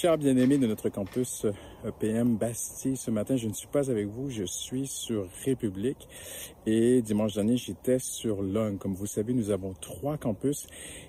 Chers 0.00 0.16
bien-aimés 0.16 0.56
de 0.56 0.66
notre 0.66 0.88
campus 0.88 1.44
EPM 1.86 2.38
Bastille, 2.38 2.96
ce 2.96 3.10
matin, 3.10 3.36
je 3.36 3.48
ne 3.48 3.52
suis 3.52 3.66
pas 3.66 3.90
avec 3.90 4.06
vous, 4.06 4.30
je 4.30 4.44
suis 4.44 4.86
sur 4.86 5.28
République 5.44 6.08
et 6.64 7.02
dimanche 7.02 7.34
dernier, 7.34 7.58
j'étais 7.58 7.98
sur 7.98 8.40
Long. 8.40 8.78
Comme 8.78 8.94
vous 8.94 9.04
savez, 9.04 9.34
nous 9.34 9.50
avons 9.50 9.74
trois 9.78 10.16
campus 10.16 10.68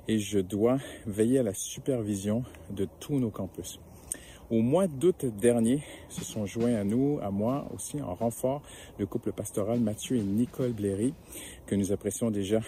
et 0.09 0.19
je 0.19 0.39
dois 0.39 0.77
veiller 1.05 1.39
à 1.39 1.43
la 1.43 1.53
supervision 1.53 2.43
de 2.69 2.85
tous 2.99 3.17
nos 3.17 3.29
campus. 3.29 3.79
Au 4.49 4.59
mois 4.59 4.87
d'août 4.87 5.25
dernier, 5.39 5.81
se 6.09 6.25
sont 6.25 6.45
joints 6.45 6.75
à 6.75 6.83
nous, 6.83 7.17
à 7.23 7.31
moi 7.31 7.69
aussi, 7.73 8.01
en 8.01 8.13
renfort, 8.13 8.61
le 8.99 9.05
couple 9.05 9.31
pastoral 9.31 9.79
Mathieu 9.79 10.17
et 10.17 10.21
Nicole 10.21 10.73
Blairy, 10.73 11.13
que 11.65 11.75
nous 11.75 11.93
apprécions 11.93 12.29
déjà 12.29 12.59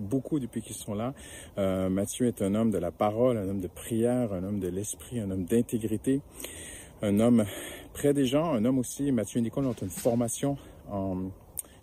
beaucoup 0.00 0.40
depuis 0.40 0.62
qu'ils 0.62 0.76
sont 0.76 0.94
là. 0.94 1.14
Euh, 1.58 1.88
Mathieu 1.88 2.26
est 2.26 2.42
un 2.42 2.54
homme 2.54 2.70
de 2.70 2.78
la 2.78 2.90
parole, 2.90 3.36
un 3.36 3.48
homme 3.48 3.60
de 3.60 3.68
prière, 3.68 4.32
un 4.32 4.42
homme 4.42 4.58
de 4.58 4.68
l'esprit, 4.68 5.20
un 5.20 5.30
homme 5.30 5.44
d'intégrité, 5.44 6.20
un 7.02 7.20
homme 7.20 7.44
près 7.92 8.12
des 8.12 8.26
gens, 8.26 8.52
un 8.52 8.64
homme 8.64 8.78
aussi, 8.78 9.12
Mathieu 9.12 9.38
et 9.38 9.42
Nicole 9.42 9.66
ont 9.66 9.72
une 9.72 9.90
formation 9.90 10.56
en 10.90 11.30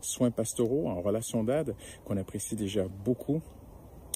soins 0.01 0.31
pastoraux, 0.31 0.87
en 0.87 1.01
relations 1.01 1.43
d'aide, 1.43 1.75
qu'on 2.05 2.17
apprécie 2.17 2.55
déjà 2.55 2.85
beaucoup. 3.05 3.41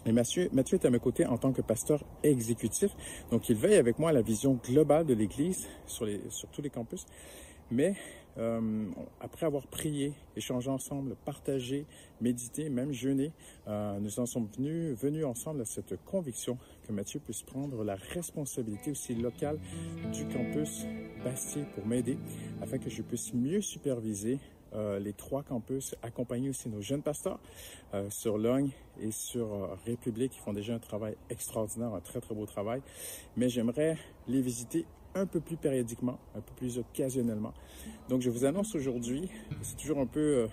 Et 0.05 0.11
Mathieu, 0.11 0.49
est 0.51 0.85
à 0.85 0.89
mes 0.89 0.99
côtés 0.99 1.25
en 1.27 1.37
tant 1.37 1.51
que 1.51 1.61
pasteur 1.61 2.03
exécutif. 2.23 2.91
Donc, 3.29 3.49
il 3.49 3.55
veille 3.55 3.75
avec 3.75 3.99
moi 3.99 4.09
à 4.09 4.13
la 4.13 4.23
vision 4.23 4.59
globale 4.63 5.05
de 5.05 5.13
l'Église 5.13 5.67
sur, 5.85 6.07
sur 6.29 6.49
tous 6.49 6.61
les 6.61 6.71
campus. 6.71 7.05
Mais 7.69 7.93
euh, 8.37 8.85
après 9.19 9.45
avoir 9.45 9.67
prié, 9.67 10.13
échangé 10.35 10.69
ensemble, 10.69 11.15
partagé, 11.25 11.85
médité, 12.21 12.69
même 12.69 12.93
jeûné, 12.93 13.31
euh, 13.67 13.99
nous 13.99 14.19
en 14.19 14.25
sommes 14.25 14.47
venus, 14.57 14.97
venus 14.97 15.25
ensemble 15.25 15.61
à 15.61 15.65
cette 15.65 16.03
conviction 16.05 16.57
que 16.87 16.93
Mathieu 16.93 17.19
puisse 17.19 17.43
prendre 17.43 17.83
la 17.83 17.95
responsabilité 17.95 18.91
aussi 18.91 19.15
locale 19.15 19.59
du 20.13 20.25
campus 20.27 20.85
Bastille 21.23 21.65
pour 21.75 21.85
m'aider 21.85 22.17
afin 22.61 22.77
que 22.77 22.89
je 22.89 23.01
puisse 23.01 23.33
mieux 23.33 23.61
superviser 23.61 24.39
euh, 24.73 24.99
les 24.99 25.11
trois 25.11 25.43
campus, 25.43 25.95
accompagner 26.01 26.49
aussi 26.49 26.69
nos 26.69 26.79
jeunes 26.79 27.01
pasteurs 27.01 27.39
euh, 27.93 28.09
sur 28.09 28.37
Logne 28.37 28.69
et 29.01 29.11
sur 29.11 29.77
République 29.85 30.31
qui 30.31 30.39
font 30.39 30.53
déjà 30.53 30.73
un 30.73 30.79
travail 30.79 31.17
extraordinaire, 31.29 31.93
un 31.93 31.99
très 31.99 32.21
très 32.21 32.33
beau 32.33 32.45
travail. 32.45 32.81
Mais 33.35 33.49
j'aimerais 33.49 33.97
les 34.29 34.41
visiter 34.41 34.85
un 35.15 35.25
peu 35.25 35.39
plus 35.39 35.57
périodiquement, 35.57 36.19
un 36.35 36.41
peu 36.41 36.53
plus 36.55 36.77
occasionnellement. 36.77 37.53
Donc 38.09 38.21
je 38.21 38.29
vous 38.29 38.45
annonce 38.45 38.75
aujourd'hui, 38.75 39.29
c'est 39.61 39.77
toujours 39.77 39.99
un 39.99 40.05
peu, 40.05 40.47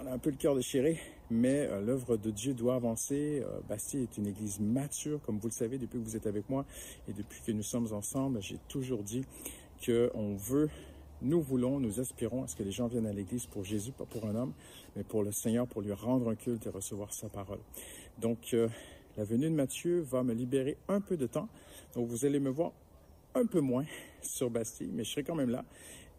on 0.00 0.06
a 0.06 0.12
un 0.12 0.18
peu 0.18 0.30
le 0.30 0.36
cœur 0.36 0.54
déchiré, 0.54 0.98
mais 1.30 1.68
l'œuvre 1.80 2.16
de 2.16 2.30
Dieu 2.30 2.54
doit 2.54 2.74
avancer. 2.74 3.42
Bastille 3.68 4.02
est 4.02 4.18
une 4.18 4.26
église 4.26 4.60
mature, 4.60 5.20
comme 5.22 5.38
vous 5.38 5.48
le 5.48 5.52
savez 5.52 5.78
depuis 5.78 5.98
que 5.98 6.04
vous 6.04 6.16
êtes 6.16 6.26
avec 6.26 6.48
moi 6.48 6.64
et 7.08 7.12
depuis 7.12 7.40
que 7.44 7.52
nous 7.52 7.62
sommes 7.62 7.92
ensemble. 7.92 8.42
J'ai 8.42 8.58
toujours 8.68 9.02
dit 9.02 9.24
qu'on 9.84 10.36
veut 10.36 10.68
nous 11.22 11.42
voulons, 11.42 11.80
nous 11.80 12.00
aspirons 12.00 12.44
à 12.44 12.46
ce 12.46 12.56
que 12.56 12.62
les 12.62 12.70
gens 12.70 12.86
viennent 12.86 13.06
à 13.06 13.12
l'Église 13.12 13.46
pour 13.46 13.64
Jésus, 13.64 13.92
pas 13.92 14.06
pour 14.06 14.24
un 14.26 14.34
homme, 14.34 14.52
mais 14.96 15.04
pour 15.04 15.22
le 15.22 15.32
Seigneur, 15.32 15.66
pour 15.66 15.82
lui 15.82 15.92
rendre 15.92 16.30
un 16.30 16.34
culte 16.34 16.66
et 16.66 16.70
recevoir 16.70 17.12
sa 17.12 17.28
parole. 17.28 17.58
Donc, 18.18 18.54
euh, 18.54 18.68
la 19.16 19.24
venue 19.24 19.50
de 19.50 19.54
Matthieu 19.54 20.00
va 20.00 20.22
me 20.22 20.32
libérer 20.32 20.78
un 20.88 21.00
peu 21.00 21.16
de 21.16 21.26
temps. 21.26 21.48
Donc, 21.94 22.08
vous 22.08 22.24
allez 22.24 22.40
me 22.40 22.48
voir 22.48 22.72
un 23.34 23.46
peu 23.46 23.60
moins 23.60 23.84
sur 24.22 24.50
Bastille, 24.50 24.90
mais 24.92 25.04
je 25.04 25.10
serai 25.10 25.22
quand 25.22 25.34
même 25.34 25.50
là. 25.50 25.64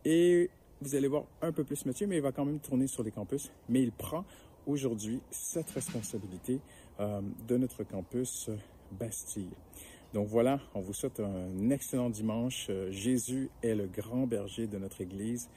Et 0.05 0.49
vous 0.81 0.95
allez 0.95 1.07
voir 1.07 1.25
un 1.41 1.51
peu 1.51 1.63
plus 1.63 1.85
Mathieu, 1.85 2.07
mais 2.07 2.17
il 2.17 2.21
va 2.21 2.31
quand 2.31 2.45
même 2.45 2.59
tourner 2.59 2.87
sur 2.87 3.03
les 3.03 3.11
campus. 3.11 3.51
Mais 3.69 3.81
il 3.81 3.91
prend 3.91 4.25
aujourd'hui 4.65 5.21
cette 5.29 5.69
responsabilité 5.71 6.59
euh, 6.99 7.21
de 7.47 7.57
notre 7.57 7.83
campus 7.83 8.49
Bastille. 8.91 9.49
Donc 10.13 10.27
voilà, 10.27 10.59
on 10.73 10.81
vous 10.81 10.93
souhaite 10.93 11.21
un 11.21 11.69
excellent 11.69 12.09
dimanche. 12.09 12.69
Jésus 12.89 13.49
est 13.63 13.75
le 13.75 13.87
grand 13.87 14.27
berger 14.27 14.67
de 14.67 14.77
notre 14.77 15.01
Église 15.01 15.49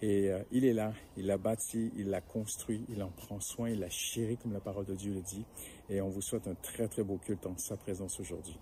et 0.00 0.30
euh, 0.30 0.38
il 0.52 0.64
est 0.64 0.72
là, 0.72 0.92
il 1.16 1.26
l'a 1.26 1.38
bâti, 1.38 1.90
il 1.96 2.08
l'a 2.10 2.20
construit, 2.20 2.84
il 2.88 3.02
en 3.02 3.08
prend 3.08 3.40
soin, 3.40 3.68
il 3.68 3.80
l'a 3.80 3.90
chéri 3.90 4.36
comme 4.36 4.52
la 4.52 4.60
parole 4.60 4.84
de 4.84 4.94
Dieu 4.94 5.12
le 5.12 5.20
dit. 5.20 5.44
Et 5.90 6.00
on 6.00 6.08
vous 6.08 6.22
souhaite 6.22 6.46
un 6.46 6.54
très 6.54 6.86
très 6.86 7.02
beau 7.02 7.18
culte 7.18 7.46
en 7.46 7.56
sa 7.56 7.76
présence 7.76 8.20
aujourd'hui. 8.20 8.56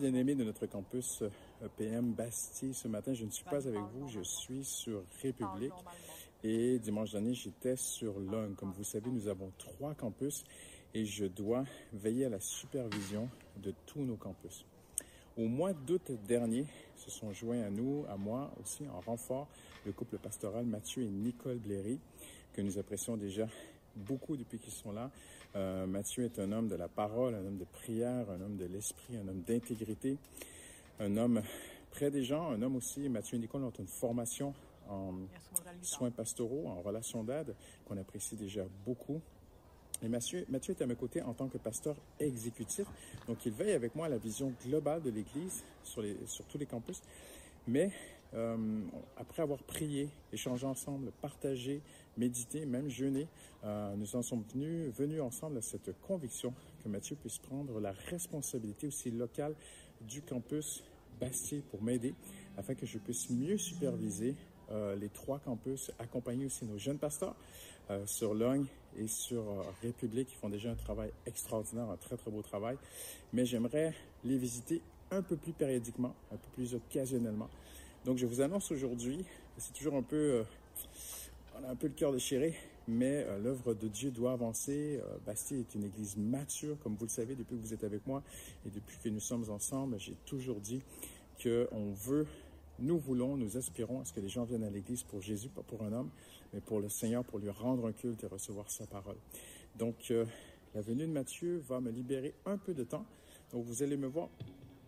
Bien-aimés 0.00 0.34
de 0.34 0.44
notre 0.44 0.64
campus 0.64 1.22
EPM 1.62 2.12
Bastille, 2.14 2.72
ce 2.72 2.88
matin, 2.88 3.12
je 3.12 3.26
ne 3.26 3.30
suis 3.30 3.44
pas 3.44 3.68
avec 3.68 3.82
vous, 3.92 4.08
je 4.08 4.22
suis 4.22 4.64
sur 4.64 5.02
République. 5.22 5.74
Et 6.42 6.78
dimanche 6.78 7.12
dernier, 7.12 7.34
j'étais 7.34 7.76
sur 7.76 8.18
Lung. 8.18 8.54
Comme 8.54 8.72
vous 8.72 8.82
savez, 8.82 9.10
nous 9.10 9.28
avons 9.28 9.52
trois 9.58 9.94
campus 9.94 10.44
et 10.94 11.04
je 11.04 11.26
dois 11.26 11.64
veiller 11.92 12.24
à 12.24 12.28
la 12.30 12.40
supervision 12.40 13.28
de 13.62 13.74
tous 13.84 14.00
nos 14.00 14.16
campus. 14.16 14.64
Au 15.36 15.46
mois 15.46 15.74
d'août 15.74 16.12
dernier, 16.26 16.64
se 16.96 17.10
sont 17.10 17.34
joints 17.34 17.62
à 17.62 17.68
nous, 17.68 18.06
à 18.08 18.16
moi 18.16 18.50
aussi, 18.62 18.88
en 18.88 19.00
renfort, 19.00 19.48
le 19.84 19.92
couple 19.92 20.16
pastoral 20.16 20.64
Mathieu 20.64 21.02
et 21.02 21.10
Nicole 21.10 21.58
Blairy, 21.58 21.98
que 22.54 22.62
nous 22.62 22.78
apprécions 22.78 23.18
déjà 23.18 23.46
beaucoup 23.94 24.38
depuis 24.38 24.58
qu'ils 24.58 24.72
sont 24.72 24.92
là. 24.92 25.10
Euh, 25.56 25.86
Mathieu 25.86 26.24
est 26.24 26.38
un 26.38 26.52
homme 26.52 26.68
de 26.68 26.76
la 26.76 26.88
parole, 26.88 27.34
un 27.34 27.44
homme 27.44 27.58
de 27.58 27.64
prière, 27.64 28.30
un 28.30 28.40
homme 28.40 28.56
de 28.56 28.66
l'esprit, 28.66 29.16
un 29.16 29.26
homme 29.26 29.42
d'intégrité, 29.42 30.16
un 31.00 31.16
homme 31.16 31.42
près 31.90 32.10
des 32.10 32.22
gens, 32.22 32.50
un 32.50 32.62
homme 32.62 32.76
aussi, 32.76 33.08
Mathieu 33.08 33.36
et 33.36 33.40
Nicole 33.40 33.64
ont 33.64 33.72
une 33.78 33.88
formation 33.88 34.54
en 34.88 35.14
soins 35.82 36.10
pastoraux, 36.10 36.68
en 36.68 36.80
relations 36.82 37.24
d'aide, 37.24 37.54
qu'on 37.86 37.96
apprécie 37.96 38.36
déjà 38.36 38.64
beaucoup. 38.84 39.20
Et 40.02 40.08
Mathieu, 40.08 40.46
Mathieu 40.48 40.74
est 40.78 40.82
à 40.82 40.86
mes 40.86 40.94
côtés 40.94 41.20
en 41.22 41.34
tant 41.34 41.48
que 41.48 41.58
pasteur 41.58 41.96
exécutif. 42.18 42.86
Donc, 43.26 43.44
il 43.44 43.52
veille 43.52 43.72
avec 43.72 43.94
moi 43.94 44.06
à 44.06 44.08
la 44.08 44.18
vision 44.18 44.52
globale 44.66 45.02
de 45.02 45.10
l'Église 45.10 45.62
sur, 45.82 46.02
sur 46.26 46.44
tous 46.46 46.58
les 46.58 46.66
campus. 46.66 47.02
Mais 47.66 47.90
euh, 48.34 48.82
après 49.16 49.42
avoir 49.42 49.58
prié, 49.60 50.08
échangé 50.32 50.66
ensemble, 50.66 51.10
partagé, 51.20 51.82
médité, 52.16 52.64
même 52.64 52.88
jeûné, 52.88 53.26
euh, 53.64 53.94
nous 53.96 54.14
en 54.14 54.22
sommes 54.22 54.44
venus, 54.52 55.20
ensemble 55.20 55.58
à 55.58 55.62
cette 55.62 55.98
conviction 56.00 56.54
que 56.82 56.88
Mathieu 56.88 57.16
puisse 57.16 57.38
prendre 57.38 57.80
la 57.80 57.92
responsabilité 58.08 58.86
aussi 58.86 59.10
locale 59.10 59.54
du 60.02 60.22
campus 60.22 60.84
Bastille 61.20 61.62
pour 61.70 61.82
m'aider 61.82 62.14
afin 62.56 62.74
que 62.74 62.86
je 62.86 62.98
puisse 62.98 63.28
mieux 63.30 63.58
superviser 63.58 64.34
euh, 64.70 64.94
les 64.96 65.08
trois 65.08 65.40
campus, 65.40 65.90
accompagner 65.98 66.46
aussi 66.46 66.64
nos 66.64 66.78
jeunes 66.78 66.98
pasteurs 66.98 67.34
sur 68.06 68.34
Logne 68.34 68.66
et 68.96 69.08
sur 69.08 69.42
République. 69.82 70.28
Ils 70.30 70.36
font 70.36 70.48
déjà 70.48 70.70
un 70.70 70.76
travail 70.76 71.10
extraordinaire, 71.26 71.90
un 71.90 71.96
très 71.96 72.16
très 72.16 72.30
beau 72.30 72.40
travail. 72.40 72.76
Mais 73.32 73.44
j'aimerais 73.44 73.92
les 74.22 74.38
visiter 74.38 74.80
un 75.10 75.22
peu 75.22 75.34
plus 75.36 75.52
périodiquement, 75.52 76.14
un 76.32 76.36
peu 76.36 76.48
plus 76.54 76.72
occasionnellement. 76.74 77.48
Donc 78.04 78.16
je 78.16 78.26
vous 78.26 78.40
annonce 78.40 78.70
aujourd'hui, 78.70 79.24
c'est 79.58 79.72
toujours 79.72 79.94
un 79.94 80.02
peu, 80.02 80.44
on 81.58 81.64
a 81.64 81.70
un 81.70 81.76
peu 81.76 81.86
le 81.86 81.92
cœur 81.92 82.12
déchiré, 82.12 82.54
mais 82.88 83.26
l'œuvre 83.42 83.74
de 83.74 83.88
Dieu 83.88 84.10
doit 84.10 84.32
avancer. 84.32 85.00
Bastille 85.26 85.60
est 85.60 85.74
une 85.74 85.84
église 85.84 86.16
mature, 86.16 86.78
comme 86.82 86.96
vous 86.96 87.04
le 87.04 87.10
savez, 87.10 87.34
depuis 87.34 87.56
que 87.56 87.60
vous 87.60 87.74
êtes 87.74 87.84
avec 87.84 88.06
moi 88.06 88.22
et 88.66 88.70
depuis 88.70 88.96
que 89.02 89.08
nous 89.10 89.20
sommes 89.20 89.48
ensemble. 89.50 89.98
J'ai 89.98 90.16
toujours 90.24 90.60
dit 90.60 90.82
qu'on 91.42 91.92
veut 91.92 92.26
nous 92.82 92.98
voulons, 92.98 93.36
nous 93.36 93.56
aspirons 93.56 94.00
à 94.00 94.04
ce 94.04 94.12
que 94.12 94.20
les 94.20 94.28
gens 94.28 94.44
viennent 94.44 94.64
à 94.64 94.70
l'Église 94.70 95.02
pour 95.02 95.20
Jésus, 95.20 95.48
pas 95.48 95.62
pour 95.62 95.82
un 95.82 95.92
homme, 95.92 96.10
mais 96.52 96.60
pour 96.60 96.80
le 96.80 96.88
Seigneur, 96.88 97.24
pour 97.24 97.38
lui 97.38 97.50
rendre 97.50 97.86
un 97.86 97.92
culte 97.92 98.24
et 98.24 98.26
recevoir 98.26 98.70
sa 98.70 98.86
parole. 98.86 99.18
Donc, 99.76 100.10
euh, 100.10 100.24
la 100.74 100.80
venue 100.80 101.06
de 101.06 101.12
Matthieu 101.12 101.62
va 101.68 101.80
me 101.80 101.90
libérer 101.90 102.34
un 102.46 102.56
peu 102.56 102.72
de 102.72 102.84
temps. 102.84 103.04
Donc, 103.52 103.64
vous 103.66 103.82
allez 103.82 103.96
me 103.96 104.06
voir 104.06 104.28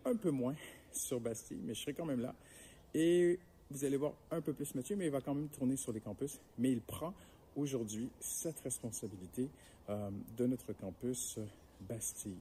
un 0.05 0.15
peu 0.15 0.31
moins 0.31 0.55
sur 0.91 1.19
Bastille, 1.19 1.61
mais 1.63 1.75
je 1.75 1.81
serai 1.81 1.93
quand 1.93 2.05
même 2.05 2.21
là. 2.21 2.33
Et 2.93 3.39
vous 3.71 3.85
allez 3.85 3.97
voir 3.97 4.13
un 4.31 4.41
peu 4.41 4.53
plus 4.53 4.75
Mathieu, 4.75 4.95
mais 4.95 5.05
il 5.05 5.11
va 5.11 5.21
quand 5.21 5.33
même 5.33 5.49
tourner 5.49 5.75
sur 5.75 5.91
les 5.91 5.99
campus. 5.99 6.39
Mais 6.57 6.71
il 6.71 6.81
prend 6.81 7.13
aujourd'hui 7.55 8.09
cette 8.19 8.59
responsabilité 8.61 9.49
euh, 9.89 10.09
de 10.37 10.45
notre 10.45 10.73
campus 10.73 11.39
Bastille. 11.81 12.37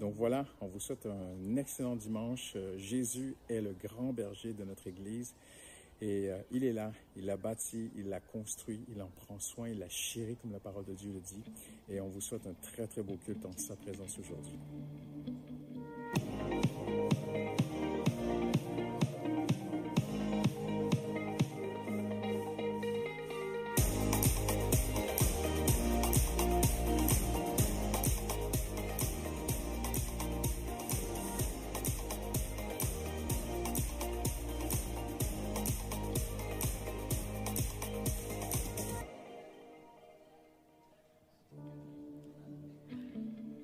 Donc 0.00 0.14
voilà, 0.14 0.46
on 0.60 0.66
vous 0.66 0.80
souhaite 0.80 1.06
un 1.06 1.56
excellent 1.56 1.96
dimanche. 1.96 2.54
Euh, 2.56 2.76
Jésus 2.78 3.34
est 3.48 3.60
le 3.60 3.72
grand 3.72 4.12
berger 4.12 4.52
de 4.52 4.64
notre 4.64 4.86
Église 4.86 5.34
et 6.00 6.30
euh, 6.30 6.38
il 6.50 6.64
est 6.64 6.72
là, 6.72 6.92
il 7.16 7.26
l'a 7.26 7.36
bâti, 7.36 7.90
il 7.96 8.08
l'a 8.08 8.20
construit, 8.20 8.80
il 8.90 9.02
en 9.02 9.10
prend 9.26 9.38
soin, 9.38 9.68
il 9.68 9.78
l'a 9.78 9.88
chéri 9.88 10.36
comme 10.36 10.52
la 10.52 10.60
parole 10.60 10.84
de 10.86 10.94
Dieu 10.94 11.12
le 11.12 11.20
dit. 11.20 11.42
Et 11.90 12.00
on 12.00 12.08
vous 12.08 12.20
souhaite 12.20 12.46
un 12.46 12.54
très 12.62 12.86
très 12.86 13.02
beau 13.02 13.16
culte 13.24 13.44
en 13.44 13.56
sa 13.56 13.76
présence 13.76 14.18
aujourd'hui. 14.18 14.58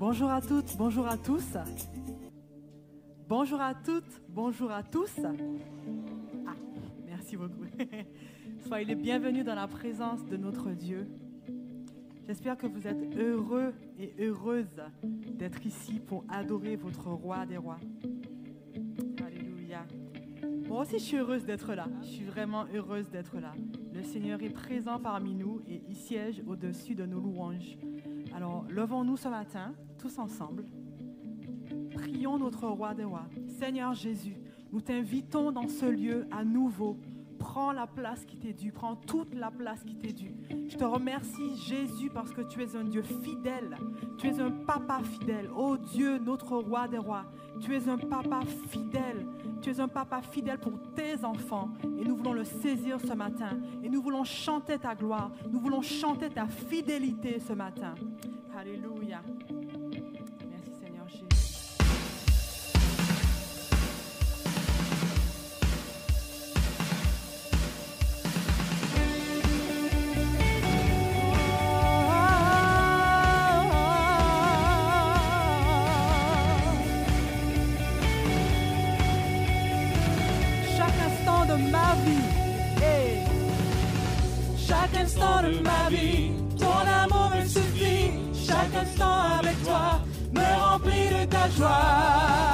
Bonjour 0.09 0.31
à 0.31 0.41
toutes, 0.41 0.77
bonjour 0.79 1.09
à 1.09 1.17
tous. 1.17 1.57
Bonjour 3.29 3.61
à 3.61 3.75
toutes, 3.75 4.23
bonjour 4.29 4.71
à 4.71 4.85
tous. 4.85 5.11
Ah, 6.47 6.55
merci 7.05 7.37
beaucoup. 7.37 7.65
Soyez 8.69 8.85
les 8.85 8.95
bienvenus 8.95 9.45
dans 9.45 9.57
la 9.57 9.67
présence 9.67 10.25
de 10.25 10.37
notre 10.37 10.71
Dieu. 10.71 11.09
J'espère 12.25 12.57
que 12.57 12.69
vous 12.69 12.87
êtes 12.87 13.17
heureux 13.17 13.75
et 13.99 14.15
heureuses 14.21 14.81
d'être 15.03 15.67
ici 15.67 15.99
pour 15.99 16.23
adorer 16.29 16.77
votre 16.77 17.09
roi 17.09 17.45
des 17.45 17.57
rois. 17.57 17.81
Alléluia. 19.27 19.85
Moi 20.69 20.83
aussi, 20.83 21.01
je 21.01 21.05
suis 21.05 21.17
heureuse 21.17 21.45
d'être 21.45 21.75
là. 21.75 21.89
Je 22.03 22.07
suis 22.07 22.25
vraiment 22.25 22.65
heureuse 22.73 23.11
d'être 23.11 23.41
là. 23.41 23.55
Le 23.93 24.05
Seigneur 24.05 24.41
est 24.41 24.51
présent 24.51 25.01
parmi 25.01 25.35
nous 25.35 25.63
et 25.67 25.83
il 25.89 25.97
siège 25.97 26.45
au-dessus 26.47 26.95
de 26.95 27.07
nos 27.07 27.19
louanges. 27.19 27.77
Alors, 28.33 28.67
levons-nous 28.69 29.17
ce 29.17 29.29
matin 29.29 29.75
tous 29.97 30.19
ensemble. 30.19 30.65
Prions 31.93 32.39
notre 32.39 32.67
roi 32.67 32.95
des 32.95 33.05
rois. 33.05 33.27
Seigneur 33.59 33.95
Jésus, 33.95 34.37
nous 34.73 34.81
t'invitons 34.81 35.53
dans 35.53 35.69
ce 35.69 35.87
lieu 35.87 36.27
à 36.31 36.45
nouveau. 36.45 36.99
Prends 37.39 37.73
la 37.73 37.87
place 37.87 38.25
qui 38.25 38.39
t'est 38.39 38.53
due, 38.53 38.73
prends 38.73 38.97
toute 38.97 39.35
la 39.35 39.51
place 39.51 39.85
qui 39.85 39.95
t'est 39.95 40.13
due. 40.13 40.35
Je 40.69 40.77
te 40.77 40.85
remercie 40.85 41.57
Jésus 41.57 42.11
parce 42.11 42.33
que 42.33 42.41
tu 42.41 42.63
es 42.63 42.77
un 42.77 42.85
Dieu 42.85 43.03
fidèle. 43.03 43.77
Tu 44.19 44.29
es 44.29 44.41
un 44.41 44.51
papa 44.51 45.01
fidèle. 45.03 45.51
Oh 45.57 45.77
Dieu, 45.77 46.19
notre 46.19 46.57
roi 46.57 46.89
des 46.89 46.99
rois, 46.99 47.25
tu 47.61 47.75
es 47.75 47.89
un 47.89 47.99
papa 47.99 48.41
fidèle. 48.69 49.27
Tu 49.61 49.71
es 49.71 49.81
un 49.81 49.89
papa 49.89 50.23
fidèle 50.23 50.59
pour 50.59 50.73
tes 50.95 51.25
enfants 51.25 51.71
et 51.99 52.05
nous 52.05 52.17
voulons 52.17 52.33
le 52.33 52.45
saisir 52.45 53.01
ce 53.01 53.13
matin. 53.13 53.59
Et 53.83 53.89
nous 53.89 54.03
voulons 54.03 54.25
chanter 54.25 54.79
ta 54.79 54.95
gloire. 54.95 55.31
Nous 55.51 55.61
voulons 55.61 55.83
chanter 55.83 56.31
ta 56.31 56.47
fidélité 56.47 57.39
ce 57.39 57.53
matin. 57.53 57.95
Alléluia. 58.57 59.23
joie. 91.51 92.46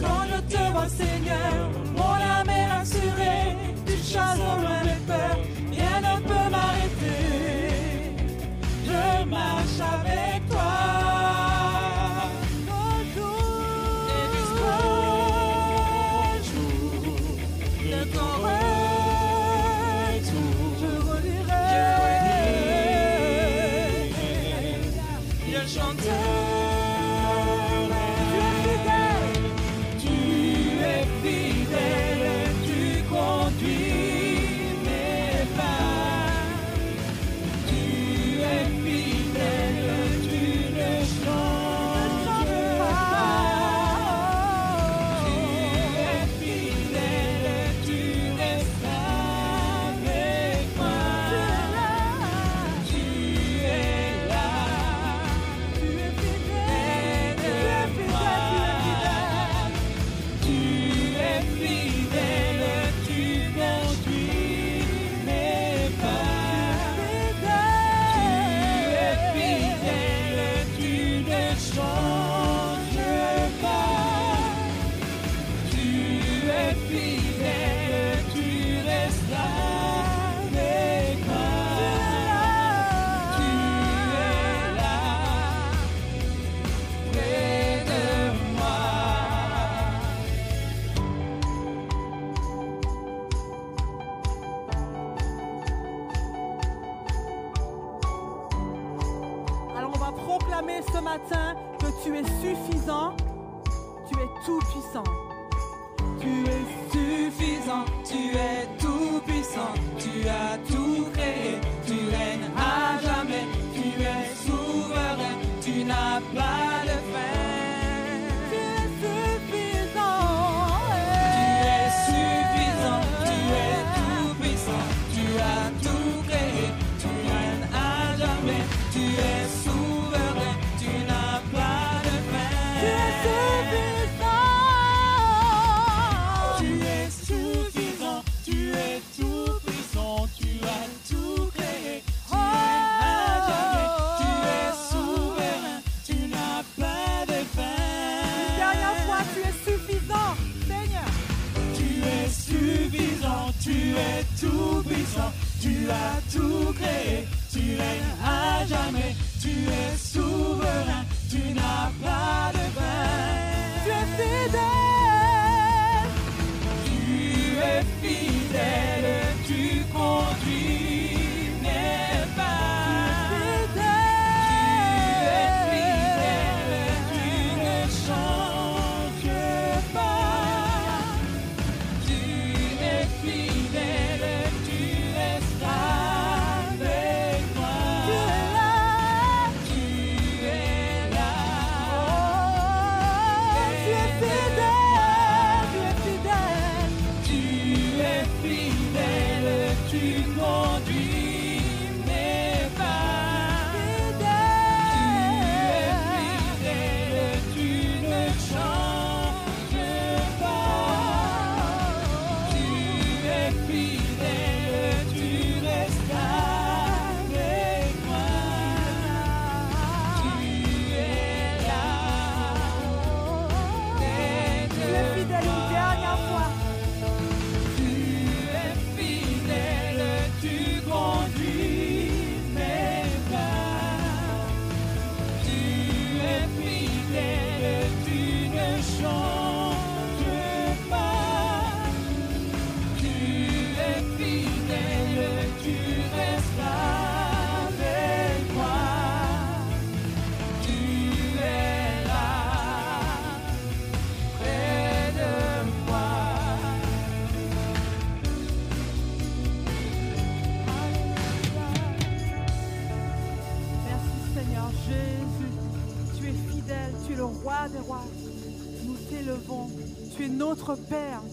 Quand 0.00 0.22
je 0.30 0.56
te 0.56 0.72
vois, 0.72 0.88
Seigneur, 0.88 1.70
mon 1.96 2.14
âme 2.14 2.48
est 2.48 2.66
rassurée, 2.66 3.56
tu 3.86 3.92
chasses 3.92 4.38
loin 4.38 4.84
mes 4.84 5.06
peurs. 5.06 5.49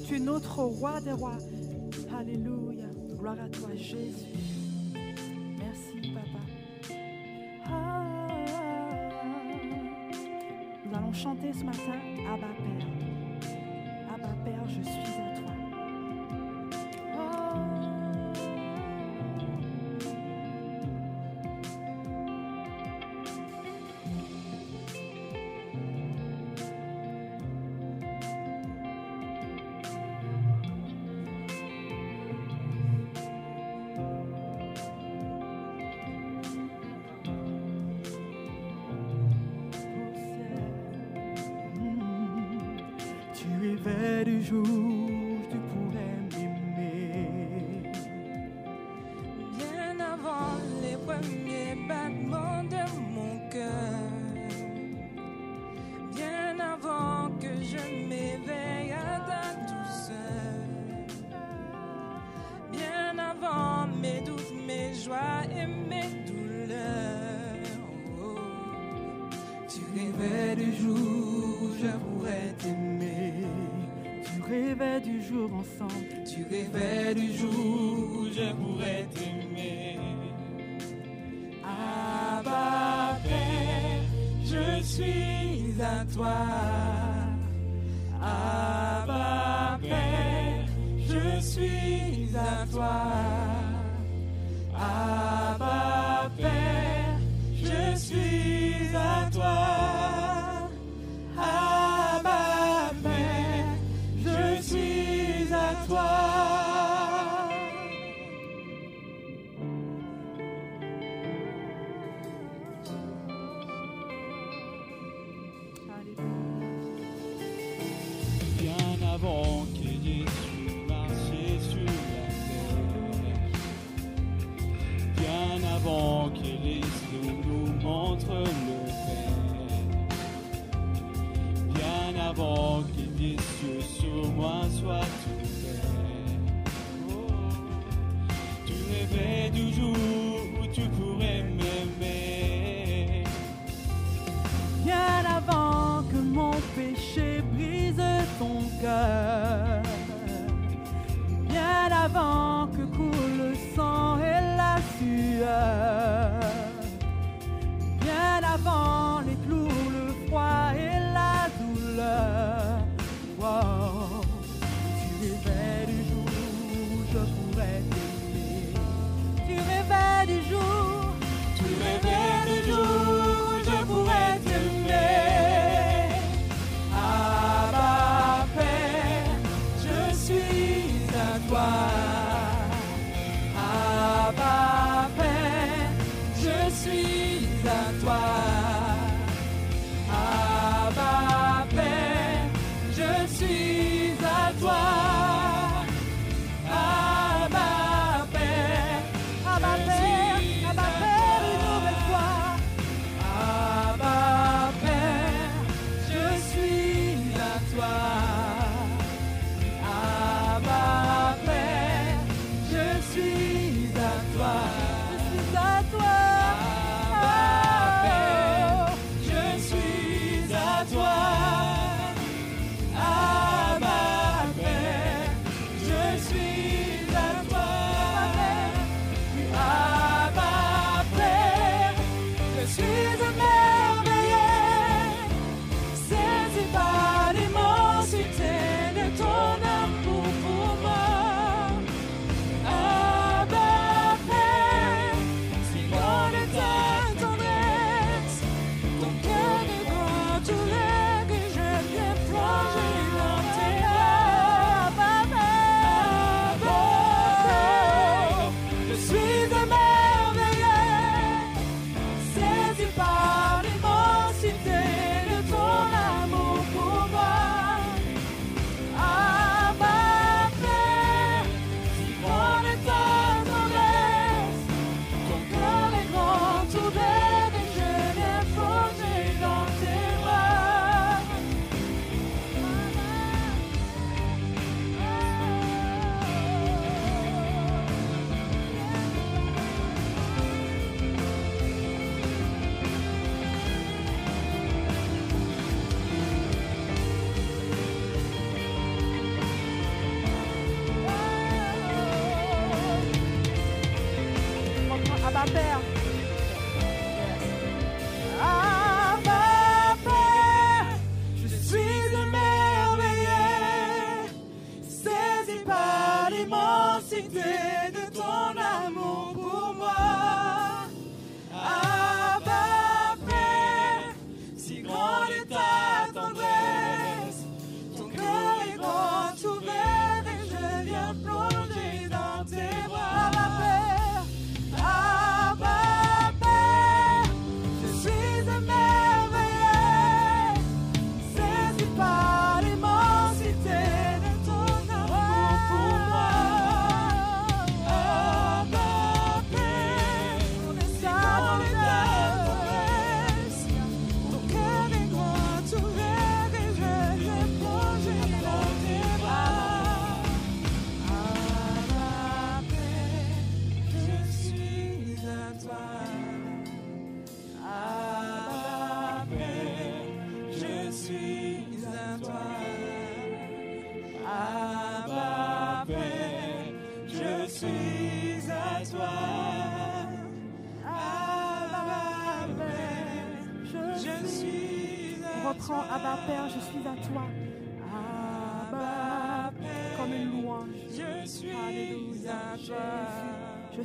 Tu 0.07 0.15
es 0.15 0.19
notre 0.19 0.59
roi 0.59 1.01
des 1.01 1.11
rois. 1.11 1.37
Alléluia. 2.17 2.85
Gloire 3.19 3.35
à 3.43 3.49
toi, 3.49 3.67
Jésus. 3.75 4.25
Merci, 5.59 6.13
Papa. 6.13 6.95
Ah. 7.65 8.27
Nous 10.85 10.95
allons 10.95 11.11
chanter 11.11 11.51
ce 11.51 11.65
matin. 11.65 12.16
Jour 44.47 44.86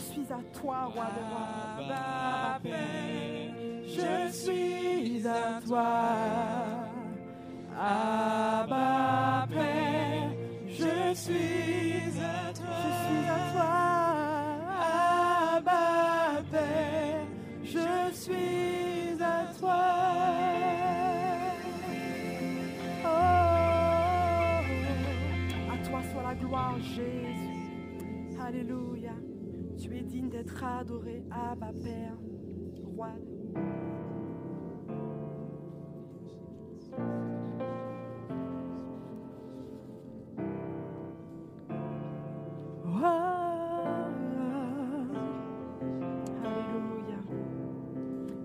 Je 0.02 0.14
suis 0.14 0.32
à 0.32 0.40
toi, 0.58 0.84
roi 0.92 1.04
de 1.04 1.20
rois. 1.30 1.41
être 30.62 30.80
adoré, 30.80 31.22
ma 31.58 31.72
Père, 31.72 32.16
roi 32.84 33.10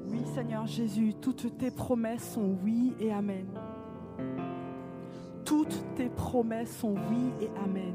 Oui 0.09 0.25
Seigneur 0.33 0.65
Jésus, 0.65 1.13
toutes 1.21 1.57
tes 1.57 1.71
promesses 1.71 2.33
sont 2.33 2.57
oui 2.63 2.93
et 2.99 3.11
amen. 3.11 3.47
Toutes 5.45 5.83
tes 5.95 6.09
promesses 6.09 6.77
sont 6.77 6.95
oui 7.09 7.31
et 7.41 7.49
amen. 7.63 7.93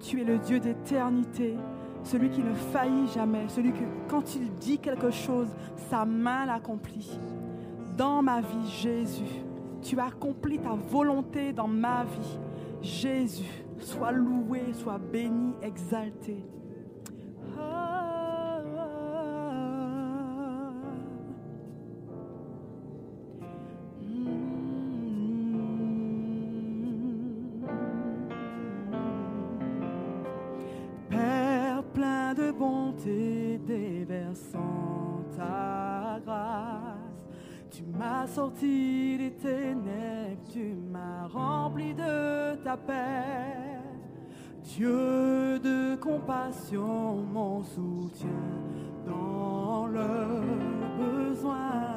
Tu 0.00 0.20
es 0.20 0.24
le 0.24 0.38
Dieu 0.38 0.60
d'éternité 0.60 1.56
celui 2.04 2.30
qui 2.30 2.42
ne 2.42 2.54
faillit 2.54 3.08
jamais, 3.08 3.48
celui 3.48 3.72
que 3.72 3.84
quand 4.08 4.34
il 4.34 4.52
dit 4.54 4.78
quelque 4.78 5.10
chose, 5.10 5.48
sa 5.90 6.04
main 6.04 6.46
l'accomplit. 6.46 7.18
Dans 7.96 8.22
ma 8.22 8.40
vie, 8.40 8.70
Jésus, 8.80 9.44
tu 9.82 9.98
accomplis 9.98 10.58
ta 10.58 10.74
volonté 10.74 11.52
dans 11.52 11.68
ma 11.68 12.04
vie. 12.04 12.38
Jésus, 12.80 13.64
sois 13.78 14.12
loué, 14.12 14.72
sois 14.72 14.98
béni, 14.98 15.54
exalté. 15.62 16.44
sorti 38.34 39.18
des 39.18 39.32
ténèbres, 39.32 40.40
tu 40.50 40.74
m'as 40.90 41.26
rempli 41.26 41.92
de 41.92 42.54
ta 42.64 42.76
paix. 42.76 43.78
Dieu 44.64 45.58
de 45.58 45.96
compassion, 45.96 47.16
mon 47.32 47.62
soutien 47.62 48.28
dans 49.06 49.86
le 49.86 50.40
besoin. 50.98 51.91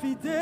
profiter. 0.00 0.39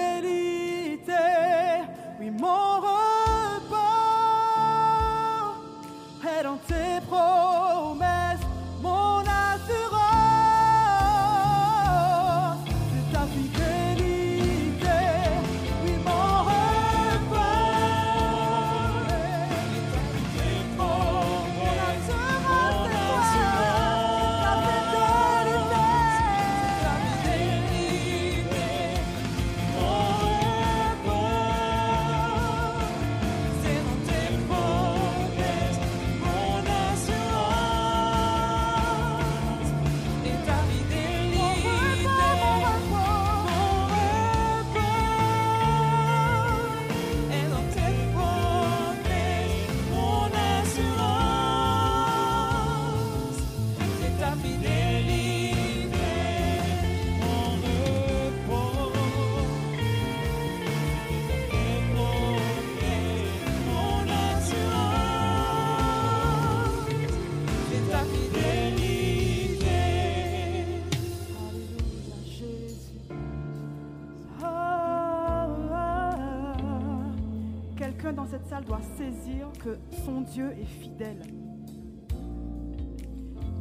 Que 79.58 79.78
son 80.04 80.20
Dieu 80.22 80.52
est 80.52 80.64
fidèle. 80.64 81.22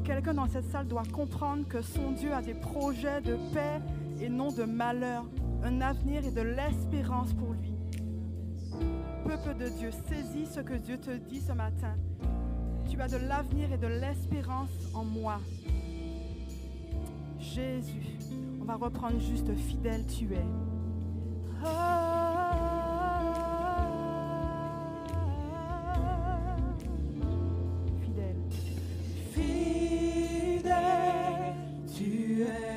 Quelqu'un 0.03 0.33
dans 0.33 0.47
cette 0.47 0.69
salle 0.71 0.87
doit 0.87 1.03
comprendre 1.11 1.67
que 1.67 1.81
son 1.81 2.11
Dieu 2.11 2.33
a 2.33 2.41
des 2.41 2.53
projets 2.53 3.21
de 3.21 3.35
paix 3.53 3.81
et 4.21 4.29
non 4.29 4.51
de 4.51 4.63
malheur, 4.63 5.25
un 5.63 5.81
avenir 5.81 6.25
et 6.25 6.31
de 6.31 6.41
l'espérance 6.41 7.33
pour 7.33 7.53
lui. 7.53 7.73
Peuple 9.25 9.57
de 9.57 9.69
Dieu, 9.69 9.91
saisis 10.07 10.53
ce 10.53 10.61
que 10.61 10.73
Dieu 10.73 10.97
te 10.97 11.11
dit 11.11 11.41
ce 11.41 11.51
matin. 11.51 11.95
Tu 12.89 13.01
as 13.01 13.07
de 13.07 13.17
l'avenir 13.17 13.71
et 13.73 13.77
de 13.77 13.87
l'espérance 13.87 14.69
en 14.93 15.03
moi. 15.03 15.39
Jésus, 17.39 18.17
on 18.61 18.65
va 18.65 18.75
reprendre 18.75 19.19
juste 19.19 19.53
fidèle 19.53 20.05
tu 20.07 20.25
es. 20.33 20.45
Fidèle. 21.59 22.06
Fidèle, 29.37 30.73
tu 31.95 32.41
es. 32.41 32.76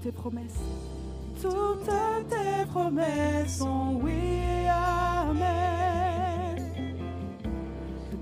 Toutes 0.00 0.12
tes 0.12 0.12
promesses. 0.12 0.60
Toutes 1.42 1.90
tes 2.28 2.66
promesses 2.70 3.58
sont 3.58 3.98
oui 4.00 4.12
et 4.12 4.68
amen. 4.68 6.56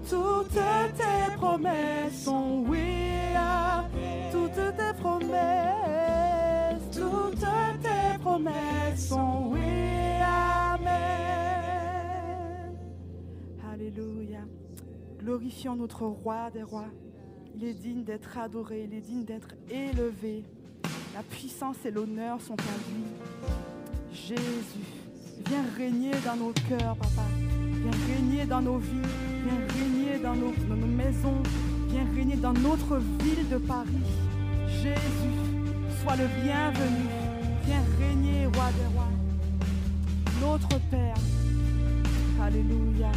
Toutes 0.08 0.54
tes 0.54 1.36
promesses 1.36 2.24
sont 2.24 2.64
oui 2.66 2.78
et 2.78 3.36
amen. 3.36 4.30
Toutes 4.32 4.54
tes 4.54 4.94
promesses. 4.98 6.80
Toutes 6.92 7.40
tes 7.82 8.18
promesses 8.20 9.08
sont 9.08 9.48
oui 9.50 9.60
et 9.60 10.22
amen. 10.72 10.96
Alléluia. 13.70 14.40
Glorifions 15.18 15.76
notre 15.76 16.06
roi 16.06 16.50
des 16.50 16.62
rois. 16.62 16.88
Il 17.54 17.64
est 17.64 17.74
digne 17.74 18.02
d'être 18.02 18.38
adoré, 18.38 18.84
il 18.84 18.94
est 18.94 19.02
digne 19.02 19.24
d'être 19.24 19.54
élevé. 19.68 20.44
La 21.16 21.22
puissance 21.22 21.76
et 21.86 21.90
l'honneur 21.90 22.38
sont 22.42 22.52
à 22.52 22.76
lui. 22.90 23.04
Jésus, 24.12 24.84
viens 25.48 25.64
régner 25.74 26.10
dans 26.22 26.36
nos 26.36 26.52
cœurs, 26.68 26.94
papa. 26.94 27.22
Viens 27.72 28.14
régner 28.14 28.44
dans 28.44 28.60
nos 28.60 28.76
vies. 28.76 29.00
Viens 29.46 29.80
régner 29.80 30.18
dans 30.22 30.34
nos, 30.34 30.52
dans 30.68 30.76
nos 30.76 30.86
maisons. 30.86 31.42
Viens 31.88 32.04
régner 32.14 32.36
dans 32.36 32.52
notre 32.52 32.98
ville 32.98 33.48
de 33.50 33.56
Paris. 33.56 33.88
Jésus, 34.68 35.38
Sois 36.02 36.16
le 36.16 36.26
bienvenu. 36.44 37.08
Viens 37.64 37.84
régner, 37.98 38.44
roi 38.48 38.66
des 38.72 38.94
rois. 38.94 39.08
Notre 40.42 40.78
Père. 40.90 41.16
Alléluia. 42.42 43.10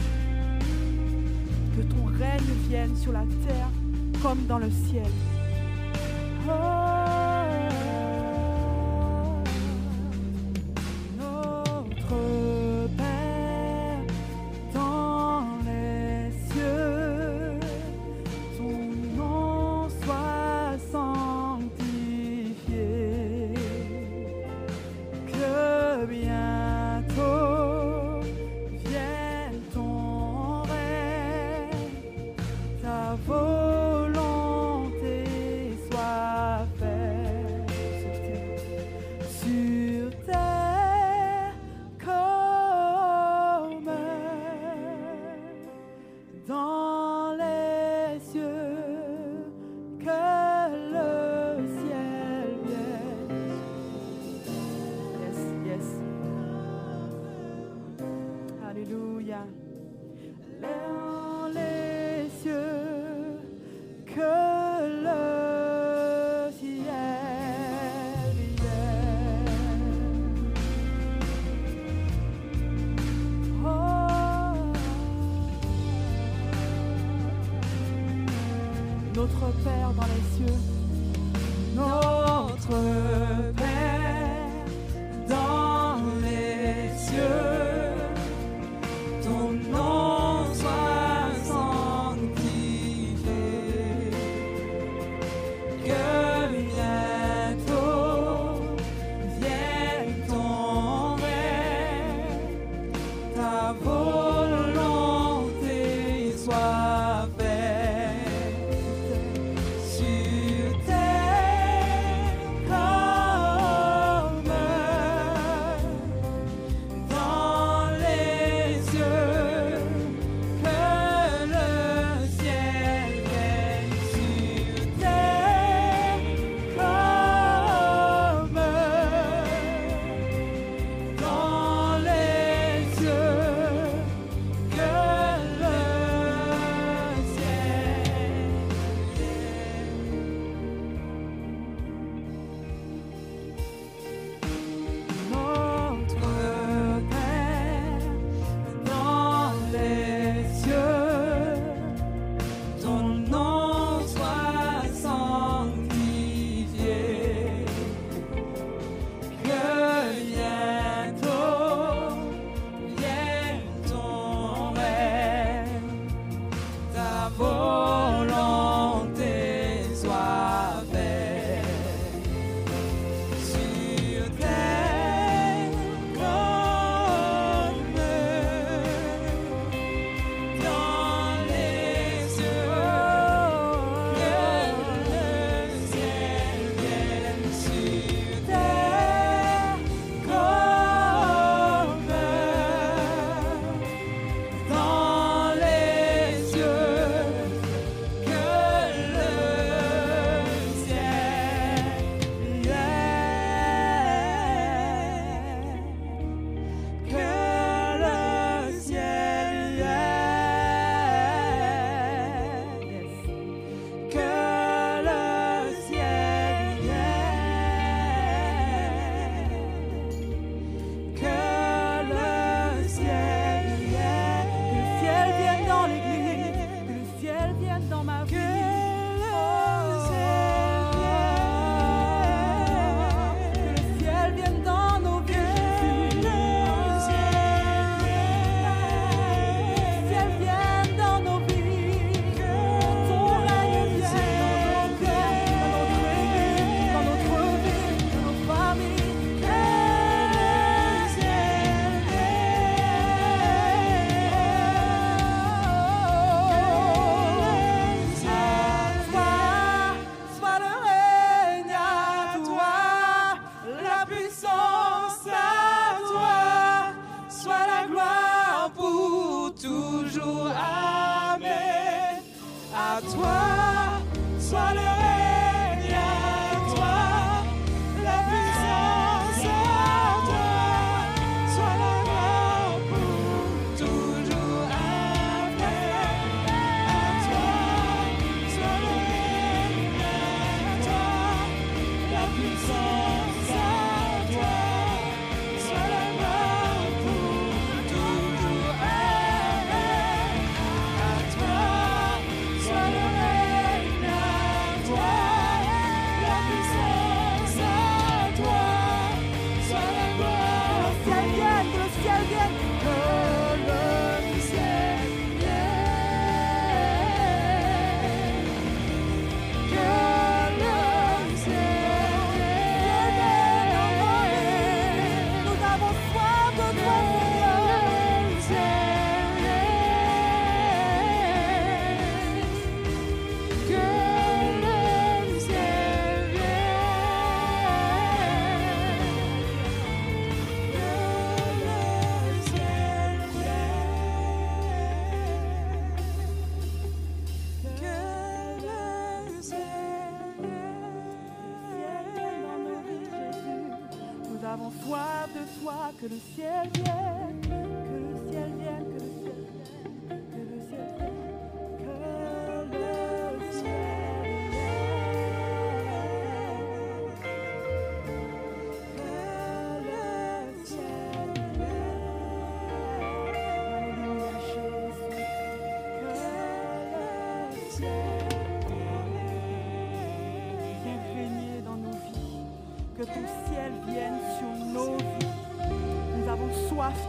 Que 1.76 1.82
ton 1.82 2.06
règne 2.06 2.70
vienne 2.70 2.96
sur 2.96 3.12
la 3.12 3.26
terre 3.46 3.68
comme 4.24 4.46
dans 4.46 4.60
le 4.60 4.72
ciel. 4.72 5.12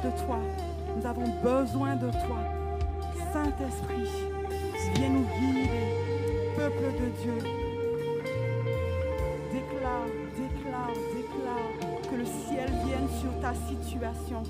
De 0.03 0.11
toi, 0.25 0.39
nous 0.97 1.07
avons 1.07 1.29
besoin 1.43 1.97
de 1.97 2.11
toi. 2.11 2.39
Saint-Esprit, 3.33 4.11
viens 4.95 5.09
nous 5.11 5.27
guider, 5.39 5.69
peuple 6.57 6.85
de 7.01 7.09
Dieu. 7.23 7.39
Déclare, 9.53 10.07
déclare, 10.37 10.95
déclare 11.15 12.11
que 12.11 12.17
le 12.17 12.25
ciel 12.25 12.71
vienne 12.87 13.09
sur 13.21 13.41
ta 13.41 13.55
situation. 13.55 14.43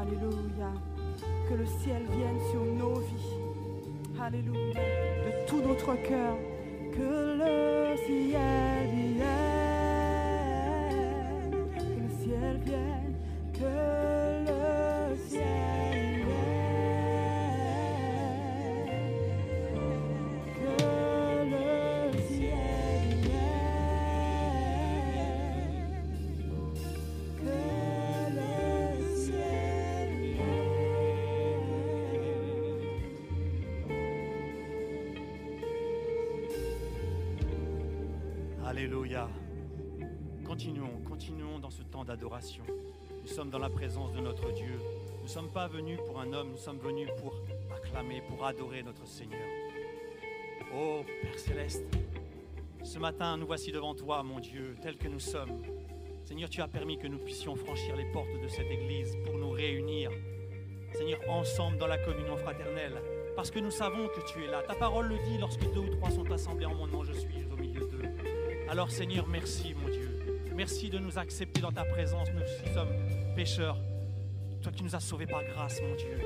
Alléluia. 0.00 0.72
Que 1.48 1.54
le 1.54 1.66
ciel 1.66 2.02
vienne 2.10 2.38
sur 2.50 2.64
nos 2.64 3.00
vies. 3.00 4.20
Alléluia. 4.20 4.74
De 4.74 5.46
tout 5.46 5.60
notre 5.60 5.94
cœur. 6.02 6.36
Alléluia. 38.82 39.28
Continuons, 40.44 41.00
continuons 41.08 41.60
dans 41.60 41.70
ce 41.70 41.84
temps 41.84 42.04
d'adoration. 42.04 42.64
Nous 43.22 43.28
sommes 43.28 43.48
dans 43.48 43.60
la 43.60 43.70
présence 43.70 44.12
de 44.12 44.18
notre 44.18 44.50
Dieu. 44.50 44.76
Nous 45.18 45.22
ne 45.22 45.28
sommes 45.28 45.50
pas 45.50 45.68
venus 45.68 46.00
pour 46.04 46.18
un 46.18 46.32
homme, 46.32 46.48
nous 46.50 46.58
sommes 46.58 46.80
venus 46.80 47.08
pour 47.18 47.32
acclamer, 47.76 48.22
pour 48.28 48.44
adorer 48.44 48.82
notre 48.82 49.06
Seigneur. 49.06 49.46
Oh 50.74 51.02
Père 51.22 51.38
céleste, 51.38 51.84
ce 52.82 52.98
matin 52.98 53.36
nous 53.36 53.46
voici 53.46 53.70
devant 53.70 53.94
toi, 53.94 54.24
mon 54.24 54.40
Dieu, 54.40 54.74
tel 54.82 54.96
que 54.96 55.06
nous 55.06 55.20
sommes. 55.20 55.62
Seigneur, 56.24 56.50
tu 56.50 56.60
as 56.60 56.66
permis 56.66 56.98
que 56.98 57.06
nous 57.06 57.18
puissions 57.18 57.54
franchir 57.54 57.94
les 57.94 58.10
portes 58.10 58.42
de 58.42 58.48
cette 58.48 58.68
Église 58.68 59.16
pour 59.24 59.38
nous 59.38 59.50
réunir, 59.50 60.10
Seigneur, 60.92 61.20
ensemble 61.28 61.78
dans 61.78 61.86
la 61.86 61.98
communion 61.98 62.36
fraternelle, 62.36 63.00
parce 63.36 63.52
que 63.52 63.60
nous 63.60 63.70
savons 63.70 64.08
que 64.08 64.32
tu 64.32 64.42
es 64.42 64.48
là. 64.48 64.60
Ta 64.66 64.74
parole 64.74 65.06
le 65.06 65.18
dit, 65.18 65.38
lorsque 65.38 65.72
deux 65.72 65.82
ou 65.82 65.94
trois 65.98 66.10
sont 66.10 66.28
assemblés 66.32 66.66
en 66.66 66.74
mon 66.74 66.88
nom, 66.88 67.04
je 67.04 67.12
suis. 67.12 67.51
Alors 68.72 68.90
Seigneur, 68.90 69.26
merci 69.28 69.74
mon 69.74 69.86
Dieu. 69.90 70.08
Merci 70.56 70.88
de 70.88 70.98
nous 70.98 71.18
accepter 71.18 71.60
dans 71.60 71.72
ta 71.72 71.84
présence. 71.84 72.28
Nous 72.32 72.72
sommes 72.72 72.88
pécheurs. 73.36 73.76
Toi 74.62 74.72
qui 74.72 74.82
nous 74.82 74.96
as 74.96 75.00
sauvés 75.00 75.26
par 75.26 75.44
grâce, 75.44 75.78
mon 75.82 75.94
Dieu. 75.94 76.18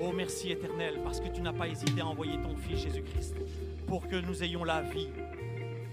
Oh 0.00 0.12
merci 0.12 0.52
éternel, 0.52 1.00
parce 1.02 1.18
que 1.18 1.26
tu 1.26 1.40
n'as 1.40 1.52
pas 1.52 1.66
hésité 1.66 2.00
à 2.00 2.06
envoyer 2.06 2.40
ton 2.40 2.54
Fils 2.54 2.78
Jésus-Christ 2.78 3.34
pour 3.88 4.06
que 4.06 4.14
nous 4.14 4.44
ayons 4.44 4.62
la 4.62 4.82
vie, 4.82 5.08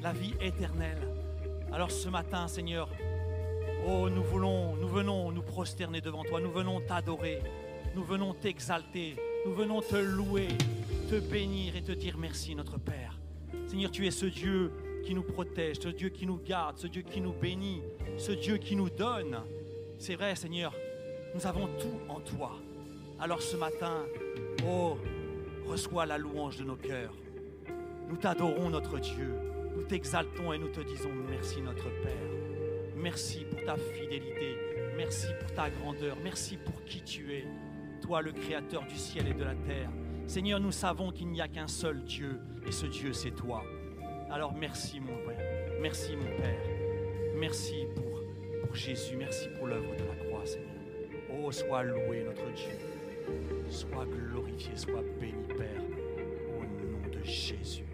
la 0.03 0.13
vie 0.13 0.35
éternelle. 0.39 0.99
Alors 1.73 1.89
ce 1.89 2.09
matin, 2.09 2.47
Seigneur, 2.47 2.87
oh 3.87 4.07
nous 4.07 4.23
voulons, 4.23 4.75
nous 4.75 4.87
venons 4.87 5.31
nous 5.31 5.41
prosterner 5.41 5.99
devant 5.99 6.23
toi, 6.23 6.39
nous 6.41 6.51
venons 6.51 6.79
t'adorer, 6.79 7.39
nous 7.95 8.03
venons 8.03 8.35
t'exalter, 8.35 9.15
nous 9.47 9.53
venons 9.55 9.81
te 9.81 9.95
louer, 9.95 10.49
te 11.09 11.19
bénir 11.19 11.75
et 11.75 11.81
te 11.81 11.91
dire 11.91 12.19
merci 12.19 12.53
notre 12.53 12.77
Père. 12.77 13.19
Seigneur, 13.65 13.89
tu 13.89 14.05
es 14.05 14.11
ce 14.11 14.27
Dieu 14.27 14.71
qui 15.01 15.13
nous 15.13 15.23
protège, 15.23 15.77
ce 15.81 15.89
Dieu 15.89 16.09
qui 16.09 16.25
nous 16.25 16.37
garde, 16.37 16.77
ce 16.77 16.87
Dieu 16.87 17.01
qui 17.01 17.21
nous 17.21 17.33
bénit, 17.33 17.81
ce 18.17 18.31
Dieu 18.31 18.57
qui 18.57 18.75
nous 18.75 18.89
donne. 18.89 19.39
C'est 19.97 20.15
vrai, 20.15 20.35
Seigneur, 20.35 20.73
nous 21.35 21.45
avons 21.45 21.67
tout 21.79 21.99
en 22.09 22.19
toi. 22.19 22.53
Alors 23.19 23.41
ce 23.41 23.55
matin, 23.55 24.03
oh, 24.67 24.97
reçois 25.67 26.05
la 26.05 26.17
louange 26.17 26.57
de 26.57 26.63
nos 26.63 26.75
cœurs. 26.75 27.13
Nous 28.09 28.17
t'adorons, 28.17 28.69
notre 28.69 28.99
Dieu. 28.99 29.35
Nous 29.75 29.83
t'exaltons 29.83 30.51
et 30.53 30.57
nous 30.57 30.69
te 30.69 30.81
disons 30.81 31.11
merci, 31.29 31.61
notre 31.61 31.89
Père. 32.01 32.29
Merci 32.95 33.45
pour 33.49 33.63
ta 33.63 33.77
fidélité. 33.77 34.57
Merci 34.97 35.27
pour 35.39 35.53
ta 35.53 35.69
grandeur. 35.69 36.17
Merci 36.23 36.57
pour 36.57 36.83
qui 36.83 37.01
tu 37.01 37.33
es. 37.33 37.45
Toi, 38.01 38.21
le 38.21 38.31
Créateur 38.31 38.85
du 38.85 38.95
ciel 38.95 39.27
et 39.27 39.33
de 39.33 39.43
la 39.43 39.55
terre. 39.55 39.89
Seigneur, 40.27 40.59
nous 40.59 40.71
savons 40.71 41.11
qu'il 41.11 41.29
n'y 41.29 41.41
a 41.41 41.47
qu'un 41.47 41.67
seul 41.67 42.03
Dieu, 42.03 42.39
et 42.67 42.71
ce 42.71 42.85
Dieu, 42.85 43.13
c'est 43.13 43.31
toi. 43.31 43.63
Alors 44.31 44.53
merci, 44.53 45.01
mon 45.01 45.17
Père. 45.27 45.45
Merci, 45.81 46.15
mon 46.15 46.37
Père. 46.41 46.63
Merci 47.35 47.85
pour, 47.95 48.21
pour 48.63 48.75
Jésus. 48.75 49.17
Merci 49.17 49.49
pour 49.57 49.67
l'œuvre 49.67 49.93
de 49.95 50.03
la 50.03 50.15
croix, 50.23 50.45
Seigneur. 50.45 50.69
Oh, 51.29 51.51
sois 51.51 51.83
loué, 51.83 52.23
notre 52.23 52.49
Dieu. 52.53 52.77
Sois 53.69 54.05
glorifié, 54.05 54.71
sois 54.75 55.03
béni, 55.19 55.47
Père, 55.49 55.83
au 56.57 56.63
nom 56.63 57.09
de 57.11 57.23
Jésus. 57.25 57.90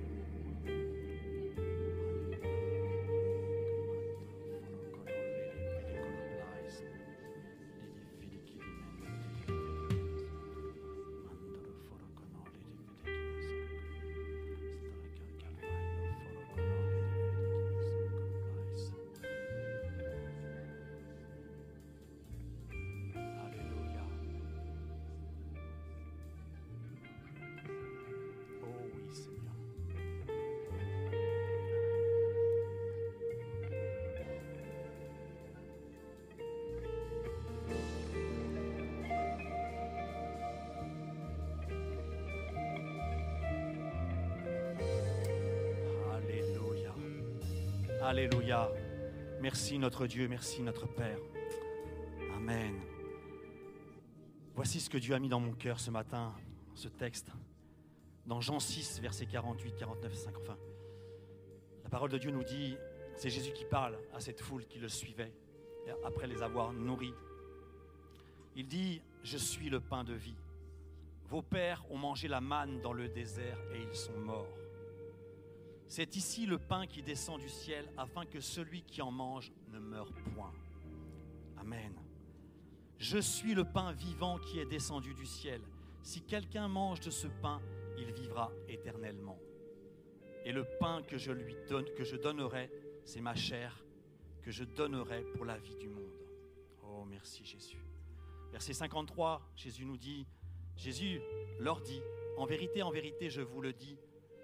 Merci 49.68 49.80
notre 49.80 50.08
Dieu, 50.08 50.30
merci 50.30 50.62
notre 50.62 50.88
Père. 50.88 51.20
Amen. 52.38 52.80
Voici 54.56 54.80
ce 54.80 54.90
que 54.90 54.98
Dieu 54.98 55.14
a 55.14 55.20
mis 55.20 55.28
dans 55.28 55.42
mon 55.42 55.52
cœur 55.52 55.82
ce 55.82 55.92
matin, 55.92 56.34
ce 56.74 56.88
texte, 56.88 57.34
dans 58.26 58.40
Jean 58.40 58.62
6, 58.62 59.02
versets 59.02 59.26
48, 59.26 59.76
49 59.76 60.10
et 60.10 60.16
5. 60.16 60.38
Enfin, 60.38 60.58
la 61.84 61.90
parole 61.90 62.10
de 62.10 62.18
Dieu 62.18 62.32
nous 62.32 62.46
dit, 62.46 62.78
c'est 63.18 63.30
Jésus 63.30 63.52
qui 63.52 63.66
parle 63.66 64.00
à 64.14 64.22
cette 64.22 64.40
foule 64.40 64.66
qui 64.68 64.80
le 64.80 64.88
suivait, 64.88 65.34
après 66.06 66.28
les 66.28 66.42
avoir 66.42 66.72
nourris. 66.72 67.14
Il 68.56 68.70
dit, 68.70 69.02
je 69.22 69.38
suis 69.38 69.70
le 69.70 69.82
pain 69.82 70.06
de 70.06 70.14
vie. 70.14 70.38
Vos 71.26 71.42
pères 71.42 71.84
ont 71.92 71.98
mangé 71.98 72.30
la 72.30 72.40
manne 72.40 72.80
dans 72.80 72.94
le 72.94 73.10
désert 73.10 73.60
et 73.74 73.82
ils 73.82 73.96
sont 73.98 74.18
morts. 74.18 74.48
C'est 75.90 76.18
ici 76.18 76.46
le 76.46 76.58
pain 76.58 76.86
qui 76.86 77.02
descend 77.02 77.40
du 77.40 77.50
ciel 77.50 77.90
afin 77.98 78.26
que 78.26 78.42
celui 78.42 78.84
qui 78.84 79.02
en 79.02 79.12
mange 79.12 79.52
ne 79.68 79.80
meure 79.80 80.12
point. 80.36 80.54
Amen. 81.58 81.94
Je 82.98 83.18
suis 83.18 83.54
le 83.54 83.64
pain 83.64 83.92
vivant 83.92 84.40
qui 84.40 84.60
est 84.60 84.66
descendu 84.66 85.14
du 85.14 85.26
ciel. 85.26 85.62
Si 86.02 86.22
quelqu'un 86.22 86.68
mange 86.68 87.00
de 87.02 87.12
ce 87.12 87.28
pain, 87.28 87.62
il 87.98 88.12
vivra 88.12 88.52
éternellement. 88.68 89.38
Et 90.46 90.52
le 90.52 90.66
pain 90.80 91.04
que 91.04 91.18
je 91.18 91.32
lui 91.32 91.56
donne, 91.68 91.86
que 91.96 92.04
je 92.04 92.16
donnerai, 92.16 92.72
c'est 93.04 93.22
ma 93.22 93.36
chair 93.36 93.84
que 94.42 94.52
je 94.52 94.64
donnerai 94.64 95.24
pour 95.36 95.46
la 95.46 95.58
vie 95.58 95.76
du 95.76 95.90
monde. 95.90 96.24
Oh, 96.84 97.04
merci 97.06 97.44
Jésus. 97.44 97.86
Verset 98.52 98.74
53, 98.74 99.42
Jésus 99.56 99.86
nous 99.86 99.98
dit, 99.98 100.26
Jésus 100.78 101.20
leur 101.60 101.82
dit, 101.82 102.02
en 102.38 102.46
vérité, 102.46 102.82
en 102.82 102.92
vérité, 102.92 103.30
je 103.30 103.42
vous 103.42 103.62
le 103.62 103.74
dis, 103.74 103.98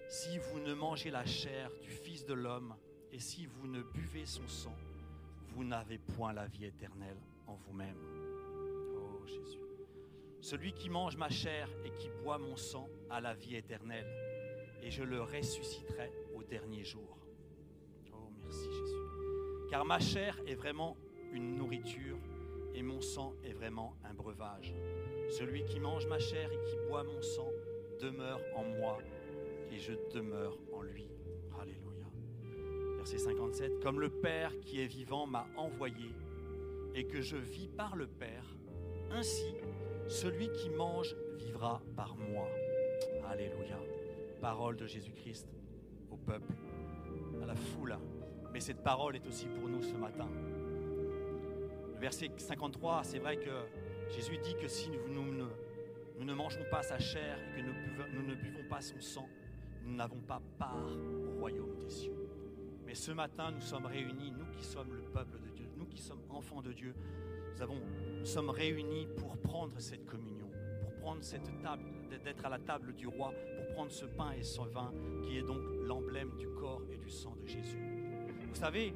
si 0.10 0.38
vous 0.38 0.60
ne 0.60 0.74
mangez 0.74 1.10
la 1.10 1.26
chair 1.26 1.72
du 1.82 1.90
Fils 1.90 2.26
de 2.26 2.34
l'homme 2.34 2.76
Et 3.12 3.20
si 3.20 3.46
vous 3.46 3.68
ne 3.68 3.82
buvez 3.82 4.26
son 4.26 4.48
sang, 4.48 4.76
vous 5.54 5.64
n'avez 5.64 6.00
point 6.00 6.34
la 6.34 6.48
vie 6.48 6.66
éternelle 6.66 7.18
en 7.48 7.56
vous-même. 7.56 7.98
Oh 8.96 9.26
Jésus. 9.26 9.60
Celui 10.42 10.74
qui 10.74 10.90
mange 10.90 11.16
ma 11.16 11.30
chair 11.30 11.70
et 11.86 11.92
qui 11.92 12.10
boit 12.24 12.40
mon 12.40 12.56
sang 12.56 12.90
a 13.10 13.22
la 13.22 13.34
vie 13.34 13.56
éternelle, 13.56 14.08
et 14.82 14.90
je 14.90 15.04
le 15.04 15.22
ressusciterai 15.22 16.12
au 16.36 16.44
dernier 16.44 16.84
jour. 16.84 17.18
Oh 18.12 18.30
merci 18.42 18.66
Jésus. 18.66 19.70
Car 19.70 19.86
ma 19.86 20.00
chair 20.00 20.38
est 20.48 20.56
vraiment 20.56 20.98
une 21.32 21.56
nourriture 21.56 22.18
et 22.74 22.82
mon 22.82 23.02
sang 23.02 23.34
est 23.44 23.54
vraiment 23.54 23.96
un 24.04 24.14
breuvage. 24.14 24.74
Celui 25.30 25.64
qui 25.66 25.80
mange 25.80 26.08
ma 26.08 26.20
chair 26.20 26.52
et 26.52 26.62
qui 26.70 26.76
boit 26.88 27.04
mon 27.04 27.22
sang 27.22 27.50
demeure 28.02 28.42
en 28.56 28.64
moi 28.64 28.98
et 29.72 29.78
je 29.78 29.94
demeure 30.14 30.58
en 30.74 30.82
lui. 30.82 31.13
Verset 33.04 33.18
57. 33.18 33.82
Comme 33.82 34.00
le 34.00 34.08
Père 34.10 34.58
qui 34.62 34.80
est 34.80 34.86
vivant 34.86 35.28
m'a 35.28 35.46
envoyé 35.58 36.10
et 36.96 37.04
que 37.04 37.20
je 37.20 37.36
vis 37.36 37.68
par 37.68 37.98
le 37.98 38.08
Père, 38.08 38.56
ainsi 39.12 39.54
celui 40.08 40.50
qui 40.54 40.70
mange 40.70 41.14
vivra 41.36 41.82
par 41.98 42.16
moi. 42.16 42.48
Alléluia. 43.28 43.78
Parole 44.40 44.78
de 44.78 44.88
Jésus-Christ 44.88 45.50
au 46.12 46.16
peuple, 46.16 46.54
à 47.42 47.46
la 47.46 47.56
foule. 47.56 47.98
Mais 48.54 48.62
cette 48.62 48.82
parole 48.82 49.18
est 49.18 49.28
aussi 49.28 49.48
pour 49.48 49.68
nous 49.68 49.82
ce 49.82 49.96
matin. 49.96 50.30
Le 51.96 52.00
verset 52.00 52.32
53, 52.38 53.02
c'est 53.04 53.20
vrai 53.20 53.36
que 53.36 54.14
Jésus 54.16 54.38
dit 54.38 54.56
que 54.56 54.70
si 54.70 54.90
nous, 55.10 56.24
ne, 56.24 56.34
mangeons 56.34 56.64
pas 56.72 56.84
sa 56.84 57.00
chair 57.00 57.38
et 57.58 57.62
que 57.62 58.16
nous 58.16 58.26
ne 58.26 58.36
buvons 58.36 58.64
pas 58.70 58.80
son 58.80 59.02
sang, 59.02 59.28
nous 59.84 59.94
n'avons 59.94 60.22
pas 60.22 60.42
part 60.58 60.88
au 61.28 61.40
royaume 61.42 61.76
des 61.82 61.90
cieux. 61.90 62.23
Mais 62.94 63.00
ce 63.00 63.12
matin, 63.12 63.50
nous 63.50 63.60
sommes 63.60 63.88
réunis, 63.88 64.32
nous 64.38 64.46
qui 64.56 64.64
sommes 64.64 64.94
le 64.94 65.02
peuple 65.02 65.40
de 65.40 65.50
Dieu, 65.50 65.66
nous 65.80 65.86
qui 65.88 65.98
sommes 65.98 66.22
enfants 66.30 66.62
de 66.62 66.72
Dieu, 66.72 66.94
nous 67.60 68.24
sommes 68.24 68.52
réunis 68.52 69.08
pour 69.18 69.36
prendre 69.38 69.74
cette 69.80 70.06
communion, 70.06 70.46
pour 70.80 70.94
prendre 71.00 71.24
cette 71.24 71.60
table, 71.64 71.82
d'être 72.24 72.46
à 72.46 72.50
la 72.50 72.60
table 72.60 72.94
du 72.94 73.08
roi, 73.08 73.34
pour 73.56 73.74
prendre 73.74 73.90
ce 73.90 74.06
pain 74.06 74.34
et 74.38 74.44
ce 74.44 74.62
vin 74.62 74.94
qui 75.24 75.40
est 75.40 75.42
donc 75.42 75.58
l'emblème 75.88 76.38
du 76.38 76.48
corps 76.50 76.84
et 76.92 76.98
du 76.98 77.10
sang 77.10 77.36
de 77.42 77.48
Jésus. 77.48 77.82
Vous 78.48 78.54
savez, 78.54 78.94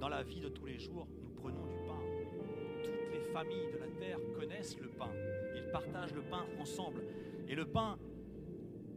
dans 0.00 0.08
la 0.08 0.22
vie 0.22 0.40
de 0.40 0.48
tous 0.48 0.64
les 0.64 0.78
jours, 0.78 1.06
nous 1.22 1.28
prenons 1.38 1.66
du 1.66 1.76
pain. 1.86 2.00
Toutes 2.84 3.12
les 3.12 3.20
familles 3.34 3.70
de 3.70 3.78
la 3.80 3.88
terre 4.00 4.18
connaissent 4.34 4.80
le 4.80 4.88
pain. 4.88 5.10
Ils 5.54 5.70
partagent 5.70 6.14
le 6.14 6.22
pain 6.22 6.46
ensemble. 6.58 7.02
Et 7.48 7.54
le 7.54 7.66
pain 7.66 7.98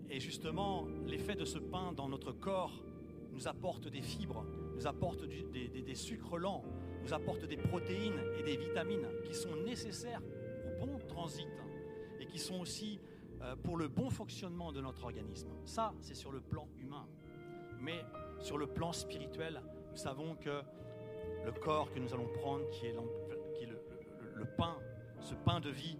est 0.09 0.21
justement 0.21 0.87
l'effet 1.07 1.35
de 1.35 1.43
ce 1.43 1.59
pain 1.59 1.91
dans 1.91 2.07
notre 2.07 2.31
corps 2.31 2.81
nous 3.39 3.47
apporte 3.47 3.87
des 3.87 4.01
fibres, 4.01 4.45
nous 4.75 4.85
apporte 4.85 5.23
des, 5.23 5.95
sucres 5.95 6.37
lents, 6.37 6.61
nous 7.01 7.13
apporte 7.13 7.45
des 7.45 7.55
protéines 7.55 8.19
et 8.37 8.43
des 8.43 8.57
vitamines 8.57 9.07
qui 9.25 9.33
sont 9.33 9.55
nécessaires 9.63 10.21
au 10.67 10.85
bon 10.85 10.97
transit 11.07 11.47
et 12.19 12.25
qui 12.25 12.37
sont 12.37 12.59
aussi 12.59 12.99
euh, 13.41 13.55
pour 13.55 13.77
le 13.77 13.87
bon 13.87 14.09
fonctionnement 14.09 14.73
de 14.73 14.81
notre 14.81 15.05
organisme. 15.05 15.47
Ça, 15.63 15.93
c'est 16.01 16.15
sur 16.15 16.33
le 16.33 16.41
plan 16.41 16.67
humain. 16.77 17.07
Mais 17.79 18.03
sur 18.41 18.57
le 18.57 18.67
plan 18.67 18.91
spirituel, 18.91 19.61
nous 19.91 19.95
savons 19.97 20.35
que 20.35 20.61
le 21.45 21.51
corps 21.53 21.93
que 21.93 21.99
nous 21.99 22.13
allons 22.13 22.27
prendre, 22.27 22.69
qui 22.71 22.87
est, 22.87 22.93
le- 22.93 23.79
le 24.35 24.45
pain, 24.57 24.75
ce 25.21 25.33
pain 25.33 25.61
de 25.61 25.69
vie, 25.69 25.97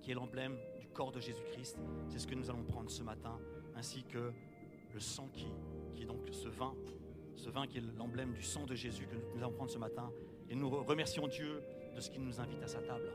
qui 0.00 0.12
est 0.12 0.14
l'emblème 0.14 0.56
du 0.78 0.86
corps 0.86 1.10
de 1.10 1.18
Jésus-Christ, 1.18 1.76
c'est 2.08 2.20
ce 2.20 2.26
que 2.28 2.36
nous 2.36 2.48
allons 2.50 2.62
prendre 2.62 2.88
ce 2.88 3.02
matin, 3.02 3.36
ainsi 3.74 4.04
que 4.04 4.30
le 4.94 5.00
sang 5.00 5.28
qui, 5.32 5.48
qui 5.96 6.04
est 6.04 6.06
donc 6.06 6.28
ce 6.30 6.48
vin, 6.48 6.74
ce 7.34 7.50
vin 7.50 7.66
qui 7.66 7.78
est 7.78 7.82
l'emblème 7.98 8.32
du 8.32 8.42
sang 8.42 8.66
de 8.66 8.74
Jésus 8.74 9.06
que 9.06 9.16
nous 9.34 9.42
allons 9.42 9.52
prendre 9.52 9.70
ce 9.70 9.78
matin. 9.78 10.10
Et 10.48 10.54
nous 10.54 10.70
remercions 10.70 11.26
Dieu 11.26 11.62
de 11.94 12.00
ce 12.00 12.10
qu'il 12.10 12.22
nous 12.22 12.40
invite 12.40 12.62
à 12.62 12.68
sa 12.68 12.80
table. 12.80 13.10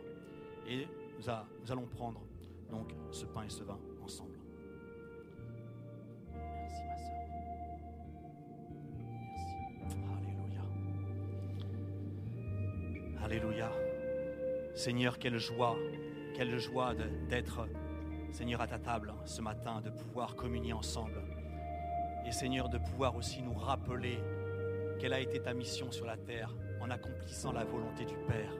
Et 0.67 0.87
nous, 1.17 1.29
allons 1.71 1.87
prendre 1.87 2.21
donc 2.69 2.93
ce 3.11 3.25
pain 3.25 3.43
et 3.43 3.49
ce 3.49 3.63
vin 3.63 3.79
ensemble. 4.03 4.37
Merci 6.33 6.83
ma 6.87 6.97
soeur. 6.97 7.21
Merci. 9.79 9.95
Alléluia. 10.17 10.63
Alléluia. 13.23 13.71
Seigneur, 14.75 15.19
quelle 15.19 15.37
joie, 15.37 15.77
quelle 16.35 16.57
joie 16.59 16.93
d'être, 17.29 17.67
Seigneur, 18.31 18.61
à 18.61 18.67
ta 18.67 18.79
table 18.79 19.13
ce 19.25 19.41
matin, 19.41 19.81
de 19.81 19.89
pouvoir 19.89 20.35
communier 20.35 20.73
ensemble. 20.73 21.21
Et 22.25 22.31
Seigneur, 22.31 22.69
de 22.69 22.77
pouvoir 22.77 23.15
aussi 23.15 23.41
nous 23.41 23.53
rappeler 23.53 24.19
quelle 24.99 25.13
a 25.13 25.19
été 25.19 25.39
ta 25.41 25.53
mission 25.53 25.91
sur 25.91 26.05
la 26.05 26.17
terre 26.17 26.53
en 26.79 26.89
accomplissant 26.89 27.51
la 27.51 27.63
volonté 27.63 28.05
du 28.05 28.15
Père. 28.27 28.51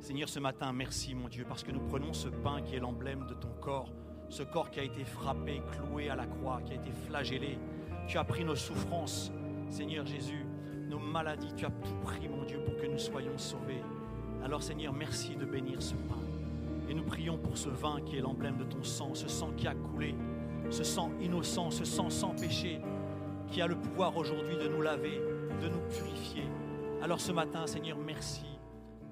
Seigneur, 0.00 0.28
ce 0.28 0.40
matin, 0.40 0.72
merci 0.72 1.14
mon 1.14 1.28
Dieu, 1.28 1.44
parce 1.48 1.62
que 1.62 1.70
nous 1.70 1.80
prenons 1.80 2.12
ce 2.12 2.28
pain 2.28 2.62
qui 2.62 2.74
est 2.74 2.80
l'emblème 2.80 3.26
de 3.26 3.34
ton 3.34 3.50
corps, 3.60 3.92
ce 4.28 4.42
corps 4.42 4.70
qui 4.70 4.80
a 4.80 4.82
été 4.82 5.04
frappé, 5.04 5.60
cloué 5.72 6.08
à 6.08 6.16
la 6.16 6.26
croix, 6.26 6.60
qui 6.64 6.72
a 6.72 6.76
été 6.76 6.90
flagellé. 7.06 7.58
Tu 8.08 8.16
as 8.18 8.24
pris 8.24 8.44
nos 8.44 8.56
souffrances, 8.56 9.30
Seigneur 9.68 10.06
Jésus, 10.06 10.46
nos 10.88 10.98
maladies, 10.98 11.52
tu 11.54 11.66
as 11.66 11.70
tout 11.70 11.94
pris, 12.02 12.28
mon 12.28 12.44
Dieu, 12.44 12.60
pour 12.64 12.76
que 12.76 12.86
nous 12.86 12.98
soyons 12.98 13.36
sauvés. 13.38 13.82
Alors 14.42 14.62
Seigneur, 14.62 14.92
merci 14.92 15.36
de 15.36 15.44
bénir 15.44 15.82
ce 15.82 15.94
pain. 15.94 16.18
Et 16.88 16.94
nous 16.94 17.04
prions 17.04 17.38
pour 17.38 17.56
ce 17.56 17.68
vin 17.68 18.00
qui 18.00 18.16
est 18.16 18.20
l'emblème 18.20 18.56
de 18.56 18.64
ton 18.64 18.82
sang, 18.82 19.14
ce 19.14 19.28
sang 19.28 19.52
qui 19.56 19.68
a 19.68 19.74
coulé, 19.74 20.14
ce 20.70 20.84
sang 20.84 21.10
innocent, 21.20 21.70
ce 21.70 21.84
sang 21.84 22.10
sans 22.10 22.30
péché, 22.34 22.80
qui 23.48 23.60
a 23.60 23.66
le 23.66 23.76
pouvoir 23.76 24.16
aujourd'hui 24.16 24.56
de 24.56 24.68
nous 24.68 24.80
laver, 24.82 25.20
de 25.60 25.68
nous 25.68 25.80
purifier. 25.88 26.44
Alors 27.02 27.20
ce 27.20 27.32
matin, 27.32 27.66
Seigneur, 27.66 27.98
merci. 27.98 28.44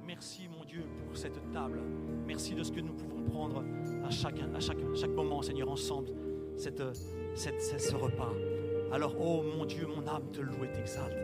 Merci, 0.06 0.48
mon 0.48 0.64
Dieu, 0.64 0.82
pour 1.06 1.16
cette 1.16 1.38
table. 1.52 1.80
Merci 2.26 2.54
de 2.54 2.62
ce 2.62 2.72
que 2.72 2.80
nous 2.80 2.92
pouvons 2.94 3.22
prendre 3.24 3.62
à 4.04 4.10
chaque, 4.10 4.38
à 4.54 4.60
chaque, 4.60 4.78
moment, 5.10 5.42
Seigneur, 5.42 5.68
ensemble, 5.70 6.08
cette, 6.56 6.82
cette- 7.34 7.60
ce- 7.60 7.78
ce 7.78 7.94
repas. 7.94 8.32
Alors, 8.92 9.14
oh 9.20 9.42
mon 9.42 9.64
Dieu, 9.66 9.86
mon 9.86 10.06
âme 10.08 10.30
te 10.32 10.40
loue 10.40 10.64
et 10.64 10.72
t'exalte. 10.72 11.14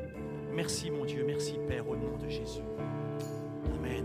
Merci, 0.52 0.90
mon 0.90 1.04
Dieu, 1.04 1.24
merci, 1.26 1.54
Père, 1.66 1.88
au 1.88 1.96
nom 1.96 2.16
de 2.22 2.28
Jésus. 2.28 2.60
Amen. 3.78 4.04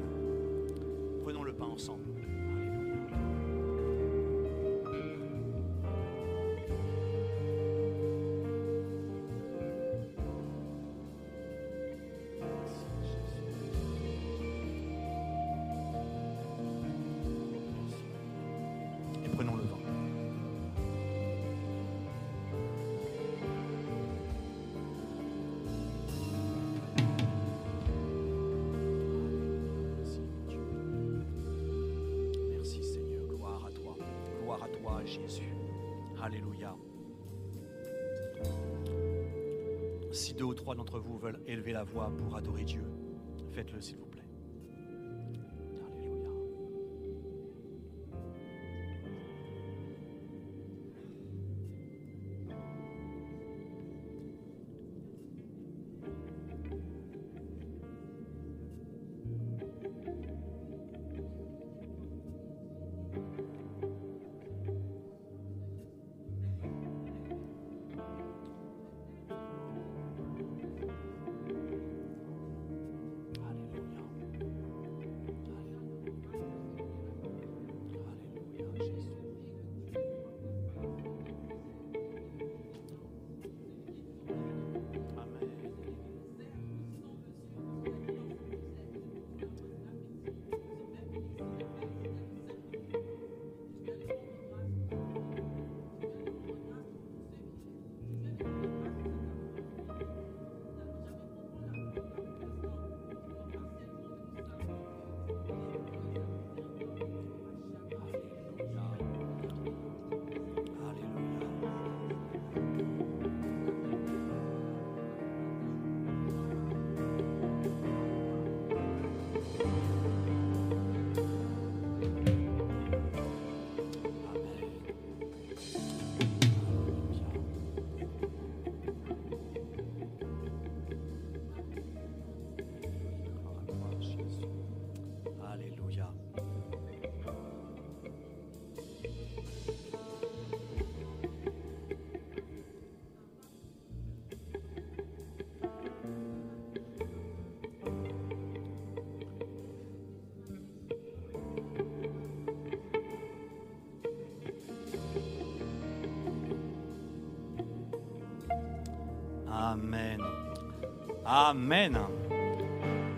Amen. 161.32 161.96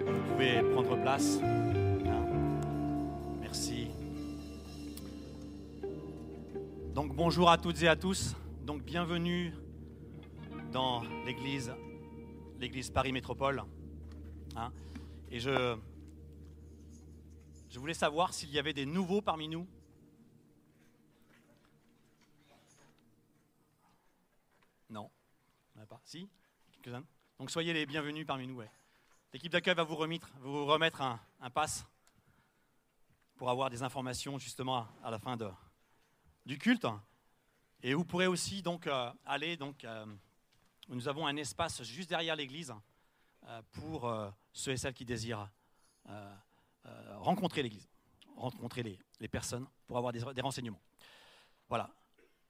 Vous 0.05 0.31
pouvez 0.33 0.61
prendre 0.73 1.01
place. 1.01 1.39
Merci. 3.39 3.87
Donc 6.93 7.15
bonjour 7.15 7.49
à 7.49 7.57
toutes 7.57 7.81
et 7.81 7.87
à 7.87 7.95
tous. 7.95 8.35
Donc 8.63 8.83
bienvenue 8.83 9.53
dans 10.73 11.03
l'église, 11.25 11.73
l'église 12.59 12.89
Paris 12.89 13.13
Métropole. 13.13 13.63
Hein. 14.57 14.73
et 15.29 15.39
je, 15.39 15.77
je 17.69 17.79
voulais 17.79 17.93
savoir 17.93 18.33
s'il 18.33 18.49
y 18.49 18.59
avait 18.59 18.73
des 18.73 18.85
nouveaux 18.85 19.21
parmi 19.21 19.47
nous. 19.47 19.65
Non, 24.89 25.09
pas. 25.87 26.01
Si, 26.03 26.27
quelques-uns. 26.73 27.05
Soyez 27.51 27.73
les 27.73 27.85
bienvenus 27.85 28.25
parmi 28.25 28.47
nous. 28.47 28.63
L'équipe 29.33 29.51
d'accueil 29.51 29.75
va 29.75 29.83
vous 29.83 29.97
remettre, 29.97 30.29
vous 30.39 30.65
remettre 30.65 31.01
un, 31.01 31.19
un, 31.41 31.49
pass 31.49 31.85
pour 33.35 33.49
avoir 33.49 33.69
des 33.69 33.83
informations 33.83 34.39
justement 34.39 34.87
à 35.03 35.11
la 35.11 35.19
fin 35.19 35.37
du 36.45 36.57
culte. 36.57 36.87
Et 37.83 37.93
vous 37.93 38.05
pourrez 38.05 38.27
aussi 38.27 38.61
donc 38.61 38.87
euh, 38.87 39.11
aller 39.25 39.57
donc 39.57 39.83
euh, 39.83 40.05
nous 40.87 41.09
avons 41.09 41.27
un 41.27 41.35
espace 41.35 41.83
juste 41.83 42.07
derrière 42.07 42.37
l'église 42.37 42.73
euh, 43.43 43.61
pour 43.73 44.09
ceux 44.53 44.71
et 44.71 44.77
celles 44.77 44.93
qui 44.93 45.03
désirent 45.03 45.49
rencontrer 47.17 47.63
l'église, 47.63 47.89
rencontrer 48.37 48.97
les, 49.19 49.27
personnes 49.27 49.67
pour 49.87 49.97
avoir 49.97 50.13
des, 50.13 50.23
des, 50.33 50.41
renseignements. 50.41 50.81
Voilà. 51.67 51.89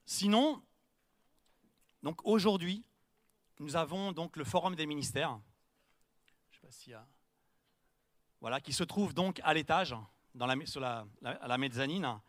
Sinon, 0.06 0.62
donc 2.04 2.24
aujourd'hui, 2.24 2.86
nous 3.62 3.76
avons 3.76 4.12
donc 4.12 4.38
le 4.38 4.44
forum 4.44 4.76
des 4.76 4.88
ministères. 4.88 5.40
Voilà, 8.40 8.60
qui 8.60 8.74
se 8.74 8.84
trouve 8.84 9.14
donc 9.14 9.40
à 9.44 9.54
l'étage, 9.54 9.96
dans 10.34 10.48
la, 10.48 10.66
sur 10.66 10.82
la, 10.82 11.06
à 11.24 11.48
la 11.48 11.58
mezzanine. 11.60 12.20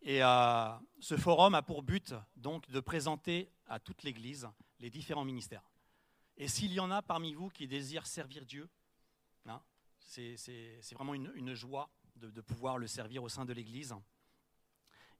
Et 0.00 0.22
euh, 0.22 0.70
ce 1.00 1.16
forum 1.16 1.56
a 1.56 1.62
pour 1.62 1.82
but 1.82 2.14
donc 2.36 2.70
de 2.70 2.78
présenter 2.78 3.50
à 3.66 3.80
toute 3.80 4.04
l'Église 4.04 4.48
les 4.78 4.90
différents 4.90 5.24
ministères. 5.24 5.68
Et 6.36 6.46
s'il 6.46 6.72
y 6.72 6.78
en 6.78 6.92
a 6.92 7.02
parmi 7.02 7.34
vous 7.34 7.48
qui 7.48 7.66
désirent 7.66 8.06
servir 8.06 8.46
Dieu, 8.46 8.70
hein, 9.46 9.60
c'est 9.98 10.36
vraiment 10.92 11.14
une, 11.14 11.32
une 11.34 11.52
joie 11.54 11.90
de, 12.14 12.30
de, 12.30 12.40
pouvoir 12.40 12.78
le 12.78 12.86
servir 12.86 13.24
au 13.24 13.28
sein 13.28 13.44
de 13.44 13.52
l'Église. 13.52 13.92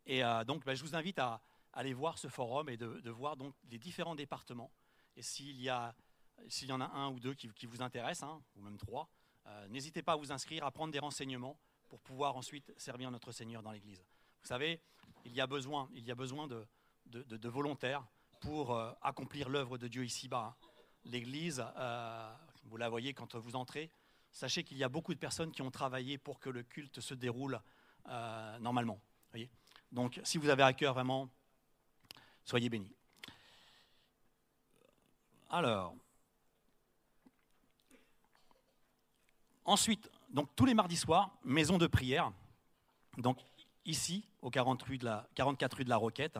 Et 0.07 0.23
euh, 0.23 0.45
donc, 0.45 0.65
ben, 0.65 0.75
je 0.75 0.83
vous 0.83 0.95
invite 0.95 1.19
à, 1.19 1.43
aller 1.73 1.93
voir 1.93 2.19
ce 2.19 2.29
forum 2.29 2.69
et 2.69 2.77
de, 2.77 3.01
de 3.01 3.11
voir 3.11 3.37
donc 3.37 3.55
les 3.69 3.79
différents 3.79 4.15
départements. 4.15 4.71
Et 5.17 5.23
s'il 5.23 5.61
y, 5.61 5.67
y, 5.67 6.73
en 6.73 6.81
a 6.81 6.87
un 6.87 7.11
ou 7.11 7.21
deux 7.21 7.35
qui, 7.35 7.67
vous 7.67 7.83
intéressent, 7.83 8.29
hein, 8.29 8.43
ou 8.57 8.63
même 8.63 8.79
trois, 8.79 9.09
euh, 9.47 9.69
n'hésitez 9.69 10.03
pas 10.03 10.13
à 10.13 10.17
vous 10.17 10.33
inscrire, 10.33 10.65
à 10.65 10.71
prendre 10.71 10.93
des 10.93 10.99
renseignements 10.99 11.59
pour 11.89 12.01
pouvoir 12.01 12.37
ensuite 12.37 12.73
servir 12.77 13.11
notre 13.11 13.33
Seigneur 13.33 13.63
dans 13.63 13.73
l'Église. 13.73 14.05
Vous 14.43 14.47
savez, 14.47 14.81
il 15.25 15.33
y 15.33 15.41
a 15.41 15.47
besoin, 15.47 15.89
il 15.93 16.05
y 16.05 16.11
a 16.11 16.15
besoin 16.15 16.47
de, 16.47 16.67
de, 17.07 17.49
volontaires 17.49 18.07
pour 18.41 18.75
euh, 18.75 18.93
accomplir 19.03 19.49
l'œuvre 19.49 19.77
de 19.77 19.89
Dieu 19.89 20.05
ici-bas. 20.05 20.57
L'Église, 21.05 21.65
euh, 21.77 22.35
vous 22.65 22.77
la 22.77 22.89
voyez 22.89 23.13
quand 23.13 23.35
vous 23.35 23.57
entrez, 23.57 23.91
sachez 24.33 24.65
qu'il 24.65 24.79
y 24.79 24.85
a 24.85 24.89
beaucoup 24.89 25.15
de 25.15 25.19
personnes 25.19 25.51
qui 25.51 25.63
ont 25.63 25.71
travaillé 25.71 26.17
pour 26.19 26.39
que 26.39 26.51
le 26.51 26.63
culte 26.63 27.01
se 27.01 27.15
déroule 27.15 27.61
normalement. 28.61 29.01
Voyez 29.31 29.51
Donc, 29.93 30.21
si 30.25 30.39
vous 30.39 30.49
avez 30.49 30.63
à 30.63 30.73
cœur 30.73 30.95
vraiment, 30.95 31.29
soyez 32.45 32.69
bénis. 32.69 32.93
Alors, 35.53 35.97
ensuite, 39.65 40.09
donc 40.29 40.49
tous 40.55 40.65
les 40.65 40.75
mardis 40.75 40.97
soirs, 40.97 41.37
maison 41.43 41.77
de 41.77 41.89
prière. 41.89 42.33
Donc 43.19 43.39
ici, 43.85 44.25
au 44.43 44.51
40 44.51 44.81
rue 44.85 44.99
de 44.99 45.07
la, 45.07 45.29
44 45.35 45.79
rue 45.79 45.85
de 45.85 45.89
la 45.89 45.97
Roquette. 45.97 46.39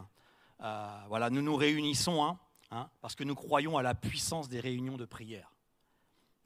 Euh, 0.61 1.01
voilà, 1.09 1.29
nous 1.29 1.43
nous 1.43 1.57
réunissons 1.57 2.25
hein, 2.25 2.39
hein, 2.71 2.89
parce 3.01 3.17
que 3.17 3.25
nous 3.25 3.35
croyons 3.35 3.77
à 3.77 3.83
la 3.83 3.97
puissance 3.97 4.49
des 4.49 4.61
réunions 4.61 4.97
de 4.97 5.07
prière. 5.07 5.53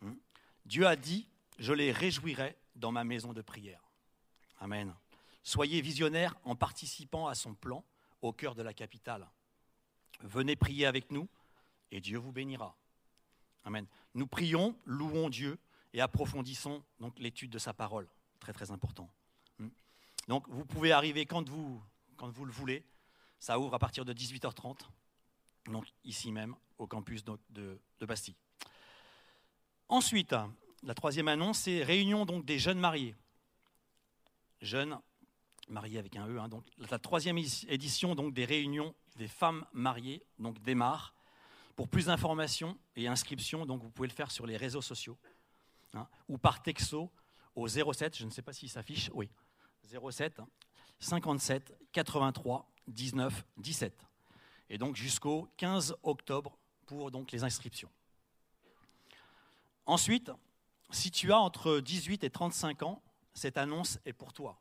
Hum. 0.02 0.16
Dieu 0.64 0.86
a 0.86 0.96
dit, 0.96 1.28
je 1.58 1.74
les 1.74 1.92
réjouirai 1.92 2.56
dans 2.76 2.92
ma 2.92 3.04
maison 3.04 3.34
de 3.34 3.42
prière. 3.42 3.82
Amen. 4.58 4.94
Soyez 5.42 5.82
visionnaires 5.82 6.34
en 6.44 6.56
participant 6.56 7.26
à 7.26 7.34
son 7.34 7.54
plan 7.54 7.84
au 8.22 8.32
cœur 8.32 8.54
de 8.54 8.62
la 8.62 8.72
capitale. 8.72 9.28
Venez 10.20 10.56
prier 10.56 10.86
avec 10.86 11.10
nous 11.10 11.28
et 11.94 12.00
Dieu 12.00 12.18
vous 12.18 12.32
bénira. 12.32 12.76
Amen. 13.64 13.86
Nous 14.14 14.26
prions, 14.26 14.76
louons 14.84 15.30
Dieu 15.30 15.58
et 15.94 16.00
approfondissons 16.00 16.84
donc 17.00 17.18
l'étude 17.18 17.50
de 17.50 17.58
sa 17.58 17.72
parole. 17.72 18.08
Très 18.40 18.52
très 18.52 18.70
important. 18.70 19.10
Hum. 19.60 19.70
Donc 20.28 20.46
vous 20.48 20.66
pouvez 20.66 20.92
arriver 20.92 21.24
quand 21.24 21.48
vous, 21.48 21.82
le 22.20 22.52
voulez. 22.52 22.84
Ça 23.38 23.58
ouvre 23.58 23.74
à 23.74 23.78
partir 23.78 24.04
de 24.04 24.12
18h30, 24.12 24.80
donc 25.66 25.86
ici 26.04 26.32
même 26.32 26.56
au 26.78 26.86
campus 26.86 27.24
de 27.24 27.78
Bastille. 28.00 28.36
Ensuite, 29.88 30.34
la 30.82 30.94
troisième 30.94 31.28
annonce, 31.28 31.60
c'est 31.60 31.82
réunion 31.82 32.26
donc 32.26 32.44
des 32.44 32.58
jeunes 32.58 32.80
mariés. 32.80 33.14
Jeunes 34.60 34.98
mariés 35.68 35.98
avec 35.98 36.16
un 36.16 36.26
E. 36.28 36.38
Hein, 36.38 36.48
donc 36.48 36.64
la 36.90 36.98
troisième 36.98 37.38
édition 37.38 38.14
donc 38.14 38.34
des 38.34 38.44
réunions 38.44 38.94
des 39.16 39.28
femmes 39.28 39.64
mariées 39.72 40.26
donc 40.38 40.60
démarre. 40.62 41.14
Pour 41.76 41.88
plus 41.88 42.06
d'informations 42.06 42.78
et 42.94 43.08
inscriptions, 43.08 43.66
donc 43.66 43.82
vous 43.82 43.90
pouvez 43.90 44.08
le 44.08 44.14
faire 44.14 44.30
sur 44.30 44.46
les 44.46 44.56
réseaux 44.56 44.82
sociaux 44.82 45.18
hein, 45.94 46.06
ou 46.28 46.38
par 46.38 46.62
texto 46.62 47.10
au 47.56 47.66
07. 47.66 48.16
Je 48.16 48.24
ne 48.24 48.30
sais 48.30 48.42
pas 48.42 48.52
s'il 48.52 48.70
s'affiche. 48.70 49.10
Oui, 49.12 49.28
07 50.10 50.40
57 51.00 51.76
83 51.92 52.70
19 52.86 53.44
17. 53.56 54.06
Et 54.70 54.78
donc 54.78 54.96
jusqu'au 54.96 55.48
15 55.56 55.96
octobre 56.02 56.56
pour 56.86 57.10
donc 57.10 57.32
les 57.32 57.44
inscriptions. 57.44 57.90
Ensuite, 59.86 60.30
si 60.90 61.10
tu 61.10 61.32
as 61.32 61.38
entre 61.38 61.80
18 61.80 62.24
et 62.24 62.30
35 62.30 62.82
ans, 62.82 63.02
cette 63.34 63.58
annonce 63.58 63.98
est 64.04 64.12
pour 64.12 64.32
toi. 64.32 64.58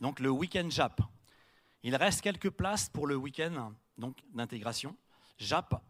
Donc 0.00 0.20
le 0.20 0.30
week-end 0.30 0.68
JAP. 0.68 1.00
Il 1.82 1.94
reste 1.94 2.20
quelques 2.20 2.50
places 2.50 2.88
pour 2.88 3.06
le 3.06 3.14
week-end 3.16 3.72
d'intégration 4.34 4.96
JAP 5.38 5.80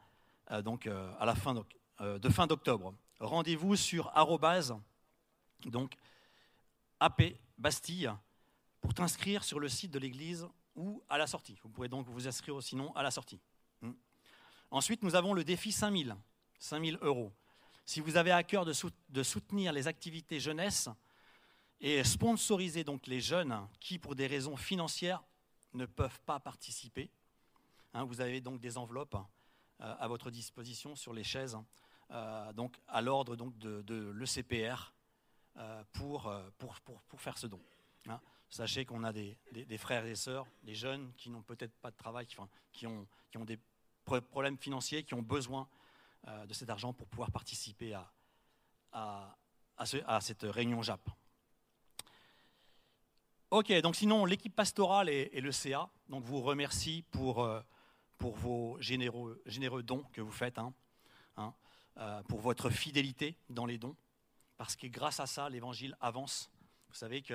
donc 0.63 0.87
euh, 0.87 1.13
à 1.19 1.27
la 1.27 1.35
fin 1.35 1.55
euh, 2.01 2.19
de 2.19 2.29
fin 2.29 2.47
d'octobre. 2.47 2.95
Rendez-vous 3.21 3.77
sur 3.77 4.17
arrobase 4.17 4.75
donc 5.65 5.95
AP 7.01 7.35
Bastille 7.59 8.11
pour 8.81 8.95
t'inscrire 8.95 9.45
sur 9.45 9.59
le 9.61 9.69
site 9.69 9.91
de 9.91 9.99
l'église 9.99 10.47
ou 10.77 11.03
à 11.09 11.19
la 11.19 11.27
sortie. 11.27 11.59
Vous 11.63 11.69
pourrez 11.69 11.89
donc 11.89 12.07
vous 12.09 12.29
inscrire 12.29 12.63
sinon 12.63 12.95
à 12.95 13.03
la 13.03 13.11
sortie. 13.11 13.41
Hmm. 13.83 13.93
Ensuite, 14.71 15.03
nous 15.03 15.15
avons 15.15 15.35
le 15.35 15.45
défi 15.45 15.73
5000, 15.73 16.17
5000 16.59 16.99
euros. 17.03 17.33
Si 17.85 18.01
vous 18.01 18.17
avez 18.17 18.31
à 18.31 18.43
cœur 18.43 18.65
de 18.65 19.23
soutenir 19.23 19.73
les 19.73 19.89
activités 19.89 20.39
jeunesse 20.39 20.89
et 21.81 22.05
sponsoriser 22.05 22.85
donc 22.85 23.07
les 23.07 23.21
jeunes 23.21 23.67
qui, 23.81 23.99
pour 23.99 24.15
des 24.15 24.27
raisons 24.27 24.57
financières, 24.57 25.23
ne 25.75 25.87
peuvent 25.87 26.21
pas 26.27 26.39
participer, 26.39 27.11
hein, 27.95 28.05
vous 28.05 28.21
avez 28.21 28.41
donc 28.41 28.61
des 28.61 28.79
enveloppes 28.79 29.15
euh, 29.15 29.21
à 29.81 30.09
votre 30.09 30.31
disposition 30.31 30.97
sur 30.97 31.13
les 31.13 31.25
chaises, 31.25 31.57
euh, 32.11 32.53
donc 32.53 32.81
à 32.89 33.03
l'ordre 33.03 33.37
donc 33.37 33.57
de, 33.59 34.13
l'ECPR 34.13 34.93
euh, 35.57 35.85
pour, 35.93 36.33
pour, 36.57 36.81
pour, 36.81 37.03
pour, 37.03 37.21
faire 37.21 37.37
ce 37.37 37.47
don. 37.47 37.61
Hein. 38.09 38.21
Sachez 38.49 38.87
qu'on 38.87 39.05
a 39.05 39.13
des, 39.13 39.37
des, 39.53 39.79
frères 39.79 40.07
et 40.07 40.15
sœurs, 40.15 40.47
des 40.63 40.75
jeunes 40.75 41.13
qui 41.17 41.29
n'ont 41.29 41.43
peut-être 41.43 41.75
pas 41.81 41.91
de 41.91 41.97
travail, 41.97 42.27
qui, 42.27 42.37
enfin, 42.39 42.49
qui, 42.73 42.87
ont, 42.87 43.07
qui, 43.31 43.37
ont, 43.37 43.45
des 43.45 43.59
problèmes 44.05 44.57
financiers, 44.57 45.03
qui 45.03 45.13
ont 45.13 45.23
besoin 45.23 45.69
euh, 46.27 46.47
de 46.47 46.55
cet 46.55 46.71
argent 46.71 46.95
pour 46.95 47.07
pouvoir 47.09 47.31
participer 47.31 47.93
à, 47.93 48.11
à, 48.93 49.37
à, 49.77 49.85
ce, 49.85 49.99
à 50.07 50.21
cette 50.23 50.43
réunion 50.43 50.81
JAP. 50.81 51.11
Ok, 53.51 53.71
donc 53.81 53.97
sinon, 53.97 54.25
l'équipe 54.25 54.55
pastorale 54.55 55.11
et, 55.11 55.31
et, 55.33 55.41
le 55.41 55.53
CA 55.53 55.91
donc 56.09 56.25
vous 56.25 56.41
remercie 56.41 57.05
pour, 57.11 57.45
euh, 57.45 57.61
pour 58.19 58.37
vos 58.37 58.77
généreux, 58.81 59.41
dons 59.83 60.05
que 60.13 60.21
vous 60.21 60.33
faites, 60.33 60.59
hein, 60.59 60.75
hein, 61.37 61.55
euh, 61.97 62.23
pour 62.25 62.41
votre 62.41 62.69
fidélité 62.69 63.37
dans 63.49 63.65
les 63.65 63.79
dons, 63.79 63.97
parce 64.57 64.77
que 64.77 64.87
grâce 64.87 65.21
à 65.21 65.27
ça, 65.27 65.49
l'évangile 65.49 65.97
avance. 66.01 66.51
Vous 66.89 66.97
savez 66.97 67.23
que 67.23 67.35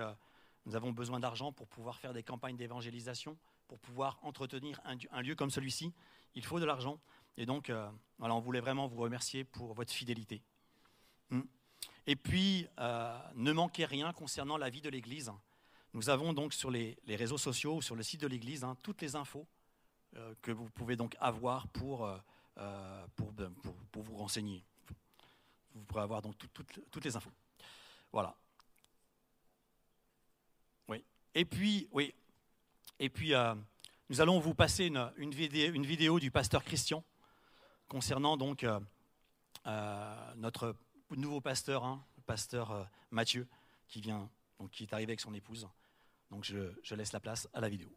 nous 0.65 0.75
avons 0.75 0.91
besoin 0.91 1.19
d'argent 1.19 1.51
pour 1.51 1.67
pouvoir 1.67 1.97
faire 1.97 2.13
des 2.13 2.23
campagnes 2.23 2.57
d'évangélisation, 2.57 3.37
pour 3.67 3.79
pouvoir 3.79 4.19
entretenir 4.21 4.79
un, 4.83 5.21
lieu 5.21 5.35
comme 5.35 5.49
celui-ci. 5.49 5.93
Il 6.35 6.45
faut 6.45 6.59
de 6.59 6.65
l'argent. 6.65 6.99
Et 7.37 7.45
donc, 7.45 7.69
euh, 7.69 7.89
on 8.19 8.39
voulait 8.39 8.59
vraiment 8.59 8.87
vous 8.87 8.97
remercier 8.97 9.43
pour 9.43 9.73
votre 9.73 9.91
fidélité. 9.91 10.41
Hmm. 11.29 11.41
Et 12.05 12.15
puis, 12.15 12.67
euh, 12.79 13.17
ne 13.35 13.51
manquez 13.51 13.85
rien 13.85 14.11
concernant 14.13 14.57
la 14.57 14.69
vie 14.69 14.81
de 14.81 14.89
l'Église. 14.89 15.31
Nous 15.93 16.09
avons 16.09 16.33
donc 16.33 16.53
sur 16.53 16.69
les, 16.69 16.97
réseaux 17.07 17.37
sociaux 17.37 17.77
ou 17.77 17.81
sur 17.81 17.95
le 17.95 18.03
site 18.03 18.21
de 18.21 18.27
l'Église 18.27 18.63
hein, 18.63 18.75
toutes 18.81 19.01
les 19.01 19.15
infos 19.15 19.47
que 20.41 20.51
vous 20.51 20.69
pouvez 20.69 20.95
donc 20.95 21.15
avoir 21.19 21.67
pour, 21.69 22.05
euh, 22.05 22.17
euh, 22.57 23.07
ben, 23.33 23.53
pour, 23.91 24.03
vous 24.03 24.15
renseigner. 24.15 24.63
Vous 25.73 25.83
pourrez 25.83 26.01
avoir 26.03 26.21
donc 26.21 26.37
tout- 26.37 26.63
toutes- 26.91 27.05
les 27.05 27.15
infos. 27.15 27.31
Voilà. 28.11 28.35
Oui. 30.87 31.03
Et 31.33 31.45
puis, 31.45 31.87
oui. 31.91 32.13
Et 32.99 33.09
puis, 33.09 33.33
euh, 33.33 33.55
nous 34.09 34.21
allons 34.21 34.39
vous 34.39 34.53
passer 34.53 34.85
une, 34.85 35.33
vidéo, 35.33 36.19
du 36.19 36.29
pasteur 36.29 36.63
Christian 36.63 37.03
concernant 37.87 38.37
donc 38.37 38.63
euh, 38.63 38.79
euh, 39.65 40.33
notre 40.35 40.75
nouveau 41.09 41.41
pasteur, 41.41 41.83
hein, 41.83 42.05
le 42.17 42.21
pasteur 42.21 42.71
euh, 42.71 42.83
Mathieu, 43.09 43.47
qui 43.87 44.01
vient, 44.01 44.29
donc 44.59 44.71
qui 44.71 44.83
est 44.83 44.93
arrivé 44.93 45.11
avec 45.11 45.21
son 45.21 45.33
épouse. 45.33 45.67
Donc, 46.29 46.45
je 46.45 46.95
laisse 46.95 47.13
la 47.13 47.19
place 47.19 47.47
à 47.53 47.61
la 47.61 47.69
vidéo. 47.69 47.89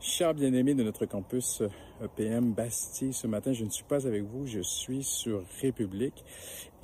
Chers 0.00 0.32
bien-aimés 0.32 0.74
de 0.74 0.84
notre 0.84 1.06
campus 1.06 1.60
euh, 1.60 1.68
EPM 2.04 2.52
Bastille, 2.52 3.12
ce 3.12 3.26
matin, 3.26 3.52
je 3.52 3.64
ne 3.64 3.70
suis 3.70 3.82
pas 3.82 4.06
avec 4.06 4.22
vous, 4.22 4.46
je 4.46 4.60
suis 4.60 5.02
sur 5.02 5.42
République 5.60 6.24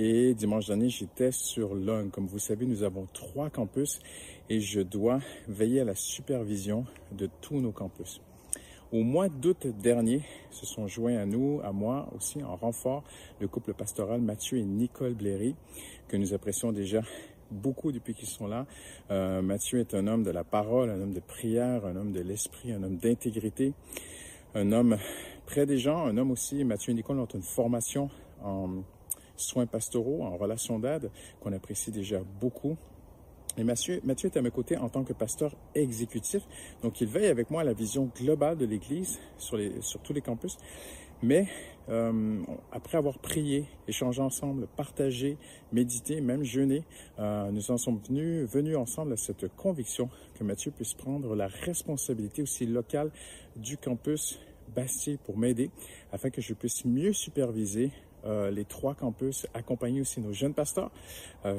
et 0.00 0.34
dimanche 0.34 0.66
dernier, 0.66 0.88
j'étais 0.88 1.30
sur 1.30 1.76
Lung. 1.76 2.10
Comme 2.10 2.26
vous 2.26 2.40
savez, 2.40 2.66
nous 2.66 2.82
avons 2.82 3.06
trois 3.12 3.50
campus 3.50 4.00
et 4.50 4.58
je 4.58 4.80
dois 4.80 5.20
veiller 5.46 5.82
à 5.82 5.84
la 5.84 5.94
supervision 5.94 6.86
de 7.12 7.30
tous 7.40 7.60
nos 7.60 7.70
campus. 7.70 8.20
Au 8.90 9.04
mois 9.04 9.28
d'août 9.28 9.68
dernier, 9.80 10.22
se 10.50 10.66
sont 10.66 10.88
joints 10.88 11.16
à 11.16 11.24
nous, 11.24 11.60
à 11.62 11.70
moi 11.70 12.08
aussi, 12.16 12.42
en 12.42 12.56
renfort, 12.56 13.04
le 13.38 13.46
couple 13.46 13.74
pastoral 13.74 14.22
Mathieu 14.22 14.58
et 14.58 14.64
Nicole 14.64 15.14
Blairy, 15.14 15.54
que 16.08 16.16
nous 16.16 16.34
apprécions 16.34 16.72
déjà 16.72 17.02
beaucoup 17.50 17.92
depuis 17.92 18.14
qu'ils 18.14 18.28
sont 18.28 18.46
là. 18.46 18.66
Euh, 19.10 19.42
Mathieu 19.42 19.80
est 19.80 19.94
un 19.94 20.06
homme 20.06 20.22
de 20.22 20.30
la 20.30 20.44
parole, 20.44 20.90
un 20.90 21.00
homme 21.00 21.12
de 21.12 21.20
prière, 21.20 21.86
un 21.86 21.96
homme 21.96 22.12
de 22.12 22.20
l'esprit, 22.20 22.72
un 22.72 22.82
homme 22.82 22.96
d'intégrité, 22.96 23.72
un 24.54 24.72
homme 24.72 24.96
près 25.46 25.66
des 25.66 25.78
gens, 25.78 26.06
un 26.06 26.16
homme 26.16 26.30
aussi, 26.30 26.64
Mathieu 26.64 26.92
et 26.92 26.94
Nicole 26.94 27.18
ont 27.18 27.26
une 27.26 27.42
formation 27.42 28.10
en 28.42 28.82
soins 29.36 29.66
pastoraux, 29.66 30.22
en 30.22 30.36
relations 30.36 30.78
d'aide, 30.78 31.10
qu'on 31.40 31.52
apprécie 31.52 31.90
déjà 31.90 32.20
beaucoup. 32.40 32.76
Et 33.56 33.62
Mathieu, 33.62 34.00
est 34.04 34.36
à 34.36 34.42
mes 34.42 34.50
côtés 34.50 34.76
en 34.76 34.88
tant 34.88 35.04
que 35.04 35.12
pasteur 35.12 35.54
exécutif. 35.74 36.42
Donc, 36.82 37.00
il 37.00 37.06
veille 37.06 37.26
avec 37.26 37.50
moi 37.50 37.60
à 37.60 37.64
la 37.64 37.72
vision 37.72 38.10
globale 38.16 38.56
de 38.56 38.66
l'Église 38.66 39.20
sur, 39.38 39.58
sur 39.80 40.00
tous 40.00 40.12
les 40.12 40.22
campus. 40.22 40.58
Mais 41.24 41.46
euh, 41.88 42.42
après 42.70 42.98
avoir 42.98 43.18
prié, 43.18 43.64
échangé 43.88 44.20
ensemble, 44.20 44.66
partagé, 44.76 45.38
médité, 45.72 46.20
même 46.20 46.44
jeûné, 46.44 46.84
euh, 47.18 47.50
nous 47.50 47.70
en 47.70 47.78
sommes 47.78 47.98
venus, 48.06 48.46
venus 48.46 48.76
ensemble 48.76 49.14
à 49.14 49.16
cette 49.16 49.48
conviction 49.56 50.10
que 50.34 50.44
Mathieu 50.44 50.70
puisse 50.70 50.92
prendre 50.92 51.34
la 51.34 51.46
responsabilité 51.46 52.42
aussi 52.42 52.66
locale 52.66 53.10
du 53.56 53.78
campus 53.78 54.38
Bastille 54.76 55.16
pour 55.24 55.38
m'aider 55.38 55.70
afin 56.12 56.28
que 56.28 56.42
je 56.42 56.52
puisse 56.52 56.84
mieux 56.84 57.14
superviser 57.14 57.90
euh, 58.26 58.50
les 58.50 58.66
trois 58.66 58.94
campus, 58.94 59.46
accompagner 59.54 60.02
aussi 60.02 60.20
nos 60.20 60.32
jeunes 60.34 60.54
pasteurs 60.54 60.90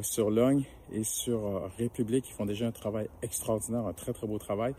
sur 0.03 0.29
Logne 0.29 0.63
et 0.93 1.03
sur 1.03 1.71
République. 1.79 2.29
Ils 2.29 2.33
font 2.33 2.45
déjà 2.45 2.67
un 2.67 2.71
travail 2.71 3.09
extraordinaire, 3.23 3.87
un 3.87 3.93
très 3.93 4.13
très 4.13 4.27
beau 4.27 4.37
travail. 4.37 4.75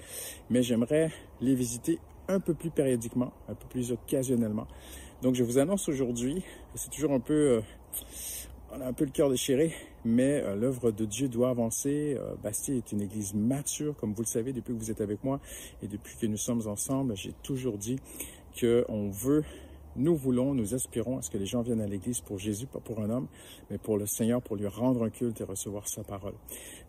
Mais 0.48 0.62
j'aimerais 0.62 1.10
les 1.40 1.56
visiter 1.56 1.98
un 2.28 2.40
peu 2.40 2.54
plus 2.54 2.70
périodiquement, 2.70 3.32
un 3.48 3.54
peu 3.54 3.66
plus 3.68 3.92
occasionnellement. 3.92 4.66
Donc 5.22 5.34
je 5.34 5.42
vous 5.42 5.58
annonce 5.58 5.88
aujourd'hui, 5.88 6.42
c'est 6.74 6.90
toujours 6.90 7.12
un 7.12 7.20
peu, 7.20 7.32
euh, 7.32 7.60
on 8.70 8.80
a 8.80 8.86
un 8.86 8.92
peu 8.92 9.04
le 9.04 9.10
cœur 9.10 9.30
déchiré, 9.30 9.72
mais 10.04 10.42
euh, 10.42 10.54
l'œuvre 10.54 10.90
de 10.90 11.06
Dieu 11.06 11.28
doit 11.28 11.48
avancer. 11.48 12.16
Euh, 12.18 12.34
Bastille 12.42 12.76
est 12.76 12.92
une 12.92 13.00
église 13.00 13.32
mature, 13.32 13.96
comme 13.96 14.12
vous 14.12 14.22
le 14.22 14.26
savez 14.26 14.52
depuis 14.52 14.74
que 14.74 14.78
vous 14.78 14.90
êtes 14.90 15.00
avec 15.00 15.24
moi 15.24 15.40
et 15.82 15.88
depuis 15.88 16.16
que 16.16 16.26
nous 16.26 16.36
sommes 16.36 16.66
ensemble. 16.66 17.16
J'ai 17.16 17.32
toujours 17.42 17.78
dit 17.78 17.98
que 18.56 18.84
on 18.88 19.08
veut 19.08 19.42
nous 19.98 20.14
voulons, 20.14 20.52
nous 20.52 20.74
aspirons 20.74 21.16
à 21.16 21.22
ce 21.22 21.30
que 21.30 21.38
les 21.38 21.46
gens 21.46 21.62
viennent 21.62 21.80
à 21.80 21.86
l'Église 21.86 22.20
pour 22.20 22.38
Jésus, 22.38 22.66
pas 22.66 22.80
pour 22.80 23.00
un 23.00 23.08
homme, 23.08 23.28
mais 23.70 23.78
pour 23.78 23.96
le 23.96 24.04
Seigneur, 24.04 24.42
pour 24.42 24.56
lui 24.56 24.66
rendre 24.66 25.02
un 25.02 25.08
culte 25.08 25.40
et 25.40 25.44
recevoir 25.44 25.88
sa 25.88 26.04
parole. 26.04 26.34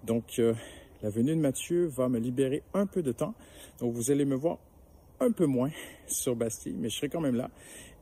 Donc, 0.04 0.42
la 1.02 1.10
venue 1.10 1.34
de 1.34 1.40
Matthieu 1.40 1.86
va 1.86 2.10
me 2.10 2.20
libérer 2.20 2.64
un 2.74 2.86
peu 2.86 3.02
de 3.02 3.14
temps. 3.14 3.34
Donc, 3.80 3.94
vous 3.94 4.12
allez 4.12 4.26
me 4.26 4.36
voir 4.36 4.58
un 5.20 5.32
peu 5.32 5.46
moins 5.46 5.72
sur 6.08 6.36
Bastille, 6.36 6.76
mais 6.78 6.90
je 6.90 6.98
serai 6.98 7.10
quand 7.10 7.22
même 7.22 7.36
là. 7.36 7.50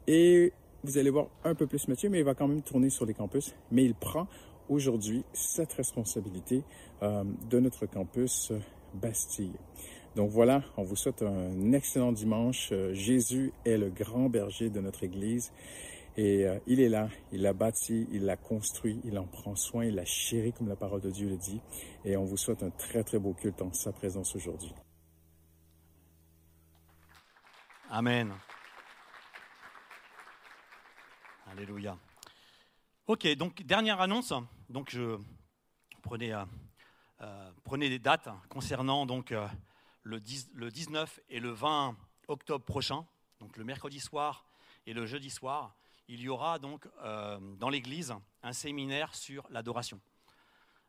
Et 0.08 0.54
vous 0.84 0.98
allez 0.98 1.10
voir 1.10 1.28
un 1.44 1.56
peu 1.56 1.66
plus 1.68 1.88
Mathieu, 1.88 2.10
mais 2.10 2.20
il 2.20 2.24
va 2.24 2.36
quand 2.36 2.48
même 2.48 2.62
tourner 2.62 2.90
sur 2.90 3.06
les 3.06 3.14
campus. 3.14 3.56
Mais 3.72 3.84
il 3.84 3.96
prend 3.96 4.28
aujourd'hui 4.70 5.24
cette 5.34 5.74
responsabilité 5.74 6.64
euh, 7.02 7.24
de 7.50 7.60
notre 7.60 7.86
campus 7.86 8.52
euh, 8.52 8.60
Bastille. 8.94 9.54
Donc 10.16 10.30
voilà, 10.30 10.64
on 10.78 10.84
vous 10.84 10.96
souhaite 10.96 11.24
un 11.24 11.74
excellent 11.74 12.12
dimanche. 12.12 12.70
Euh, 12.72 12.94
Jésus 12.94 13.52
est 13.66 13.78
le 13.78 13.90
grand 13.90 14.30
berger 14.30 14.70
de 14.70 14.80
notre 14.80 15.04
Église 15.04 15.52
et 16.18 16.46
il 16.66 16.80
est 16.80 16.88
là, 16.88 17.10
il 17.34 17.42
l'a 17.42 17.52
bâti, 17.52 18.08
il 18.14 18.24
l'a 18.24 18.38
construit, 18.38 19.02
il 19.04 19.20
en 19.20 19.26
prend 19.26 19.58
soin, 19.58 19.84
il 19.84 19.96
l'a 19.96 20.06
chéri 20.06 20.54
comme 20.54 20.70
la 20.70 20.78
parole 20.78 21.02
de 21.02 21.10
Dieu 21.10 21.28
le 21.28 21.36
dit. 21.36 21.60
Et 22.06 22.16
on 22.16 22.24
vous 22.24 22.38
souhaite 22.38 22.64
un 22.64 22.70
très 22.70 23.04
très 23.04 23.20
beau 23.20 23.34
culte 23.34 23.62
en 23.62 23.74
sa 23.74 23.92
présence 23.92 24.34
aujourd'hui. 24.34 24.72
Amen. 27.98 28.36
Alléluia. 31.50 31.98
Ok, 33.08 33.26
donc 33.38 33.62
dernière 33.62 34.02
annonce. 34.02 34.34
Donc 34.68 34.90
je 34.90 35.18
prenez, 36.02 36.34
euh, 36.34 36.44
euh, 37.22 37.78
des 37.78 38.00
dates 38.00 38.28
concernant 38.50 39.06
donc 39.06 39.32
euh, 39.32 39.48
le, 40.04 40.20
10 40.20 40.52
le 40.56 40.72
19 40.72 41.22
et 41.30 41.40
le 41.40 41.52
20 41.52 41.96
octobre 42.28 42.66
prochain, 42.66 43.06
donc 43.40 43.56
le 43.56 43.64
mercredi 43.64 44.02
soir 44.02 44.46
et 44.86 44.94
le 44.94 45.06
jeudi 45.06 45.30
soir, 45.30 45.74
il 46.10 46.20
y 46.20 46.28
aura 46.28 46.60
donc 46.60 46.90
dans 47.02 47.70
l'église 47.70 48.14
un 48.44 48.52
séminaire 48.52 49.16
sur 49.16 49.48
l'adoration 49.50 50.02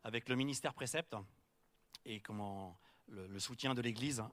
avec 0.02 0.28
le 0.28 0.34
ministère 0.34 0.74
précepte 0.74 1.14
et 2.04 2.18
comment 2.18 2.76
le 3.06 3.38
soutien 3.38 3.76
de 3.76 3.80
l'église 3.80 4.24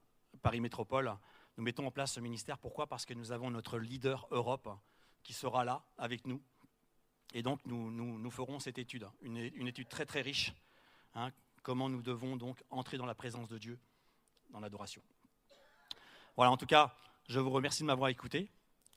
Paris 0.41 0.59
Métropole. 0.59 1.15
Nous 1.57 1.63
mettons 1.63 1.85
en 1.85 1.91
place 1.91 2.13
ce 2.13 2.19
ministère. 2.19 2.57
Pourquoi? 2.57 2.87
Parce 2.87 3.05
que 3.05 3.13
nous 3.13 3.31
avons 3.31 3.51
notre 3.51 3.77
leader 3.77 4.27
Europe 4.31 4.69
qui 5.23 5.33
sera 5.33 5.63
là 5.63 5.83
avec 5.97 6.25
nous. 6.25 6.41
Et 7.33 7.41
donc 7.41 7.59
nous, 7.65 7.89
nous, 7.91 8.31
ferons 8.31 8.59
cette 8.59 8.77
étude, 8.77 9.07
une, 9.21 9.37
une 9.37 9.67
étude 9.67 9.87
très 9.87 10.05
très 10.05 10.21
riche. 10.21 10.53
hein, 11.15 11.31
comment 11.63 11.89
nous 11.89 12.01
devons 12.01 12.35
donc 12.35 12.61
entrer 12.69 12.97
dans 12.97 13.05
la 13.05 13.15
présence 13.15 13.47
de 13.47 13.57
Dieu, 13.57 13.79
dans 14.51 14.59
l'adoration. 14.59 15.01
Voilà, 16.35 16.51
en 16.51 16.57
tout 16.57 16.65
cas, 16.65 16.93
je 17.27 17.39
vous 17.39 17.49
remercie 17.49 17.81
de 17.81 17.87
m'avoir 17.87 18.09
écouté. 18.09 18.49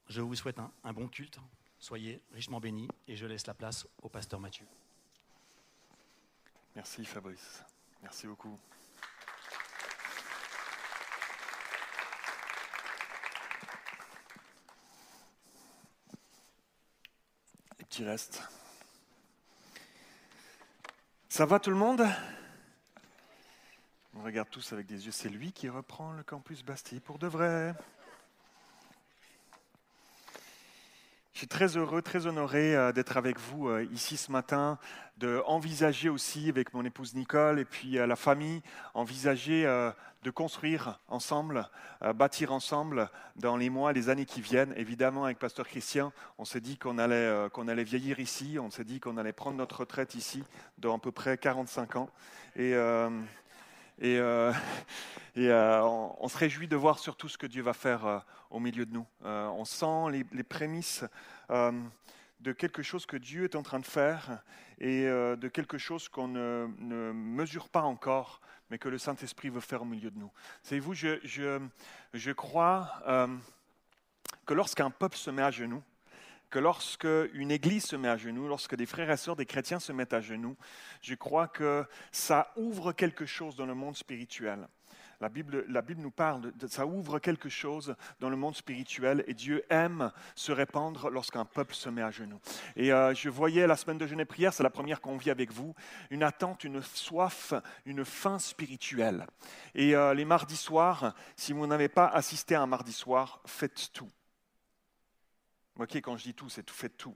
Je 0.08 0.20
vous 0.20 0.34
souhaite 0.34 0.58
un, 0.58 0.70
un 0.84 0.92
bon 0.92 1.08
culte. 1.08 1.38
Soyez 1.78 2.20
richement 2.32 2.60
bénis 2.60 2.88
et 3.06 3.16
je 3.16 3.26
laisse 3.26 3.46
la 3.46 3.54
place 3.54 3.86
au 4.02 4.08
pasteur 4.08 4.40
Mathieu. 4.40 4.66
Merci 6.74 7.04
Fabrice. 7.04 7.62
Merci 8.02 8.26
beaucoup. 8.26 8.58
Restes. 18.04 18.42
Ça 21.28 21.46
va 21.46 21.58
tout 21.58 21.70
le 21.70 21.76
monde? 21.76 22.06
On 24.14 24.22
regarde 24.22 24.48
tous 24.50 24.72
avec 24.72 24.86
des 24.86 25.06
yeux. 25.06 25.12
C'est 25.12 25.28
lui 25.28 25.52
qui 25.52 25.68
reprend 25.68 26.12
le 26.12 26.22
campus 26.22 26.62
Bastille 26.62 27.00
pour 27.00 27.18
de 27.18 27.26
vrai. 27.26 27.74
Je 31.36 31.40
suis 31.40 31.48
très 31.48 31.76
heureux, 31.76 32.00
très 32.00 32.26
honoré 32.26 32.74
euh, 32.74 32.92
d'être 32.92 33.18
avec 33.18 33.38
vous 33.38 33.68
euh, 33.68 33.86
ici 33.92 34.16
ce 34.16 34.32
matin, 34.32 34.78
de 35.18 35.42
envisager 35.44 36.08
aussi 36.08 36.48
avec 36.48 36.72
mon 36.72 36.82
épouse 36.82 37.14
Nicole 37.14 37.58
et 37.58 37.66
puis 37.66 37.98
euh, 37.98 38.06
la 38.06 38.16
famille, 38.16 38.62
envisager 38.94 39.64
de 40.22 40.30
construire 40.30 40.98
ensemble, 41.08 41.68
bâtir 42.14 42.54
ensemble 42.54 43.10
dans 43.36 43.58
les 43.58 43.68
mois, 43.68 43.92
les 43.92 44.08
années 44.08 44.24
qui 44.24 44.40
viennent. 44.40 44.72
Évidemment, 44.78 45.26
avec 45.26 45.38
Pasteur 45.38 45.68
Christian, 45.68 46.10
on 46.38 46.46
s'est 46.46 46.62
dit 46.62 46.78
qu'on 46.78 46.96
allait, 46.96 47.48
allait 47.68 47.84
vieillir 47.84 48.18
ici, 48.18 48.56
on 48.58 48.70
s'est 48.70 48.84
dit 48.84 48.98
qu'on 48.98 49.18
allait 49.18 49.34
prendre 49.34 49.58
notre 49.58 49.80
retraite 49.80 50.14
ici 50.14 50.42
dans 50.78 50.96
à 50.96 50.98
peu 50.98 51.12
près 51.12 51.36
45 51.36 51.96
ans. 51.96 52.08
Et, 52.56 52.74
et, 53.98 54.18
euh, 54.18 54.52
euh, 55.38 55.80
on, 56.18 56.28
se 56.28 56.36
réjouit 56.36 56.68
de 56.68 56.76
voir 56.76 56.98
surtout 56.98 57.28
ce 57.28 57.38
que 57.38 57.46
Dieu 57.46 57.62
va 57.62 57.72
faire 57.72 58.06
euh, 58.06 58.18
au 58.50 58.60
milieu 58.60 58.86
de 58.86 58.92
nous. 58.92 59.06
On 59.22 59.64
sent 59.64 60.24
les, 60.32 60.42
prémices 60.42 61.04
de 61.48 62.52
quelque 62.52 62.82
chose 62.82 63.06
que 63.06 63.16
Dieu 63.16 63.44
est 63.44 63.56
en 63.56 63.62
train 63.62 63.80
de 63.80 63.86
faire 63.86 64.42
et 64.78 65.04
de 65.04 65.48
quelque 65.48 65.78
chose 65.78 66.08
qu'on 66.08 66.28
ne, 66.28 67.12
mesure 67.12 67.68
pas 67.68 67.82
encore, 67.82 68.40
mais 68.70 68.78
que 68.78 68.88
le 68.88 68.98
Saint-Esprit 68.98 69.48
veut 69.48 69.60
faire 69.60 69.82
au 69.82 69.86
milieu 69.86 70.10
de 70.10 70.18
nous. 70.18 70.30
Savez-vous, 70.62 70.94
je, 70.94 72.32
crois 72.32 73.02
que 74.44 74.54
lorsqu'un 74.54 74.90
peuple 74.90 75.16
se 75.16 75.30
met 75.30 75.42
à 75.42 75.50
genoux, 75.50 75.82
que 76.50 76.58
lorsque 76.58 77.08
une 77.32 77.50
église 77.50 77.84
se 77.86 77.96
met 77.96 78.08
à 78.08 78.16
genoux, 78.16 78.48
lorsque 78.48 78.76
des 78.76 78.86
frères 78.86 79.10
et 79.10 79.16
sœurs, 79.16 79.36
des 79.36 79.46
chrétiens 79.46 79.80
se 79.80 79.92
mettent 79.92 80.12
à 80.12 80.20
genoux, 80.20 80.56
je 81.02 81.14
crois 81.14 81.48
que 81.48 81.84
ça 82.12 82.52
ouvre 82.56 82.92
quelque 82.92 83.26
chose 83.26 83.56
dans 83.56 83.66
le 83.66 83.74
monde 83.74 83.96
spirituel. 83.96 84.68
La 85.20 85.30
Bible, 85.30 85.64
la 85.68 85.80
Bible 85.80 86.02
nous 86.02 86.10
parle, 86.10 86.52
ça 86.68 86.86
ouvre 86.86 87.18
quelque 87.18 87.48
chose 87.48 87.96
dans 88.20 88.28
le 88.28 88.36
monde 88.36 88.54
spirituel 88.54 89.24
et 89.26 89.32
Dieu 89.32 89.64
aime 89.70 90.12
se 90.34 90.52
répandre 90.52 91.08
lorsqu'un 91.08 91.46
peuple 91.46 91.74
se 91.74 91.88
met 91.88 92.02
à 92.02 92.10
genoux. 92.10 92.38
Et 92.76 92.92
euh, 92.92 93.14
je 93.14 93.30
voyais 93.30 93.66
la 93.66 93.76
semaine 93.76 93.96
de 93.96 94.06
jeûne 94.06 94.20
et 94.20 94.26
prière, 94.26 94.52
c'est 94.52 94.62
la 94.62 94.70
première 94.70 95.00
qu'on 95.00 95.16
vit 95.16 95.30
avec 95.30 95.52
vous, 95.52 95.74
une 96.10 96.22
attente, 96.22 96.64
une 96.64 96.82
soif, 96.82 97.54
une 97.86 98.04
faim 98.04 98.38
spirituelle. 98.38 99.26
Et 99.74 99.96
euh, 99.96 100.12
les 100.12 100.26
mardis 100.26 100.56
soirs, 100.56 101.14
si 101.34 101.54
vous 101.54 101.66
n'avez 101.66 101.88
pas 101.88 102.08
assisté 102.08 102.54
à 102.54 102.60
un 102.60 102.66
mardi 102.66 102.92
soir, 102.92 103.40
faites 103.46 103.90
tout. 103.94 104.10
Ok, 105.78 105.96
quand 105.96 106.16
je 106.16 106.24
dis 106.24 106.34
tout, 106.34 106.48
c'est 106.48 106.62
tout, 106.62 106.74
faites 106.74 106.96
tout. 106.96 107.14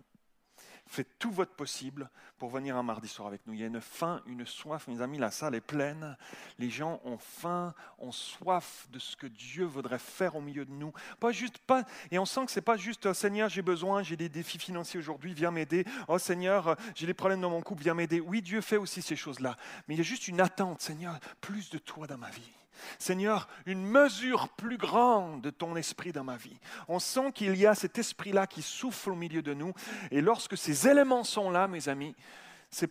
Faites 0.86 1.18
tout 1.20 1.30
votre 1.30 1.54
possible 1.54 2.10
pour 2.36 2.50
venir 2.50 2.76
un 2.76 2.82
mardi 2.82 3.06
soir 3.06 3.28
avec 3.28 3.46
nous. 3.46 3.54
Il 3.54 3.60
y 3.60 3.62
a 3.62 3.68
une 3.68 3.80
faim, 3.80 4.20
une 4.26 4.44
soif, 4.44 4.88
mes 4.88 5.00
amis, 5.00 5.18
la 5.18 5.30
salle 5.30 5.54
est 5.54 5.60
pleine. 5.60 6.16
Les 6.58 6.68
gens 6.68 7.00
ont 7.04 7.16
faim, 7.16 7.74
ont 7.98 8.10
soif 8.10 8.88
de 8.90 8.98
ce 8.98 9.14
que 9.14 9.28
Dieu 9.28 9.64
voudrait 9.64 10.00
faire 10.00 10.34
au 10.34 10.40
milieu 10.40 10.64
de 10.64 10.72
nous. 10.72 10.92
Pas 11.20 11.30
juste, 11.30 11.58
pas, 11.58 11.84
et 12.10 12.18
on 12.18 12.24
sent 12.24 12.44
que 12.46 12.50
c'est 12.50 12.60
pas 12.60 12.76
juste 12.76 13.06
oh, 13.06 13.14
Seigneur, 13.14 13.48
j'ai 13.48 13.62
besoin, 13.62 14.02
j'ai 14.02 14.16
des 14.16 14.28
défis 14.28 14.58
financiers 14.58 14.98
aujourd'hui, 14.98 15.32
viens 15.32 15.52
m'aider. 15.52 15.84
Oh 16.08 16.18
Seigneur, 16.18 16.76
j'ai 16.96 17.06
des 17.06 17.14
problèmes 17.14 17.40
dans 17.40 17.50
mon 17.50 17.62
couple, 17.62 17.84
viens 17.84 17.94
m'aider. 17.94 18.20
Oui, 18.20 18.42
Dieu 18.42 18.60
fait 18.60 18.76
aussi 18.76 19.00
ces 19.00 19.16
choses-là. 19.16 19.56
Mais 19.86 19.94
il 19.94 19.98
y 19.98 20.00
a 20.00 20.04
juste 20.04 20.26
une 20.26 20.40
attente, 20.40 20.80
Seigneur, 20.80 21.20
plus 21.40 21.70
de 21.70 21.78
toi 21.78 22.08
dans 22.08 22.18
ma 22.18 22.30
vie. 22.30 22.50
Seigneur, 22.98 23.48
une 23.66 23.82
mesure 23.82 24.48
plus 24.48 24.76
grande 24.76 25.42
de 25.42 25.50
ton 25.50 25.76
esprit 25.76 26.12
dans 26.12 26.24
ma 26.24 26.36
vie. 26.36 26.58
On 26.88 26.98
sent 26.98 27.32
qu'il 27.32 27.56
y 27.56 27.66
a 27.66 27.74
cet 27.74 27.98
esprit-là 27.98 28.46
qui 28.46 28.62
souffle 28.62 29.10
au 29.10 29.16
milieu 29.16 29.42
de 29.42 29.54
nous. 29.54 29.72
Et 30.10 30.20
lorsque 30.20 30.56
ces 30.56 30.88
éléments 30.88 31.24
sont 31.24 31.50
là, 31.50 31.68
mes 31.68 31.88
amis, 31.88 32.14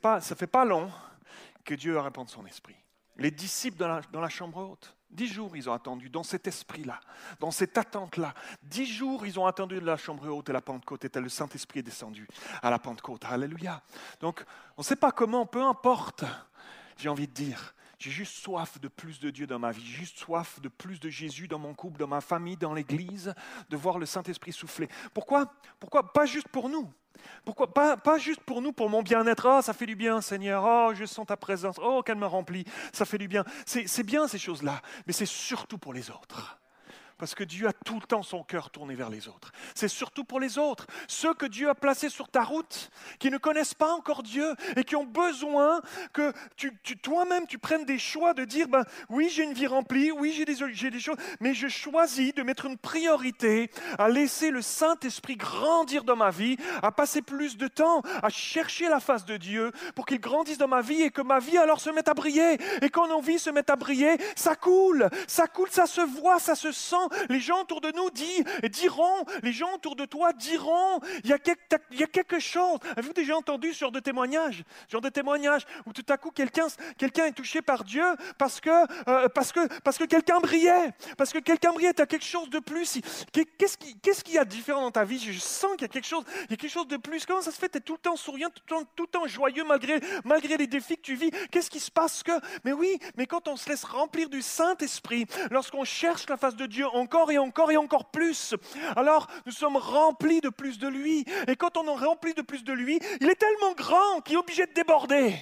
pas, 0.02 0.22
ça 0.22 0.36
ne 0.36 0.38
fait 0.38 0.48
pas 0.48 0.66
long 0.66 0.92
que 1.64 1.74
Dieu 1.74 1.98
répande 2.00 2.30
son 2.30 2.46
esprit. 2.46 2.76
Les 3.18 3.32
disciples 3.32 3.78
dans 3.78 3.88
la, 3.88 4.02
dans 4.12 4.22
la 4.22 4.30
chambre 4.30 4.58
haute, 4.60 4.96
dix 5.10 5.28
jours 5.28 5.56
ils 5.56 5.70
ont 5.70 5.74
attendu 5.74 6.10
dans 6.10 6.24
cet 6.24 6.48
esprit-là, 6.48 7.00
dans 7.40 7.52
cette 7.52 7.78
attente-là. 7.78 8.34
Dix 8.64 8.86
jours 8.86 9.26
ils 9.26 9.40
ont 9.40 9.46
attendu 9.46 9.76
de 9.76 9.86
la 9.86 9.98
chambre 9.98 10.28
haute 10.30 10.50
et 10.50 10.54
la 10.54 10.62
Pentecôte 10.62 11.06
était 11.06 11.20
le 11.20 11.30
Saint-Esprit 11.30 11.80
est 11.80 11.84
descendu 11.84 12.28
à 12.62 12.70
la 12.70 12.80
Pentecôte. 12.80 13.26
Alléluia. 13.26 13.82
Donc 14.22 14.46
on 14.78 14.82
ne 14.82 14.86
sait 14.86 14.96
pas 14.96 15.12
comment, 15.12 15.46
peu 15.46 15.64
importe, 15.64 16.24
j'ai 16.98 17.10
envie 17.10 17.28
de 17.28 17.34
dire. 17.34 17.74
J'ai 18.00 18.12
juste 18.12 18.36
soif 18.36 18.80
de 18.80 18.88
plus 18.88 19.20
de 19.20 19.30
Dieu 19.30 19.46
dans 19.46 19.60
ma 19.60 19.72
vie, 19.72 19.86
j'ai 19.86 19.98
juste 19.98 20.18
soif 20.18 20.62
de 20.62 20.70
plus 20.70 21.02
de 21.02 21.10
Jésus 21.10 21.50
dans 21.50 21.60
mon 21.60 21.74
couple, 21.74 22.00
dans 22.00 22.08
ma 22.08 22.22
famille, 22.22 22.56
dans 22.56 22.74
l'Église, 22.74 23.34
de 23.70 23.76
voir 23.76 24.00
le 24.00 24.06
Saint-Esprit 24.06 24.54
souffler. 24.54 24.88
Pourquoi? 25.14 25.52
Pourquoi? 25.82 26.14
Pas 26.14 26.26
juste 26.26 26.48
pour 26.48 26.70
nous. 26.70 26.90
Pourquoi? 27.44 27.74
Pas, 27.74 27.98
pas 27.98 28.18
juste 28.18 28.40
pour 28.40 28.62
nous, 28.62 28.72
pour 28.72 28.90
mon 28.90 29.04
bien-être. 29.04 29.46
Oh, 29.50 29.62
ça 29.62 29.74
fait 29.74 29.86
du 29.86 29.98
bien, 29.98 30.22
Seigneur. 30.22 30.64
Oh, 30.66 30.94
je 30.94 31.04
sens 31.04 31.28
ta 31.28 31.36
présence. 31.36 31.78
Oh, 31.84 32.02
qu'elle 32.02 32.18
me 32.18 32.26
remplit. 32.26 32.64
Ça 32.94 33.04
fait 33.04 33.18
du 33.18 33.28
bien. 33.28 33.44
C'est 33.66 34.04
bien 34.04 34.30
ces 34.30 34.40
choses-là, 34.40 34.82
mais 35.06 35.12
c'est 35.12 35.26
surtout 35.26 35.78
pour 35.78 35.94
les 35.94 36.10
autres. 36.10 36.58
Parce 37.20 37.36
que 37.36 37.44
Dieu 37.44 37.68
a 37.68 37.74
tout 37.74 37.96
le 37.96 38.06
temps 38.08 38.24
son 38.24 38.44
cœur 38.44 38.72
tourné 38.72 38.96
vers 38.96 39.10
les 39.10 39.28
autres. 39.28 39.52
C'est 39.76 39.88
surtout 39.88 40.24
pour 40.24 40.40
les 40.40 40.58
autres, 40.58 40.88
ceux 41.08 41.34
que 41.34 41.46
Dieu 41.46 41.70
a 41.70 41.76
placés 41.76 42.10
sur 42.10 42.30
ta 42.30 42.44
route, 42.44 42.90
qui 43.20 43.30
ne 43.30 43.38
connaissent 43.38 43.74
pas 43.74 43.94
encore 43.94 44.24
Dieu 44.24 44.56
et 44.76 44.84
qui 44.84 44.96
ont 44.96 45.06
besoin 45.06 45.82
que 46.14 46.34
toi-même 47.04 47.46
tu 47.46 47.58
prennes 47.58 47.86
des 47.86 48.00
choix 48.00 48.34
de 48.34 48.46
dire, 48.46 48.68
ben, 48.68 48.84
oui 49.10 49.30
j'ai 49.30 49.44
une 49.44 49.54
vie 49.54 49.68
remplie, 49.68 50.12
oui 50.12 50.34
j'ai 50.36 50.46
des, 50.46 50.56
j'ai 50.72 50.90
des 50.90 51.00
choses, 51.00 51.18
mais 51.40 51.54
je 51.54 51.68
choisis 51.68 52.34
de 52.34 52.42
mettre 52.42 52.66
une 52.66 52.78
priorité 52.78 53.70
à 53.98 54.10
laisser 54.10 54.50
le 54.50 54.62
Saint-Esprit 54.62 55.36
grandir 55.36 56.04
dans 56.04 56.16
ma 56.16 56.30
vie, 56.32 56.58
à 56.82 56.92
passer 56.92 57.22
plus 57.22 57.58
de 57.58 57.68
temps 57.68 58.02
à 58.24 58.30
chercher 58.30 58.88
la 58.88 59.00
face 59.00 59.26
de 59.26 59.38
Dieu 59.38 59.72
pour 59.96 60.06
qu'il 60.06 60.20
grandisse 60.20 60.58
dans 60.58 60.68
ma 60.68 60.82
vie 60.82 61.02
et 61.02 61.12
que 61.12 61.22
ma 61.22 61.40
vie 61.40 61.58
alors 61.58 61.80
se 61.80 61.90
mette 61.90 62.08
à 62.08 62.14
briller. 62.14 62.58
Et 62.82 62.90
quand 62.90 63.08
nos 63.08 63.22
vies 63.22 63.40
se 63.40 63.50
mettent 63.50 63.70
à 63.70 63.76
briller, 63.76 64.18
ça 64.36 64.56
coule, 64.56 65.10
ça 65.28 65.48
coule, 65.48 65.70
ça 65.72 65.86
se 65.86 66.02
voit, 66.02 66.40
ça 66.40 66.56
se 66.56 66.72
sent, 66.72 66.96
les 67.30 67.40
gens 67.40 67.62
autour 67.62 67.82
de 67.82 67.92
nous 67.92 68.10
disent, 68.12 68.44
diront, 68.70 69.26
les 69.44 69.52
gens 69.52 69.74
autour 69.74 69.96
de 69.96 70.06
toi 70.06 70.34
diront, 70.34 71.00
il 71.24 71.30
y 71.30 71.34
a 71.34 71.38
quelque, 71.40 71.76
il 71.92 72.00
y 72.00 72.04
a 72.04 72.08
quelque 72.08 72.40
chose. 72.40 72.80
Avez-vous 72.96 73.14
déjà 73.14 73.36
entendu 73.36 73.74
ce 73.74 73.80
genre 73.80 73.92
de 73.92 74.00
témoignage? 74.00 74.64
Genre 74.88 75.02
de 75.02 75.10
témoignage 75.10 75.66
où 75.86 75.94
tout 75.94 76.06
à 76.10 76.18
coup 76.18 76.32
quelqu'un 76.32 77.26
est 77.26 77.32
touché 77.32 77.62
par 77.62 77.84
Dieu 77.84 78.06
parce 78.38 78.60
que, 78.60 78.70
euh, 79.10 79.30
parce 79.30 79.52
que, 79.52 79.68
parce 79.82 79.98
que 79.98 80.06
quelqu'un 80.06 80.40
brillait, 80.40 80.92
parce 81.18 81.32
que 81.32 81.40
quelqu'un 81.40 81.74
brillait, 81.74 81.94
tu 81.94 82.02
as 82.02 82.06
quelque 82.06 82.26
chose 82.26 82.50
de 82.50 82.60
plus. 82.60 83.00
Qu'est-ce 83.32 83.78
qu'il 83.78 83.96
ce 84.14 84.24
qu'il 84.24 84.36
y 84.36 84.38
a 84.38 84.46
de 84.46 84.50
différent 84.50 84.82
dans 84.82 84.92
ta 84.92 85.06
vie? 85.06 85.20
Je 85.20 85.38
sens 85.40 85.72
qu'il 85.74 85.84
y 85.84 85.86
a 85.86 85.88
quelque 85.88 86.08
chose, 86.08 86.24
y 86.50 86.54
a 86.54 86.58
quelque 86.58 86.72
chose 86.72 86.88
de 86.88 86.98
plus. 86.98 87.26
Comment 87.26 87.42
ça 87.42 87.52
se 87.52 87.60
fait? 87.60 87.70
Tu 87.70 87.78
es 87.78 87.82
tout 87.82 87.94
le 87.94 88.00
temps 88.00 88.16
souriant, 88.16 88.50
tout 88.50 88.62
le 88.68 88.76
temps, 88.76 88.90
tout 88.96 89.04
le 89.04 89.10
temps 89.10 89.28
joyeux 89.28 89.64
malgré, 89.64 90.00
malgré 90.24 90.58
les 90.58 90.68
défis 90.68 90.98
que 90.98 91.02
tu 91.02 91.16
vis 91.16 91.32
Qu'est-ce 91.52 91.70
qui 91.70 91.80
se 91.80 91.92
passe 91.92 92.24
que 92.24 92.32
Mais 92.64 92.74
oui, 92.74 92.98
mais 93.18 93.26
quand 93.26 93.48
on 93.48 93.56
se 93.56 93.70
laisse 93.70 93.84
remplir 93.84 94.30
du 94.30 94.42
Saint-Esprit, 94.42 95.26
lorsqu'on 95.52 95.84
cherche 95.84 96.28
la 96.30 96.38
face 96.38 96.56
de 96.56 96.66
Dieu, 96.66 96.86
encore 97.00 97.32
et 97.32 97.38
encore 97.38 97.72
et 97.72 97.78
encore 97.78 98.12
plus. 98.12 98.56
Alors 98.96 99.28
nous 99.46 99.52
sommes 99.52 99.78
remplis 99.78 100.42
de 100.42 100.50
plus 100.50 100.78
de 100.78 100.88
lui. 100.88 101.26
Et 101.48 101.56
quand 101.56 101.78
on 101.78 101.86
est 101.86 102.06
rempli 102.06 102.34
de 102.34 102.42
plus 102.42 102.64
de 102.64 102.74
lui, 102.74 103.00
il 103.22 103.30
est 103.30 103.36
tellement 103.36 103.74
grand 103.74 104.22
qu'il 104.22 104.36
est 104.36 104.40
obligé 104.40 104.66
de 104.66 104.74
déborder. 104.74 105.34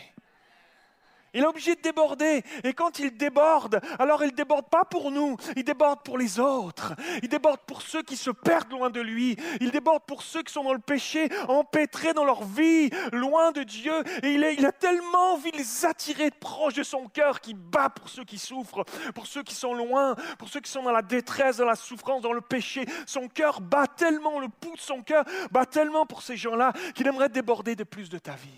Il 1.33 1.43
est 1.43 1.47
obligé 1.47 1.75
de 1.75 1.81
déborder. 1.81 2.43
Et 2.63 2.73
quand 2.73 2.99
il 2.99 3.15
déborde, 3.15 3.81
alors 3.99 4.23
il 4.23 4.33
déborde 4.33 4.69
pas 4.69 4.85
pour 4.85 5.11
nous, 5.11 5.35
il 5.55 5.63
déborde 5.63 6.01
pour 6.03 6.17
les 6.17 6.39
autres. 6.39 6.93
Il 7.21 7.29
déborde 7.29 7.59
pour 7.61 7.81
ceux 7.81 8.01
qui 8.03 8.17
se 8.17 8.31
perdent 8.31 8.71
loin 8.71 8.89
de 8.89 9.01
lui. 9.01 9.35
Il 9.59 9.71
déborde 9.71 10.03
pour 10.05 10.23
ceux 10.23 10.43
qui 10.43 10.53
sont 10.53 10.63
dans 10.63 10.73
le 10.73 10.79
péché, 10.79 11.29
empêtrés 11.47 12.13
dans 12.13 12.25
leur 12.25 12.43
vie, 12.43 12.89
loin 13.11 13.51
de 13.51 13.63
Dieu. 13.63 13.93
Et 14.23 14.33
il, 14.33 14.65
a 14.65 14.71
tellement 14.71 15.33
envie 15.33 15.51
de 15.51 15.57
les 15.57 15.85
attirer 15.85 16.31
proche 16.31 16.73
de 16.73 16.83
son 16.83 17.07
cœur 17.07 17.41
qui 17.41 17.53
bat 17.53 17.89
pour 17.89 18.09
ceux 18.09 18.23
qui 18.23 18.37
souffrent, 18.37 18.85
pour 19.13 19.27
ceux 19.27 19.43
qui 19.43 19.55
sont 19.55 19.73
loin, 19.73 20.15
pour 20.39 20.49
ceux 20.49 20.59
qui 20.59 20.71
sont 20.71 20.83
dans 20.83 20.91
la 20.91 21.01
détresse, 21.01 21.57
dans 21.57 21.65
la 21.65 21.75
souffrance, 21.75 22.21
dans 22.21 22.33
le 22.33 22.41
péché. 22.41 22.85
Son 23.05 23.27
cœur 23.27 23.61
bat 23.61 23.87
tellement, 23.87 24.39
le 24.39 24.49
pouls 24.49 24.75
de 24.75 24.81
son 24.81 25.01
cœur 25.03 25.25
bat 25.51 25.65
tellement 25.65 26.05
pour 26.05 26.21
ces 26.21 26.37
gens-là 26.37 26.73
qu'il 26.95 27.07
aimerait 27.07 27.29
déborder 27.29 27.75
de 27.75 27.83
plus 27.83 28.09
de 28.09 28.17
ta 28.17 28.33
vie. 28.33 28.49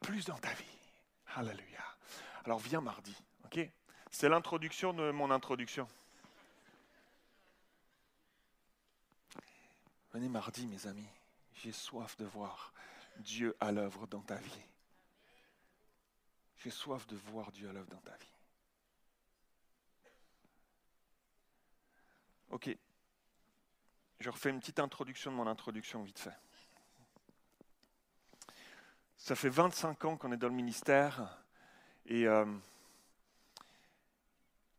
Plus 0.00 0.24
dans 0.24 0.38
ta 0.38 0.48
vie. 0.50 0.79
Alléluia. 1.36 1.84
Alors 2.44 2.58
viens 2.58 2.80
mardi, 2.80 3.14
ok? 3.44 3.60
C'est 4.10 4.28
l'introduction 4.28 4.92
de 4.92 5.10
mon 5.10 5.30
introduction. 5.30 5.88
Venez 10.12 10.28
mardi, 10.28 10.66
mes 10.66 10.86
amis. 10.86 11.06
J'ai 11.54 11.72
soif 11.72 12.16
de 12.16 12.24
voir 12.24 12.72
Dieu 13.18 13.56
à 13.60 13.70
l'œuvre 13.70 14.06
dans 14.08 14.22
ta 14.22 14.36
vie. 14.36 14.62
J'ai 16.58 16.70
soif 16.70 17.06
de 17.06 17.16
voir 17.16 17.52
Dieu 17.52 17.68
à 17.68 17.72
l'œuvre 17.72 17.90
dans 17.90 18.00
ta 18.00 18.16
vie. 18.16 18.26
Ok. 22.50 22.76
Je 24.18 24.28
refais 24.28 24.50
une 24.50 24.58
petite 24.58 24.80
introduction 24.80 25.30
de 25.30 25.36
mon 25.36 25.46
introduction 25.46 26.02
vite 26.02 26.18
fait. 26.18 26.36
Ça 29.30 29.36
fait 29.36 29.48
25 29.48 30.04
ans 30.06 30.16
qu'on 30.16 30.32
est 30.32 30.36
dans 30.36 30.48
le 30.48 30.54
ministère 30.54 31.38
et 32.04 32.26
euh, 32.26 32.44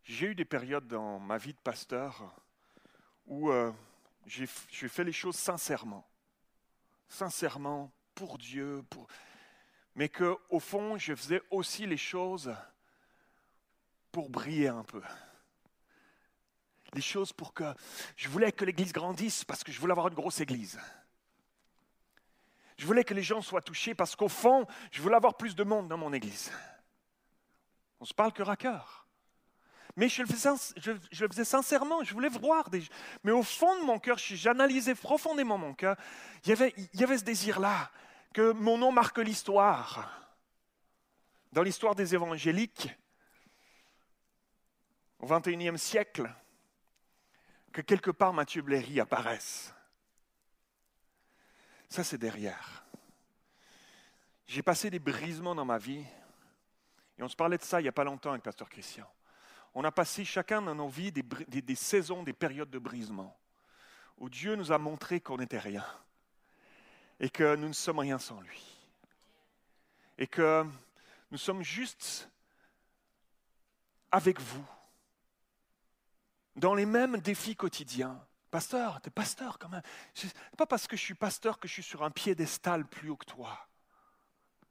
j'ai 0.03 0.28
eu 0.28 0.36
des 0.36 0.44
périodes 0.44 0.90
dans 0.90 1.19
ma 1.19 1.38
vie 1.38 1.53
de 1.53 1.60
pasteur 1.60 2.36
où 3.28 3.49
euh, 3.49 3.72
j'ai 4.26 4.45
fait 4.45 5.06
les 5.06 5.14
choses 5.14 5.38
sincèrement, 5.38 6.06
sincèrement 7.07 7.94
pour 8.14 8.38
Dieu, 8.38 8.84
mais 9.95 10.10
qu'au 10.10 10.60
fond, 10.60 10.98
je 10.98 11.15
faisais 11.15 11.41
aussi 11.49 11.86
les 11.86 11.95
choses 11.95 12.53
pour 14.11 14.30
briller 14.30 14.68
un 14.68 14.84
peu. 14.84 15.02
Les 16.91 17.02
choses 17.02 17.32
pour 17.32 17.53
que 17.53 17.73
je 18.18 18.28
voulais 18.28 18.52
que 18.52 18.65
l'Église 18.65 18.91
grandisse 18.91 19.45
parce 19.45 19.64
que 19.64 19.72
je 19.72 19.80
voulais 19.80 19.94
avoir 19.94 20.10
une 20.10 20.15
grosse 20.15 20.41
Église. 20.41 20.78
Je 22.81 22.87
voulais 22.87 23.03
que 23.03 23.13
les 23.13 23.21
gens 23.21 23.43
soient 23.43 23.61
touchés 23.61 23.93
parce 23.93 24.15
qu'au 24.15 24.27
fond, 24.27 24.65
je 24.89 25.03
voulais 25.03 25.15
avoir 25.15 25.37
plus 25.37 25.53
de 25.53 25.63
monde 25.63 25.87
dans 25.87 25.97
mon 25.97 26.13
église. 26.13 26.51
On 27.99 28.05
se 28.05 28.13
parle 28.15 28.33
cœur 28.33 28.49
à 28.49 28.57
cœur. 28.57 29.05
Mais 29.95 30.09
je 30.09 30.23
le, 30.23 30.27
faisais, 30.27 31.45
sincèrement, 31.45 32.03
je 32.03 32.11
voulais 32.11 32.27
voir 32.27 32.71
des 32.71 32.83
Mais 33.23 33.31
au 33.31 33.43
fond 33.43 33.79
de 33.79 33.85
mon 33.85 33.99
cœur, 33.99 34.17
j'analysais 34.17 34.95
profondément 34.95 35.59
mon 35.59 35.75
cœur, 35.75 35.95
il 36.43 36.49
y 36.49 36.53
avait, 36.53 36.73
il 36.75 36.99
y 36.99 37.03
avait 37.03 37.19
ce 37.19 37.23
désir-là, 37.23 37.91
que 38.33 38.51
mon 38.51 38.79
nom 38.79 38.91
marque 38.91 39.19
l'histoire. 39.19 40.27
Dans 41.51 41.61
l'histoire 41.61 41.93
des 41.93 42.15
évangéliques, 42.15 42.89
au 45.19 45.27
XXIe 45.27 45.77
siècle, 45.77 46.33
que 47.71 47.81
quelque 47.81 48.09
part 48.09 48.33
Mathieu 48.33 48.63
Bléry 48.63 48.99
apparaisse. 48.99 49.71
Ça, 51.91 52.05
c'est 52.05 52.18
derrière. 52.18 52.85
J'ai 54.47 54.61
passé 54.61 54.89
des 54.89 54.99
brisements 54.99 55.53
dans 55.53 55.65
ma 55.65 55.77
vie. 55.77 56.05
Et 57.18 57.22
on 57.22 57.27
se 57.27 57.35
parlait 57.35 57.57
de 57.57 57.63
ça 57.63 57.81
il 57.81 57.84
n'y 57.84 57.89
a 57.89 57.91
pas 57.91 58.05
longtemps 58.05 58.31
avec 58.31 58.43
Pasteur 58.43 58.69
Christian. 58.69 59.05
On 59.73 59.84
a 59.84 59.91
passé 59.91 60.23
chacun 60.23 60.61
dans 60.61 60.73
nos 60.73 60.88
vies 60.88 61.11
des, 61.11 61.22
des 61.22 61.76
saisons, 61.76 62.23
des 62.23 62.31
périodes 62.31 62.69
de 62.69 62.80
brisement, 62.80 63.38
où 64.18 64.30
Dieu 64.30 64.55
nous 64.55 64.72
a 64.72 64.77
montré 64.77 65.19
qu'on 65.19 65.35
n'était 65.35 65.59
rien 65.59 65.85
et 67.19 67.30
que 67.30 67.57
nous 67.57 67.68
ne 67.68 67.73
sommes 67.73 67.99
rien 67.99 68.19
sans 68.19 68.39
lui. 68.39 68.63
Et 70.18 70.27
que 70.27 70.65
nous 71.30 71.38
sommes 71.38 71.61
juste 71.61 72.30
avec 74.11 74.39
vous 74.39 74.65
dans 76.55 76.73
les 76.73 76.85
mêmes 76.85 77.18
défis 77.18 77.57
quotidiens. 77.57 78.18
Pasteur, 78.52 78.99
tu 79.02 79.07
es 79.07 79.11
pasteur 79.11 79.57
quand 79.57 79.69
même. 79.69 79.82
Ce 80.14 80.28
n'est 80.28 80.34
pas 80.57 80.65
parce 80.65 80.86
que 80.86 80.98
je 80.98 81.02
suis 81.02 81.14
pasteur 81.14 81.60
que 81.60 81.68
je 81.68 81.73
suis 81.73 81.84
sur 81.84 82.03
un 82.03 82.11
piédestal 82.11 82.86
plus 82.86 83.10
haut 83.10 83.15
que 83.15 83.26
toi. 83.26 83.68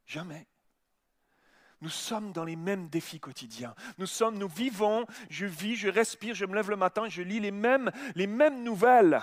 Jamais. 0.05 0.47
Nous 1.81 1.89
sommes 1.89 2.31
dans 2.31 2.43
les 2.43 2.55
mêmes 2.55 2.89
défis 2.89 3.19
quotidiens. 3.19 3.73
Nous 3.97 4.05
sommes, 4.05 4.37
nous 4.37 4.47
vivons, 4.47 5.07
je 5.31 5.47
vis, 5.47 5.75
je 5.75 5.89
respire, 5.89 6.35
je 6.35 6.45
me 6.45 6.53
lève 6.53 6.69
le 6.69 6.75
matin, 6.75 7.09
je 7.09 7.23
lis 7.23 7.39
les 7.39 7.49
mêmes, 7.49 7.91
les 8.13 8.27
mêmes 8.27 8.63
nouvelles 8.63 9.19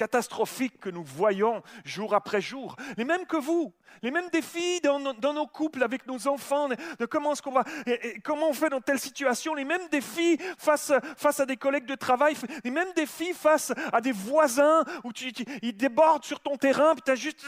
catastrophiques 0.00 0.80
que 0.80 0.88
nous 0.88 1.04
voyons 1.04 1.62
jour 1.84 2.14
après 2.14 2.40
jour, 2.40 2.74
les 2.96 3.04
mêmes 3.04 3.26
que 3.26 3.36
vous, 3.36 3.74
les 4.00 4.10
mêmes 4.10 4.30
défis 4.30 4.80
dans, 4.80 4.98
nos, 4.98 5.46
couples 5.46 5.82
avec 5.82 6.06
nos 6.06 6.26
enfants, 6.26 6.70
de 6.70 7.04
comment, 7.04 7.34
ce 7.34 7.42
on 7.44 8.52
fait 8.54 8.70
dans 8.70 8.80
telle 8.80 8.98
situation, 8.98 9.54
les 9.54 9.66
mêmes 9.66 9.86
défis 9.90 10.38
face, 10.56 10.90
face 11.18 11.40
à 11.40 11.44
des 11.44 11.58
collègues 11.58 11.84
de 11.84 11.96
travail, 11.96 12.34
les 12.64 12.70
mêmes 12.70 12.90
défis 12.96 13.34
face 13.34 13.74
à 13.92 14.00
des 14.00 14.12
voisins 14.12 14.84
où 15.04 15.12
ils 15.60 15.76
débordent 15.76 16.24
sur 16.24 16.40
ton 16.40 16.56
terrain, 16.56 16.94
tu 16.94 17.10
as 17.10 17.14
juste... 17.14 17.44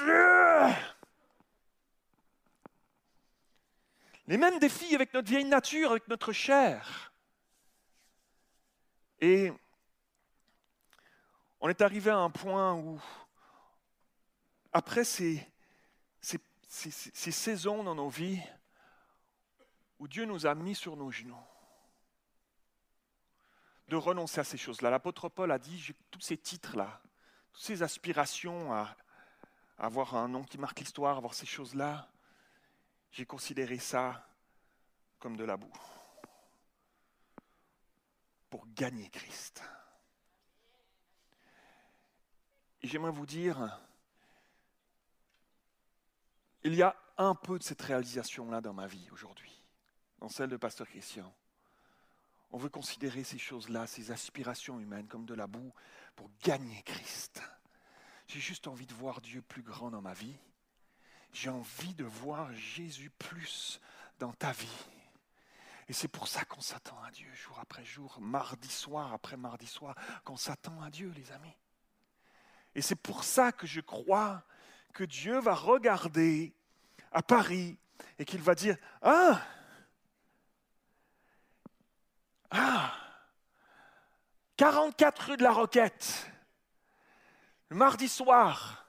Les 4.27 4.37
mêmes 4.37 4.59
défis 4.59 4.95
avec 4.95 5.15
notre 5.15 5.29
vieille 5.29 5.47
nature, 5.47 5.93
avec 5.93 6.07
notre 6.07 6.33
chair. 6.33 7.13
Et 9.23 9.53
on 11.63 11.69
est 11.69 11.81
arrivé 11.81 12.11
à 12.11 12.19
un 12.19 12.29
point 12.29 12.75
où, 12.75 13.01
après 14.73 15.05
ces, 15.05 15.49
ces, 16.21 17.31
saisons 17.31 17.85
dans 17.85 17.95
nos 17.95 18.09
vies, 18.09 18.43
où 20.01 20.09
Dieu 20.09 20.25
nous 20.25 20.45
a 20.45 20.57
mis 20.57 20.75
sur 20.75 20.97
nos 20.97 21.13
genoux, 21.13 21.39
de 23.87 23.95
renoncer 23.95 24.41
à 24.41 24.45
ces 24.45 24.59
choses-là. 24.59 24.91
L'apôtre 24.91 25.29
Paul 25.29 25.53
a 25.53 25.59
dit, 25.61 25.95
tous 26.11 26.21
ces 26.21 26.37
titres-là, 26.37 27.01
toutes 27.53 27.63
ces 27.63 27.85
aspirations 27.85 28.73
à, 28.73 28.97
à 29.79 29.87
avoir 29.87 30.17
un 30.17 30.27
nom 30.27 30.43
qui 30.43 30.59
marque 30.59 30.81
l'histoire, 30.81 31.17
avoir 31.17 31.35
ces 31.35 31.47
choses-là, 31.47 32.11
j'ai 33.13 33.25
considéré 33.25 33.79
ça 33.79 34.27
comme 35.21 35.37
de 35.37 35.45
la 35.45 35.57
boue 35.57 35.73
pour 38.51 38.67
gagner 38.75 39.09
Christ. 39.11 39.63
Et 39.63 39.83
j'aimerais 42.83 43.11
vous 43.11 43.27
dire, 43.27 43.79
il 46.65 46.75
y 46.75 46.83
a 46.83 46.97
un 47.19 47.35
peu 47.35 47.59
de 47.59 47.63
cette 47.63 47.83
réalisation-là 47.83 48.61
dans 48.61 48.73
ma 48.73 48.87
vie 48.87 49.09
aujourd'hui, 49.11 49.63
dans 50.19 50.29
celle 50.29 50.51
de 50.51 50.57
Pasteur 50.57 50.89
Christian. 50.89 51.33
On 52.51 52.59
veut 52.59 52.69
considérer 52.69 53.25
ces 53.25 53.39
choses-là, 53.39 53.87
ces 53.87 54.11
aspirations 54.11 54.79
humaines, 54.79 55.09
comme 55.09 55.25
de 55.25 55.35
la 55.35 55.47
boue 55.47 55.73
pour 56.17 56.31
gagner 56.43 56.83
Christ. 56.83 57.43
J'ai 58.27 58.41
juste 58.41 58.67
envie 58.67 58.87
de 58.87 58.95
voir 58.95 59.21
Dieu 59.21 59.43
plus 59.43 59.63
grand 59.63 59.91
dans 59.91 60.03
ma 60.03 60.15
vie. 60.15 60.37
J'ai 61.33 61.51
envie 61.51 61.95
de 61.95 62.05
voir 62.05 62.53
Jésus 62.53 63.11
plus 63.11 63.81
dans 64.19 64.33
ta 64.33 64.53
vie. 64.53 64.87
Et 65.89 65.93
c'est 65.93 66.09
pour 66.09 66.29
ça 66.29 66.45
qu'on 66.45 66.61
s'attend 66.61 67.03
à 67.03 67.11
Dieu 67.11 67.33
jour 67.35 67.59
après 67.59 67.85
jour, 67.85 68.19
mardi 68.21 68.69
soir 68.69 69.13
après 69.13 69.37
mardi 69.37 69.67
soir, 69.67 69.97
qu'on 70.25 70.37
s'attend 70.37 70.81
à 70.83 70.91
Dieu, 70.91 71.11
les 71.17 71.33
amis. 71.33 71.57
Et 72.75 72.83
c'est 72.83 72.97
pour 72.97 73.25
ça 73.25 73.53
que 73.53 73.67
je 73.67 73.81
crois 73.81 74.43
que 74.93 75.05
Dieu 75.05 75.39
va 75.41 75.55
regarder 75.55 76.55
à 77.11 77.23
Paris 77.23 77.79
et 78.19 78.25
qu'il 78.25 78.41
va 78.41 78.55
dire, 78.55 78.77
ah, 79.03 79.41
ah, 82.51 82.95
44 84.57 85.31
rue 85.31 85.37
de 85.37 85.43
la 85.43 85.53
Roquette, 85.53 86.31
le 87.69 87.77
mardi 87.77 88.09
soir, 88.09 88.87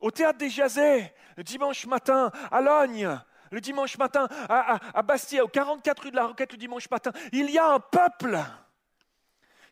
au 0.00 0.10
théâtre 0.10 0.38
des 0.38 0.50
Jazets, 0.50 1.14
le 1.36 1.44
dimanche 1.44 1.86
matin, 1.86 2.30
à 2.50 2.60
Logne, 2.60 3.20
le 3.50 3.60
dimanche 3.60 3.96
matin, 3.98 4.28
à, 4.48 4.78
à, 4.96 5.02
Bastia, 5.02 5.44
au 5.44 5.48
44 5.48 6.02
rue 6.02 6.10
de 6.10 6.16
la 6.16 6.26
Roquette, 6.26 6.52
le 6.52 6.58
dimanche 6.58 6.90
matin, 6.90 7.12
il 7.32 7.50
y 7.50 7.58
a 7.58 7.66
un 7.66 7.80
peuple 7.80 8.38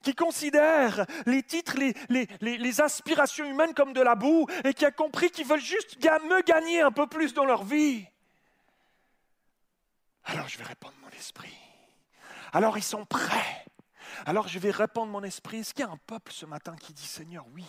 qui 0.03 0.15
considère 0.15 1.07
les 1.27 1.43
titres, 1.43 1.77
les, 1.79 2.81
aspirations 2.81 3.45
humaines 3.45 3.75
comme 3.75 3.93
de 3.93 4.01
la 4.01 4.15
boue 4.15 4.47
et 4.65 4.75
qui 4.75 4.85
a 4.85 4.91
compris 4.91 5.31
qu'ils 5.31 5.47
veulent 5.47 5.61
juste 5.61 5.97
me 6.03 6.43
gagner 6.43 6.83
un 6.83 6.91
peu 6.91 7.07
plus 7.07 7.35
dans 7.35 7.45
leur 7.45 7.65
vie. 7.65 8.07
Alors 10.25 10.49
je 10.49 10.59
vais 10.59 10.65
répandre 10.65 10.95
mon 11.03 11.11
esprit. 11.11 11.57
Alors 12.53 12.77
ils 12.79 12.85
sont 12.85 13.05
prêts. 13.05 13.65
Alors 14.27 14.49
je 14.49 14.59
vais 14.59 14.71
répandre 14.71 15.11
mon 15.11 15.23
esprit. 15.23 15.61
Est-ce 15.61 15.75
qu'il 15.75 15.85
y 15.85 15.89
a 15.89 15.91
un 15.91 15.99
peuple 16.07 16.33
ce 16.33 16.47
matin 16.47 16.77
qui 16.77 16.93
dit 16.93 17.07
Seigneur, 17.07 17.45
oui, 17.55 17.65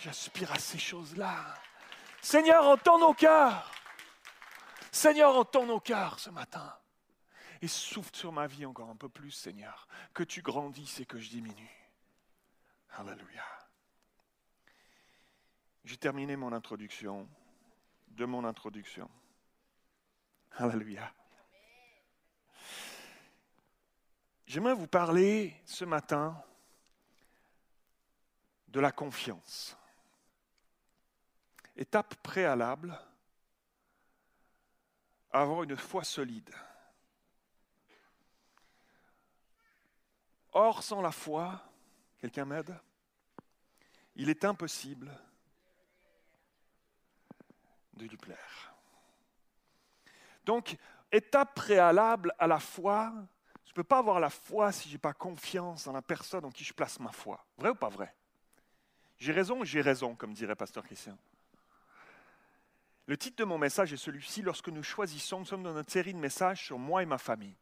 j'aspire 0.00 0.52
à 0.52 0.58
ces 0.58 0.78
choses-là. 0.78 1.54
Seigneur, 2.20 2.66
entends 2.66 2.98
nos 2.98 3.14
cœurs. 3.14 3.70
Seigneur, 4.90 5.36
entends 5.36 5.66
nos 5.66 5.80
cœurs 5.80 6.18
ce 6.18 6.30
matin 6.30 6.74
et 7.62 7.68
souffle 7.68 8.14
sur 8.14 8.32
ma 8.32 8.46
vie 8.46 8.66
encore 8.66 8.90
un 8.90 8.96
peu 8.96 9.08
plus, 9.08 9.30
Seigneur, 9.30 9.88
que 10.14 10.22
tu 10.22 10.42
grandisses 10.42 11.00
et 11.00 11.06
que 11.06 11.18
je 11.18 11.28
diminue. 11.28 11.92
Alléluia. 12.90 13.44
J'ai 15.84 15.96
terminé 15.96 16.36
mon 16.36 16.52
introduction 16.52 17.28
de 18.08 18.24
mon 18.24 18.44
introduction. 18.44 19.08
Alléluia. 20.52 21.12
J'aimerais 24.46 24.74
vous 24.74 24.88
parler 24.88 25.54
ce 25.64 25.84
matin 25.84 26.42
de 28.68 28.80
la 28.80 28.92
confiance. 28.92 29.76
Étape 31.76 32.14
préalable 32.16 32.98
à 35.30 35.42
avoir 35.42 35.62
une 35.62 35.76
foi 35.76 36.02
solide. 36.02 36.50
Or, 40.60 40.82
sans 40.82 41.00
la 41.00 41.12
foi, 41.12 41.62
quelqu'un 42.18 42.44
m'aide. 42.44 42.76
Il 44.16 44.28
est 44.28 44.44
impossible 44.44 45.08
de 47.92 48.04
lui 48.04 48.16
plaire. 48.16 48.74
Donc, 50.44 50.76
étape 51.12 51.54
préalable 51.54 52.34
à 52.40 52.48
la 52.48 52.58
foi, 52.58 53.12
je 53.66 53.70
ne 53.70 53.74
peux 53.74 53.84
pas 53.84 53.98
avoir 53.98 54.18
la 54.18 54.30
foi 54.30 54.72
si 54.72 54.88
je 54.88 54.94
n'ai 54.94 54.98
pas 54.98 55.12
confiance 55.12 55.84
dans 55.84 55.92
la 55.92 56.02
personne 56.02 56.44
en 56.44 56.50
qui 56.50 56.64
je 56.64 56.74
place 56.74 56.98
ma 56.98 57.12
foi. 57.12 57.46
Vrai 57.56 57.70
ou 57.70 57.76
pas 57.76 57.88
vrai? 57.88 58.12
J'ai 59.16 59.30
raison 59.30 59.60
ou 59.60 59.64
j'ai 59.64 59.80
raison, 59.80 60.16
comme 60.16 60.32
dirait 60.32 60.56
Pasteur 60.56 60.82
Christian. 60.82 61.16
Le 63.06 63.16
titre 63.16 63.36
de 63.36 63.44
mon 63.44 63.58
message 63.58 63.92
est 63.92 63.96
celui-ci, 63.96 64.42
lorsque 64.42 64.70
nous 64.70 64.82
choisissons, 64.82 65.38
nous 65.38 65.46
sommes 65.46 65.62
dans 65.62 65.74
notre 65.74 65.92
série 65.92 66.14
de 66.14 66.18
messages 66.18 66.64
sur 66.64 66.80
moi 66.80 67.04
et 67.04 67.06
ma 67.06 67.18
famille 67.18 67.54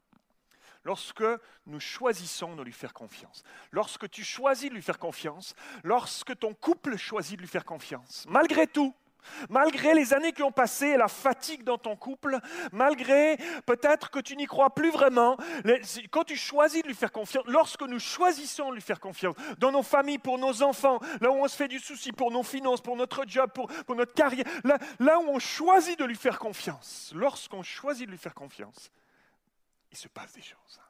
lorsque 0.87 1.25
nous 1.67 1.81
choisissons 1.81 2.55
de 2.55 2.63
lui 2.63 2.73
faire 2.73 2.95
confiance, 2.95 3.43
lorsque 3.73 4.09
tu 4.09 4.23
choisis 4.23 4.71
de 4.71 4.75
lui 4.75 4.83
faire 4.83 5.01
confiance, 5.01 5.57
lorsque 5.83 6.39
ton 6.39 6.55
couple 6.55 6.97
choisit 6.97 7.37
de 7.37 7.43
lui 7.43 7.49
faire 7.49 7.65
confiance, 7.65 8.25
malgré 8.29 8.69
tout, 8.69 8.95
malgré 9.51 9.95
les 9.95 10.15
années 10.15 10.31
qui 10.31 10.45
ont 10.45 10.53
passé 10.53 10.87
et 10.87 10.97
la 10.97 11.09
fatigue 11.09 11.65
dans 11.65 11.77
ton 11.77 11.97
couple, 11.97 12.39
malgré 12.71 13.37
peut-être 13.67 14.13
que 14.13 14.21
tu 14.21 14.37
n'y 14.37 14.47
crois 14.47 14.71
plus 14.71 14.93
vraiment, 14.93 15.37
quand 16.13 16.23
tu 16.23 16.37
choisis 16.37 16.83
de 16.83 16.87
lui 16.87 16.95
faire 16.95 17.11
confiance, 17.11 17.45
lorsque 17.49 17.83
nous 17.83 17.99
choisissons 17.99 18.71
de 18.71 18.77
lui 18.77 18.81
faire 18.81 19.01
confiance, 19.01 19.35
dans 19.59 19.73
nos 19.73 19.83
familles, 19.83 20.19
pour 20.19 20.39
nos 20.39 20.63
enfants, 20.63 21.01
là 21.21 21.33
où 21.33 21.35
on 21.35 21.49
se 21.49 21.57
fait 21.57 21.67
du 21.67 21.81
souci, 21.81 22.13
pour 22.13 22.31
nos 22.31 22.45
finances, 22.45 22.81
pour 22.81 22.97
notre 22.97 23.25
job, 23.27 23.51
pour, 23.53 23.97
notre 23.97 24.15
carrière, 24.15 24.47
là 25.01 25.19
où 25.19 25.31
on 25.31 25.41
choisit 25.41 25.99
de 25.99 26.05
lui 26.05 26.15
faire 26.15 26.39
confiance, 26.39 27.13
lorsqu'on 27.13 27.65
choisit 27.65 28.07
de 28.07 28.13
lui 28.13 28.19
faire 28.19 28.35
confiance, 28.35 28.93
il 29.97 29.99
se 29.99 30.09
passe 30.09 30.33
des 30.35 30.43
choses. 30.43 30.81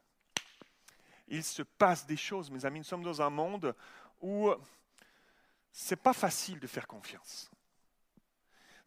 Il 1.28 1.44
se 1.44 1.62
passe 1.62 2.04
des 2.06 2.16
choses, 2.16 2.50
mes 2.50 2.64
amis. 2.66 2.80
Nous 2.80 2.84
sommes 2.84 3.04
dans 3.04 3.22
un 3.22 3.30
monde 3.30 3.72
où 4.20 4.52
c'est 5.70 6.02
pas 6.02 6.12
facile 6.12 6.58
de 6.58 6.66
faire 6.66 6.88
confiance. 6.88 7.48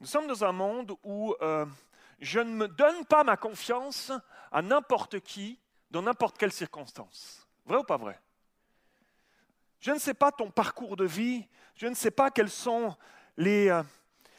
Nous 0.01 0.07
sommes 0.07 0.27
dans 0.27 0.43
un 0.43 0.51
monde 0.51 0.93
où 1.03 1.33
euh, 1.41 1.65
je 2.19 2.41
ne 2.41 2.51
me 2.51 2.67
donne 2.67 3.05
pas 3.05 3.23
ma 3.23 3.37
confiance 3.37 4.11
à 4.51 4.61
n'importe 4.61 5.21
qui, 5.21 5.57
dans 5.89 6.01
n'importe 6.01 6.37
quelle 6.37 6.51
circonstance. 6.51 7.47
Vrai 7.65 7.77
ou 7.77 7.83
pas 7.83 7.97
vrai? 7.97 8.19
Je 9.79 9.91
ne 9.91 9.99
sais 9.99 10.13
pas 10.13 10.33
ton 10.33 10.51
parcours 10.51 10.97
de 10.97 11.05
vie, 11.05 11.47
je 11.75 11.87
ne 11.87 11.95
sais 11.95 12.11
pas 12.11 12.29
quelles 12.29 12.49
sont 12.49 12.93
les, 13.37 13.69
euh, 13.69 13.83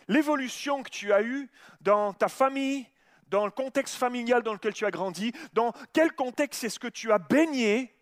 l'évolution 0.09 0.83
que 0.83 0.91
tu 0.91 1.11
as 1.11 1.23
eue 1.23 1.49
dans 1.81 2.13
ta 2.13 2.29
famille, 2.29 2.87
dans 3.31 3.45
le 3.45 3.51
contexte 3.51 3.95
familial 3.95 4.43
dans 4.43 4.53
lequel 4.53 4.75
tu 4.75 4.85
as 4.85 4.91
grandi, 4.91 5.33
dans 5.53 5.73
quel 5.93 6.13
contexte 6.13 6.65
est-ce 6.65 6.79
que 6.79 6.89
tu 6.89 7.13
as 7.13 7.19
baigné. 7.19 7.95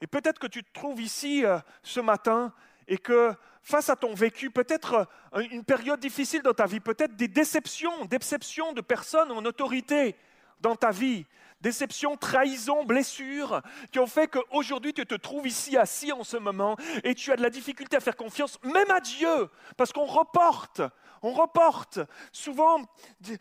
Et 0.00 0.06
peut-être 0.06 0.38
que 0.38 0.46
tu 0.46 0.62
te 0.62 0.72
trouves 0.72 1.00
ici 1.00 1.44
euh, 1.44 1.58
ce 1.82 2.00
matin 2.00 2.52
et 2.86 2.98
que 2.98 3.32
face 3.62 3.90
à 3.90 3.96
ton 3.96 4.14
vécu, 4.14 4.50
peut-être 4.50 5.08
euh, 5.34 5.46
une 5.50 5.64
période 5.64 6.00
difficile 6.00 6.42
dans 6.42 6.54
ta 6.54 6.66
vie, 6.66 6.80
peut-être 6.80 7.16
des 7.16 7.28
déceptions, 7.28 8.04
déceptions 8.04 8.72
de 8.72 8.80
personnes 8.80 9.30
en 9.30 9.44
autorité 9.44 10.16
dans 10.60 10.76
ta 10.76 10.90
vie, 10.90 11.26
déception, 11.60 12.16
trahison, 12.16 12.84
blessure, 12.84 13.62
qui 13.92 13.98
ont 13.98 14.06
fait 14.06 14.28
qu'aujourd'hui 14.28 14.92
tu 14.92 15.04
te 15.06 15.14
trouves 15.14 15.46
ici 15.46 15.76
assis 15.76 16.12
en 16.12 16.24
ce 16.24 16.36
moment 16.36 16.76
et 17.04 17.14
tu 17.14 17.32
as 17.32 17.36
de 17.36 17.42
la 17.42 17.50
difficulté 17.50 17.96
à 17.96 18.00
faire 18.00 18.16
confiance 18.16 18.58
même 18.62 18.90
à 18.90 19.00
Dieu, 19.00 19.48
parce 19.76 19.92
qu'on 19.92 20.06
reporte, 20.06 20.82
on 21.22 21.32
reporte 21.32 22.00
souvent 22.32 22.82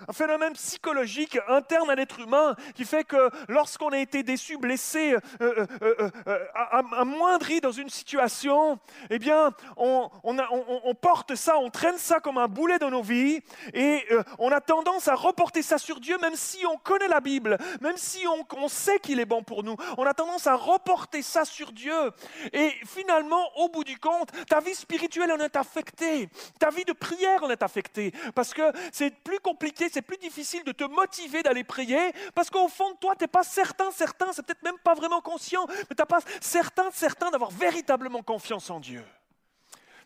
un 0.07 0.13
phénomène 0.13 0.53
psychologique 0.53 1.37
interne 1.47 1.89
à 1.89 1.95
l'être 1.95 2.19
humain 2.19 2.55
qui 2.75 2.85
fait 2.85 3.03
que 3.03 3.29
lorsqu'on 3.47 3.89
a 3.89 3.99
été 3.99 4.23
déçu, 4.23 4.57
blessé, 4.57 5.15
euh, 5.41 5.65
euh, 5.81 6.09
euh, 6.27 6.45
amoindri 6.93 7.61
dans 7.61 7.71
une 7.71 7.89
situation, 7.89 8.79
eh 9.09 9.19
bien, 9.19 9.51
on, 9.75 10.09
on, 10.23 10.95
porte 10.95 11.35
ça, 11.35 11.57
on 11.57 11.69
traîne 11.69 11.97
ça 11.97 12.19
comme 12.19 12.37
un 12.37 12.47
boulet 12.47 12.79
dans 12.79 12.89
nos 12.89 13.03
vies 13.03 13.41
et 13.73 14.05
on 14.39 14.51
a 14.51 14.61
tendance 14.61 15.07
à 15.07 15.15
reporter 15.15 15.61
ça 15.61 15.77
sur 15.77 15.99
Dieu, 15.99 16.17
même 16.19 16.35
si 16.35 16.65
on 16.65 16.77
connaît 16.77 17.07
la 17.07 17.21
Bible, 17.21 17.57
même 17.81 17.97
si 17.97 18.06
on, 18.27 18.45
on 18.57 18.67
sait 18.67 18.99
qu'il 18.99 19.19
est 19.19 19.25
bon 19.25 19.43
pour 19.43 19.63
nous. 19.63 19.75
On 19.97 20.05
a 20.05 20.13
tendance 20.13 20.47
à 20.47 20.55
reporter 20.55 21.21
ça 21.21 21.45
sur 21.45 21.71
Dieu. 21.71 22.11
Et 22.53 22.71
finalement, 22.85 23.43
au 23.57 23.69
bout 23.69 23.83
du 23.83 23.99
compte, 23.99 24.29
ta 24.47 24.59
vie 24.59 24.75
spirituelle 24.75 25.31
en 25.31 25.39
est 25.39 25.55
affectée, 25.55 26.29
ta 26.59 26.69
vie 26.69 26.85
de 26.85 26.93
prière 26.93 27.43
en 27.43 27.49
est 27.49 27.61
affectée 27.63 27.67
affecté. 27.67 28.11
Parce 28.33 28.53
que 28.53 28.71
c'est 28.91 29.11
plus 29.11 29.39
compliqué, 29.39 29.87
c'est 29.91 30.01
plus 30.01 30.17
difficile 30.17 30.63
de 30.63 30.71
te 30.71 30.83
motiver 30.85 31.43
d'aller 31.43 31.63
prier. 31.63 32.13
Parce 32.33 32.49
qu'au 32.49 32.67
fond 32.67 32.91
de 32.91 32.97
toi, 32.97 33.15
tu 33.15 33.23
n'es 33.23 33.27
pas 33.27 33.43
certain, 33.43 33.91
certain, 33.91 34.31
c'est 34.33 34.43
peut-être 34.43 34.63
même 34.63 34.79
pas 34.83 34.95
vraiment 34.95 35.21
conscient, 35.21 35.65
mais 35.67 35.95
tu 35.95 36.01
n'es 36.01 36.05
pas 36.05 36.21
certain, 36.41 36.89
certain 36.91 37.29
d'avoir 37.29 37.51
véritablement 37.51 38.23
confiance 38.23 38.69
en 38.69 38.79
Dieu. 38.79 39.03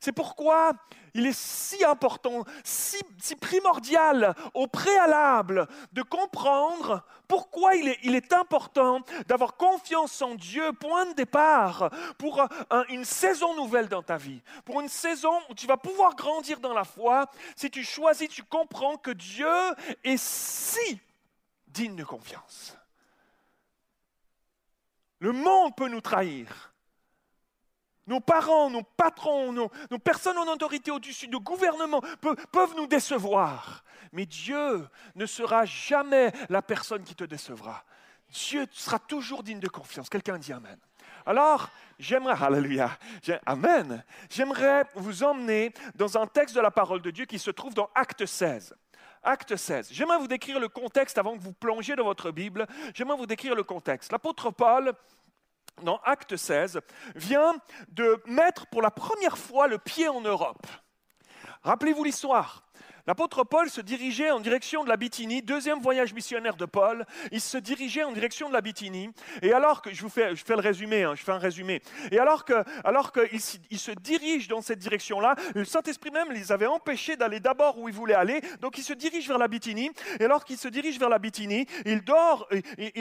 C'est 0.01 0.11
pourquoi 0.11 0.73
il 1.13 1.27
est 1.27 1.37
si 1.37 1.85
important, 1.85 2.43
si, 2.63 2.97
primordial 3.39 4.35
au 4.55 4.65
préalable 4.65 5.67
de 5.93 6.01
comprendre 6.01 7.05
pourquoi 7.27 7.75
il 7.75 8.15
est, 8.15 8.33
important 8.33 9.01
d'avoir 9.27 9.55
confiance 9.55 10.21
en 10.23 10.33
Dieu, 10.33 10.73
point 10.73 11.05
de 11.05 11.13
départ, 11.13 11.91
pour 12.17 12.43
une 12.89 13.05
saison 13.05 13.55
nouvelle 13.55 13.87
dans 13.87 14.01
ta 14.01 14.17
vie, 14.17 14.41
pour 14.65 14.81
une 14.81 14.89
saison 14.89 15.33
où 15.49 15.53
tu 15.53 15.67
vas 15.67 15.77
pouvoir 15.77 16.15
grandir 16.15 16.59
dans 16.59 16.73
la 16.73 16.83
foi, 16.83 17.29
si 17.55 17.69
tu 17.69 17.83
choisis, 17.83 18.27
tu 18.27 18.43
comprends 18.43 18.97
que 18.97 19.11
Dieu 19.11 19.47
est 20.03 20.17
si 20.17 20.99
digne 21.67 21.95
de 21.95 22.03
confiance. 22.03 22.75
Le 25.19 25.31
monde 25.31 25.75
peut 25.75 25.87
nous 25.87 26.01
trahir. 26.01 26.70
Nos 28.11 28.19
parents, 28.19 28.69
nos 28.69 28.83
patrons, 28.83 29.53
nos, 29.53 29.69
personnes 30.03 30.37
en 30.37 30.45
autorité 30.51 30.91
au-dessus, 30.91 31.29
nos 31.29 31.39
gouvernements 31.39 32.01
peuvent 32.51 32.75
nous 32.75 32.85
décevoir. 32.85 33.85
Mais 34.11 34.25
Dieu 34.25 34.85
ne 35.15 35.25
sera 35.25 35.63
jamais 35.63 36.33
la 36.49 36.61
personne 36.61 37.05
qui 37.05 37.15
te 37.15 37.23
décevra. 37.23 37.85
Dieu 38.27 38.67
sera 38.73 38.99
toujours 38.99 39.43
digne 39.43 39.61
de 39.61 39.69
confiance. 39.69 40.09
Quelqu'un 40.09 40.37
dit 40.37 40.51
Amen. 40.51 40.77
Alors, 41.25 41.69
j'aimerais, 41.99 42.35
Alléluia, 42.45 42.97
Amen, 43.45 44.03
j'aimerais 44.29 44.83
vous 44.95 45.23
emmener 45.23 45.73
dans 45.95 46.17
un 46.17 46.27
texte 46.27 46.53
de 46.53 46.61
la 46.61 46.71
parole 46.71 47.01
de 47.01 47.11
Dieu 47.11 47.23
qui 47.23 47.39
se 47.39 47.49
trouve 47.49 47.73
dans 47.73 47.89
Acte 47.95 48.25
16. 48.25 48.75
Acte 49.23 49.55
16. 49.55 49.87
J'aimerais 49.93 50.17
vous 50.17 50.27
décrire 50.27 50.59
le 50.59 50.67
contexte 50.67 51.17
avant 51.17 51.37
que 51.37 51.41
vous 51.41 51.53
plongiez 51.53 51.95
dans 51.95 52.03
votre 52.03 52.31
Bible. 52.31 52.67
J'aimerais 52.93 53.15
vous 53.15 53.25
décrire 53.25 53.55
le 53.55 53.63
contexte. 53.63 54.11
L'apôtre 54.11 54.51
Paul 54.51 54.91
dans 55.81 55.97
Acte 56.03 56.35
16, 56.35 56.79
vient 57.15 57.55
de 57.89 58.21
mettre 58.25 58.67
pour 58.67 58.81
la 58.81 58.91
première 58.91 59.37
fois 59.37 59.67
le 59.67 59.77
pied 59.77 60.07
en 60.07 60.21
Europe. 60.21 60.67
Rappelez-vous 61.63 62.03
l'histoire. 62.03 62.63
L'apôtre 63.07 63.43
Paul 63.43 63.69
se 63.69 63.81
dirigeait 63.81 64.31
en 64.31 64.39
direction 64.39 64.83
de 64.83 64.89
la 64.89 64.97
Bithynie, 64.97 65.41
deuxième 65.41 65.79
voyage 65.79 66.13
missionnaire 66.13 66.55
de 66.55 66.65
Paul. 66.65 67.05
Il 67.31 67.41
se 67.41 67.57
dirigeait 67.57 68.03
en 68.03 68.11
direction 68.11 68.47
de 68.47 68.53
la 68.53 68.61
Bithynie. 68.61 69.09
Et 69.41 69.53
alors 69.53 69.81
que, 69.81 69.93
je 69.93 70.01
vous 70.01 70.09
fais, 70.09 70.35
je 70.35 70.43
fais 70.43 70.55
le 70.55 70.61
résumé, 70.61 71.03
hein, 71.03 71.15
je 71.15 71.23
fais 71.23 71.31
un 71.31 71.39
résumé. 71.39 71.81
Et 72.11 72.19
alors 72.19 72.45
que, 72.45 72.63
alors 72.83 73.11
qu'il 73.11 73.41
il 73.71 73.79
se 73.79 73.91
dirige 73.91 74.47
dans 74.47 74.61
cette 74.61 74.79
direction-là, 74.79 75.35
le 75.55 75.65
Saint-Esprit 75.65 76.11
même 76.11 76.31
les 76.31 76.51
avait 76.51 76.67
empêchés 76.67 77.15
d'aller 77.15 77.39
d'abord 77.39 77.79
où 77.79 77.89
il 77.89 77.95
voulait 77.95 78.13
aller. 78.13 78.41
Donc 78.61 78.77
il 78.77 78.83
se 78.83 78.93
dirige 78.93 79.27
vers 79.27 79.37
la 79.37 79.47
Bithynie. 79.47 79.91
Et 80.19 80.25
alors 80.25 80.45
qu'il 80.45 80.57
se 80.57 80.67
dirige 80.67 80.99
vers 80.99 81.09
la 81.09 81.19
Bithynie, 81.19 81.65
il 81.85 82.03
dort. 82.03 82.47
Et, 82.77 82.93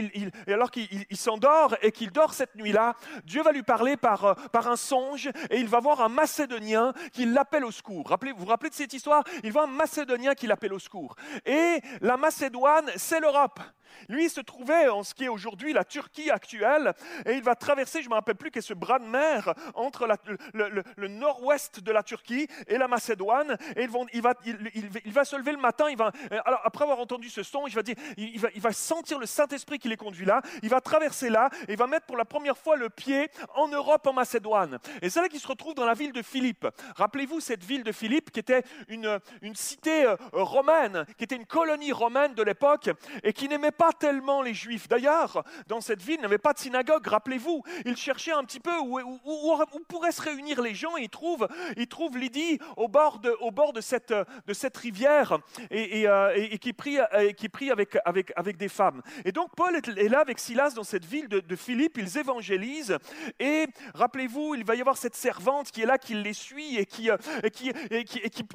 alors 0.49 0.71
qu'il 0.71 0.89
s'endort 1.17 1.77
et 1.83 1.93
qu'il 1.93 2.11
dort 2.11 2.33
cette 2.33 2.55
nuit-là, 2.55 2.95
Dieu 3.25 3.43
va 3.43 3.53
lui 3.53 3.63
parler 3.63 3.97
par, 3.97 4.25
euh, 4.25 4.35
par 4.53 4.69
un 4.69 4.77
songe 4.77 5.29
et 5.51 5.59
il 5.59 5.69
va 5.69 5.81
voir 5.81 6.01
un 6.01 6.09
Macédonien 6.09 6.93
qui 7.13 7.27
l'appelle 7.27 7.65
au 7.65 7.71
secours. 7.71 8.09
Rappelez, 8.09 8.33
vous 8.33 8.41
vous 8.41 8.47
rappelez 8.47 8.71
de 8.71 8.75
cette 8.75 8.93
histoire? 8.93 9.25
Il 9.45 9.53
voit 9.53 9.65
un 9.65 9.67
Macédonien 9.67 9.90
qui 10.37 10.47
l'appelle 10.47 10.73
au 10.73 10.79
secours. 10.79 11.17
Et 11.45 11.81
la 12.01 12.17
Macédoine, 12.17 12.91
c'est 12.97 13.21
l'Europe. 13.21 13.61
Lui, 14.09 14.25
il 14.25 14.31
se 14.31 14.41
trouvait 14.41 14.89
en 14.89 15.03
ce 15.03 15.15
qui 15.15 15.25
est 15.25 15.29
aujourd'hui 15.29 15.73
la 15.73 15.85
Turquie 15.85 16.31
actuelle, 16.31 16.95
et 17.27 17.35
il 17.35 17.43
va 17.43 17.55
traverser, 17.55 18.01
je 18.03 18.07
ne 18.07 18.11
me 18.11 18.15
rappelle 18.15 18.37
plus, 18.37 18.51
qu'est 18.51 18.61
ce 18.61 18.75
bras 18.75 18.99
de 18.99 19.05
mer 19.05 19.55
entre 19.75 20.09
le, 20.55 21.09
nord-ouest 21.09 21.81
de 21.81 21.93
la 21.93 22.03
Turquie 22.03 22.49
et 22.67 22.79
la 22.79 22.89
Macédoine, 22.89 23.57
et 23.77 23.87
il, 24.13 24.23
va, 24.23 25.25
se 25.25 25.37
lever 25.37 25.53
le 25.53 25.59
matin, 25.59 25.89
il 25.91 25.97
va, 25.97 26.13
alors, 26.45 26.61
après 26.65 26.85
avoir 26.85 27.01
entendu 27.01 27.29
ce 27.29 27.43
son, 27.43 27.67
il 27.67 27.75
va, 27.75 27.83
dire, 27.83 27.97
il, 28.17 28.39
va, 28.39 28.73
sentir 28.73 29.19
le 29.19 29.27
Saint-Esprit 29.27 29.79
qui 29.79 29.89
les 29.89 29.97
conduit 29.97 30.27
là, 30.27 30.43
il 30.63 30.69
va 30.69 30.81
traverser 30.81 31.31
là, 31.31 31.51
et 31.69 31.73
il 31.73 31.79
va 31.79 31.87
mettre 31.87 32.07
pour 32.07 32.17
la 32.17 32.25
première 32.25 32.57
fois 32.57 32.77
le 32.77 32.91
pied 32.91 33.29
en 33.55 33.69
Europe, 33.69 34.07
en 34.07 34.13
Macédoine. 34.13 34.79
Et 35.03 35.11
c'est 35.11 35.21
là 35.21 35.29
qu'il 35.29 35.41
se 35.41 35.47
retrouve 35.47 35.75
dans 35.75 35.87
la 35.87 35.95
ville 35.95 36.13
de 36.13 36.23
Philippe. 36.23 36.67
Rappelez-vous 36.97 37.41
cette 37.41 37.65
ville 37.65 37.83
de 37.83 37.93
Philippe 37.93 38.31
qui 38.31 38.41
était 38.41 38.63
une, 38.89 39.19
une 39.43 39.55
cité 39.55 40.05
euh, 40.05 40.17
romaine, 40.33 41.05
qui 41.17 41.25
était 41.25 41.37
une 41.37 41.47
colonie 41.47 41.93
romaine 41.93 42.35
de 42.35 42.43
l'époque, 42.43 42.91
et 43.23 43.33
qui 43.33 43.49
n'aimait 43.49 43.71
pas 43.81 43.93
tellement 43.95 44.43
les 44.43 44.53
Juifs. 44.53 44.89
D'ailleurs, 44.89 45.43
dans 45.67 45.81
cette 45.81 46.03
ville, 46.03 46.17
il 46.17 46.21
n'y 46.21 46.27
avait 46.27 46.37
pas 46.37 46.53
de 46.53 46.59
synagogue, 46.59 47.07
rappelez-vous. 47.07 47.63
Ils 47.87 47.97
cherchaient 47.97 48.31
un 48.31 48.45
petit 48.45 48.61
peu 48.61 48.77
où, 48.79 49.01
où, 49.01 49.81
pourraient 49.89 50.13
se 50.13 50.21
réunir 50.21 50.61
les 50.61 50.75
gens 50.75 50.99
et 50.99 51.05
ils 51.05 51.09
trouvent, 51.09 51.49
ils 51.79 51.87
trouvent 51.87 52.19
Lydie 52.19 52.59
au 52.77 52.89
bord 52.89 53.21
de, 53.21 53.35
au 53.41 53.51
bord 53.51 53.73
de, 53.73 53.81
cette, 53.81 54.13
de 54.13 54.53
cette 54.53 54.77
rivière 54.77 55.39
et, 55.71 56.01
et, 56.01 56.07
euh, 56.07 56.57
qui 56.59 56.75
prie, 56.75 56.99
qui 57.39 57.49
prie 57.49 57.71
avec, 57.71 57.97
avec, 58.05 58.35
avec 58.37 58.59
des 58.59 58.69
femmes. 58.69 59.01
Et 59.25 59.33
donc 59.33 59.57
Paul 59.57 59.75
est 59.75 60.09
là 60.11 60.21
avec 60.21 60.41
Silas 60.41 60.73
dans 60.75 60.85
cette 60.85 61.07
ville 61.07 61.29
de, 61.29 61.57
Philippe, 61.57 61.97
ils 61.97 62.19
évangélisent 62.19 62.99
et 63.39 63.67
rappelez-vous, 63.95 64.57
il 64.57 64.65
va 64.65 64.75
y 64.75 64.81
avoir 64.81 64.99
cette 64.99 65.17
servante 65.17 65.71
qui 65.71 65.81
est 65.81 65.87
là, 65.87 65.97
qui 65.97 66.13
les 66.13 66.35
suit 66.35 66.77
et 66.77 66.85
qui, 66.85 67.11
euh, 67.11 67.17
qui, 67.51 67.73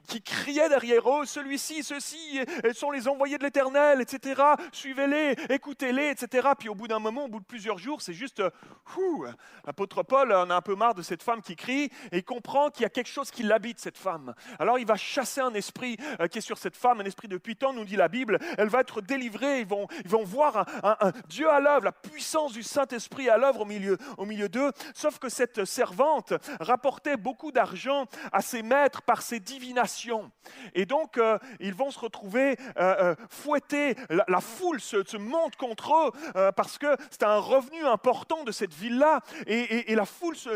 qui, 0.07 0.21
criait 0.21 0.69
derrière 0.69 1.09
eux, 1.09 1.25
celui-ci, 1.25 1.81
ceux-ci 1.81 2.41
sont 2.73 2.91
les 2.91 3.07
envoyés 3.07 3.39
de 3.39 3.43
l'Éternel, 3.43 4.01
etc. 4.01 4.39
Suivez-les 4.71 5.14
écoutez-les, 5.49 6.09
etc. 6.09 6.49
Puis 6.57 6.69
au 6.69 6.75
bout 6.75 6.87
d'un 6.87 6.99
moment, 6.99 7.25
au 7.25 7.27
bout 7.27 7.39
de 7.39 7.45
plusieurs 7.45 7.77
jours, 7.77 8.01
c'est 8.01 8.13
juste, 8.13 8.39
euh, 8.39 8.49
l'apôtre 9.65 10.03
Paul 10.03 10.31
en 10.33 10.49
a 10.49 10.55
un 10.55 10.61
peu 10.61 10.75
marre 10.75 10.93
de 10.93 11.01
cette 11.01 11.23
femme 11.23 11.41
qui 11.41 11.55
crie 11.55 11.91
et 12.11 12.17
il 12.17 12.23
comprend 12.23 12.69
qu'il 12.69 12.83
y 12.83 12.85
a 12.85 12.89
quelque 12.89 13.09
chose 13.09 13.31
qui 13.31 13.43
l'habite, 13.43 13.79
cette 13.79 13.97
femme. 13.97 14.33
Alors 14.59 14.79
il 14.79 14.85
va 14.85 14.95
chasser 14.95 15.41
un 15.41 15.53
esprit 15.53 15.97
euh, 16.19 16.27
qui 16.27 16.39
est 16.39 16.41
sur 16.41 16.57
cette 16.57 16.75
femme, 16.75 17.01
un 17.01 17.05
esprit 17.05 17.27
de 17.27 17.37
puissant, 17.37 17.73
nous 17.73 17.85
dit 17.85 17.95
la 17.95 18.07
Bible. 18.07 18.39
Elle 18.57 18.69
va 18.69 18.81
être 18.81 19.01
délivrée, 19.01 19.61
ils 19.61 19.67
vont, 19.67 19.87
ils 20.03 20.09
vont 20.09 20.23
voir 20.23 20.65
un, 20.83 21.11
Dieu 21.27 21.49
à 21.49 21.59
l'œuvre, 21.59 21.85
la 21.85 21.91
puissance 21.91 22.53
du 22.53 22.63
Saint-Esprit 22.63 23.29
à 23.29 23.37
l'œuvre 23.37 23.61
au 23.61 23.65
milieu, 23.65 23.97
au 24.17 24.25
milieu 24.25 24.49
d'eux. 24.49 24.71
Sauf 24.93 25.19
que 25.19 25.29
cette 25.29 25.65
servante 25.65 26.33
rapportait 26.59 27.17
beaucoup 27.17 27.51
d'argent 27.51 28.05
à 28.31 28.41
ses 28.41 28.61
maîtres 28.61 29.01
par 29.01 29.21
ses 29.21 29.39
divinations. 29.39 30.31
Et 30.73 30.85
donc, 30.85 31.17
euh, 31.17 31.37
ils 31.59 31.73
vont 31.73 31.91
se 31.91 31.99
retrouver 31.99 32.57
fouettés, 33.29 33.95
la, 34.09 34.25
la 34.27 34.41
foule 34.41 34.81
se, 34.81 34.97
se 35.07 35.17
monte 35.17 35.55
contre 35.55 35.93
eux 35.93 36.11
euh, 36.35 36.51
parce 36.51 36.77
que 36.77 36.95
c'est 37.09 37.23
un 37.23 37.37
revenu 37.37 37.85
important 37.85 38.43
de 38.43 38.51
cette 38.51 38.73
ville-là. 38.73 39.21
Et, 39.47 39.95
la 39.95 40.05
foule 40.05 40.35
se, 40.35 40.49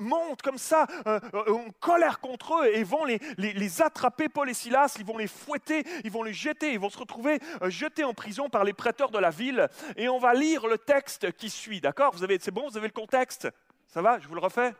monte 0.00 0.42
comme 0.42 0.58
ça, 0.58 0.86
euh, 1.06 1.20
euh, 1.34 1.52
en 1.52 1.70
colère 1.78 2.20
contre 2.20 2.60
eux 2.60 2.66
et 2.74 2.82
vont 2.82 3.04
les, 3.04 3.20
les, 3.36 3.82
attraper, 3.82 4.28
Paul 4.28 4.50
et 4.50 4.54
Silas, 4.54 4.96
ils 4.98 5.04
vont 5.04 5.16
les 5.16 5.28
fouetter, 5.28 5.84
ils 6.04 6.10
vont 6.10 6.22
les 6.22 6.32
jeter, 6.32 6.72
ils 6.72 6.78
vont 6.78 6.90
se 6.90 6.98
retrouver 6.98 7.40
jetés 7.66 8.04
en 8.04 8.14
prison 8.14 8.48
par 8.48 8.64
les 8.64 8.72
prêteurs 8.72 9.10
de 9.10 9.18
la 9.18 9.30
ville. 9.30 9.68
Et 9.96 10.08
on 10.08 10.18
va 10.18 10.34
lire 10.34 10.66
le 10.66 10.78
texte 10.78 11.32
qui 11.32 11.50
suit, 11.50 11.80
d'accord? 11.80 12.14
C'est 12.40 12.50
bon, 12.50 12.68
vous 12.68 12.76
avez 12.76 12.88
le 12.88 12.92
contexte? 12.92 13.48
Ça 13.88 14.02
va? 14.02 14.18
Je 14.18 14.28
vous 14.28 14.34
le 14.34 14.40
refais? 14.40 14.74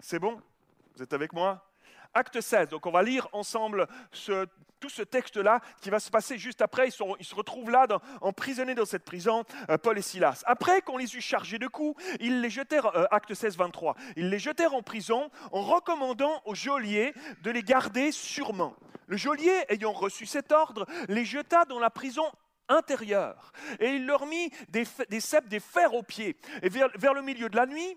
C'est 0.00 0.18
bon? 0.18 0.40
Vous 0.94 1.02
êtes 1.02 1.12
avec 1.12 1.32
moi? 1.32 1.71
Acte 2.14 2.40
16, 2.40 2.68
donc 2.68 2.86
on 2.86 2.90
va 2.90 3.02
lire 3.02 3.28
ensemble 3.32 3.86
tout 4.80 4.90
ce 4.90 5.02
texte-là 5.02 5.60
qui 5.80 5.90
va 5.90 6.00
se 6.00 6.10
passer 6.10 6.36
juste 6.36 6.60
après. 6.60 6.88
Ils, 6.88 7.24
se 7.24 7.34
retrouvent 7.34 7.70
là, 7.70 7.86
emprisonnés 8.20 8.74
dans 8.74 8.84
cette 8.84 9.04
prison, 9.04 9.44
euh, 9.70 9.78
Paul 9.78 9.96
et 9.96 10.02
Silas. 10.02 10.42
Après 10.46 10.82
qu'on 10.82 10.96
les 10.96 11.14
eut 11.16 11.20
chargés 11.20 11.58
de 11.58 11.68
coups, 11.68 12.02
ils 12.20 12.40
les 12.40 12.50
jetèrent, 12.50 12.94
euh, 12.96 13.06
acte 13.12 13.32
16, 13.32 13.56
23, 13.56 13.96
ils 14.16 14.28
les 14.28 14.40
jetèrent 14.40 14.74
en 14.74 14.82
prison 14.82 15.30
en 15.52 15.62
recommandant 15.62 16.42
au 16.44 16.54
geôlier 16.54 17.14
de 17.42 17.50
les 17.50 17.62
garder 17.62 18.10
sûrement. 18.10 18.74
Le 19.06 19.16
geôlier, 19.16 19.64
ayant 19.68 19.92
reçu 19.92 20.26
cet 20.26 20.52
ordre, 20.52 20.86
les 21.08 21.24
jeta 21.24 21.64
dans 21.64 21.78
la 21.78 21.90
prison 21.90 22.24
intérieure 22.68 23.52
et 23.78 23.90
il 23.90 24.06
leur 24.06 24.26
mit 24.26 24.50
des, 24.68 24.84
des 25.08 25.20
des 25.46 25.60
fers 25.60 25.94
aux 25.94 26.02
pieds. 26.02 26.36
Et 26.62 26.68
vers, 26.68 26.88
vers 26.96 27.14
le 27.14 27.22
milieu 27.22 27.48
de 27.48 27.56
la 27.56 27.66
nuit, 27.66 27.96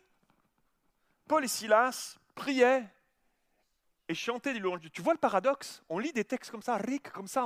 Paul 1.27 1.43
et 1.43 1.47
Silas 1.47 2.17
priaient 2.35 2.83
et 4.07 4.13
chanter 4.13 4.53
des 4.53 4.59
louanges. 4.59 4.81
Tu 4.91 5.01
vois 5.01 5.13
le 5.13 5.19
paradoxe? 5.19 5.83
On 5.89 5.99
lit 5.99 6.13
des 6.13 6.23
textes 6.23 6.51
comme 6.51 6.61
ça, 6.61 6.77
ric, 6.77 7.09
comme 7.11 7.27
ça, 7.27 7.45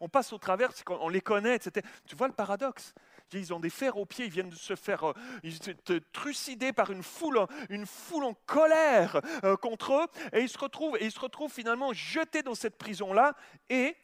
on, 0.00 0.08
passe 0.08 0.32
au 0.32 0.38
travers, 0.38 0.72
on 0.88 1.08
les 1.08 1.20
connaît, 1.20 1.56
etc. 1.56 1.86
Tu 2.06 2.16
vois 2.16 2.28
le 2.28 2.34
paradoxe? 2.34 2.94
Ils 3.32 3.54
ont 3.54 3.60
des 3.60 3.70
fers 3.70 3.96
aux 3.96 4.06
pieds, 4.06 4.26
ils 4.26 4.30
viennent 4.30 4.50
de 4.50 4.56
se 4.56 4.74
faire 4.74 5.08
euh, 5.08 6.00
trucider 6.12 6.72
par 6.72 6.90
une 6.90 7.02
foule, 7.02 7.46
une 7.68 7.86
foule 7.86 8.24
en 8.24 8.34
colère 8.46 9.20
euh, 9.44 9.56
contre 9.56 9.94
eux, 9.94 10.06
et 10.32 10.40
ils 10.40 10.48
se 10.48 10.58
retrouvent, 10.58 10.96
et 10.98 11.04
ils 11.04 11.12
se 11.12 11.20
retrouvent 11.20 11.52
finalement 11.52 11.92
jetés 11.92 12.42
dans 12.42 12.56
cette 12.56 12.76
prison-là, 12.76 13.36
et 13.68 13.96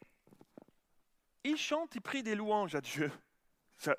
ils 1.43 1.57
chantent, 1.57 1.93
ils 1.95 2.01
prient 2.01 2.23
des 2.23 2.35
louanges 2.35 2.75
à 2.75 2.81
Dieu. 2.81 3.11
Ça- 3.77 3.97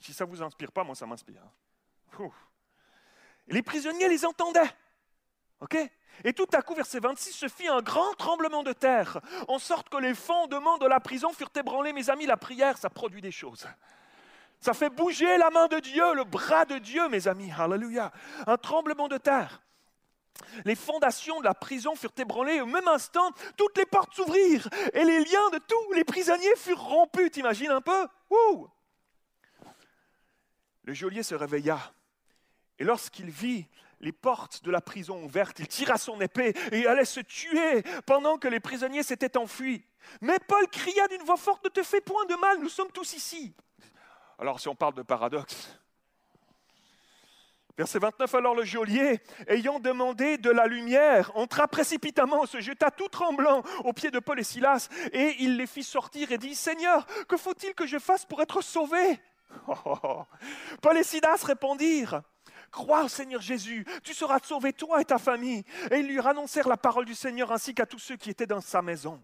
si 0.00 0.12
ça 0.12 0.24
vous 0.24 0.42
inspire 0.42 0.72
pas, 0.72 0.82
moi 0.82 0.94
ça 0.94 1.06
m'inspire. 1.06 1.42
Ouh. 2.18 2.34
Les 3.46 3.62
prisonniers 3.62 4.08
les 4.08 4.24
entendaient. 4.24 4.74
Et 6.22 6.32
tout 6.32 6.46
à 6.52 6.62
coup, 6.62 6.74
verset 6.74 7.00
26, 7.00 7.32
se 7.32 7.48
fit 7.48 7.66
un 7.66 7.80
grand 7.80 8.12
tremblement 8.14 8.62
de 8.62 8.72
terre, 8.72 9.20
en 9.48 9.58
sorte 9.58 9.88
que 9.88 9.96
les 9.96 10.14
fondements 10.14 10.78
de 10.78 10.86
la 10.86 11.00
prison 11.00 11.32
furent 11.32 11.50
ébranlés. 11.56 11.92
Mes 11.92 12.10
amis, 12.10 12.26
la 12.26 12.36
prière, 12.36 12.78
ça 12.78 12.90
produit 12.90 13.20
des 13.20 13.32
choses. 13.32 13.66
Ça 14.60 14.72
fait 14.72 14.90
bouger 14.90 15.36
la 15.36 15.50
main 15.50 15.66
de 15.66 15.78
Dieu, 15.80 16.14
le 16.14 16.24
bras 16.24 16.64
de 16.64 16.78
Dieu, 16.78 17.08
mes 17.08 17.28
amis. 17.28 17.50
Alléluia. 17.58 18.12
Un 18.46 18.56
tremblement 18.56 19.08
de 19.08 19.18
terre. 19.18 19.60
Les 20.64 20.74
fondations 20.74 21.40
de 21.40 21.44
la 21.44 21.54
prison 21.54 21.94
furent 21.94 22.12
ébranlées. 22.16 22.60
Au 22.60 22.66
même 22.66 22.88
instant, 22.88 23.30
toutes 23.56 23.76
les 23.76 23.86
portes 23.86 24.14
s'ouvrirent 24.14 24.68
et 24.92 25.04
les 25.04 25.18
liens 25.24 25.50
de 25.52 25.58
tous 25.58 25.92
les 25.92 26.04
prisonniers 26.04 26.56
furent 26.56 26.82
rompus. 26.82 27.30
T'imagines 27.30 27.70
un 27.70 27.80
peu? 27.80 28.06
Ouh 28.30 28.68
Le 30.84 30.94
geôlier 30.94 31.22
se 31.22 31.34
réveilla 31.34 31.78
et 32.78 32.84
lorsqu'il 32.84 33.30
vit 33.30 33.66
les 34.04 34.12
portes 34.12 34.62
de 34.62 34.70
la 34.70 34.80
prison 34.80 35.24
ouvertes, 35.24 35.58
il 35.58 35.66
tira 35.66 35.96
son 35.96 36.20
épée 36.20 36.54
et 36.70 36.86
allait 36.86 37.04
se 37.04 37.20
tuer 37.20 37.82
pendant 38.06 38.36
que 38.38 38.48
les 38.48 38.60
prisonniers 38.60 39.02
s'étaient 39.02 39.36
enfuis. 39.36 39.84
Mais 40.20 40.38
Paul 40.46 40.68
cria 40.68 41.08
d'une 41.08 41.22
voix 41.22 41.38
forte, 41.38 41.64
ne 41.64 41.70
te 41.70 41.82
fais 41.82 42.02
point 42.02 42.26
de 42.26 42.34
mal, 42.34 42.60
nous 42.60 42.68
sommes 42.68 42.92
tous 42.92 43.14
ici. 43.14 43.54
Alors 44.38 44.60
si 44.60 44.68
on 44.68 44.74
parle 44.74 44.94
de 44.94 45.02
paradoxe, 45.02 45.78
Verset 47.76 47.98
29, 47.98 48.32
alors 48.36 48.54
le 48.54 48.62
geôlier, 48.62 49.20
ayant 49.48 49.80
demandé 49.80 50.38
de 50.38 50.50
la 50.50 50.68
lumière, 50.68 51.32
entra 51.34 51.66
précipitamment, 51.66 52.46
se 52.46 52.60
jeta 52.60 52.92
tout 52.92 53.08
tremblant 53.08 53.64
aux 53.82 53.92
pieds 53.92 54.12
de 54.12 54.20
Paul 54.20 54.38
et 54.38 54.44
Silas, 54.44 54.88
et 55.12 55.34
il 55.40 55.56
les 55.56 55.66
fit 55.66 55.82
sortir 55.82 56.30
et 56.30 56.38
dit, 56.38 56.54
Seigneur, 56.54 57.04
que 57.26 57.36
faut-il 57.36 57.74
que 57.74 57.84
je 57.84 57.98
fasse 57.98 58.26
pour 58.26 58.40
être 58.40 58.62
sauvé? 58.62 59.18
Paul 60.82 60.96
et 60.96 61.02
Silas 61.02 61.42
répondirent, 61.44 62.22
Crois 62.74 63.04
au 63.04 63.08
Seigneur 63.08 63.40
Jésus, 63.40 63.86
tu 64.02 64.12
seras 64.12 64.40
sauvé, 64.42 64.72
toi 64.72 65.00
et 65.00 65.04
ta 65.04 65.18
famille. 65.18 65.62
Et 65.92 65.98
ils 66.00 66.08
lui 66.08 66.18
annoncèrent 66.18 66.66
la 66.66 66.76
parole 66.76 67.04
du 67.04 67.14
Seigneur 67.14 67.52
ainsi 67.52 67.72
qu'à 67.72 67.86
tous 67.86 68.00
ceux 68.00 68.16
qui 68.16 68.30
étaient 68.30 68.48
dans 68.48 68.60
sa 68.60 68.82
maison. 68.82 69.22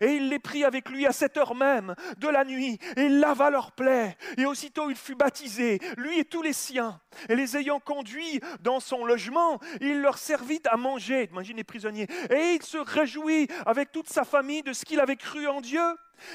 Et 0.00 0.14
il 0.14 0.28
les 0.28 0.38
prit 0.38 0.64
avec 0.64 0.88
lui 0.88 1.06
à 1.06 1.12
cette 1.12 1.36
heure 1.36 1.54
même 1.54 1.94
de 2.18 2.28
la 2.28 2.44
nuit, 2.44 2.78
et 2.96 3.02
il 3.02 3.20
lava 3.20 3.50
leurs 3.50 3.72
plaies. 3.72 4.16
Et 4.36 4.46
aussitôt 4.46 4.90
il 4.90 4.96
fut 4.96 5.14
baptisé, 5.14 5.80
lui 5.96 6.18
et 6.18 6.24
tous 6.24 6.42
les 6.42 6.52
siens. 6.52 7.00
Et 7.28 7.34
les 7.34 7.56
ayant 7.56 7.80
conduits 7.80 8.40
dans 8.60 8.80
son 8.80 9.04
logement, 9.04 9.58
il 9.80 10.00
leur 10.00 10.18
servit 10.18 10.62
à 10.70 10.76
manger. 10.76 11.28
Imagine 11.32 11.56
les 11.56 11.64
prisonniers. 11.64 12.06
Et 12.30 12.54
il 12.54 12.62
se 12.62 12.78
réjouit 12.78 13.48
avec 13.66 13.92
toute 13.92 14.08
sa 14.08 14.24
famille 14.24 14.62
de 14.62 14.72
ce 14.72 14.84
qu'il 14.84 15.00
avait 15.00 15.16
cru 15.16 15.46
en 15.48 15.60
Dieu. 15.60 15.80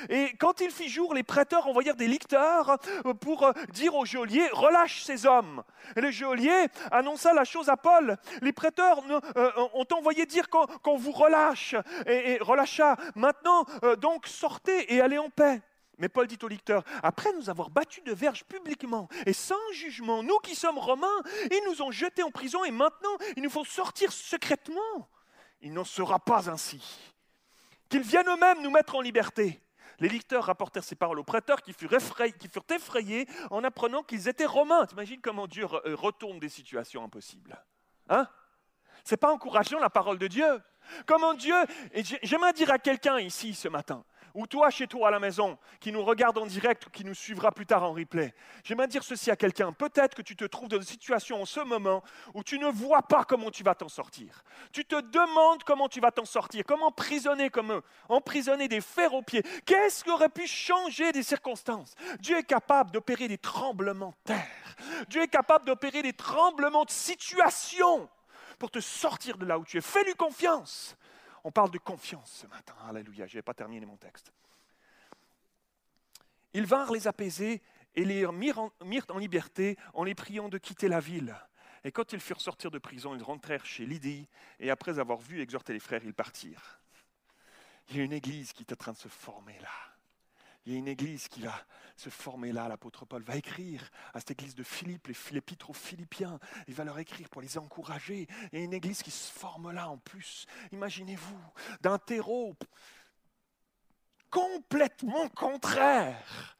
Et 0.10 0.36
quand 0.40 0.62
il 0.62 0.72
fit 0.72 0.90
jour, 0.90 1.14
les 1.14 1.24
prêteurs 1.24 1.68
envoyèrent 1.68 1.96
des 1.96 2.08
licteurs 2.08 2.78
pour 3.22 3.44
euh, 3.44 3.52
dire 3.72 3.96
au 3.96 4.06
geôlier 4.06 4.48
Relâche 4.52 5.04
ces 5.04 5.26
hommes. 5.26 5.64
Et 5.96 6.02
le 6.02 6.12
geôlier 6.12 6.68
annonça 6.92 7.34
la 7.34 7.44
chose 7.44 7.70
à 7.70 7.78
Paul. 7.78 8.18
Les 8.42 8.54
prêteurs 8.54 9.02
euh, 9.38 9.52
ont 9.74 9.86
envoyé 9.92 10.26
dire 10.26 10.50
qu'on 10.50 10.98
vous 10.98 11.12
relâche. 11.12 11.76
Et 12.08 12.38
relâcha. 12.42 12.98
Maintenant, 13.26 13.66
euh, 13.82 13.96
donc, 13.96 14.28
sortez 14.28 14.94
et 14.94 15.02
allez 15.02 15.18
en 15.18 15.32
paix. 15.32 15.60
Mais 15.98 16.10
Paul 16.10 16.28
dit 16.28 16.38
au 16.44 16.48
licteur, 16.48 16.84
après 17.02 17.34
nous 17.34 17.50
avoir 17.50 17.72
battus 17.72 18.04
de 18.04 18.14
verge 18.14 18.44
publiquement 18.44 19.08
et 19.26 19.34
sans 19.34 19.56
jugement, 19.74 20.22
nous 20.22 20.38
qui 20.44 20.54
sommes 20.54 20.78
romains, 20.78 21.08
ils 21.50 21.64
nous 21.68 21.82
ont 21.82 21.90
jetés 21.90 22.22
en 22.22 22.30
prison 22.30 22.64
et 22.64 22.70
maintenant 22.70 23.18
ils 23.36 23.42
nous 23.42 23.50
font 23.50 23.64
sortir 23.64 24.12
secrètement. 24.12 25.10
Il 25.62 25.74
n'en 25.74 25.86
sera 25.86 26.20
pas 26.20 26.52
ainsi. 26.52 26.84
Qu'ils 27.90 28.04
viennent 28.04 28.30
eux-mêmes 28.30 28.62
nous 28.62 28.70
mettre 28.70 28.94
en 28.94 29.02
liberté. 29.02 29.60
Les 29.98 30.10
licteurs 30.10 30.44
rapportèrent 30.44 30.84
ces 30.84 30.96
paroles 30.96 31.18
aux 31.18 31.24
prêteurs 31.24 31.64
qui 31.64 31.74
furent, 31.74 31.94
effrayés, 31.94 33.28
en 33.50 33.64
apprenant 33.64 34.04
qu'ils 34.04 34.28
étaient 34.28 34.46
romains. 34.46 34.86
T'imagines 34.86 35.22
comment 35.22 35.48
Dieu 35.48 35.66
euh, 35.66 35.96
retourne 35.96 36.38
des 36.38 36.50
situations 36.50 37.04
impossibles 37.04 37.60
Hein? 38.08 38.28
C'est 39.04 39.18
pas 39.18 39.34
encourageant 39.34 39.80
la 39.80 39.90
parole 39.90 40.20
de 40.20 40.28
Dieu. 40.28 40.62
Comment 41.06 41.34
Dieu. 41.34 41.56
et 41.94 42.04
j'ai- 42.04 42.20
J'aimerais 42.24 42.54
dire 42.54 42.72
à 42.72 42.78
quelqu'un 42.80 43.20
ici 43.20 43.54
ce 43.54 43.68
matin, 43.68 44.04
ou 44.34 44.48
toi 44.48 44.70
chez 44.70 44.86
toi 44.88 45.08
à 45.08 45.12
la 45.12 45.20
maison, 45.20 45.58
qui 45.80 45.92
nous 45.94 46.04
regarde 46.04 46.38
en 46.38 46.46
direct 46.46 46.88
ou 46.88 46.90
qui 46.90 47.06
nous 47.06 47.14
suivra 47.14 47.52
plus 47.52 47.66
tard 47.66 47.84
en 47.84 47.94
replay, 47.94 48.34
j'aimerais 48.66 48.88
dire 48.88 49.04
ceci 49.04 49.32
à 49.32 49.36
quelqu'un. 49.38 49.72
Peut-être 49.72 50.14
que 50.16 50.22
tu 50.22 50.36
te 50.36 50.44
trouves 50.44 50.68
dans 50.68 50.76
une 50.78 50.84
situation 50.84 51.42
en 51.42 51.46
ce 51.46 51.62
moment 51.62 52.04
où 52.34 52.44
tu 52.44 52.60
ne 52.60 52.68
vois 52.68 53.02
pas 53.04 53.24
comment 53.24 53.50
tu 53.52 53.64
vas 53.64 53.76
t'en 53.76 53.88
sortir. 53.88 54.44
Tu 54.74 54.84
te 54.84 55.00
demandes 55.00 55.64
comment 55.64 55.88
tu 55.88 56.02
vas 56.02 56.12
t'en 56.12 56.26
sortir, 56.26 56.64
comment 56.68 56.88
emprisonner 56.88 57.50
comme 57.50 57.72
eux, 57.72 57.82
emprisonner 58.10 58.68
des 58.68 58.82
fers 58.82 59.14
aux 59.14 59.22
pieds. 59.22 59.44
Qu'est-ce 59.66 60.04
qui 60.04 60.10
aurait 60.12 60.28
pu 60.30 60.48
changer 60.48 61.12
des 61.14 61.24
circonstances? 61.24 61.96
Dieu 62.20 62.38
est 62.38 62.44
capable 62.44 62.92
d'opérer 62.92 63.28
des 63.30 63.38
tremblements 63.38 64.14
de 64.26 64.34
terre. 64.34 64.48
Dieu 65.08 65.22
est 65.22 65.28
capable 65.30 65.66
d'opérer 65.66 66.02
des 66.02 66.12
tremblements 66.14 66.84
de 66.84 66.90
situation 66.92 68.10
pour 68.58 68.72
te 68.72 68.80
sortir 68.80 69.38
de 69.38 69.46
là 69.46 69.60
où 69.60 69.66
tu 69.66 69.78
es. 69.78 69.82
Fais-lui 69.82 70.16
confiance. 70.16 70.96
On 71.44 71.52
parle 71.52 71.72
de 71.72 71.78
confiance 71.78 72.32
ce 72.32 72.48
matin. 72.48 72.74
Alléluia. 72.88 73.28
Je 73.28 73.38
n'ai 73.38 73.42
pas 73.42 73.54
terminé 73.54 73.86
mon 73.86 73.98
texte. 73.98 74.32
Ils 76.54 76.66
vinrent 76.66 76.92
les 76.92 77.08
apaiser 77.08 77.62
et 77.96 78.06
les 78.06 78.26
mirent 78.32 78.60
en, 78.60 79.18
liberté 79.18 79.78
en 79.94 80.04
les 80.04 80.16
priant 80.16 80.50
de 80.50 80.58
quitter 80.58 80.88
la 80.88 81.00
ville. 81.00 81.36
Et 81.84 81.92
quand 81.92 82.14
ils 82.14 82.20
furent 82.20 82.42
sortis 82.42 82.70
de 82.70 82.80
prison, 82.80 83.16
ils 83.16 83.24
rentrèrent 83.24 83.66
chez 83.66 83.86
Lydie 83.86 84.28
et 84.60 84.72
après 84.72 84.98
avoir 85.00 85.20
vu 85.20 85.42
exhorter 85.42 85.74
les 85.74 85.80
frères, 85.80 86.04
ils 86.04 86.14
partirent. 86.14 86.80
Il 87.90 87.98
y 87.98 88.00
a 88.00 88.04
une 88.04 88.14
église 88.14 88.54
qui 88.54 88.64
est 88.64 88.74
en 88.74 88.76
train 88.76 88.94
de 88.94 88.98
se 88.98 89.08
former 89.08 89.58
là. 89.60 89.95
Il 90.66 90.74
y 90.74 90.76
a 90.76 90.80
une 90.80 90.88
église 90.88 91.28
qui 91.28 91.42
va 91.42 91.54
se 91.96 92.10
former 92.10 92.52
là. 92.52 92.68
L'apôtre 92.68 93.06
Paul 93.06 93.22
va 93.22 93.36
écrire 93.36 93.90
à 94.14 94.20
cette 94.20 94.32
église 94.32 94.56
de 94.56 94.64
Philippe, 94.64 95.08
les 95.08 95.16
l'épître 95.32 95.70
aux 95.70 95.74
Philippiens. 95.74 96.40
Il 96.68 96.74
va 96.74 96.84
leur 96.84 96.98
écrire 96.98 97.30
pour 97.30 97.42
les 97.42 97.58
encourager. 97.58 98.28
Il 98.52 98.60
y 98.60 98.62
a 98.62 98.66
une 98.66 98.74
église 98.74 99.04
qui 99.04 99.12
se 99.12 99.32
forme 99.32 99.72
là 99.72 99.90
en 99.90 99.98
plus. 99.98 100.48
Imaginez-vous, 100.72 101.40
d'un 101.82 102.00
terreau 102.00 102.56
complètement 104.32 105.30
contraire. 105.30 106.58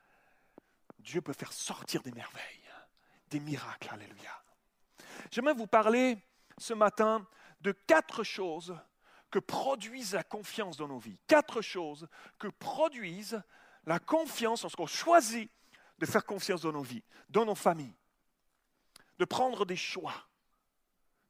Dieu 1.00 1.22
peut 1.22 1.34
faire 1.34 1.54
sortir 1.54 2.04
des 2.04 2.12
merveilles, 2.12 2.70
des 3.30 3.40
miracles. 3.40 3.90
Alléluia. 3.92 4.44
J'aimerais 5.32 5.54
vous 5.56 5.68
parler 5.68 6.18
ce 6.58 6.74
matin 6.74 7.28
de 7.62 7.72
quatre 7.72 8.24
choses 8.24 8.78
que 9.32 9.40
produisent 9.40 10.14
la 10.14 10.24
confiance 10.24 10.78
dans 10.78 10.88
nos 10.88 11.00
vies. 11.00 11.18
Quatre 11.28 11.62
choses 11.62 12.08
que 12.38 12.48
produisent 12.48 13.42
la 13.86 14.00
confiance 14.00 14.64
lorsqu'on 14.64 14.88
choisit 14.88 15.52
de 15.98 16.06
faire 16.06 16.26
confiance 16.26 16.62
dans 16.62 16.72
nos 16.72 16.82
vies, 16.82 17.04
dans 17.30 17.46
nos 17.46 17.56
familles, 17.56 17.96
de 19.18 19.26
prendre 19.26 19.66
des 19.66 19.76
choix, 19.76 20.14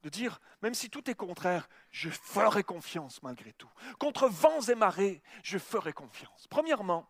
de 0.02 0.08
dire, 0.08 0.40
même 0.62 0.74
si 0.74 0.90
tout 0.90 1.08
est 1.10 1.14
contraire, 1.14 1.68
je 1.90 2.10
ferai 2.10 2.62
confiance 2.62 3.22
malgré 3.22 3.52
tout. 3.52 3.70
Contre 3.98 4.28
vents 4.28 4.60
et 4.62 4.74
marées, 4.74 5.22
je 5.42 5.58
ferai 5.58 5.92
confiance. 5.92 6.46
Premièrement, 6.48 7.08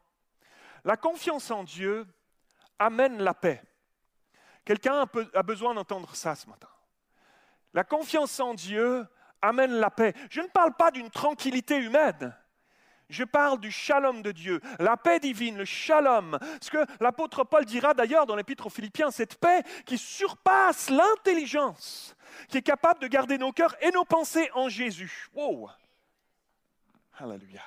la 0.84 0.96
confiance 0.96 1.50
en 1.50 1.64
Dieu 1.64 2.06
amène 2.78 3.18
la 3.22 3.34
paix. 3.34 3.62
Quelqu'un 4.64 5.06
a 5.34 5.42
besoin 5.42 5.74
d'entendre 5.74 6.14
ça 6.14 6.34
ce 6.34 6.48
matin. 6.48 6.68
La 7.72 7.84
confiance 7.84 8.40
en 8.40 8.54
Dieu 8.54 9.06
amène 9.42 9.72
la 9.72 9.90
paix. 9.90 10.14
Je 10.30 10.40
ne 10.40 10.48
parle 10.48 10.74
pas 10.74 10.90
d'une 10.90 11.10
tranquillité 11.10 11.76
humaine. 11.76 12.34
Je 13.08 13.22
parle 13.22 13.60
du 13.60 13.70
shalom 13.70 14.22
de 14.22 14.32
Dieu, 14.32 14.60
la 14.80 14.96
paix 14.96 15.20
divine, 15.20 15.58
le 15.58 15.64
shalom. 15.64 16.38
Ce 16.60 16.70
que 16.70 16.84
l'apôtre 17.00 17.44
Paul 17.44 17.64
dira 17.64 17.94
d'ailleurs 17.94 18.26
dans 18.26 18.34
l'épître 18.34 18.66
aux 18.66 18.70
Philippiens, 18.70 19.10
cette 19.10 19.36
paix 19.36 19.62
qui 19.84 19.96
surpasse 19.96 20.90
l'intelligence, 20.90 22.16
qui 22.48 22.58
est 22.58 22.62
capable 22.62 23.00
de 23.00 23.06
garder 23.06 23.38
nos 23.38 23.52
cœurs 23.52 23.76
et 23.80 23.92
nos 23.92 24.04
pensées 24.04 24.50
en 24.54 24.68
Jésus. 24.68 25.28
Wow! 25.34 25.70
Alléluia. 27.18 27.62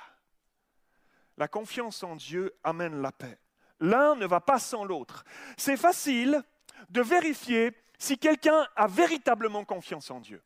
La 1.38 1.48
confiance 1.48 2.02
en 2.02 2.16
Dieu 2.16 2.54
amène 2.62 3.00
la 3.00 3.10
paix. 3.10 3.38
L'un 3.80 4.14
ne 4.16 4.26
va 4.26 4.40
pas 4.40 4.58
sans 4.58 4.84
l'autre. 4.84 5.24
C'est 5.56 5.78
facile 5.78 6.42
de 6.90 7.00
vérifier 7.00 7.72
si 7.98 8.18
quelqu'un 8.18 8.66
a 8.76 8.86
véritablement 8.86 9.64
confiance 9.64 10.10
en 10.10 10.20
Dieu. 10.20 10.42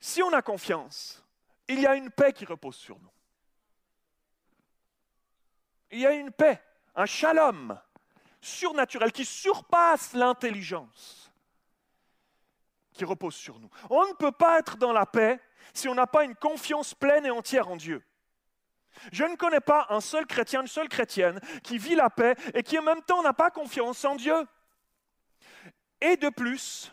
Si 0.00 0.22
on 0.22 0.32
a 0.32 0.40
confiance, 0.40 1.22
il 1.68 1.80
y 1.80 1.86
a 1.86 1.94
une 1.94 2.10
paix 2.10 2.32
qui 2.32 2.46
repose 2.46 2.76
sur 2.76 2.98
nous. 2.98 3.10
Il 5.92 6.00
y 6.00 6.06
a 6.06 6.12
une 6.12 6.32
paix, 6.32 6.60
un 6.94 7.06
shalom 7.06 7.78
surnaturel 8.40 9.12
qui 9.12 9.24
surpasse 9.24 10.14
l'intelligence, 10.14 11.30
qui 12.92 13.04
repose 13.04 13.34
sur 13.34 13.60
nous. 13.60 13.70
On 13.90 14.06
ne 14.08 14.14
peut 14.14 14.32
pas 14.32 14.58
être 14.58 14.76
dans 14.78 14.92
la 14.92 15.06
paix 15.06 15.38
si 15.74 15.88
on 15.88 15.94
n'a 15.94 16.06
pas 16.06 16.24
une 16.24 16.34
confiance 16.34 16.94
pleine 16.94 17.26
et 17.26 17.30
entière 17.30 17.68
en 17.68 17.76
Dieu. 17.76 18.02
Je 19.12 19.24
ne 19.24 19.36
connais 19.36 19.60
pas 19.60 19.86
un 19.90 20.00
seul 20.00 20.26
chrétien, 20.26 20.62
une 20.62 20.66
seule 20.66 20.88
chrétienne 20.88 21.40
qui 21.62 21.78
vit 21.78 21.94
la 21.94 22.10
paix 22.10 22.34
et 22.54 22.62
qui 22.62 22.78
en 22.78 22.82
même 22.82 23.02
temps 23.02 23.22
n'a 23.22 23.32
pas 23.32 23.50
confiance 23.50 24.04
en 24.04 24.16
Dieu. 24.16 24.46
Et 26.00 26.16
de 26.16 26.28
plus, 26.30 26.90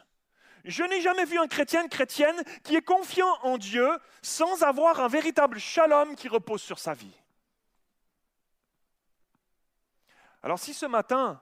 je 0.65 0.83
n'ai 0.83 1.01
jamais 1.01 1.25
vu 1.25 1.39
un 1.39 1.47
chrétien, 1.47 1.87
chrétienne 1.87 2.41
qui 2.63 2.75
est 2.75 2.81
confiant 2.81 3.33
en 3.43 3.57
Dieu 3.57 3.89
sans 4.21 4.63
avoir 4.63 4.99
un 4.99 5.07
véritable 5.07 5.59
shalom 5.59 6.15
qui 6.15 6.27
repose 6.27 6.61
sur 6.61 6.79
sa 6.79 6.93
vie. 6.93 7.15
Alors 10.43 10.59
si 10.59 10.73
ce 10.73 10.85
matin, 10.85 11.41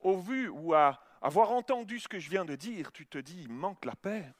au 0.00 0.18
vu 0.18 0.48
ou 0.48 0.74
à 0.74 1.00
avoir 1.22 1.52
entendu 1.52 1.98
ce 1.98 2.08
que 2.08 2.18
je 2.18 2.28
viens 2.28 2.44
de 2.44 2.56
dire, 2.56 2.92
tu 2.92 3.06
te 3.06 3.18
dis, 3.18 3.42
il 3.42 3.52
manque 3.52 3.84
la 3.84 3.96
paix, 3.96 4.32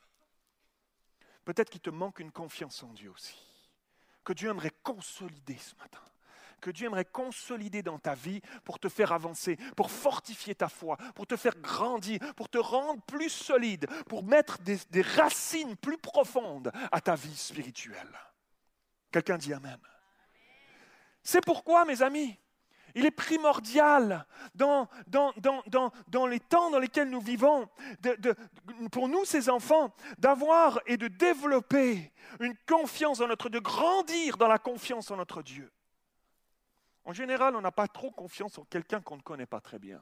peut-être 1.44 1.70
qu'il 1.70 1.80
te 1.80 1.90
manque 1.90 2.20
une 2.20 2.32
confiance 2.32 2.82
en 2.82 2.92
Dieu 2.92 3.10
aussi, 3.10 3.38
que 4.22 4.32
Dieu 4.32 4.50
aimerait 4.50 4.74
consolider 4.82 5.56
ce 5.56 5.74
matin 5.76 6.00
que 6.64 6.70
Dieu 6.70 6.86
aimerait 6.86 7.04
consolider 7.04 7.82
dans 7.82 7.98
ta 7.98 8.14
vie 8.14 8.40
pour 8.64 8.78
te 8.78 8.88
faire 8.88 9.12
avancer, 9.12 9.58
pour 9.76 9.90
fortifier 9.90 10.54
ta 10.54 10.70
foi, 10.70 10.96
pour 11.14 11.26
te 11.26 11.36
faire 11.36 11.54
grandir, 11.56 12.18
pour 12.36 12.48
te 12.48 12.56
rendre 12.56 13.02
plus 13.02 13.28
solide, 13.28 13.86
pour 14.08 14.24
mettre 14.24 14.58
des, 14.60 14.78
des 14.90 15.02
racines 15.02 15.76
plus 15.76 15.98
profondes 15.98 16.72
à 16.90 17.02
ta 17.02 17.16
vie 17.16 17.36
spirituelle. 17.36 18.18
Quelqu'un 19.12 19.36
dit 19.36 19.52
Amen. 19.52 19.78
C'est 21.22 21.44
pourquoi, 21.44 21.84
mes 21.84 22.00
amis, 22.00 22.38
il 22.94 23.06
est 23.06 23.10
primordial 23.10 24.26
dans, 24.54 24.88
les 26.28 26.40
temps 26.40 26.70
dans 26.70 26.78
lesquels 26.78 27.10
nous 27.10 27.20
vivons, 27.20 27.68
pour 28.92 29.08
nous, 29.08 29.24
ces 29.24 29.50
enfants, 29.50 29.94
d'avoir 30.18 30.80
et 30.86 30.96
de 30.96 31.08
développer 31.08 32.12
une 32.40 32.56
confiance 32.66 33.20
en 33.20 33.28
notre, 33.28 33.48
de 33.48 33.58
grandir 33.58 34.36
dans 34.36 34.48
la 34.48 34.58
confiance 34.58 35.10
en 35.10 35.16
notre 35.16 35.42
Dieu. 35.42 35.72
En 37.04 37.12
général, 37.12 37.54
on 37.56 37.60
n'a 37.60 37.72
pas 37.72 37.88
trop 37.88 38.10
confiance 38.10 38.58
en 38.58 38.64
quelqu'un 38.64 39.00
qu'on 39.00 39.16
ne 39.16 39.22
connaît 39.22 39.46
pas 39.46 39.60
très 39.60 39.78
bien. 39.78 40.00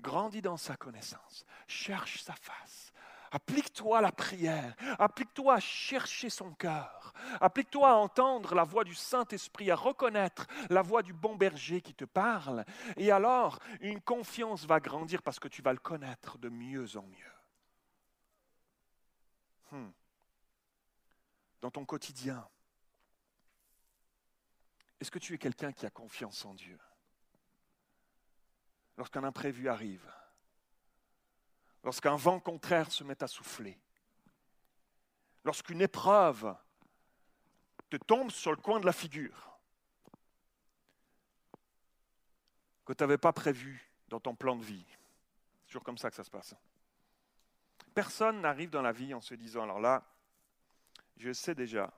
Grandis 0.00 0.42
dans 0.42 0.58
sa 0.58 0.76
connaissance, 0.76 1.46
cherche 1.66 2.22
sa 2.22 2.34
face, 2.34 2.92
applique-toi 3.36 3.98
à 3.98 4.00
la 4.00 4.12
prière, 4.12 4.74
applique-toi 4.98 5.56
à 5.56 5.60
chercher 5.60 6.30
son 6.30 6.54
cœur, 6.54 7.12
applique-toi 7.38 7.90
à 7.90 7.94
entendre 7.94 8.54
la 8.54 8.64
voix 8.64 8.82
du 8.82 8.94
Saint-Esprit, 8.94 9.70
à 9.70 9.76
reconnaître 9.76 10.46
la 10.70 10.80
voix 10.80 11.02
du 11.02 11.12
bon 11.12 11.36
berger 11.36 11.82
qui 11.82 11.92
te 11.92 12.06
parle, 12.06 12.64
et 12.96 13.10
alors 13.10 13.58
une 13.80 14.00
confiance 14.00 14.64
va 14.64 14.80
grandir 14.80 15.22
parce 15.22 15.38
que 15.38 15.48
tu 15.48 15.60
vas 15.60 15.74
le 15.74 15.78
connaître 15.78 16.38
de 16.38 16.48
mieux 16.48 16.96
en 16.96 17.02
mieux. 17.02 17.36
Hmm. 19.72 19.90
Dans 21.60 21.70
ton 21.70 21.84
quotidien, 21.84 22.48
est-ce 24.98 25.10
que 25.10 25.18
tu 25.18 25.34
es 25.34 25.38
quelqu'un 25.38 25.72
qui 25.72 25.84
a 25.84 25.90
confiance 25.90 26.42
en 26.46 26.54
Dieu? 26.54 26.78
Lorsqu'un 28.96 29.24
imprévu 29.24 29.68
arrive, 29.68 30.10
lorsqu'un 31.86 32.16
vent 32.16 32.40
contraire 32.40 32.90
se 32.90 33.04
met 33.04 33.22
à 33.22 33.28
souffler, 33.28 33.78
lorsqu'une 35.44 35.80
épreuve 35.80 36.52
te 37.88 37.96
tombe 37.96 38.32
sur 38.32 38.50
le 38.50 38.56
coin 38.56 38.80
de 38.80 38.86
la 38.86 38.92
figure, 38.92 39.56
que 42.84 42.92
tu 42.92 43.04
n'avais 43.04 43.18
pas 43.18 43.32
prévu 43.32 43.88
dans 44.08 44.18
ton 44.18 44.34
plan 44.34 44.56
de 44.56 44.64
vie. 44.64 44.84
C'est 45.60 45.66
toujours 45.66 45.84
comme 45.84 45.96
ça 45.96 46.10
que 46.10 46.16
ça 46.16 46.24
se 46.24 46.30
passe. 46.30 46.56
Personne 47.94 48.40
n'arrive 48.40 48.70
dans 48.70 48.82
la 48.82 48.92
vie 48.92 49.14
en 49.14 49.20
se 49.20 49.36
disant, 49.36 49.62
alors 49.62 49.78
là, 49.78 50.02
je 51.18 51.32
sais 51.32 51.54
déjà, 51.54 51.92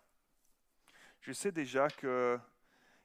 je 1.23 1.33
sais 1.33 1.51
déjà 1.51 1.89
que 1.89 2.39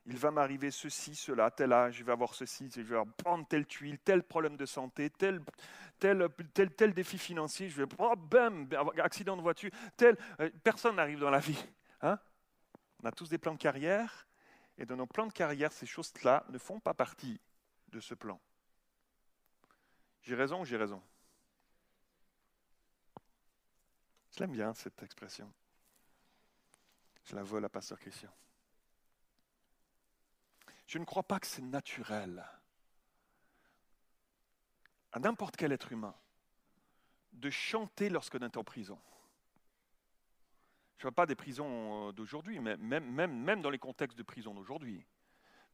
il 0.06 0.18
va 0.18 0.32
m'arriver 0.32 0.70
ceci, 0.70 1.16
cela, 1.16 1.50
tel 1.50 1.72
âge, 1.72 1.96
je 1.96 2.04
vais 2.04 2.12
avoir 2.12 2.34
ceci, 2.34 2.70
je 2.70 2.82
vais 2.82 3.02
prendre 3.18 3.48
telle 3.48 3.66
tuile, 3.66 4.00
tel 4.00 4.24
problème 4.24 4.58
de 4.58 4.66
santé, 4.66 5.10
tel, 5.10 5.42
tel, 5.98 6.28
tel, 6.54 6.74
tel 6.74 6.94
défi 6.94 7.18
financier, 7.18 7.70
je 7.70 7.82
vais, 7.82 7.96
oh, 8.00 8.16
bam, 8.16 8.68
accident 9.02 9.38
de 9.38 9.42
voiture, 9.42 9.72
tel. 9.96 10.18
Euh, 10.42 10.50
personne 10.64 10.98
n'arrive 10.98 11.20
dans 11.20 11.30
la 11.30 11.40
vie. 11.40 11.64
Hein 12.02 12.20
On 13.02 13.08
a 13.08 13.12
tous 13.12 13.30
des 13.30 13.38
plans 13.38 13.54
de 13.54 13.60
carrière, 13.60 14.28
et 14.78 14.86
dans 14.86 14.98
nos 14.98 15.08
plans 15.08 15.28
de 15.28 15.34
carrière, 15.34 15.72
ces 15.72 15.86
choses-là 15.86 16.46
ne 16.50 16.58
font 16.58 16.80
pas 16.80 16.94
partie 16.94 17.40
de 17.88 18.00
ce 18.02 18.14
plan. 18.14 18.42
J'ai 20.24 20.36
raison 20.36 20.62
ou 20.62 20.66
j'ai 20.66 20.78
raison? 20.78 21.02
Je 24.32 24.40
l'aime 24.40 24.52
bien, 24.52 24.74
cette 24.74 25.02
expression. 25.04 25.52
Je 27.26 27.36
la 27.36 27.44
vole 27.44 27.64
à 27.64 27.70
Pasteur 27.70 28.00
Christian. 28.00 28.34
Je 30.86 30.98
ne 30.98 31.06
crois 31.06 31.24
pas 31.24 31.40
que 31.40 31.48
c'est 31.48 31.62
naturel 31.62 32.46
à 35.12 35.20
n'importe 35.20 35.56
quel 35.56 35.72
être 35.72 35.92
humain 35.92 36.16
de 37.34 37.50
chanter 37.50 38.10
lorsqu'on 38.10 38.40
est 38.40 38.58
en 38.58 38.64
prison. 38.64 39.00
Je 40.98 41.08
ne 41.08 41.10
vois 41.10 41.16
pas 41.16 41.26
des 41.26 41.36
prisons 41.36 42.10
euh, 42.10 42.12
d'aujourd'hui, 42.12 42.60
mais 42.60 42.78
même, 42.78 43.12
même, 43.12 43.62
dans 43.62 43.70
les 43.70 43.80
contextes 43.80 44.18
de 44.18 44.24
prison 44.24 44.54
d'aujourd'hui. 44.54 45.06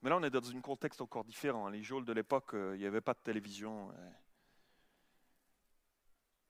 Mais 0.02 0.10
là, 0.10 0.18
on 0.18 0.24
est 0.24 0.30
dans 0.30 0.50
un 0.50 0.62
contexte 0.62 1.02
encore 1.02 1.26
différent. 1.26 1.68
Les 1.70 1.84
geôles 1.84 2.06
de 2.06 2.14
l'époque, 2.14 2.54
euh, 2.54 2.76
il 2.76 2.80
n'y 2.80 2.86
avait 2.86 3.02
pas 3.02 3.14
de 3.14 3.20
télévision. 3.20 3.94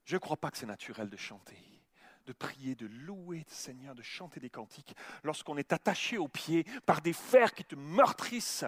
Je 0.06 0.16
ne 0.16 0.20
crois 0.20 0.38
pas 0.38 0.52
que 0.52 0.58
c'est 0.58 0.66
naturel 0.66 1.10
de 1.10 1.18
chanter 1.18 1.79
de 2.30 2.34
prier, 2.34 2.76
de 2.76 2.86
louer 2.86 3.40
le 3.40 3.56
Seigneur, 3.56 3.96
de 3.96 4.04
chanter 4.04 4.40
des 4.40 4.52
cantiques, 4.52 4.96
lorsqu'on 5.24 5.58
est 5.58 5.74
attaché 5.74 6.20
aux 6.20 6.28
pieds 6.28 6.64
par 6.86 7.02
des 7.02 7.12
fers 7.12 7.56
qui 7.56 7.66
te 7.66 7.74
meurtrissent, 7.74 8.66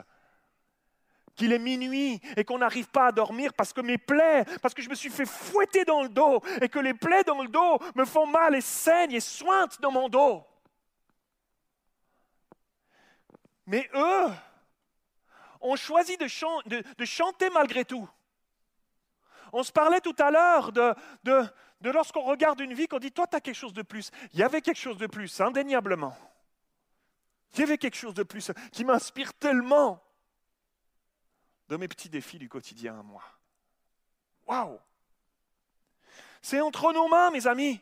qu'il 1.35 1.53
est 1.53 1.59
minuit 1.59 2.19
et 2.35 2.43
qu'on 2.43 2.57
n'arrive 2.57 2.89
pas 2.89 3.07
à 3.07 3.11
dormir 3.11 3.53
parce 3.53 3.71
que 3.71 3.81
mes 3.81 3.99
plaies, 3.99 4.45
parce 4.63 4.73
que 4.73 4.81
je 4.81 4.89
me 4.89 4.95
suis 4.95 5.11
fait 5.11 5.27
fouetter 5.27 5.85
dans 5.85 6.01
le 6.01 6.09
dos 6.09 6.41
et 6.59 6.69
que 6.69 6.79
les 6.79 6.95
plaies 6.95 7.23
dans 7.23 7.43
le 7.43 7.49
dos 7.49 7.77
me 7.93 8.03
font 8.03 8.25
mal 8.25 8.55
et 8.55 8.61
saignent 8.61 9.13
et 9.13 9.19
sointent 9.19 9.79
dans 9.79 9.91
mon 9.91 10.09
dos. 10.09 10.43
Mais 13.67 13.87
eux 13.93 14.25
ont 15.61 15.75
choisi 15.75 16.17
de, 16.17 16.25
chanter 17.05 17.49
malgré 17.51 17.85
tout. 17.85 18.09
On 19.53 19.61
se 19.61 19.71
parlait 19.71 20.01
tout 20.01 20.15
à 20.17 20.31
l'heure 20.31 20.71
de, 20.71 20.95
de 21.23 21.45
lorsqu'on 21.89 22.21
regarde 22.21 22.59
une 22.59 22.73
vie, 22.73 22.87
qu'on 22.87 22.99
dit, 22.99 23.11
toi, 23.11 23.27
tu 23.27 23.39
quelque 23.41 23.55
chose 23.55 23.73
de 23.73 23.81
plus. 23.81 24.11
Il 24.33 24.39
y 24.39 24.43
avait 24.43 24.61
quelque 24.61 24.79
chose 24.79 24.97
de 24.97 25.07
plus, 25.07 25.41
indéniablement. 25.41 26.15
Il 27.53 27.59
y 27.59 27.63
avait 27.63 27.77
quelque 27.77 27.97
chose 27.97 28.13
de 28.13 28.23
plus 28.23 28.51
qui 28.71 28.85
m'inspire 28.85 29.33
tellement 29.33 30.01
de 31.67 31.77
mes 31.77 31.87
petits 31.87 32.09
défis 32.09 32.37
du 32.37 32.47
quotidien 32.47 32.99
à 32.99 33.03
moi. 33.03 33.23
Waouh! 34.47 34.79
C'est 36.41 36.61
entre 36.61 36.93
nos 36.93 37.07
mains, 37.07 37.31
mes 37.31 37.47
amis. 37.47 37.79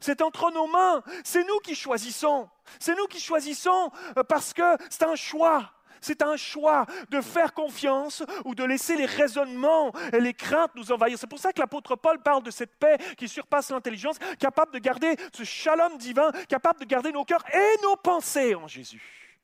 C'est 0.00 0.22
entre 0.22 0.50
nos 0.50 0.66
mains. 0.66 1.02
C'est 1.24 1.44
nous 1.44 1.58
qui 1.60 1.74
choisissons. 1.74 2.48
C'est 2.78 2.96
nous 2.96 3.06
qui 3.06 3.20
choisissons 3.20 3.90
parce 4.28 4.52
que 4.52 4.76
c'est 4.90 5.04
un 5.04 5.16
choix. 5.16 5.73
C'est 6.04 6.20
un 6.20 6.36
choix 6.36 6.84
de 7.08 7.22
faire 7.22 7.54
confiance 7.54 8.22
ou 8.44 8.54
de 8.54 8.62
laisser 8.62 8.94
les 8.94 9.06
raisonnements 9.06 9.90
et 10.12 10.20
les 10.20 10.34
craintes 10.34 10.74
nous 10.74 10.92
envahir. 10.92 11.18
C'est 11.18 11.26
pour 11.26 11.38
ça 11.38 11.50
que 11.50 11.60
l'apôtre 11.60 11.96
Paul 11.96 12.20
parle 12.20 12.42
de 12.42 12.50
cette 12.50 12.76
paix 12.76 12.98
qui 13.16 13.26
surpasse 13.26 13.70
l'intelligence, 13.70 14.18
capable 14.38 14.72
de 14.72 14.80
garder 14.80 15.16
ce 15.32 15.44
shalom 15.44 15.96
divin, 15.96 16.30
capable 16.46 16.80
de 16.80 16.84
garder 16.84 17.10
nos 17.10 17.24
cœurs 17.24 17.42
et 17.54 17.82
nos 17.82 17.96
pensées 17.96 18.54
en 18.54 18.68
Jésus. 18.68 19.40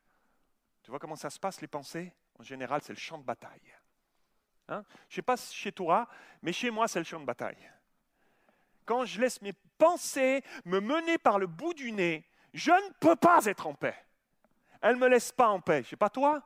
Tu 0.82 0.90
vois 0.90 1.00
comment 1.00 1.16
ça 1.16 1.30
se 1.30 1.40
passe, 1.40 1.62
les 1.62 1.66
pensées? 1.66 2.12
En 2.38 2.42
général, 2.42 2.82
c'est 2.84 2.92
le 2.92 2.98
champ 2.98 3.16
de 3.16 3.24
bataille. 3.24 3.74
Hein? 4.68 4.84
Je 5.08 5.14
ne 5.14 5.16
sais 5.16 5.22
pas 5.22 5.36
chez 5.38 5.72
toi, 5.72 6.08
mais 6.42 6.52
chez 6.52 6.70
moi, 6.70 6.88
c'est 6.88 6.98
le 6.98 7.06
champ 7.06 7.20
de 7.20 7.24
bataille. 7.24 7.70
Quand 8.84 9.06
je 9.06 9.18
laisse 9.18 9.40
mes 9.40 9.54
pensées 9.78 10.44
me 10.66 10.80
mener 10.80 11.16
par 11.16 11.38
le 11.38 11.46
bout 11.46 11.72
du 11.72 11.90
nez, 11.90 12.28
je 12.52 12.70
ne 12.70 12.92
peux 13.00 13.16
pas 13.16 13.46
être 13.46 13.66
en 13.66 13.72
paix. 13.72 13.96
Elles 14.81 14.97
ne 14.97 15.01
me 15.01 15.09
laissent 15.09 15.32
pas 15.32 15.48
en 15.48 15.61
paix. 15.61 15.82
Je 15.82 15.86
ne 15.86 15.90
sais 15.90 15.97
pas 15.97 16.11
toi, 16.11 16.43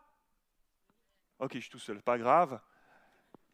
Ok, 1.39 1.55
je 1.55 1.61
suis 1.61 1.70
tout 1.70 1.78
seul, 1.78 2.01
pas 2.01 2.16
grave. 2.16 2.61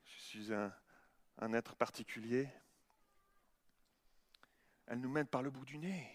Je 0.04 0.20
suis 0.20 0.52
un, 0.52 1.52
être 1.54 1.74
particulier. 1.74 2.48
Elle 4.86 5.00
nous 5.00 5.08
mène 5.08 5.26
par 5.26 5.42
le 5.42 5.50
bout 5.50 5.64
du 5.64 5.78
nez. 5.78 6.08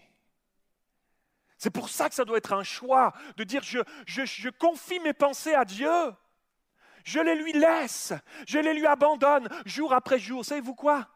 C'est 1.58 1.70
pour 1.70 1.88
ça 1.88 2.08
que 2.08 2.14
ça 2.14 2.24
doit 2.24 2.38
être 2.38 2.52
un 2.52 2.62
choix 2.62 3.12
de 3.36 3.44
dire 3.44 3.62
je, 3.62 3.80
je, 4.06 4.48
confie 4.50 5.00
mes 5.00 5.14
pensées 5.14 5.54
à 5.54 5.64
Dieu. 5.64 5.90
Je 7.04 7.18
les 7.18 7.34
lui 7.34 7.52
laisse, 7.52 8.12
je 8.46 8.58
les 8.58 8.74
lui 8.74 8.86
abandonne 8.86 9.48
jour 9.64 9.92
après 9.92 10.18
jour. 10.18 10.44
Savez-vous 10.44 10.74
quoi? 10.74 11.08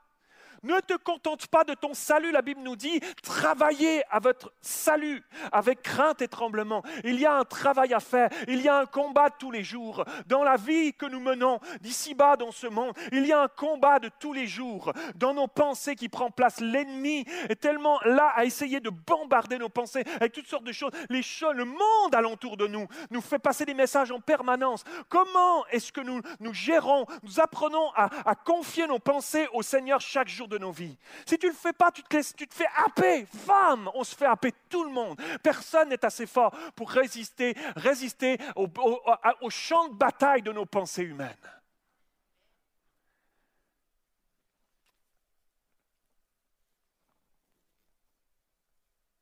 Ne 0.62 0.78
te 0.80 0.94
contente 0.94 1.46
pas 1.46 1.64
de 1.64 1.72
ton 1.72 1.94
salut, 1.94 2.32
la 2.32 2.42
Bible 2.42 2.60
nous 2.60 2.76
dit, 2.76 3.00
travaillez 3.22 4.02
à 4.10 4.18
votre 4.18 4.52
salut 4.60 5.22
avec 5.52 5.80
crainte 5.80 6.20
et 6.20 6.28
tremblement. 6.28 6.82
Il 7.04 7.18
y 7.18 7.24
a 7.24 7.34
un 7.34 7.44
travail 7.44 7.94
à 7.94 8.00
faire, 8.00 8.28
il 8.46 8.60
y 8.60 8.68
a 8.68 8.76
un 8.76 8.84
combat 8.84 9.30
tous 9.30 9.50
les 9.50 9.64
jours. 9.64 10.04
Dans 10.26 10.44
la 10.44 10.56
vie 10.56 10.92
que 10.92 11.06
nous 11.06 11.20
menons 11.20 11.60
d'ici-bas 11.80 12.36
dans 12.36 12.52
ce 12.52 12.66
monde, 12.66 12.92
il 13.10 13.26
y 13.26 13.32
a 13.32 13.40
un 13.40 13.48
combat 13.48 13.98
de 14.00 14.10
tous 14.18 14.34
les 14.34 14.46
jours. 14.46 14.92
Dans 15.14 15.32
nos 15.32 15.48
pensées 15.48 15.96
qui 15.96 16.10
prend 16.10 16.30
place, 16.30 16.60
l'ennemi 16.60 17.24
est 17.48 17.60
tellement 17.60 17.98
là 18.04 18.30
à 18.34 18.44
essayer 18.44 18.80
de 18.80 18.90
bombarder 18.90 19.56
nos 19.56 19.70
pensées 19.70 20.04
avec 20.16 20.32
toutes 20.32 20.46
sortes 20.46 20.64
de 20.64 20.72
choses. 20.72 20.92
Les 21.08 21.22
choses, 21.22 21.54
le 21.54 21.64
monde 21.64 22.14
alentour 22.14 22.58
de 22.58 22.66
nous 22.66 22.86
nous 23.10 23.22
fait 23.22 23.38
passer 23.38 23.64
des 23.64 23.74
messages 23.74 24.10
en 24.10 24.20
permanence. 24.20 24.84
Comment 25.08 25.66
est-ce 25.68 25.90
que 25.90 26.02
nous, 26.02 26.20
nous 26.38 26.52
gérons, 26.52 27.06
nous 27.22 27.40
apprenons 27.40 27.90
à, 27.94 28.10
à 28.28 28.34
confier 28.34 28.86
nos 28.86 28.98
pensées 28.98 29.48
au 29.54 29.62
Seigneur 29.62 30.02
chaque 30.02 30.28
jour? 30.28 30.49
De 30.50 30.58
nos 30.58 30.72
vies. 30.72 30.98
Si 31.24 31.38
tu 31.38 31.46
ne 31.46 31.52
le 31.52 31.56
fais 31.56 31.72
pas, 31.72 31.90
tu 31.90 32.02
te, 32.02 32.34
tu 32.34 32.46
te 32.46 32.54
fais 32.54 32.68
happer. 32.76 33.24
Femme, 33.24 33.90
on 33.94 34.04
se 34.04 34.14
fait 34.14 34.26
happer 34.26 34.52
tout 34.68 34.84
le 34.84 34.90
monde. 34.90 35.20
Personne 35.42 35.88
n'est 35.88 36.04
assez 36.04 36.26
fort 36.26 36.54
pour 36.76 36.90
résister, 36.90 37.54
résister 37.76 38.36
au 38.56 39.50
champ 39.50 39.88
de 39.88 39.94
bataille 39.94 40.42
de 40.42 40.52
nos 40.52 40.66
pensées 40.66 41.04
humaines. 41.04 41.34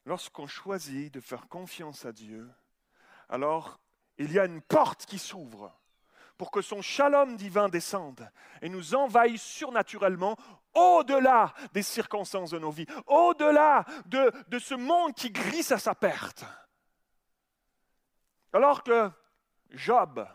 Lorsqu'on 0.09 0.47
choisit 0.47 1.13
de 1.13 1.21
faire 1.21 1.49
confiance 1.49 2.07
à 2.07 2.13
Dieu, 2.13 2.49
alors 3.29 3.79
il 4.17 4.33
y 4.33 4.39
a 4.39 4.47
une 4.47 4.63
porte 4.63 5.05
qui 5.05 5.19
s'ouvre 5.19 5.71
pour 6.39 6.51
que 6.51 6.63
son 6.63 6.81
shalom 6.81 7.37
divin 7.37 7.69
descende 7.69 8.31
et 8.63 8.71
nous 8.71 8.95
envahisse 8.95 9.43
surnaturellement 9.43 10.39
au-delà 10.79 11.53
des 11.73 11.83
circonstances 11.83 12.51
de 12.51 12.59
nos 12.59 12.71
vies, 12.71 12.87
au-delà 13.07 13.85
de, 14.07 14.33
de 14.49 14.59
ce 14.59 14.75
monde 14.75 15.15
qui 15.15 15.31
glisse 15.31 15.73
à 15.73 15.79
sa 15.79 15.95
perte. 15.95 16.45
Alors 18.53 18.83
que 18.83 19.11
Job 19.71 20.27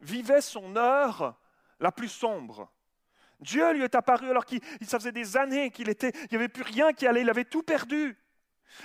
vivait 0.00 0.40
son 0.40 0.76
heure 0.76 1.38
la 1.80 1.92
plus 1.92 2.08
sombre, 2.08 2.70
Dieu 3.40 3.72
lui 3.72 3.84
est 3.84 3.94
apparu 3.94 4.28
alors 4.30 4.44
qu'il 4.44 4.60
ça 4.82 4.98
faisait 4.98 5.12
des 5.12 5.36
années 5.36 5.70
qu'il 5.70 5.88
était, 5.88 6.10
il 6.10 6.28
n'y 6.32 6.36
avait 6.36 6.48
plus 6.48 6.64
rien 6.64 6.92
qui 6.92 7.06
allait, 7.06 7.22
il 7.22 7.30
avait 7.30 7.44
tout 7.44 7.62
perdu. 7.62 8.16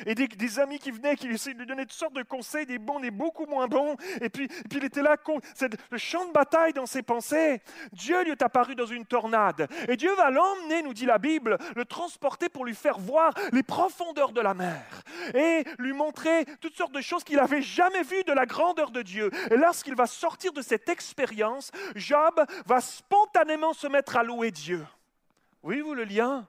Et 0.05 0.15
des, 0.15 0.59
amis 0.59 0.79
qui 0.79 0.91
venaient, 0.91 1.15
qui 1.15 1.27
essayaient 1.27 1.53
de 1.53 1.59
lui 1.59 1.65
donner 1.65 1.83
toutes 1.83 1.93
sortes 1.93 2.13
de 2.13 2.23
conseils, 2.23 2.65
des 2.65 2.79
bons, 2.79 2.99
des 2.99 3.11
beaucoup 3.11 3.45
moins 3.45 3.67
bons. 3.67 3.95
Et 4.21 4.29
puis, 4.29 4.47
puis 4.47 4.77
il 4.77 4.85
était 4.85 5.01
là, 5.01 5.17
c'est 5.55 5.69
le 5.91 5.97
champ 5.97 6.25
de 6.25 6.31
bataille 6.31 6.73
dans 6.73 6.85
ses 6.85 7.01
pensées. 7.01 7.61
Dieu 7.91 8.23
lui 8.23 8.31
est 8.31 8.41
apparu 8.41 8.75
dans 8.75 8.85
une 8.85 9.05
tornade. 9.05 9.67
Et 9.87 9.97
Dieu 9.97 10.13
va 10.15 10.29
l'emmener, 10.29 10.83
nous 10.83 10.93
dit 10.93 11.05
la 11.05 11.17
Bible, 11.17 11.57
le 11.75 11.85
transporter 11.85 12.49
pour 12.49 12.65
lui 12.65 12.75
faire 12.75 12.99
voir 12.99 13.33
les 13.51 13.63
profondeurs 13.63 14.31
de 14.31 14.41
la 14.41 14.53
mer. 14.53 15.03
Et 15.33 15.63
lui 15.79 15.93
montrer 15.93 16.45
toutes 16.61 16.75
sortes 16.75 16.93
de 16.93 17.01
choses 17.01 17.23
qu'il 17.23 17.37
n'avait 17.37 17.61
jamais 17.61 18.03
vues 18.03 18.23
de 18.23 18.33
la 18.33 18.45
grandeur 18.45 18.91
de 18.91 19.01
Dieu. 19.01 19.29
Et 19.51 19.57
lorsqu'il 19.57 19.95
va 19.95 20.07
sortir 20.07 20.53
de 20.53 20.61
cette 20.61 20.89
expérience, 20.89 21.71
Job 21.95 22.43
va 22.65 22.81
spontanément 22.81 23.73
se 23.73 23.87
mettre 23.87 24.17
à 24.17 24.23
louer 24.23 24.51
Dieu. 24.51 24.85
Voyez-vous 25.61 25.93
le 25.93 26.03
lien? 26.03 26.47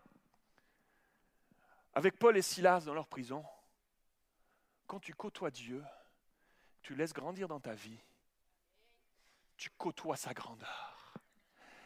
Avec 1.94 2.18
Paul 2.18 2.36
et 2.36 2.42
Silas 2.42 2.84
dans 2.84 2.94
leur 2.94 3.06
prison, 3.06 3.44
quand 4.86 5.00
tu 5.00 5.14
côtoies 5.14 5.50
Dieu, 5.50 5.82
tu 6.82 6.94
laisses 6.94 7.12
grandir 7.12 7.48
dans 7.48 7.60
ta 7.60 7.74
vie, 7.74 7.98
tu 9.56 9.70
côtoies 9.70 10.16
sa 10.16 10.34
grandeur. 10.34 11.14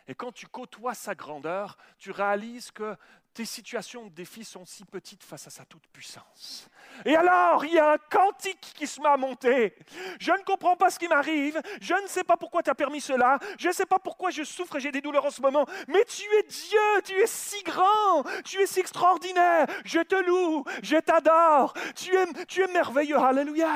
Et 0.08 0.14
quand 0.14 0.32
tu 0.32 0.46
côtoies 0.46 0.94
sa 0.94 1.14
grandeur, 1.14 1.76
tu 1.98 2.10
réalises 2.10 2.70
que 2.70 2.96
tes 3.38 3.44
situations 3.44 4.06
de 4.06 4.10
défi 4.10 4.44
sont 4.44 4.64
si 4.64 4.84
petites 4.84 5.22
face 5.22 5.46
à 5.46 5.50
sa 5.50 5.64
toute-puissance. 5.64 6.68
Et 7.04 7.14
alors, 7.14 7.64
il 7.64 7.72
y 7.72 7.78
a 7.78 7.92
un 7.92 7.98
cantique 8.10 8.72
qui 8.74 8.84
se 8.84 9.00
met 9.00 9.06
à 9.06 9.16
monter. 9.16 9.76
Je 10.18 10.32
ne 10.32 10.42
comprends 10.42 10.74
pas 10.74 10.90
ce 10.90 10.98
qui 10.98 11.06
m'arrive. 11.06 11.62
Je 11.80 11.94
ne 11.94 12.08
sais 12.08 12.24
pas 12.24 12.36
pourquoi 12.36 12.64
tu 12.64 12.70
as 12.70 12.74
permis 12.74 13.00
cela. 13.00 13.38
Je 13.56 13.68
ne 13.68 13.72
sais 13.72 13.86
pas 13.86 14.00
pourquoi 14.00 14.30
je 14.30 14.42
souffre 14.42 14.74
et 14.74 14.80
j'ai 14.80 14.90
des 14.90 15.00
douleurs 15.00 15.24
en 15.24 15.30
ce 15.30 15.40
moment. 15.40 15.66
Mais 15.86 16.04
tu 16.06 16.24
es 16.36 16.42
Dieu, 16.48 17.02
tu 17.04 17.14
es 17.14 17.28
si 17.28 17.62
grand, 17.62 18.24
tu 18.44 18.60
es 18.60 18.66
si 18.66 18.80
extraordinaire. 18.80 19.68
Je 19.84 20.00
te 20.00 20.16
loue, 20.16 20.64
je 20.82 20.96
t'adore. 20.96 21.74
Tu 21.94 22.16
es, 22.16 22.26
tu 22.48 22.64
es 22.64 22.66
merveilleux. 22.66 23.18
Alléluia. 23.18 23.68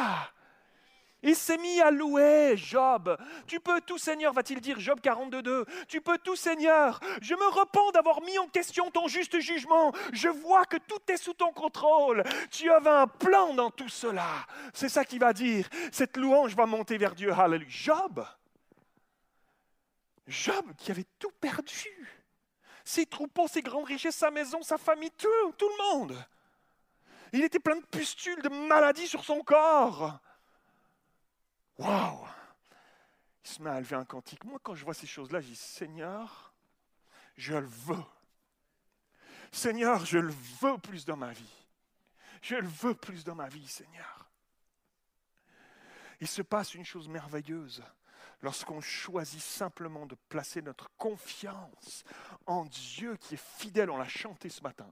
Il 1.23 1.36
s'est 1.36 1.59
mis 1.59 1.81
à 1.81 1.90
louer 1.90 2.57
Job. 2.57 3.16
Tu 3.47 3.61
peux 3.61 3.81
tout, 3.81 3.99
Seigneur, 3.99 4.32
va-t-il 4.32 4.61
dire, 4.61 4.81
Job 4.81 4.99
42.2. 5.01 5.65
Tu 5.86 6.01
peux 6.01 6.19
tout, 6.19 6.35
Seigneur. 6.35 6.99
Je 7.20 7.35
me 7.35 7.49
repens 7.49 7.93
d'avoir 7.93 8.20
mis 8.23 8.39
en 8.39 8.49
question 8.49 8.90
ton 8.90 9.07
juste 9.07 9.39
jugement. 9.39 9.93
Je 10.12 10.28
vois 10.28 10.65
que 10.65 10.78
tout 10.78 11.01
est 11.09 11.16
sous 11.16 11.35
ton 11.35 11.53
contrôle. 11.53 12.24
Tu 12.51 12.70
avais 12.70 12.90
un 12.90 13.07
plan 13.07 13.55
dans 13.55 13.70
tout 13.70 13.89
cela. 13.89 14.47
C'est 14.74 14.89
ça 14.89 15.05
qu'il 15.05 15.20
va 15.20 15.32
dire. 15.32 15.69
Cette 15.93 16.16
louange 16.16 16.57
va 16.57 16.66
monter 16.66 16.99
vers 16.99 17.15
Dieu. 17.15 17.32
Alléluia. 17.32 17.69
Job. 17.69 18.27
Job 20.27 20.73
qui 20.77 20.90
avait 20.90 21.07
tout 21.19 21.32
perdu. 21.40 22.09
Ses 22.85 23.07
troupeaux, 23.07 23.47
ses 23.47 23.62
grandes 23.62 23.85
richesses, 23.85 24.16
sa 24.16 24.32
maison, 24.32 24.61
sa 24.62 24.77
famille, 24.77 25.12
tout, 25.16 25.53
tout 25.57 25.69
le 25.69 25.85
monde. 25.94 26.24
Il 27.32 27.44
était 27.44 27.61
plein 27.61 27.77
de 27.77 27.86
pustules, 27.86 28.43
de 28.43 28.49
maladies 28.49 29.07
sur 29.07 29.24
son 29.24 29.40
corps. 29.43 30.19
Waouh 31.83 32.29
Il 33.45 33.51
se 33.51 33.63
met 33.63 33.71
à 33.71 33.81
lever 33.81 33.97
un 33.97 34.05
cantique. 34.05 34.45
Moi, 34.45 34.61
quand 34.63 34.75
je 34.75 34.85
vois 34.85 34.95
ces 34.95 35.07
choses-là, 35.07 35.41
je 35.41 35.49
dis 35.49 35.57
Seigneur, 35.57 36.55
je 37.37 37.55
le 37.55 37.67
veux. 37.67 38.05
Seigneur, 39.51 40.07
je 40.07 40.19
le 40.19 40.33
veux 40.61 40.79
plus 40.79 41.05
dans 41.05 41.17
ma 41.17 41.33
vie. 41.33 41.67
Je 42.41 42.55
le 42.55 42.69
veux 42.69 42.95
plus 42.95 43.25
dans 43.25 43.35
ma 43.35 43.49
vie, 43.49 43.67
Seigneur. 43.67 44.31
Il 46.21 46.29
se 46.29 46.43
passe 46.43 46.75
une 46.75 46.85
chose 46.85 47.09
merveilleuse 47.09 47.83
lorsqu'on 48.43 48.81
choisit 48.81 49.43
simplement 49.43 50.07
de 50.07 50.15
placer 50.29 50.63
notre 50.63 50.89
confiance 50.97 52.05
en 52.47 52.65
Dieu 52.65 53.17
qui 53.17 53.35
est 53.35 53.45
fidèle. 53.59 53.91
On 53.91 53.97
l'a 53.97 54.09
chanté 54.09 54.49
ce 54.49 54.63
matin. 54.63 54.91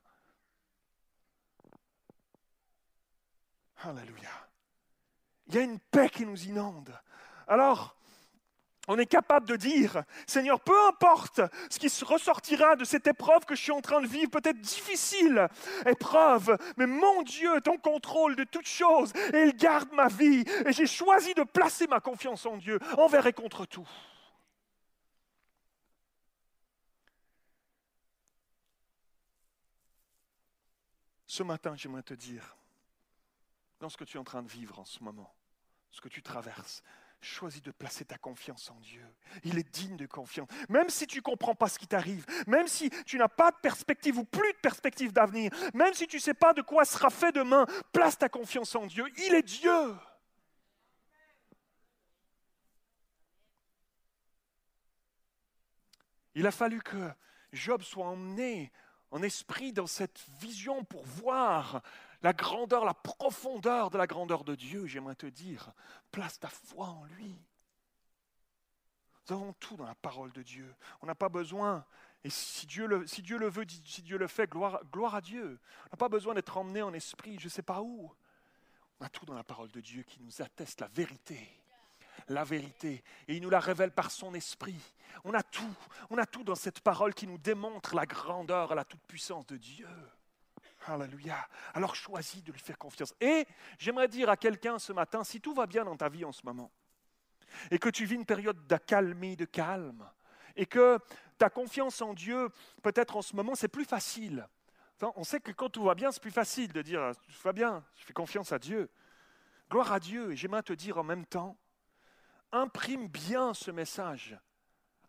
Alléluia. 3.77 4.50
Il 5.51 5.57
y 5.57 5.59
a 5.59 5.63
une 5.63 5.81
paix 5.81 6.09
qui 6.09 6.25
nous 6.25 6.45
inonde. 6.45 6.97
Alors, 7.49 7.97
on 8.87 8.99
est 8.99 9.07
capable 9.07 9.49
de 9.49 9.57
dire, 9.57 10.05
Seigneur, 10.27 10.61
peu 10.61 10.87
importe 10.87 11.41
ce 11.69 11.79
qui 11.79 11.89
ressortira 12.05 12.77
de 12.77 12.85
cette 12.85 13.09
épreuve 13.09 13.45
que 13.45 13.57
je 13.57 13.63
suis 13.63 13.73
en 13.73 13.81
train 13.81 14.01
de 14.01 14.07
vivre, 14.07 14.31
peut-être 14.31 14.61
difficile 14.61 15.49
épreuve, 15.87 16.57
mais 16.77 16.87
mon 16.87 17.23
Dieu 17.23 17.57
est 17.57 17.67
en 17.67 17.79
contrôle 17.79 18.37
de 18.37 18.45
toutes 18.45 18.69
choses 18.69 19.13
et 19.35 19.43
il 19.43 19.57
garde 19.57 19.93
ma 19.93 20.07
vie. 20.07 20.45
Et 20.67 20.73
j'ai 20.73 20.87
choisi 20.87 21.35
de 21.35 21.43
placer 21.43 21.89
ma 21.89 21.99
confiance 21.99 22.47
en 22.47 22.57
Dieu 22.57 22.79
envers 22.97 23.27
et 23.27 23.33
contre 23.33 23.67
tout. 23.67 23.89
Ce 31.27 31.43
matin, 31.43 31.75
j'aimerais 31.77 32.03
te 32.03 32.15
dire, 32.15 32.57
dans 33.81 33.89
ce 33.89 33.97
que 33.97 34.05
tu 34.05 34.17
es 34.17 34.21
en 34.21 34.25
train 34.25 34.43
de 34.43 34.49
vivre 34.49 34.79
en 34.79 34.85
ce 34.85 35.03
moment, 35.03 35.33
ce 35.91 36.01
que 36.01 36.09
tu 36.09 36.23
traverses, 36.23 36.83
choisis 37.21 37.63
de 37.63 37.71
placer 37.71 38.05
ta 38.05 38.17
confiance 38.17 38.71
en 38.71 38.81
Dieu. 38.81 39.05
Il 39.45 39.59
est 39.59 39.71
digne 39.71 39.97
de 39.97 40.07
confiance. 40.07 40.49
Même 40.69 40.89
si 40.89 41.07
tu 41.07 41.19
ne 41.19 41.23
comprends 41.23 41.55
pas 41.55 41.69
ce 41.69 41.79
qui 41.79 41.87
t'arrive, 41.87 42.25
même 42.47 42.67
si 42.67 42.91
tu 43.05 43.19
n'as 43.19 43.29
pas 43.29 43.51
de 43.51 43.57
perspective 43.57 44.19
ou 44.19 44.25
plus 44.25 44.53
de 44.53 44.59
perspective 44.59 45.13
d'avenir, 45.13 45.51
même 45.75 45.93
si 45.95 46.07
tu 46.07 46.17
ne 46.17 46.21
sais 46.21 46.35
pas 46.35 46.55
de 46.55 46.63
quoi 46.63 46.85
sera 46.85 47.11
fait 47.11 47.33
demain, 47.33 47.67
place 47.93 48.17
ta 48.17 48.29
confiance 48.29 48.75
en 48.75 48.87
Dieu. 48.87 49.05
Il 49.19 49.35
est 49.35 49.43
Dieu. 49.43 49.97
Il 56.35 56.47
a 56.47 56.53
fallu 56.53 56.81
que 56.81 57.11
Job 57.53 57.83
soit 57.83 58.07
emmené 58.07 58.73
en 59.11 59.23
esprit 59.23 59.73
dans 59.73 59.89
cette 59.89 60.25
vision 60.41 60.85
pour 60.85 61.05
voir 61.05 61.83
la 62.23 62.33
grandeur, 62.33 62.85
la 62.85 62.95
profondeur 62.95 63.91
de 63.91 63.99
la 63.99 64.07
grandeur 64.07 64.45
de 64.45 64.55
Dieu, 64.55 64.87
j'aimerais 64.87 65.15
te 65.15 65.27
dire, 65.27 65.73
place 66.11 66.39
ta 66.39 66.49
foi 66.49 66.87
en 66.87 67.05
lui. 67.05 67.35
Nous 69.29 69.37
avons 69.37 69.53
tout 69.55 69.77
dans 69.77 69.87
la 69.87 69.95
parole 69.95 70.33
de 70.33 70.43
Dieu. 70.43 70.75
On 71.01 71.07
n'a 71.07 71.15
pas 71.15 71.29
besoin, 71.29 71.85
et 72.25 72.31
si 72.31 72.67
Dieu 72.67 72.87
le, 72.87 73.07
si 73.07 73.23
Dieu 73.23 73.39
le 73.39 73.49
veut, 73.49 73.65
si 73.87 74.03
Dieu 74.03 74.19
le 74.19 74.27
fait, 74.27 74.51
gloire, 74.51 75.15
à 75.15 75.21
Dieu. 75.21 75.59
On 75.87 75.89
n'a 75.93 75.97
pas 75.97 76.09
besoin 76.09 76.35
d'être 76.35 76.57
emmené 76.57 76.83
en 76.83 76.93
esprit, 76.93 77.39
je 77.39 77.47
ne 77.47 77.51
sais 77.51 77.63
pas 77.63 77.81
où. 77.81 78.13
On 79.01 79.05
a 79.05 79.09
tout 79.09 79.25
dans 79.25 79.35
la 79.35 79.45
parole 79.45 79.71
de 79.71 79.81
Dieu 79.81 80.03
qui 80.03 80.21
nous 80.21 80.43
atteste 80.43 80.81
la 80.81 80.89
vérité. 80.89 81.49
La 82.29 82.45
vérité. 82.45 83.03
Et 83.29 83.37
il 83.37 83.43
nous 83.43 83.49
la 83.49 83.61
révèle 83.61 83.93
par 83.93 84.11
son 84.11 84.35
esprit. 84.35 84.79
On 85.25 85.33
a 85.33 85.43
tout. 85.43 85.75
On 86.11 86.19
a 86.19 86.27
tout 86.27 86.45
dans 86.45 86.55
cette 86.55 86.81
parole 86.81 87.15
qui 87.15 87.27
nous 87.27 87.39
démontre 87.39 87.95
la 87.95 88.05
grandeur, 88.05 88.75
la 88.75 88.85
toute-puissance 88.85 89.47
de 89.47 89.57
Dieu. 89.57 89.89
Alléluia. 90.87 91.49
Alors 91.75 91.95
choisis 91.95 92.43
de 92.43 92.53
lui 92.53 92.61
faire 92.61 92.79
confiance. 92.79 93.15
Et 93.21 93.47
j'aimerais 93.79 94.09
dire 94.09 94.31
à 94.31 94.37
quelqu'un 94.37 94.79
ce 94.79 94.93
matin, 94.93 95.25
si 95.25 95.41
tout 95.41 95.55
va 95.55 95.67
bien 95.67 95.85
dans 95.85 95.97
ta 95.97 96.09
vie 96.09 96.25
en 96.25 96.33
ce 96.33 96.45
moment, 96.45 96.71
et 97.71 97.79
que 97.79 97.89
tu 97.89 98.05
vis 98.05 98.15
une 98.15 98.25
période 98.25 98.67
d'accalmie, 98.67 99.37
de 99.37 99.45
calme, 99.45 100.09
et 100.57 100.67
que 100.67 100.99
ta 101.39 101.51
confiance 101.51 102.01
en 102.03 102.15
Dieu, 102.15 102.49
peut-être 102.83 103.17
en 103.17 103.23
ce 103.23 103.37
moment, 103.37 103.55
c'est 103.55 103.69
plus 103.69 103.85
facile. 103.85 104.49
On 105.17 105.25
sait 105.25 105.41
que 105.41 105.53
quand 105.53 105.71
tout 105.71 105.85
va 105.85 105.95
bien, 105.95 106.13
c'est 106.13 106.21
plus 106.21 106.31
facile 106.31 106.73
de 106.73 106.83
dire 106.83 107.13
tout 107.27 107.43
va 107.43 107.53
bien, 107.53 107.85
je 107.97 108.05
fais 108.05 108.13
confiance 108.13 108.53
à 108.53 108.59
Dieu. 108.59 108.91
Gloire 109.71 109.93
à 109.93 110.01
Dieu. 110.01 110.33
Et 110.33 110.37
j'aimerais 110.37 110.63
te 110.63 110.73
dire 110.73 110.99
en 110.99 111.05
même 111.05 111.25
temps, 111.25 111.57
imprime 112.53 113.09
bien 113.09 113.55
ce 113.55 113.71
message. 113.71 114.39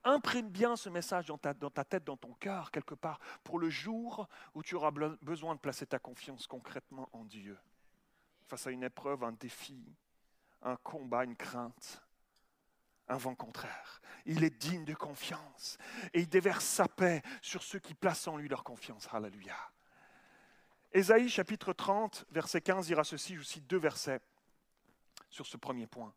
Imprime 0.04 0.50
bien 0.50 0.76
ce 0.76 0.90
message 0.90 1.28
dans 1.28 1.38
ta, 1.38 1.54
tête, 1.54 2.04
dans 2.04 2.18
ton 2.18 2.34
cœur, 2.34 2.72
quelque 2.72 2.96
part, 2.96 3.20
pour 3.44 3.60
le 3.60 3.70
jour 3.70 4.28
où 4.56 4.64
tu 4.64 4.76
auras 4.76 4.92
besoin 5.22 5.56
de 5.56 5.60
placer 5.60 5.86
ta 5.86 6.00
confiance 6.00 6.48
concrètement 6.48 7.08
en 7.14 7.24
Dieu. 7.24 7.58
Face 8.48 8.66
à 8.66 8.72
une 8.72 8.84
épreuve, 8.84 9.24
un 9.24 9.32
défi, 9.34 9.96
un 10.64 10.76
combat, 10.78 11.24
une 11.24 11.36
crainte 11.36 12.02
un 13.12 13.18
vent 13.18 13.36
contraire. 13.36 14.02
Il 14.26 14.44
est 14.44 14.50
digne 14.50 14.86
de 14.86 14.94
confiance 14.94 15.78
et 16.14 16.22
il 16.22 16.30
déverse 16.30 16.66
sa 16.66 16.88
paix 16.88 17.22
sur 17.42 17.62
ceux 17.64 17.80
qui 17.80 17.94
placent 17.94 18.28
en 18.28 18.38
lui 18.38 18.48
leur 18.48 18.64
confiance. 18.64 19.08
Alléluia. 19.12 19.56
Ésaïe 20.94 21.30
chapitre 21.30 21.74
30, 21.74 22.26
verset 22.32 22.62
15 22.62 22.88
dira 22.88 23.04
ceci, 23.04 23.36
je 23.36 23.44
cite 23.44 23.68
deux 23.68 23.78
versets 23.78 24.22
sur 25.30 25.46
ce 25.46 25.58
premier 25.58 25.88
point. 25.88 26.14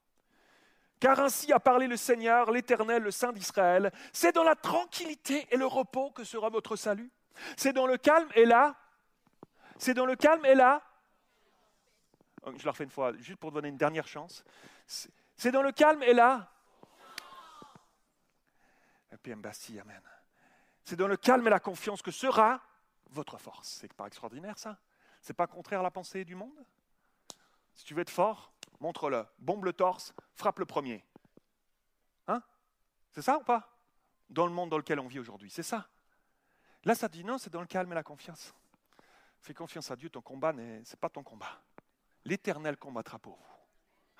Car 1.05 1.21
ainsi 1.21 1.53
a 1.53 1.61
parlé 1.61 1.87
le 1.87 1.99
Seigneur, 1.99 2.51
l'Éternel, 2.51 3.03
le 3.03 3.11
Saint 3.11 3.31
d'Israël, 3.31 3.93
c'est 4.11 4.33
dans 4.33 4.43
la 4.43 4.55
tranquillité 4.55 5.47
et 5.51 5.59
le 5.59 5.67
repos 5.67 6.11
que 6.13 6.25
sera 6.25 6.49
votre 6.49 6.77
salut. 6.77 7.13
C'est 7.59 7.75
dans 7.75 7.87
le 7.87 7.99
calme 7.99 8.31
et 8.35 8.47
là, 8.47 8.75
c'est 9.77 9.93
dans 9.93 10.07
le 10.07 10.17
calme 10.17 10.47
et 10.47 10.55
là, 10.55 10.83
oh, 12.47 12.53
je 12.57 12.65
la 12.65 12.71
refais 12.71 12.85
une 12.85 12.91
fois, 12.91 13.13
juste 13.19 13.39
pour 13.39 13.53
donner 13.53 13.69
une 13.69 13.77
dernière 13.77 14.09
chance. 14.09 14.45
C'est 14.87 15.51
dans 15.51 15.61
le 15.61 15.73
calme 15.73 16.03
et 16.05 16.15
là, 16.15 16.51
PM 19.23 19.43
Bastille, 19.43 19.79
Amen. 19.81 20.01
C'est 20.85 20.97
dans 20.97 21.07
le 21.07 21.19
calme 21.19 21.47
et 21.47 21.51
la 21.51 21.61
confiance 21.61 22.01
que 22.01 22.13
sera 22.13 22.63
votre 23.11 23.37
force. 23.37 23.77
C'est 23.79 23.93
pas 23.93 24.07
extraordinaire 24.07 24.57
ça? 24.57 24.79
C'est 25.21 25.35
pas 25.35 25.47
contraire 25.49 25.81
à 25.81 25.83
la 25.83 25.91
pensée 25.91 26.25
du 26.25 26.35
monde? 26.35 26.65
Si 27.75 27.85
tu 27.85 27.93
veux 27.93 28.01
être 28.01 28.09
fort, 28.09 28.54
montre-le. 28.81 29.27
Bombe 29.39 29.65
le 29.65 29.73
torse, 29.73 30.15
frappe 30.35 30.59
le 30.59 30.67
premier. 30.67 31.05
Hein? 32.27 32.43
C'est 33.13 33.23
ça 33.23 33.39
ou 33.39 33.43
pas? 33.43 33.71
Dans 34.31 34.47
le 34.47 34.53
monde 34.53 34.71
dans 34.71 34.79
lequel 34.79 35.01
on 35.01 35.07
vit 35.07 35.19
aujourd'hui, 35.19 35.51
c'est 35.51 35.63
ça. 35.63 35.89
Là, 36.85 36.95
ça 36.95 37.09
dit 37.09 37.25
non, 37.25 37.39
c'est 37.39 37.51
dans 37.51 37.61
le 37.61 37.67
calme 37.67 37.93
et 37.93 37.95
la 37.95 38.03
confiance. 38.03 38.55
Fais 39.41 39.55
confiance 39.55 39.91
à 39.91 39.97
Dieu, 39.97 40.11
ton 40.11 40.23
combat, 40.23 40.53
ce 40.53 40.59
n'est 40.59 41.01
pas 41.01 41.09
ton 41.09 41.23
combat. 41.23 41.63
L'Éternel 42.25 42.77
combattra 42.77 43.19
pour 43.19 43.37
vous. 43.37 43.55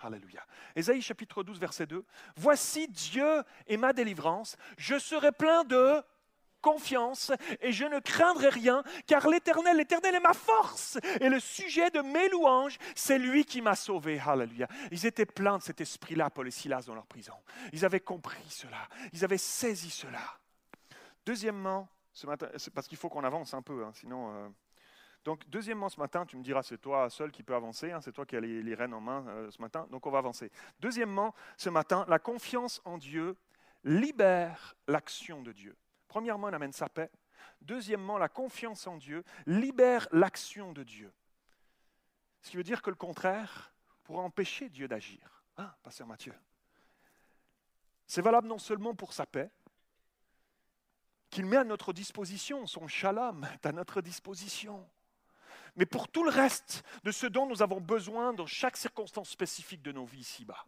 Alléluia. 0.07 0.45
Ésaïe 0.77 1.01
chapitre 1.01 1.43
12, 1.43 1.59
verset 1.59 1.87
2. 1.87 2.05
Voici 2.37 2.89
Dieu 2.89 3.43
est 3.67 3.77
ma 3.77 3.93
délivrance. 3.93 4.57
Je 4.77 4.99
serai 4.99 5.33
plein 5.33 5.65
de 5.65 6.03
confiance 6.65 7.31
et 7.61 7.73
je 7.73 7.85
ne 7.85 7.99
craindrai 7.99 8.49
rien, 8.49 8.83
car 9.07 9.29
l'Éternel, 9.29 9.77
l'Éternel 9.77 10.15
est 10.15 10.21
ma 10.21 10.33
force. 10.33 10.99
Et 11.21 11.29
le 11.29 11.39
sujet 11.39 11.91
de 11.91 12.01
mes 12.01 12.31
louanges, 12.31 12.79
c'est 12.95 13.19
lui 13.19 13.45
qui 13.45 13.61
m'a 13.61 13.75
sauvé. 13.75 14.19
Alléluia. 14.19 14.67
Ils 14.91 15.05
étaient 15.05 15.27
pleins 15.27 15.59
de 15.59 15.63
cet 15.63 15.83
esprit-là, 15.83 16.31
Paul 16.31 16.49
et 16.49 16.51
Silas, 16.51 16.85
dans 16.87 16.95
leur 16.95 17.07
prison. 17.07 17.35
Ils 17.75 17.85
avaient 17.85 18.01
compris 18.01 18.49
cela. 18.49 18.89
Ils 19.13 19.25
avaient 19.25 19.37
saisi 19.37 19.91
cela. 19.91 20.39
Deuxièmement, 21.27 21.87
ce 22.15 22.27
matin, 22.27 22.49
parce 22.75 22.89
qu'il 22.89 22.97
faut 22.97 23.11
qu'on 23.11 23.25
avance 23.25 23.53
un 23.53 23.63
peu, 23.63 23.85
hein, 23.85 23.93
sinon. 23.93 24.31
Euh, 24.35 24.49
donc, 25.25 25.47
deuxièmement, 25.49 25.91
ce 25.91 26.01
matin, 26.01 26.25
tu 26.25 26.39
me 26.39 26.43
diras, 26.43 26.63
c'est 26.63 26.79
toi 26.79 27.11
seul 27.11 27.31
qui 27.31 27.43
peux 27.43 27.55
avancer, 27.55 27.93
hein, 27.93 28.01
c'est 28.01 28.13
toi 28.13 28.25
qui 28.25 28.37
as 28.37 28.41
les, 28.41 28.75
rênes 28.75 28.95
en 28.95 29.01
main 29.01 29.25
euh, 29.29 29.51
ce 29.51 29.61
matin, 29.61 29.87
donc 29.91 30.07
on 30.07 30.11
va 30.11 30.19
avancer. 30.19 30.51
Deuxièmement, 30.81 31.35
ce 31.57 31.71
matin, 31.71 32.05
la 32.09 32.19
confiance 32.19 32.81
en 32.85 32.99
Dieu 32.99 33.37
libère 33.85 34.75
l'action 34.87 35.43
de 35.43 35.53
Dieu. 35.53 35.77
Premièrement, 36.15 36.47
elle 36.47 36.55
amène 36.55 36.73
sa 36.73 36.89
paix. 36.89 37.11
Deuxièmement, 37.61 38.19
la 38.19 38.29
confiance 38.29 38.87
en 38.87 38.99
Dieu 38.99 39.25
libère 39.47 40.07
l'action 40.13 40.73
de 40.73 40.85
Dieu. 40.85 41.13
Ce 42.41 42.53
qui 42.53 42.57
veut 42.57 42.63
dire 42.63 42.83
que 42.83 42.91
le 42.91 42.95
contraire 42.95 43.75
pourra 44.05 44.23
empêcher 44.23 44.69
Dieu 44.69 44.87
d'agir. 44.87 45.43
Hein, 45.57 45.75
Pasteur 45.83 46.07
Mathieu 46.07 46.33
C'est 48.07 48.23
valable 48.23 48.47
non 48.47 48.61
seulement 48.61 48.95
pour 48.95 49.13
sa 49.13 49.27
paix, 49.27 49.51
qu'il 51.31 51.47
met 51.47 51.57
à 51.57 51.65
notre 51.65 51.93
disposition, 51.93 52.65
son 52.69 52.87
shalom 52.87 53.45
est 53.53 53.67
à 53.67 53.73
notre 53.73 54.01
disposition 54.01 54.89
mais 55.75 55.87
pour 55.87 56.07
tout 56.07 56.23
le 56.23 56.31
reste 56.31 56.85
de 57.03 57.11
ce 57.11 57.27
dont 57.27 57.49
nous 57.49 57.61
avons 57.61 57.81
besoin 57.81 58.33
dans 58.33 58.47
chaque 58.47 58.77
circonstance 58.77 59.31
spécifique 59.31 59.83
de 59.83 59.91
nos 59.91 60.05
vies 60.05 60.21
ici-bas. 60.21 60.65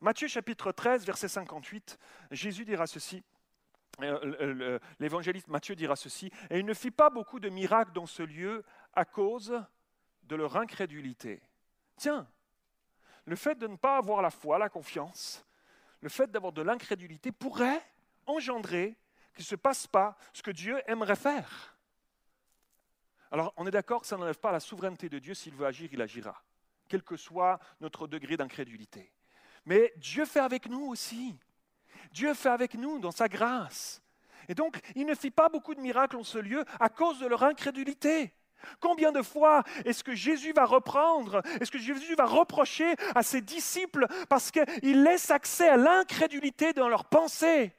Matthieu 0.00 0.28
chapitre 0.28 0.70
13, 0.70 1.04
verset 1.04 1.26
58, 1.26 1.98
Jésus 2.30 2.64
dira 2.64 2.86
ceci, 2.86 3.24
l'évangéliste 4.98 5.48
Matthieu 5.48 5.74
dira 5.74 5.96
ceci, 5.96 6.30
et 6.48 6.58
il 6.58 6.66
ne 6.66 6.74
fit 6.74 6.90
pas 6.90 7.10
beaucoup 7.10 7.40
de 7.40 7.48
miracles 7.48 7.92
dans 7.92 8.06
ce 8.06 8.22
lieu 8.22 8.64
à 8.94 9.04
cause 9.04 9.62
de 10.24 10.36
leur 10.36 10.56
incrédulité. 10.56 11.42
Tiens, 11.96 12.26
le 13.24 13.36
fait 13.36 13.56
de 13.56 13.66
ne 13.66 13.76
pas 13.76 13.96
avoir 13.96 14.22
la 14.22 14.30
foi, 14.30 14.58
la 14.58 14.68
confiance, 14.68 15.44
le 16.00 16.08
fait 16.08 16.30
d'avoir 16.30 16.52
de 16.52 16.62
l'incrédulité 16.62 17.32
pourrait 17.32 17.82
engendrer 18.26 18.96
qu'il 19.34 19.42
ne 19.42 19.48
se 19.48 19.56
passe 19.56 19.86
pas 19.86 20.16
ce 20.32 20.42
que 20.42 20.50
Dieu 20.50 20.80
aimerait 20.86 21.16
faire. 21.16 21.76
Alors, 23.30 23.52
on 23.56 23.66
est 23.66 23.70
d'accord 23.70 24.00
que 24.00 24.06
ça 24.06 24.16
n'enlève 24.16 24.38
pas 24.38 24.50
la 24.50 24.60
souveraineté 24.60 25.08
de 25.08 25.18
Dieu. 25.18 25.34
S'il 25.34 25.54
veut 25.54 25.66
agir, 25.66 25.88
il 25.92 26.02
agira, 26.02 26.42
quel 26.88 27.02
que 27.02 27.16
soit 27.16 27.60
notre 27.80 28.08
degré 28.08 28.36
d'incrédulité. 28.36 29.12
Mais 29.66 29.92
Dieu 29.96 30.24
fait 30.24 30.40
avec 30.40 30.66
nous 30.66 30.86
aussi. 30.86 31.38
Dieu 32.12 32.34
fait 32.34 32.48
avec 32.48 32.74
nous 32.74 32.98
dans 32.98 33.10
sa 33.10 33.28
grâce. 33.28 34.02
Et 34.48 34.54
donc, 34.54 34.80
il 34.96 35.06
ne 35.06 35.14
fit 35.14 35.30
pas 35.30 35.48
beaucoup 35.48 35.74
de 35.74 35.80
miracles 35.80 36.16
en 36.16 36.24
ce 36.24 36.38
lieu 36.38 36.64
à 36.80 36.88
cause 36.88 37.20
de 37.20 37.26
leur 37.26 37.44
incrédulité. 37.44 38.34
Combien 38.80 39.12
de 39.12 39.22
fois 39.22 39.62
est-ce 39.84 40.04
que 40.04 40.14
Jésus 40.14 40.52
va 40.52 40.64
reprendre, 40.64 41.42
est-ce 41.60 41.70
que 41.70 41.78
Jésus 41.78 42.14
va 42.14 42.26
reprocher 42.26 42.94
à 43.14 43.22
ses 43.22 43.40
disciples 43.40 44.06
parce 44.28 44.50
qu'il 44.50 45.02
laisse 45.02 45.30
accès 45.30 45.68
à 45.68 45.76
l'incrédulité 45.76 46.72
dans 46.72 46.88
leurs 46.88 47.06
pensées? 47.06 47.72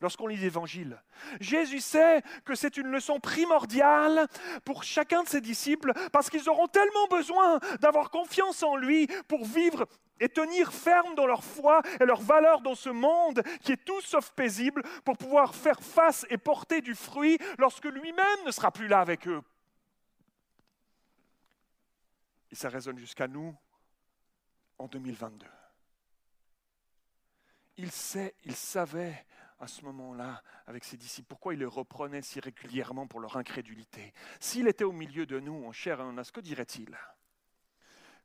Lorsqu'on 0.00 0.26
lit 0.26 0.36
l'Évangile. 0.36 1.00
Jésus 1.40 1.80
sait 1.80 2.22
que 2.44 2.54
c'est 2.54 2.76
une 2.76 2.88
leçon 2.88 3.20
primordiale 3.20 4.26
pour 4.64 4.84
chacun 4.84 5.22
de 5.22 5.28
ses 5.28 5.40
disciples 5.40 5.92
parce 6.12 6.30
qu'ils 6.30 6.48
auront 6.48 6.68
tellement 6.68 7.06
besoin 7.08 7.58
d'avoir 7.80 8.10
confiance 8.10 8.62
en 8.62 8.76
lui 8.76 9.06
pour 9.28 9.44
vivre 9.44 9.86
et 10.20 10.28
tenir 10.28 10.72
ferme 10.72 11.14
dans 11.14 11.26
leur 11.26 11.44
foi 11.44 11.82
et 12.00 12.04
leur 12.04 12.20
valeur 12.20 12.60
dans 12.60 12.74
ce 12.74 12.88
monde 12.88 13.42
qui 13.62 13.72
est 13.72 13.84
tout 13.84 14.00
sauf 14.00 14.30
paisible 14.30 14.82
pour 15.04 15.16
pouvoir 15.16 15.54
faire 15.54 15.80
face 15.80 16.26
et 16.30 16.38
porter 16.38 16.80
du 16.80 16.94
fruit 16.94 17.38
lorsque 17.58 17.84
lui-même 17.84 18.44
ne 18.44 18.50
sera 18.50 18.70
plus 18.70 18.88
là 18.88 19.00
avec 19.00 19.28
eux. 19.28 19.42
Et 22.50 22.54
ça 22.54 22.68
résonne 22.68 22.98
jusqu'à 22.98 23.28
nous 23.28 23.54
en 24.78 24.86
2022. 24.86 25.46
Il 27.78 27.90
sait, 27.90 28.34
il 28.44 28.56
savait 28.56 29.26
à 29.58 29.66
ce 29.66 29.84
moment-là 29.84 30.42
avec 30.66 30.84
ses 30.84 30.96
disciples. 30.96 31.28
Pourquoi 31.28 31.54
il 31.54 31.60
les 31.60 31.66
reprenait 31.66 32.22
si 32.22 32.40
régulièrement 32.40 33.06
pour 33.06 33.20
leur 33.20 33.36
incrédulité? 33.36 34.12
S'il 34.40 34.68
était 34.68 34.84
au 34.84 34.92
milieu 34.92 35.26
de 35.26 35.40
nous, 35.40 35.64
en 35.64 35.72
chair 35.72 36.00
os, 36.00 36.30
que 36.30 36.40
dirait-il? 36.40 36.96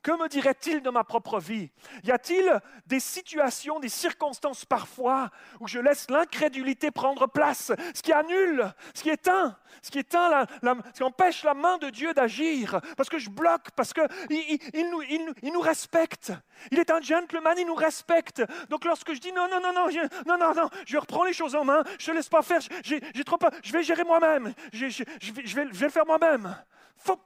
Que 0.01 0.11
me 0.11 0.27
dirait-il 0.27 0.81
de 0.81 0.89
ma 0.89 1.03
propre 1.03 1.39
vie? 1.39 1.69
Y 2.03 2.11
a-t-il 2.11 2.59
des 2.87 2.99
situations, 2.99 3.79
des 3.79 3.89
circonstances 3.89 4.65
parfois 4.65 5.29
où 5.59 5.67
je 5.67 5.79
laisse 5.79 6.09
l'incrédulité 6.09 6.91
prendre 6.91 7.27
place, 7.27 7.71
ce 7.93 8.01
qui 8.01 8.11
annule, 8.11 8.73
ce 8.93 9.03
qui 9.03 9.09
éteint, 9.09 9.57
ce 9.81 9.91
qui 9.91 9.99
éteint, 9.99 10.45
ce 10.61 10.97
qui 10.97 11.03
empêche 11.03 11.43
la 11.43 11.53
main 11.53 11.77
de 11.77 11.89
Dieu 11.89 12.13
d'agir, 12.13 12.79
parce 12.97 13.09
que 13.09 13.19
je 13.19 13.29
bloque, 13.29 13.71
parce 13.75 13.93
qu'il 13.93 14.07
il, 14.29 15.51
nous, 15.53 15.61
respecte. 15.61 16.33
Il 16.71 16.79
est 16.79 16.91
un 16.91 17.01
gentleman, 17.01 17.57
il 17.57 17.67
nous 17.67 17.75
respecte. 17.75 18.43
Donc 18.69 18.85
lorsque 18.85 19.13
je 19.13 19.19
dis 19.19 19.31
non, 19.31 19.47
non, 19.49 19.61
non, 19.61 19.73
non, 19.73 19.89
je, 19.89 19.99
non, 20.27 20.37
non, 20.37 20.53
non, 20.53 20.69
je 20.85 20.97
reprends 20.97 21.23
les 21.23 21.33
choses 21.33 21.55
en 21.55 21.63
main, 21.63 21.83
je 21.99 22.11
ne 22.11 22.17
laisse 22.17 22.29
pas 22.29 22.41
faire, 22.41 22.59
je 22.61 23.71
vais 23.71 23.83
gérer 23.83 24.03
moi-même, 24.03 24.53
je, 24.73 24.89
je, 24.89 25.03
je, 25.19 25.55
vais, 25.55 25.65
le 25.65 25.89
faire 25.89 26.05
moi-même. 26.05 26.55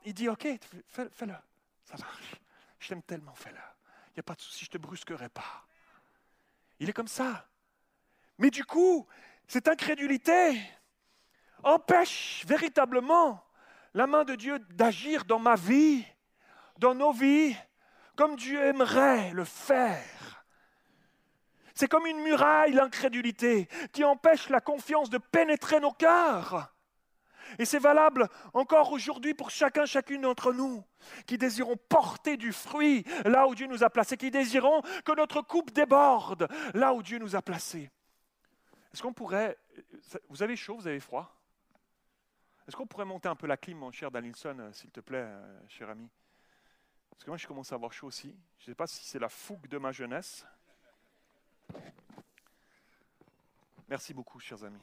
Il 0.06 0.14
dit 0.14 0.30
ok, 0.30 0.48
fais-le, 0.88 1.10
ça 1.86 1.98
marche. 1.98 2.36
Je 2.80 2.90
t'aime 2.90 3.04
tellement, 3.04 3.34
fais-le. 3.36 3.58
Il 4.10 4.14
n'y 4.16 4.20
a 4.20 4.24
pas 4.24 4.36
de 4.36 4.42
souci, 4.42 4.66
je 4.66 4.70
ne 4.70 4.74
te 4.74 4.78
brusquerai 4.78 5.30
pas. 5.30 5.66
Il 6.80 6.90
est 6.90 6.94
comme 6.94 7.08
ça. 7.08 7.48
Mais 8.38 8.50
du 8.50 8.66
coup, 8.66 9.08
cette 9.48 9.68
incrédulité 9.68 10.62
empêche 11.64 12.46
véritablement 12.46 13.44
la 13.94 14.08
main 14.08 14.24
de 14.24 14.36
Dieu 14.36 14.60
d'agir 14.60 15.26
dans 15.26 15.40
ma 15.40 15.56
vie, 15.56 16.06
dans 16.78 16.94
nos 16.94 17.12
vies, 17.12 17.56
comme 18.16 18.36
Dieu 18.36 18.62
aimerait 18.62 19.32
le 19.32 19.46
faire. 19.46 20.46
C'est 21.74 21.90
comme 21.90 22.06
une 22.06 22.22
muraille, 22.22 22.74
l'incrédulité, 22.74 23.68
qui 23.92 24.04
empêche 24.04 24.50
la 24.50 24.62
confiance 24.62 25.10
de 25.10 25.18
pénétrer 25.18 25.80
nos 25.80 25.92
cœurs. 25.92 26.74
Et 27.60 27.66
c'est 27.66 27.80
valable 27.80 28.30
encore 28.54 28.92
aujourd'hui 28.92 29.34
pour 29.34 29.50
chacun, 29.50 29.86
chacune 29.86 30.22
d'entre 30.22 30.54
nous 30.54 30.84
qui 31.26 31.38
désirons 31.38 31.78
porter 31.90 32.38
du 32.38 32.52
fruit 32.52 33.04
là 33.26 33.48
où 33.48 33.56
Dieu 33.56 33.68
nous 33.68 33.84
a 33.84 33.90
placés, 33.90 34.18
qui 34.18 34.32
désirons 34.32 34.82
que 35.04 35.16
notre 35.16 35.42
coupe 35.42 35.72
déborde 35.72 36.48
là 36.74 36.94
où 36.94 37.04
Dieu 37.04 37.18
nous 37.18 37.36
a 37.36 37.42
placés. 37.42 37.90
Est-ce 38.94 39.02
qu'on 39.02 39.14
pourrait... 39.14 39.58
Vous 40.30 40.42
avez 40.42 40.56
chaud, 40.56 40.76
vous 40.76 40.88
avez 40.88 41.00
froid? 41.00 41.36
Est-ce 42.68 42.76
qu'on 42.76 42.88
pourrait 42.88 43.06
monter 43.06 43.28
un 43.28 43.36
peu 43.36 43.46
la 43.46 43.58
clim, 43.58 43.78
mon 43.78 43.92
cher 43.92 44.10
Danielson, 44.10 44.58
euh, 44.60 44.72
s'il 44.74 44.90
te 44.90 45.00
plaît, 45.00 45.26
euh, 45.26 45.60
cher 45.68 45.90
ami? 45.90 46.10
Parce 47.12 47.24
que 47.24 47.30
moi, 47.30 47.38
je 47.38 47.46
commence 47.46 47.72
à 47.72 47.76
avoir 47.76 47.94
chaud 47.94 48.08
aussi. 48.08 48.36
Je 48.58 48.64
ne 48.64 48.66
sais 48.72 48.76
pas 48.76 48.88
si 48.88 49.06
c'est 49.06 49.20
la 49.20 49.30
fougue 49.30 49.68
de 49.68 49.78
ma 49.78 49.92
jeunesse. 49.92 50.46
Merci 53.88 54.14
beaucoup, 54.14 54.40
chers 54.40 54.64
amis. 54.64 54.82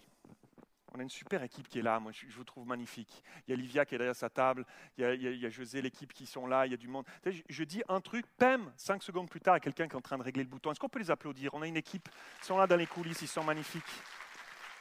On 0.94 0.98
a 0.98 1.02
une 1.02 1.08
super 1.08 1.42
équipe 1.42 1.68
qui 1.68 1.78
est 1.78 1.82
là, 1.82 1.98
moi 1.98 2.12
je, 2.12 2.26
vous 2.36 2.44
trouve 2.44 2.66
magnifique. 2.66 3.22
Il 3.46 3.50
y 3.50 3.54
a 3.54 3.56
Livia 3.56 3.86
qui 3.86 3.94
est 3.94 3.98
derrière 3.98 4.14
sa 4.14 4.28
table, 4.28 4.66
il 4.98 5.04
y 5.22 5.46
a, 5.46 5.48
José, 5.48 5.80
l'équipe 5.80 6.12
qui 6.12 6.26
sont 6.26 6.46
là, 6.46 6.66
il 6.66 6.70
y 6.70 6.74
a 6.74 6.76
du 6.76 6.88
monde. 6.88 7.06
Je, 7.48 7.64
dis 7.64 7.82
un 7.88 8.02
truc, 8.02 8.26
pam, 8.36 8.70
cinq 8.76 9.02
secondes 9.02 9.30
plus 9.30 9.40
tard, 9.40 9.54
il 9.54 9.56
y 9.56 9.60
a 9.60 9.60
quelqu'un 9.60 9.88
qui 9.88 9.94
est 9.94 9.98
en 9.98 10.02
train 10.02 10.18
de 10.18 10.22
régler 10.22 10.42
le 10.42 10.50
bouton. 10.50 10.70
Est-ce 10.70 10.80
qu'on 10.80 10.90
peut 10.90 10.98
les 10.98 11.10
applaudir? 11.10 11.54
On 11.54 11.62
a 11.62 11.66
une 11.66 11.78
équipe, 11.78 12.10
ils 12.42 12.44
sont 12.44 12.58
là 12.58 12.66
dans 12.66 12.76
les 12.76 12.86
coulisses, 12.86 13.22
ils 13.22 13.28
sont 13.28 13.42
magnifiques. 13.42 13.82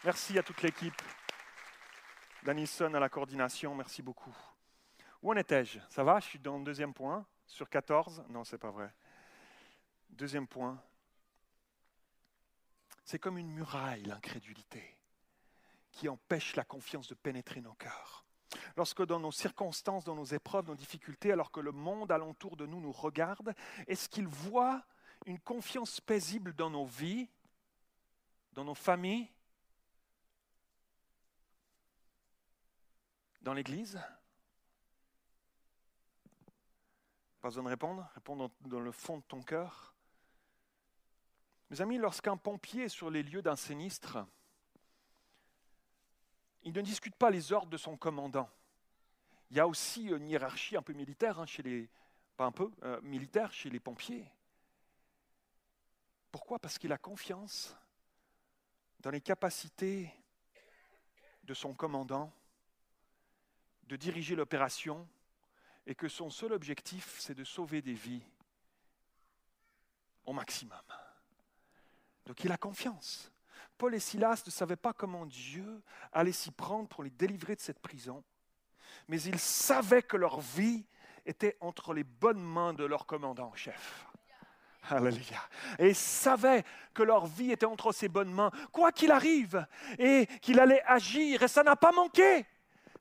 Merci 0.03 0.37
à 0.37 0.43
toute 0.43 0.61
l'équipe. 0.63 1.01
Danilson 2.43 2.93
à 2.93 2.99
la 2.99 3.07
coordination, 3.07 3.73
merci 3.73 4.01
beaucoup. 4.01 4.35
Où 5.21 5.31
en 5.31 5.35
étais-je? 5.35 5.79
Ça 5.89 6.03
va? 6.03 6.19
Je 6.19 6.25
suis 6.25 6.39
dans 6.39 6.57
le 6.57 6.65
deuxième 6.65 6.93
point, 6.93 7.25
sur 7.45 7.69
14 7.69 8.25
Non, 8.27 8.43
c'est 8.43 8.57
pas 8.57 8.71
vrai. 8.71 8.91
Deuxième 10.09 10.47
point. 10.47 10.81
C'est 13.05 13.19
comme 13.19 13.37
une 13.37 13.51
muraille, 13.51 14.03
l'incrédulité 14.03 14.97
qui 15.91 16.09
empêche 16.09 16.55
la 16.55 16.63
confiance 16.63 17.07
de 17.07 17.15
pénétrer 17.15 17.61
nos 17.61 17.73
cœurs. 17.73 18.25
Lorsque 18.75 19.05
dans 19.05 19.19
nos 19.19 19.31
circonstances, 19.31 20.03
dans 20.03 20.15
nos 20.15 20.25
épreuves, 20.25 20.67
nos 20.67 20.75
difficultés, 20.75 21.31
alors 21.31 21.51
que 21.51 21.59
le 21.59 21.71
monde 21.71 22.11
alentour 22.11 22.57
de 22.57 22.65
nous 22.65 22.81
nous 22.81 22.91
regarde, 22.91 23.53
est-ce 23.87 24.09
qu'il 24.09 24.27
voit 24.27 24.83
une 25.25 25.39
confiance 25.39 26.01
paisible 26.01 26.53
dans 26.53 26.69
nos 26.69 26.85
vies, 26.85 27.29
dans 28.53 28.65
nos 28.65 28.75
familles, 28.75 29.29
dans 33.41 33.53
l'Église? 33.53 34.01
Pas 37.41 37.47
besoin 37.47 37.63
de 37.63 37.69
répondre, 37.69 38.07
répondre 38.13 38.51
dans 38.61 38.79
le 38.79 38.91
fond 38.91 39.17
de 39.17 39.23
ton 39.23 39.41
cœur. 39.41 39.95
Mes 41.69 41.81
amis, 41.81 41.97
lorsqu'un 41.97 42.37
pompier 42.37 42.83
est 42.83 42.89
sur 42.89 43.09
les 43.09 43.23
lieux 43.23 43.41
d'un 43.41 43.55
sinistre, 43.55 44.19
il 46.63 46.73
ne 46.73 46.81
discute 46.81 47.15
pas 47.15 47.29
les 47.29 47.53
ordres 47.53 47.69
de 47.69 47.77
son 47.77 47.97
commandant. 47.97 48.49
Il 49.49 49.57
y 49.57 49.59
a 49.59 49.67
aussi 49.67 50.05
une 50.05 50.29
hiérarchie 50.29 50.77
un 50.77 50.81
peu 50.81 50.93
militaire 50.93 51.39
hein, 51.39 51.45
chez 51.45 51.63
les, 51.63 51.89
pas 52.37 52.45
un 52.45 52.51
peu 52.51 52.71
euh, 52.83 53.01
militaire 53.01 53.51
chez 53.51 53.69
les 53.69 53.79
pompiers. 53.79 54.31
Pourquoi? 56.31 56.59
Parce 56.59 56.77
qu'il 56.77 56.93
a 56.93 56.97
confiance 56.97 57.75
dans 58.99 59.09
les 59.09 59.21
capacités 59.21 60.13
de 61.43 61.53
son 61.53 61.73
commandant 61.73 62.31
de 63.83 63.95
diriger 63.95 64.35
l'opération 64.35 65.07
et 65.85 65.95
que 65.95 66.07
son 66.07 66.29
seul 66.29 66.53
objectif, 66.53 67.19
c'est 67.19 67.35
de 67.35 67.43
sauver 67.43 67.81
des 67.81 67.93
vies 67.93 68.23
au 70.25 70.33
maximum. 70.33 70.81
Donc 72.25 72.43
il 72.43 72.51
a 72.51 72.57
confiance. 72.57 73.31
Paul 73.77 73.95
et 73.95 73.99
Silas 73.99 74.43
ne 74.45 74.51
savaient 74.51 74.75
pas 74.75 74.93
comment 74.93 75.25
Dieu 75.25 75.81
allait 76.11 76.31
s'y 76.31 76.51
prendre 76.51 76.87
pour 76.87 77.03
les 77.03 77.09
délivrer 77.09 77.55
de 77.55 77.61
cette 77.61 77.79
prison, 77.79 78.23
mais 79.07 79.21
ils 79.21 79.39
savaient 79.39 80.03
que 80.03 80.17
leur 80.17 80.39
vie 80.39 80.85
était 81.25 81.57
entre 81.59 81.93
les 81.93 82.03
bonnes 82.03 82.41
mains 82.41 82.73
de 82.73 82.83
leur 82.83 83.05
commandant 83.05 83.47
en 83.47 83.55
chef. 83.55 84.05
Alléluia. 84.89 85.41
Et 85.77 85.93
savaient 85.93 86.63
que 86.93 87.03
leur 87.03 87.27
vie 87.27 87.51
était 87.51 87.65
entre 87.65 87.91
ses 87.91 88.09
bonnes 88.09 88.33
mains, 88.33 88.51
quoi 88.71 88.91
qu'il 88.91 89.11
arrive, 89.11 89.65
et 89.99 90.27
qu'il 90.41 90.59
allait 90.59 90.83
agir, 90.85 91.43
et 91.43 91.47
ça 91.47 91.63
n'a 91.63 91.75
pas 91.75 91.91
manqué. 91.91 92.45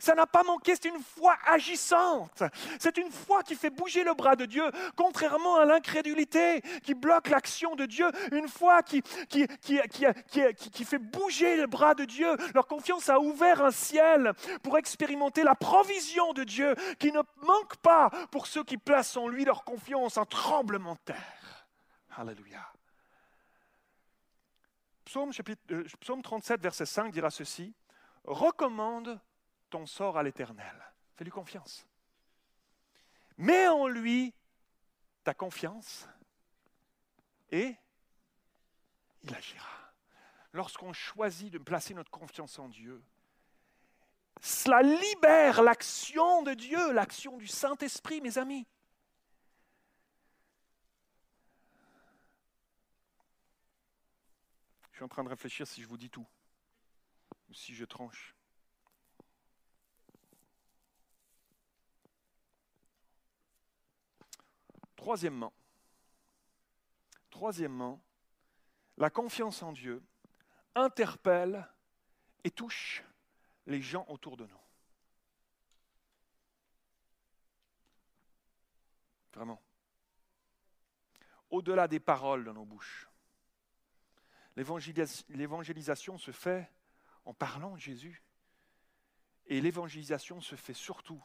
Ça 0.00 0.14
n'a 0.14 0.26
pas 0.26 0.42
manqué, 0.42 0.74
c'est 0.74 0.88
une 0.88 1.02
foi 1.02 1.36
agissante. 1.46 2.42
C'est 2.78 2.96
une 2.96 3.10
foi 3.10 3.42
qui 3.42 3.54
fait 3.54 3.70
bouger 3.70 4.02
le 4.02 4.14
bras 4.14 4.34
de 4.34 4.46
Dieu, 4.46 4.64
contrairement 4.96 5.56
à 5.56 5.66
l'incrédulité 5.66 6.62
qui 6.82 6.94
bloque 6.94 7.28
l'action 7.28 7.76
de 7.76 7.84
Dieu. 7.86 8.10
Une 8.32 8.48
foi 8.48 8.82
qui, 8.82 9.02
qui, 9.28 9.46
qui, 9.60 10.06
qui, 10.72 10.84
fait 10.84 10.98
bouger 10.98 11.56
le 11.56 11.66
bras 11.66 11.94
de 11.94 12.04
Dieu. 12.04 12.34
Leur 12.54 12.66
confiance 12.66 13.10
a 13.10 13.20
ouvert 13.20 13.62
un 13.62 13.70
ciel 13.70 14.32
pour 14.62 14.78
expérimenter 14.78 15.44
la 15.44 15.54
provision 15.54 16.32
de 16.32 16.44
Dieu 16.44 16.74
qui 16.98 17.12
ne 17.12 17.20
manque 17.42 17.76
pas 17.76 18.10
pour 18.30 18.46
ceux 18.46 18.64
qui 18.64 18.78
placent 18.78 19.18
en 19.18 19.28
lui 19.28 19.44
leur 19.44 19.64
confiance, 19.64 20.16
un 20.16 20.24
tremblement 20.24 20.94
de 20.94 21.12
terre. 21.12 21.66
Alléluia. 22.16 22.66
Psaume, 25.04 25.32
chapitre, 25.32 25.60
euh, 25.72 25.84
Psaume 26.00 26.22
37, 26.22 26.62
verset 26.62 26.86
5 26.86 27.12
dira 27.12 27.30
ceci. 27.30 27.74
Recommande 28.24 29.20
ton 29.70 29.86
sort 29.86 30.18
à 30.18 30.22
l'Éternel. 30.22 30.92
Fais-lui 31.16 31.30
confiance. 31.30 31.86
Mets 33.38 33.68
en 33.68 33.86
lui 33.86 34.34
ta 35.24 35.32
confiance 35.32 36.06
et 37.50 37.76
il 39.22 39.34
agira. 39.34 39.68
Lorsqu'on 40.52 40.92
choisit 40.92 41.52
de 41.52 41.58
placer 41.58 41.94
notre 41.94 42.10
confiance 42.10 42.58
en 42.58 42.68
Dieu, 42.68 43.02
cela 44.40 44.82
libère 44.82 45.62
l'action 45.62 46.42
de 46.42 46.54
Dieu, 46.54 46.92
l'action 46.92 47.36
du 47.36 47.46
Saint-Esprit, 47.46 48.20
mes 48.20 48.38
amis. 48.38 48.66
Je 54.90 54.96
suis 54.96 55.04
en 55.04 55.08
train 55.08 55.24
de 55.24 55.28
réfléchir 55.28 55.66
si 55.66 55.82
je 55.82 55.88
vous 55.88 55.96
dis 55.96 56.10
tout, 56.10 56.26
ou 57.48 57.54
si 57.54 57.74
je 57.74 57.84
tranche. 57.84 58.34
Troisièmement, 65.00 65.54
troisièmement, 67.30 68.04
la 68.98 69.08
confiance 69.08 69.62
en 69.62 69.72
Dieu 69.72 70.04
interpelle 70.74 71.66
et 72.44 72.50
touche 72.50 73.02
les 73.66 73.80
gens 73.80 74.04
autour 74.08 74.36
de 74.36 74.44
nous. 74.44 74.60
Vraiment. 79.32 79.62
Au-delà 81.48 81.88
des 81.88 81.98
paroles 81.98 82.44
dans 82.44 82.52
nos 82.52 82.66
bouches. 82.66 83.08
L'évangélisation 84.54 86.18
se 86.18 86.30
fait 86.30 86.70
en 87.24 87.32
parlant 87.32 87.72
de 87.72 87.80
Jésus. 87.80 88.22
Et 89.46 89.62
l'évangélisation 89.62 90.42
se 90.42 90.56
fait 90.56 90.74
surtout 90.74 91.24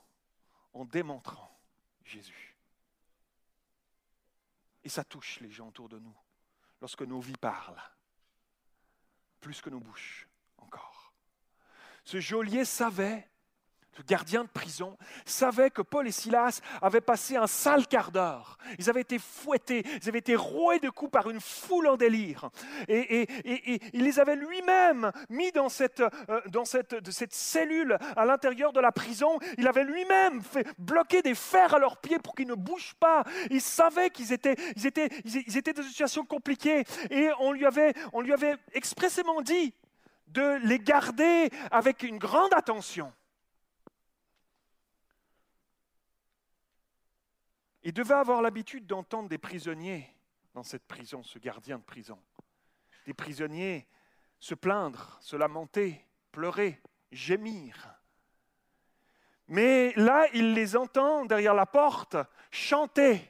en 0.72 0.86
démontrant 0.86 1.60
Jésus. 2.06 2.55
Et 4.86 4.90
ça 4.90 5.04
touche 5.04 5.40
les 5.42 5.50
gens 5.50 5.68
autour 5.68 5.90
de 5.90 6.00
nous 6.00 6.16
lorsque 6.80 7.02
nos 7.02 7.20
vies 7.20 7.36
parlent, 7.38 7.82
plus 9.42 9.60
que 9.60 9.70
nos 9.70 9.80
bouches 9.80 10.30
encore. 10.58 11.12
Ce 12.04 12.20
geôlier 12.20 12.64
savait 12.64 13.28
le 13.98 14.04
gardien 14.04 14.44
de 14.44 14.50
prison, 14.50 14.98
savait 15.26 15.70
que 15.70 15.82
Paul 15.82 16.08
et 16.08 16.12
Silas 16.12 16.62
avaient 16.82 17.02
passé 17.02 17.36
un 17.36 17.48
sale 17.48 17.88
quart 17.88 18.12
d'heure. 18.12 18.58
Ils 18.80 18.90
avaient 18.90 19.02
été 19.02 19.20
fouettés, 19.20 19.84
ils 20.02 20.10
avaient 20.10 20.20
été 20.20 20.36
roués 20.36 20.80
de 20.80 20.90
coups 20.90 21.12
par 21.12 21.30
une 21.30 21.40
foule 21.40 21.88
en 21.88 21.98
délire. 21.98 22.50
Et, 22.88 23.28
il 23.94 24.04
les 24.04 24.20
avait 24.20 24.36
lui-même 24.36 25.12
mis 25.30 25.52
dans, 25.52 25.70
cette, 25.70 26.02
euh, 26.02 26.42
cette, 27.12 27.34
cellule 27.34 27.98
à 28.16 28.26
l'intérieur 28.26 28.74
de 28.74 28.80
la 28.80 28.92
prison. 28.92 29.40
Il 29.58 29.68
avait 29.68 29.84
lui-même 29.84 30.42
fait 30.42 30.68
bloquer 30.78 31.22
des 31.22 31.36
fers 31.36 31.74
à 31.74 31.80
leurs 31.80 31.98
pieds 31.98 32.20
pour 32.20 32.36
qu'ils 32.36 32.48
ne 32.48 32.56
bougent 32.56 32.96
pas. 33.00 33.24
Il 33.50 33.62
savait 33.62 34.10
qu'ils 34.10 34.34
étaient, 34.34 34.56
dans 34.56 35.82
une 35.82 35.90
situation 35.90 36.26
compliquée. 36.26 36.84
Et 37.10 37.30
on 37.40 37.52
lui 37.52 37.66
avait 37.66 38.56
expressément 38.74 39.42
dit 39.42 39.74
de 40.28 40.60
les 40.66 40.80
garder 40.80 41.50
avec 41.72 42.04
une 42.04 42.18
grande 42.18 42.54
attention. 42.54 43.12
Il 47.86 47.94
devait 47.94 48.16
avoir 48.16 48.42
l'habitude 48.42 48.88
d'entendre 48.88 49.30
des 49.30 49.38
prisonniers 49.38 50.12
dans 50.56 50.64
cette 50.64 50.88
prison, 50.88 51.22
ce 51.22 51.38
gardien 51.38 51.78
de 51.78 51.84
prison. 51.84 52.20
Des 53.06 53.14
prisonniers 53.14 53.88
se 54.40 54.56
plaindre, 54.56 55.16
se 55.22 55.36
lamenter, 55.36 56.04
pleurer, 56.32 56.82
gémir. 57.12 57.96
Mais 59.48 59.94
là, 59.98 60.26
il 60.34 60.54
les 60.54 60.76
entend 60.76 61.26
derrière 61.26 61.54
la 61.54 61.68
porte 61.68 62.18
chanter, 62.50 63.22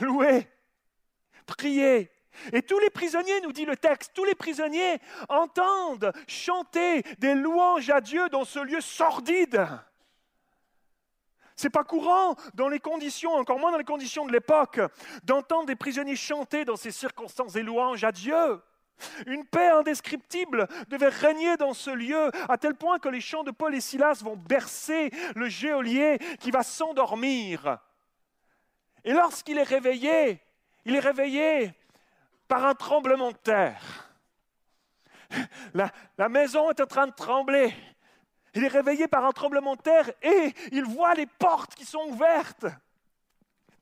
louer, 0.00 0.48
prier. 1.44 2.10
Et 2.54 2.62
tous 2.62 2.78
les 2.78 2.90
prisonniers, 2.90 3.42
nous 3.42 3.52
dit 3.52 3.66
le 3.66 3.76
texte, 3.76 4.12
tous 4.14 4.24
les 4.24 4.34
prisonniers 4.34 4.98
entendent 5.28 6.14
chanter 6.26 7.02
des 7.18 7.34
louanges 7.34 7.90
à 7.90 8.00
Dieu 8.00 8.26
dans 8.30 8.44
ce 8.44 8.58
lieu 8.60 8.80
sordide. 8.80 9.68
C'est 11.56 11.70
pas 11.70 11.84
courant 11.84 12.36
dans 12.54 12.68
les 12.68 12.78
conditions, 12.78 13.32
encore 13.32 13.58
moins 13.58 13.72
dans 13.72 13.78
les 13.78 13.84
conditions 13.84 14.26
de 14.26 14.32
l'époque, 14.32 14.78
d'entendre 15.24 15.66
des 15.66 15.76
prisonniers 15.76 16.16
chanter 16.16 16.66
dans 16.66 16.76
ces 16.76 16.90
circonstances 16.90 17.54
des 17.54 17.62
louanges 17.62 18.04
à 18.04 18.12
Dieu. 18.12 18.60
Une 19.26 19.44
paix 19.46 19.68
indescriptible 19.68 20.68
devait 20.88 21.08
régner 21.08 21.56
dans 21.56 21.74
ce 21.74 21.90
lieu, 21.90 22.30
à 22.48 22.58
tel 22.58 22.74
point 22.74 22.98
que 22.98 23.08
les 23.08 23.20
chants 23.20 23.42
de 23.42 23.50
Paul 23.50 23.74
et 23.74 23.80
Silas 23.80 24.20
vont 24.22 24.36
bercer 24.36 25.10
le 25.34 25.48
geôlier 25.48 26.18
qui 26.40 26.50
va 26.50 26.62
s'endormir. 26.62 27.78
Et 29.04 29.12
lorsqu'il 29.12 29.58
est 29.58 29.62
réveillé, 29.62 30.40
il 30.84 30.94
est 30.94 31.00
réveillé 31.00 31.72
par 32.48 32.66
un 32.66 32.74
tremblement 32.74 33.32
de 33.32 33.36
terre. 33.36 34.10
La, 35.74 35.90
la 36.18 36.28
maison 36.28 36.70
est 36.70 36.80
en 36.80 36.86
train 36.86 37.06
de 37.06 37.14
trembler. 37.14 37.74
Il 38.56 38.64
est 38.64 38.68
réveillé 38.68 39.06
par 39.06 39.26
un 39.26 39.32
tremblement 39.32 39.76
de 39.76 39.82
terre 39.82 40.10
et 40.22 40.54
il 40.72 40.82
voit 40.82 41.14
les 41.14 41.26
portes 41.26 41.74
qui 41.74 41.84
sont 41.84 42.08
ouvertes. 42.08 42.64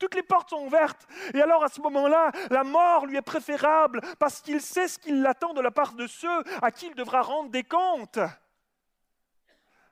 Toutes 0.01 0.16
les 0.16 0.24
portes 0.24 0.51
sont 0.51 0.66
ouvertes. 0.66 1.06
Et 1.32 1.40
alors 1.40 1.62
à 1.62 1.68
ce 1.68 1.80
moment-là, 1.80 2.32
la 2.51 2.64
mort 2.64 3.06
lui 3.06 3.16
est 3.16 3.22
préférable 3.22 4.01
parce 4.18 4.40
qu'il 4.40 4.60
sait 4.60 4.88
ce 4.88 4.98
qu'il 4.98 5.24
attend 5.24 5.55
de 5.55 5.60
la 5.60 5.70
part 5.70 5.92
de 5.92 6.09
ceux 6.09 6.42
à 6.60 6.72
qui 6.72 6.88
il 6.88 6.94
devra 6.96 7.22
rendre 7.22 7.51
des 7.51 7.62
comptes. 7.62 8.18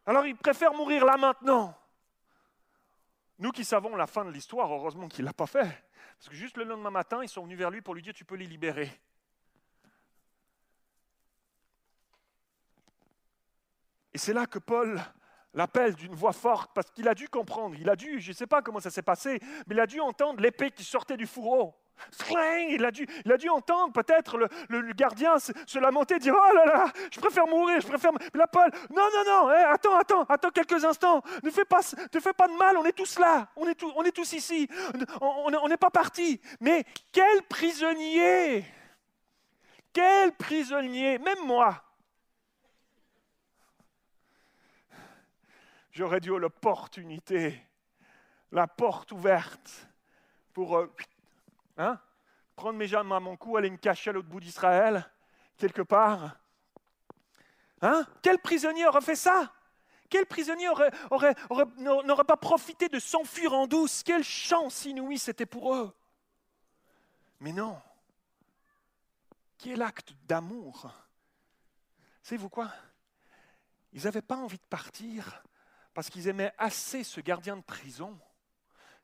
Alors 0.04 0.26
il 0.26 0.34
préfère 0.34 0.74
mourir 0.74 1.04
là 1.04 1.16
maintenant. 1.16 1.78
Nous 3.38 3.52
qui 3.52 3.64
savons 3.64 3.94
la 3.94 4.08
fin 4.08 4.24
de 4.24 4.30
l'histoire, 4.30 4.72
heureusement 4.74 5.06
qu'il 5.06 5.22
ne 5.22 5.28
l'a 5.28 5.32
pas 5.32 5.46
fait. 5.46 5.84
Parce 6.18 6.28
que 6.28 6.34
juste 6.34 6.56
le 6.56 6.64
lendemain 6.64 6.90
matin, 6.90 7.20
ils 7.22 7.28
sont 7.28 7.44
venus 7.44 7.56
vers 7.56 7.70
lui 7.70 7.82
pour 7.82 7.94
lui 7.94 8.02
dire, 8.02 8.14
tu 8.14 8.24
peux 8.24 8.34
les 8.34 8.46
libérer. 8.46 8.90
Et 14.14 14.18
c'est 14.18 14.32
là 14.32 14.46
que 14.46 14.58
Paul 14.58 15.00
l'appelle 15.54 15.94
d'une 15.94 16.14
voix 16.14 16.32
forte, 16.32 16.70
parce 16.74 16.90
qu'il 16.90 17.08
a 17.08 17.14
dû 17.14 17.28
comprendre, 17.28 17.76
il 17.78 17.88
a 17.88 17.96
dû, 17.96 18.20
je 18.20 18.30
ne 18.30 18.34
sais 18.34 18.46
pas 18.46 18.62
comment 18.62 18.80
ça 18.80 18.90
s'est 18.90 19.02
passé, 19.02 19.38
mais 19.66 19.74
il 19.74 19.80
a 19.80 19.86
dû 19.86 20.00
entendre 20.00 20.40
l'épée 20.40 20.70
qui 20.70 20.84
sortait 20.84 21.16
du 21.16 21.26
fourreau. 21.26 21.74
Il 22.70 22.84
a 22.84 22.90
dû, 22.90 23.06
il 23.24 23.32
a 23.32 23.36
dû 23.36 23.48
entendre 23.48 23.92
peut-être 23.92 24.38
le, 24.68 24.92
gardien 24.92 25.38
se, 25.38 25.78
lamenter, 25.78 26.18
dire 26.18 26.34
Oh 26.36 26.54
là 26.54 26.64
là, 26.64 26.92
je 27.12 27.20
préfère 27.20 27.46
mourir, 27.46 27.80
je 27.80 27.86
préfère. 27.86 28.12
Mais 28.12 28.20
là, 28.34 28.46
Paul, 28.46 28.70
non, 28.90 29.08
non, 29.14 29.24
non, 29.24 29.50
eh, 29.50 29.64
attends, 29.64 29.96
attends, 29.96 30.24
attends 30.24 30.50
quelques 30.50 30.84
instants, 30.84 31.22
ne 31.42 31.50
fais 31.50 31.64
pas, 31.64 31.80
ne 32.12 32.20
fais 32.20 32.32
pas 32.32 32.48
de 32.48 32.54
mal, 32.54 32.76
on 32.76 32.84
est 32.84 32.92
tous 32.92 33.18
là, 33.18 33.48
on 33.56 33.68
est, 33.68 33.80
on 33.94 34.02
est 34.04 34.10
tous 34.10 34.32
ici, 34.32 34.68
on 35.20 35.68
n'est 35.68 35.76
pas 35.76 35.90
partis. 35.90 36.40
Mais 36.60 36.84
quel 37.12 37.42
prisonnier 37.42 38.64
Quel 39.92 40.32
prisonnier 40.32 41.18
Même 41.18 41.44
moi, 41.44 41.82
j'aurais 45.92 46.20
dû 46.20 46.36
l'opportunité, 46.36 47.60
la 48.50 48.66
porte 48.66 49.12
ouverte 49.12 49.86
pour 50.52 50.76
euh, 50.76 50.92
hein, 51.76 52.00
prendre 52.56 52.78
mes 52.78 52.86
jambes 52.86 53.12
à 53.12 53.20
mon 53.20 53.36
cou, 53.36 53.56
aller 53.56 53.70
me 53.70 53.76
cacher 53.76 54.10
à 54.10 54.12
l'autre 54.14 54.28
bout 54.28 54.40
d'Israël, 54.40 55.08
quelque 55.56 55.82
part. 55.82 56.36
Hein? 57.82 58.06
Quel 58.22 58.38
prisonnier 58.38 58.86
aurait 58.86 59.00
fait 59.00 59.16
ça? 59.16 59.52
Quel 60.08 60.26
prisonnier 60.26 60.68
n'aurait 61.08 62.24
pas 62.24 62.36
profité 62.36 62.88
de 62.88 62.98
s'enfuir 62.98 63.54
en 63.54 63.66
douce? 63.66 64.02
Quelle 64.02 64.24
chance 64.24 64.84
inouïe 64.84 65.18
c'était 65.18 65.46
pour 65.46 65.74
eux 65.74 65.96
Mais 67.40 67.52
non. 67.52 67.80
Quel 69.56 69.80
acte 69.80 70.12
d'amour? 70.24 70.90
Savez-vous 72.22 72.50
quoi? 72.50 72.70
Ils 73.94 74.04
n'avaient 74.04 74.20
pas 74.20 74.36
envie 74.36 74.58
de 74.58 74.66
partir 74.68 75.42
parce 75.94 76.08
qu'ils 76.10 76.28
aimaient 76.28 76.52
assez 76.58 77.04
ce 77.04 77.20
gardien 77.20 77.56
de 77.56 77.62
prison, 77.62 78.18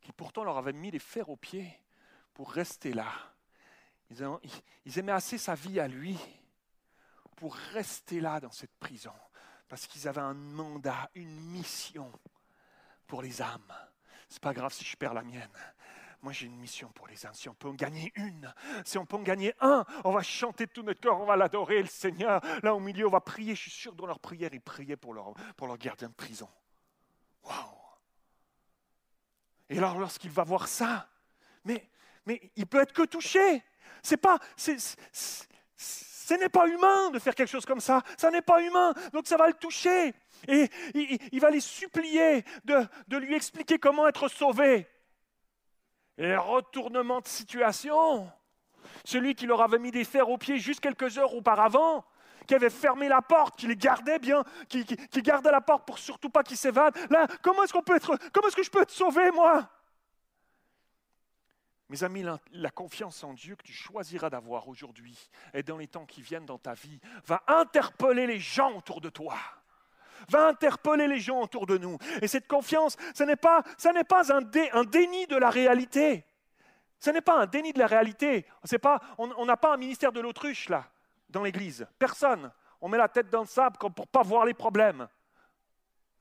qui 0.00 0.12
pourtant 0.12 0.44
leur 0.44 0.58
avait 0.58 0.72
mis 0.72 0.90
les 0.90 0.98
fers 0.98 1.28
aux 1.28 1.36
pieds 1.36 1.78
pour 2.34 2.50
rester 2.50 2.92
là. 2.92 3.12
Ils 4.10 4.98
aimaient 4.98 5.12
assez 5.12 5.38
sa 5.38 5.54
vie 5.54 5.80
à 5.80 5.88
lui 5.88 6.18
pour 7.36 7.54
rester 7.54 8.20
là 8.20 8.40
dans 8.40 8.50
cette 8.50 8.74
prison, 8.78 9.12
parce 9.68 9.86
qu'ils 9.86 10.08
avaient 10.08 10.20
un 10.20 10.34
mandat, 10.34 11.10
une 11.14 11.40
mission 11.50 12.10
pour 13.06 13.22
les 13.22 13.42
âmes. 13.42 13.74
C'est 14.28 14.42
pas 14.42 14.54
grave 14.54 14.72
si 14.72 14.84
je 14.84 14.96
perds 14.96 15.14
la 15.14 15.22
mienne. 15.22 15.48
Moi, 16.20 16.32
j'ai 16.32 16.46
une 16.46 16.56
mission 16.56 16.88
pour 16.88 17.06
les 17.06 17.26
âmes. 17.26 17.34
Si 17.34 17.48
on 17.48 17.54
peut 17.54 17.68
en 17.68 17.74
gagner 17.74 18.12
une, 18.16 18.52
si 18.84 18.98
on 18.98 19.06
peut 19.06 19.16
en 19.16 19.22
gagner 19.22 19.54
un, 19.60 19.84
on 20.04 20.10
va 20.10 20.22
chanter 20.22 20.66
de 20.66 20.72
tout 20.72 20.82
notre 20.82 21.00
corps, 21.00 21.20
on 21.20 21.26
va 21.26 21.36
l'adorer, 21.36 21.80
le 21.80 21.88
Seigneur. 21.88 22.40
Là, 22.62 22.74
au 22.74 22.80
milieu, 22.80 23.06
on 23.06 23.10
va 23.10 23.20
prier. 23.20 23.54
Je 23.54 23.62
suis 23.62 23.70
sûr 23.70 23.94
dans 23.94 24.06
leur 24.06 24.18
prière, 24.18 24.50
ils 24.52 24.60
priaient 24.60 24.96
pour 24.96 25.14
leur, 25.14 25.34
pour 25.56 25.68
leur 25.68 25.78
gardien 25.78 26.08
de 26.08 26.14
prison. 26.14 26.48
Et 29.70 29.78
alors, 29.78 29.98
lorsqu'il 29.98 30.30
va 30.30 30.44
voir 30.44 30.66
ça, 30.66 31.08
mais, 31.64 31.88
mais 32.26 32.50
il 32.56 32.66
peut 32.66 32.80
être 32.80 32.92
que 32.92 33.02
touché. 33.02 33.62
C'est 34.02 34.16
pas, 34.16 34.38
ce 34.56 36.34
n'est 36.34 36.48
pas 36.48 36.66
humain 36.68 37.10
de 37.10 37.18
faire 37.18 37.34
quelque 37.34 37.50
chose 37.50 37.66
comme 37.66 37.80
ça. 37.80 38.02
Ça 38.16 38.30
n'est 38.30 38.42
pas 38.42 38.62
humain. 38.62 38.94
Donc 39.12 39.26
ça 39.26 39.36
va 39.36 39.48
le 39.48 39.54
toucher. 39.54 40.14
Et 40.46 40.68
il, 40.94 41.40
va 41.40 41.50
les 41.50 41.60
supplier 41.60 42.44
de, 42.64 42.86
de, 43.08 43.16
lui 43.16 43.34
expliquer 43.34 43.78
comment 43.78 44.06
être 44.08 44.28
sauvé. 44.28 44.86
Et 46.16 46.36
retournement 46.36 47.20
de 47.20 47.28
situation. 47.28 48.30
Celui 49.04 49.34
qui 49.34 49.46
leur 49.46 49.60
avait 49.62 49.78
mis 49.78 49.90
des 49.90 50.04
fers 50.04 50.28
aux 50.28 50.38
pieds 50.38 50.58
juste 50.58 50.80
quelques 50.80 51.18
heures 51.18 51.34
auparavant, 51.34 52.04
qui 52.48 52.54
avait 52.54 52.70
fermé 52.70 53.08
la 53.08 53.20
porte, 53.20 53.56
qui 53.56 53.66
les 53.66 53.76
gardait 53.76 54.18
bien, 54.18 54.42
qui, 54.68 54.84
gardait 55.22 55.52
la 55.52 55.60
porte 55.60 55.86
pour 55.86 55.98
surtout 55.98 56.30
pas 56.30 56.42
qu'ils 56.42 56.56
s'évadent. 56.56 56.96
Là, 57.10 57.26
comment 57.42 57.62
est-ce 57.62 57.72
que 58.56 58.62
je 58.62 58.70
peux 58.70 58.82
être 58.82 58.90
sauvé, 58.90 59.30
moi? 59.30 59.68
Mes 61.90 62.02
amis, 62.02 62.24
la, 62.52 62.70
confiance 62.70 63.22
en 63.22 63.34
Dieu 63.34 63.54
que 63.54 63.62
tu 63.62 63.72
choisiras 63.72 64.30
d'avoir 64.30 64.66
aujourd'hui 64.66 65.30
et 65.52 65.62
dans 65.62 65.76
les 65.76 65.88
temps 65.88 66.06
qui 66.06 66.22
viennent 66.22 66.46
dans 66.46 66.58
ta 66.58 66.74
vie 66.74 67.00
va 67.26 67.42
interpeller 67.46 68.26
les 68.26 68.40
gens 68.40 68.72
autour 68.76 69.00
de 69.00 69.10
toi 69.10 69.36
va 70.30 70.48
interpeller 70.48 71.06
les 71.06 71.20
gens 71.20 71.42
autour 71.42 71.64
de 71.64 71.78
nous. 71.78 71.96
Et 72.20 72.26
cette 72.26 72.48
confiance, 72.48 72.96
ce 73.14 73.22
n'est 73.22 73.36
pas, 73.36 73.62
un, 74.72 74.84
déni 74.84 75.28
de 75.28 75.36
la 75.36 75.48
réalité. 75.48 76.24
Ce 76.98 77.10
n'est 77.10 77.20
pas 77.20 77.40
un 77.40 77.46
déni 77.46 77.72
de 77.72 77.78
la 77.78 77.86
réalité. 77.86 78.44
Pas, 78.82 79.00
on 79.16 79.46
n'a 79.46 79.56
pas 79.56 79.74
un 79.74 79.76
ministère 79.76 80.10
de 80.10 80.20
l'autruche 80.20 80.68
là 80.68 80.90
dans 81.28 81.42
l'Église. 81.42 81.86
Personne. 81.98 82.50
On 82.80 82.88
met 82.88 82.98
la 82.98 83.08
tête 83.08 83.28
dans 83.30 83.40
le 83.40 83.46
sable 83.46 83.76
pour 83.78 83.90
ne 83.90 84.06
pas 84.06 84.22
voir 84.22 84.44
les 84.44 84.54
problèmes. 84.54 85.08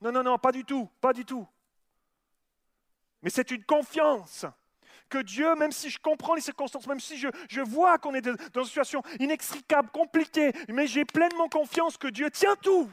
Non, 0.00 0.12
non, 0.12 0.22
non, 0.22 0.38
pas 0.38 0.52
du 0.52 0.64
tout, 0.64 0.88
pas 1.00 1.12
du 1.12 1.24
tout. 1.24 1.46
Mais 3.22 3.30
c'est 3.30 3.50
une 3.50 3.64
confiance 3.64 4.46
que 5.08 5.18
Dieu, 5.18 5.54
même 5.54 5.72
si 5.72 5.90
je 5.90 5.98
comprends 5.98 6.34
les 6.34 6.40
circonstances, 6.40 6.86
même 6.86 7.00
si 7.00 7.16
je, 7.16 7.28
je 7.48 7.60
vois 7.60 7.98
qu'on 7.98 8.14
est 8.14 8.20
dans 8.20 8.60
une 8.60 8.66
situation 8.66 9.02
inextricable, 9.18 9.88
compliquée, 9.90 10.52
mais 10.68 10.86
j'ai 10.86 11.04
pleinement 11.04 11.48
confiance 11.48 11.96
que 11.96 12.08
Dieu 12.08 12.30
tient 12.30 12.56
tout, 12.56 12.90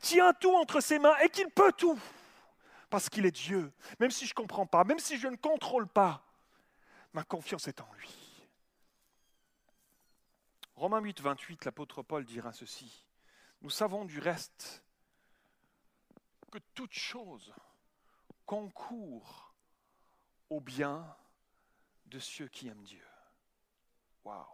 tient 0.00 0.32
tout 0.34 0.54
entre 0.54 0.80
ses 0.80 0.98
mains 0.98 1.16
et 1.22 1.28
qu'il 1.28 1.48
peut 1.50 1.72
tout. 1.72 1.98
Parce 2.90 3.08
qu'il 3.08 3.24
est 3.24 3.30
Dieu. 3.30 3.72
Même 4.00 4.10
si 4.10 4.26
je 4.26 4.32
ne 4.32 4.34
comprends 4.34 4.66
pas, 4.66 4.84
même 4.84 4.98
si 4.98 5.16
je 5.16 5.28
ne 5.28 5.36
contrôle 5.36 5.86
pas, 5.86 6.22
ma 7.14 7.22
confiance 7.22 7.68
est 7.68 7.80
en 7.80 7.88
lui. 7.98 8.21
Romains 10.74 11.00
8, 11.00 11.20
28, 11.20 11.64
l'apôtre 11.64 12.02
Paul 12.02 12.24
dira 12.24 12.52
ceci. 12.52 13.04
Nous 13.60 13.70
savons 13.70 14.04
du 14.04 14.18
reste 14.18 14.82
que 16.50 16.58
toute 16.74 16.92
chose 16.92 17.54
concourt 18.46 19.54
au 20.50 20.60
bien 20.60 21.16
de 22.06 22.18
ceux 22.18 22.48
qui 22.48 22.68
aiment 22.68 22.84
Dieu. 22.84 23.06
Waouh! 24.24 24.44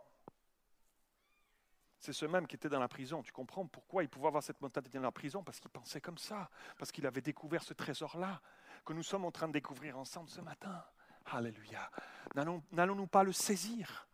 C'est 1.98 2.12
ce 2.12 2.26
même 2.26 2.46
qui 2.46 2.56
était 2.56 2.68
dans 2.68 2.78
la 2.78 2.88
prison. 2.88 3.22
Tu 3.22 3.32
comprends 3.32 3.66
pourquoi 3.66 4.02
il 4.02 4.08
pouvait 4.08 4.28
avoir 4.28 4.42
cette 4.42 4.60
mentalité 4.60 4.98
dans 4.98 5.04
la 5.04 5.12
prison? 5.12 5.42
Parce 5.42 5.60
qu'il 5.60 5.70
pensait 5.70 6.00
comme 6.00 6.18
ça, 6.18 6.48
parce 6.78 6.92
qu'il 6.92 7.06
avait 7.06 7.20
découvert 7.20 7.62
ce 7.62 7.74
trésor-là, 7.74 8.40
que 8.84 8.92
nous 8.92 9.02
sommes 9.02 9.24
en 9.24 9.32
train 9.32 9.48
de 9.48 9.52
découvrir 9.52 9.98
ensemble 9.98 10.30
ce 10.30 10.40
matin. 10.40 10.84
Alléluia. 11.26 11.90
N'allons-nous 12.34 13.06
pas 13.08 13.24
le 13.24 13.32
saisir? 13.32 14.07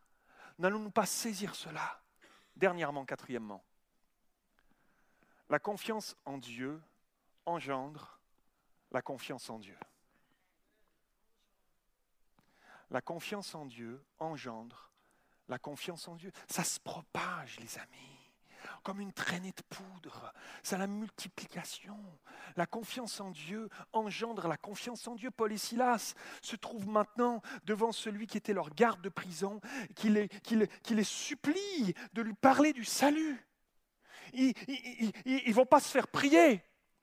N'allons-nous 0.59 0.91
pas 0.91 1.07
saisir 1.07 1.55
cela 1.55 2.01
Dernièrement, 2.57 3.05
quatrièmement, 3.05 3.65
la 5.51 5.59
confiance 5.59 6.17
en 6.25 6.39
Dieu 6.39 6.81
engendre 7.47 8.21
la 8.93 9.03
confiance 9.03 9.51
en 9.51 9.59
Dieu. 9.59 9.77
La 12.91 13.01
confiance 13.01 13.55
en 13.57 13.67
Dieu 13.67 14.01
engendre 14.21 14.93
la 15.49 15.59
confiance 15.59 16.07
en 16.07 16.15
Dieu. 16.15 16.31
Ça 16.49 16.63
se 16.63 16.79
propage, 16.79 17.59
les 17.59 17.79
amis 17.79 18.14
comme 18.85 19.01
une 19.01 19.13
traînée 19.13 19.51
de 19.51 19.63
poudre. 19.63 20.33
C'est 20.63 20.79
la 20.79 20.87
multiplication. 20.87 21.99
La 22.57 22.67
confiance 22.67 23.19
en 23.21 23.31
Dieu 23.31 23.69
engendre 23.93 24.47
la 24.47 24.57
confiance 24.57 25.09
en 25.09 25.17
Dieu. 25.17 25.31
Paul 25.31 25.53
et 25.53 25.59
Silas 25.59 26.15
se 26.43 26.55
trouvent 26.55 26.89
maintenant 26.89 27.43
devant 27.65 27.91
celui 27.91 28.29
qui 28.29 28.37
était 28.37 28.53
leur 28.53 28.71
garde 28.71 29.01
de 29.01 29.09
prison, 29.09 29.61
qui 29.97 30.11
les, 30.11 30.29
les 30.91 31.05
supplie 31.05 31.95
de 32.13 32.23
lui 32.23 32.35
parler 32.35 32.73
du 32.73 32.85
salut. 32.85 33.45
Ils 34.35 34.55
ne 35.27 35.53
vont 35.53 35.67
pas 35.67 35.81
se 35.81 35.89
faire 35.89 36.07
prier. 36.07 36.63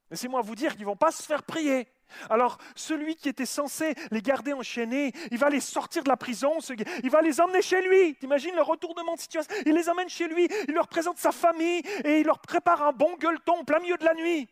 Laissez-moi 0.09 0.41
vous 0.41 0.55
dire 0.55 0.73
qu'ils 0.73 0.81
ne 0.81 0.91
vont 0.91 0.95
pas 0.95 1.11
se 1.11 1.23
faire 1.23 1.43
prier. 1.43 1.87
Alors, 2.29 2.57
celui 2.75 3.15
qui 3.15 3.29
était 3.29 3.45
censé 3.45 3.95
les 4.11 4.21
garder 4.21 4.53
enchaînés, 4.53 5.13
il 5.31 5.37
va 5.37 5.49
les 5.49 5.59
sortir 5.59 6.03
de 6.03 6.09
la 6.09 6.17
prison, 6.17 6.57
il 7.03 7.09
va 7.09 7.21
les 7.21 7.41
emmener 7.41 7.61
chez 7.61 7.81
lui. 7.81 8.15
T'imagines 8.15 8.55
le 8.55 8.61
retournement 8.61 9.15
de 9.15 9.19
situation 9.19 9.53
Il 9.65 9.73
les 9.73 9.89
emmène 9.89 10.09
chez 10.09 10.27
lui, 10.27 10.47
il 10.67 10.73
leur 10.73 10.87
présente 10.87 11.17
sa 11.17 11.31
famille 11.31 11.81
et 12.03 12.19
il 12.19 12.25
leur 12.25 12.39
prépare 12.39 12.81
un 12.83 12.91
bon 12.91 13.15
gueuleton 13.17 13.59
en 13.59 13.63
plein 13.63 13.79
milieu 13.79 13.97
de 13.97 14.05
la 14.05 14.13
nuit. 14.13 14.47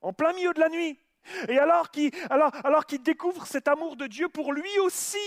En 0.00 0.12
plein 0.12 0.32
milieu 0.32 0.52
de 0.52 0.60
la 0.60 0.68
nuit. 0.68 0.98
Et 1.48 1.58
alors 1.58 1.90
qu'il 1.90 2.10
alors, 2.30 2.50
alors 2.64 2.84
découvre 3.04 3.46
cet 3.46 3.68
amour 3.68 3.96
de 3.96 4.06
Dieu 4.06 4.28
pour 4.28 4.52
lui 4.52 4.78
aussi, 4.80 5.18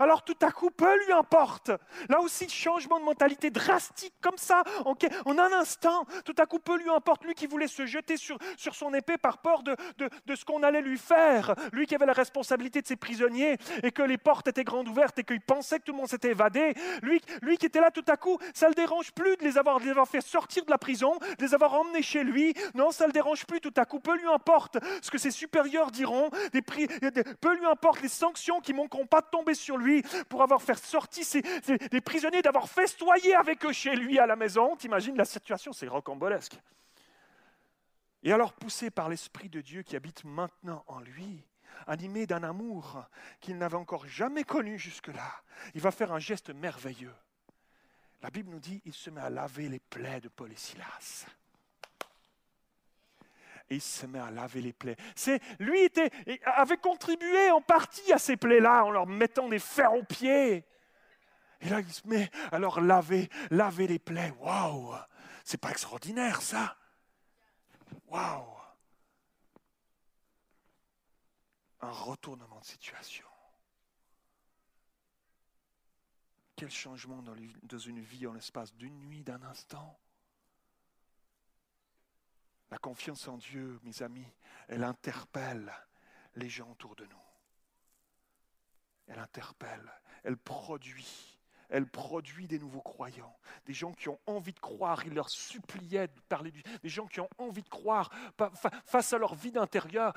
alors 0.00 0.24
tout 0.24 0.36
à 0.42 0.50
coup, 0.50 0.70
peu 0.70 0.96
lui 1.04 1.12
importe. 1.12 1.70
Là 2.08 2.20
aussi, 2.20 2.48
changement 2.48 3.00
de 3.00 3.04
mentalité 3.04 3.50
drastique 3.50 4.14
comme 4.20 4.36
ça, 4.36 4.62
en, 4.84 4.94
en 5.24 5.38
un 5.38 5.52
instant, 5.52 6.04
tout 6.24 6.34
à 6.38 6.46
coup, 6.46 6.58
peu 6.58 6.76
lui 6.76 6.88
importe. 6.88 7.24
Lui 7.24 7.34
qui 7.34 7.46
voulait 7.46 7.66
se 7.66 7.86
jeter 7.86 8.16
sur, 8.16 8.38
sur 8.56 8.74
son 8.74 8.94
épée 8.94 9.16
par 9.18 9.38
peur 9.38 9.62
de, 9.62 9.76
de, 9.98 10.08
de 10.26 10.34
ce 10.34 10.44
qu'on 10.44 10.62
allait 10.62 10.82
lui 10.82 10.98
faire, 10.98 11.54
lui 11.72 11.86
qui 11.86 11.94
avait 11.94 12.06
la 12.06 12.12
responsabilité 12.12 12.82
de 12.82 12.86
ses 12.86 12.96
prisonniers 12.96 13.56
et 13.82 13.90
que 13.90 14.02
les 14.02 14.18
portes 14.18 14.48
étaient 14.48 14.64
grandes 14.64 14.88
ouvertes 14.88 15.18
et 15.18 15.24
qu'il 15.24 15.40
pensait 15.40 15.78
que 15.78 15.84
tout 15.84 15.92
le 15.92 15.98
monde 15.98 16.08
s'était 16.08 16.30
évadé, 16.30 16.74
lui, 17.02 17.20
lui 17.42 17.56
qui 17.56 17.66
était 17.66 17.80
là 17.80 17.90
tout 17.90 18.04
à 18.08 18.16
coup, 18.16 18.38
ça 18.54 18.66
ne 18.66 18.70
le 18.70 18.74
dérange 18.74 19.12
plus 19.12 19.36
de 19.36 19.44
les, 19.44 19.58
avoir, 19.58 19.78
les 19.78 19.90
avoir 19.90 20.08
fait 20.08 20.20
sortir 20.20 20.64
de 20.64 20.70
la 20.70 20.78
prison, 20.78 21.18
de 21.38 21.44
les 21.44 21.54
avoir 21.54 21.74
emmenés 21.74 22.02
chez 22.02 22.22
lui. 22.22 22.54
Non, 22.74 22.90
ça 22.90 23.04
ne 23.04 23.08
le 23.08 23.12
dérange 23.12 23.46
plus 23.46 23.60
tout 23.60 23.74
à 23.76 23.84
coup, 23.84 24.00
peu 24.00 24.16
lui 24.16 24.28
importe 24.28 24.78
ce 25.02 25.10
que 25.10 25.18
c'est 25.18 25.30
supérieurs 25.46 25.92
diront, 25.92 26.28
des 26.52 26.62
peu 26.62 27.56
lui 27.56 27.66
importe 27.66 28.02
les 28.02 28.08
sanctions 28.08 28.60
qui 28.60 28.72
manqueront 28.72 29.06
pas 29.06 29.20
de 29.20 29.28
tomber 29.30 29.54
sur 29.54 29.76
lui 29.76 30.02
pour 30.28 30.42
avoir 30.42 30.60
fait 30.60 30.76
sortir 30.76 31.24
des 31.90 32.00
prisonniers, 32.00 32.42
d'avoir 32.42 32.68
festoyé 32.68 33.34
avec 33.34 33.64
eux 33.64 33.72
chez 33.72 33.94
lui 33.94 34.18
à 34.18 34.26
la 34.26 34.36
maison. 34.36 34.76
T'imagines 34.76 35.16
la 35.16 35.24
situation, 35.24 35.72
c'est 35.72 35.86
rocambolesque. 35.86 36.58
Et 38.24 38.32
alors, 38.32 38.52
poussé 38.54 38.90
par 38.90 39.08
l'Esprit 39.08 39.48
de 39.48 39.60
Dieu 39.60 39.82
qui 39.82 39.94
habite 39.94 40.24
maintenant 40.24 40.84
en 40.88 40.98
lui, 40.98 41.44
animé 41.86 42.26
d'un 42.26 42.42
amour 42.42 43.04
qu'il 43.40 43.56
n'avait 43.56 43.76
encore 43.76 44.06
jamais 44.08 44.42
connu 44.42 44.78
jusque-là, 44.78 45.42
il 45.74 45.80
va 45.80 45.92
faire 45.92 46.12
un 46.12 46.18
geste 46.18 46.50
merveilleux. 46.50 47.14
La 48.22 48.30
Bible 48.30 48.50
nous 48.50 48.58
dit, 48.58 48.82
il 48.84 48.94
se 48.94 49.10
met 49.10 49.20
à 49.20 49.30
laver 49.30 49.68
les 49.68 49.78
plaies 49.78 50.20
de 50.20 50.28
Paul 50.28 50.50
et 50.50 50.56
Silas 50.56 51.26
et 53.68 53.76
il 53.76 53.82
se 53.82 54.06
met 54.06 54.18
à 54.18 54.30
laver 54.30 54.60
les 54.60 54.72
plaies. 54.72 54.96
C'est 55.14 55.40
lui 55.58 55.80
était, 55.80 56.10
avait 56.44 56.76
contribué 56.76 57.50
en 57.50 57.60
partie 57.60 58.12
à 58.12 58.18
ces 58.18 58.36
plaies-là 58.36 58.84
en 58.84 58.90
leur 58.90 59.06
mettant 59.06 59.48
des 59.48 59.58
fers 59.58 59.92
aux 59.94 60.04
pieds. 60.04 60.64
Et 61.60 61.68
là, 61.68 61.80
il 61.80 61.92
se 61.92 62.06
met 62.06 62.30
à 62.52 62.58
leur 62.58 62.80
laver, 62.80 63.28
laver 63.50 63.86
les 63.86 63.98
plaies. 63.98 64.32
Waouh 64.40 64.94
C'est 65.44 65.60
pas 65.60 65.70
extraordinaire 65.70 66.42
ça 66.42 66.76
Waouh 68.08 68.44
Un 71.80 71.90
retournement 71.90 72.60
de 72.60 72.64
situation. 72.64 73.26
Quel 76.56 76.70
changement 76.70 77.22
dans 77.62 77.78
une 77.78 78.00
vie 78.00 78.26
en 78.26 78.32
l'espace 78.32 78.74
d'une 78.74 78.98
nuit, 79.00 79.22
d'un 79.22 79.42
instant? 79.42 79.98
La 82.70 82.78
confiance 82.78 83.28
en 83.28 83.36
Dieu, 83.36 83.78
mes 83.82 84.02
amis, 84.02 84.32
elle 84.68 84.84
interpelle 84.84 85.72
les 86.34 86.48
gens 86.48 86.70
autour 86.70 86.96
de 86.96 87.04
nous. 87.04 87.22
Elle 89.06 89.18
interpelle, 89.18 89.92
elle 90.24 90.36
produit 90.36 91.36
elle 91.68 91.86
produit 91.86 92.46
des 92.46 92.58
nouveaux 92.58 92.80
croyants, 92.80 93.36
des 93.64 93.74
gens 93.74 93.92
qui 93.92 94.08
ont 94.08 94.20
envie 94.26 94.52
de 94.52 94.60
croire. 94.60 95.04
Il 95.04 95.14
leur 95.14 95.28
suppliait 95.28 96.08
de 96.08 96.20
parler 96.28 96.50
du. 96.50 96.62
Des 96.82 96.88
gens 96.88 97.06
qui 97.06 97.20
ont 97.20 97.28
envie 97.38 97.62
de 97.62 97.68
croire 97.68 98.10
face 98.84 99.12
à 99.12 99.18
leur 99.18 99.34
vie 99.34 99.52
d'intérieur. 99.52 100.14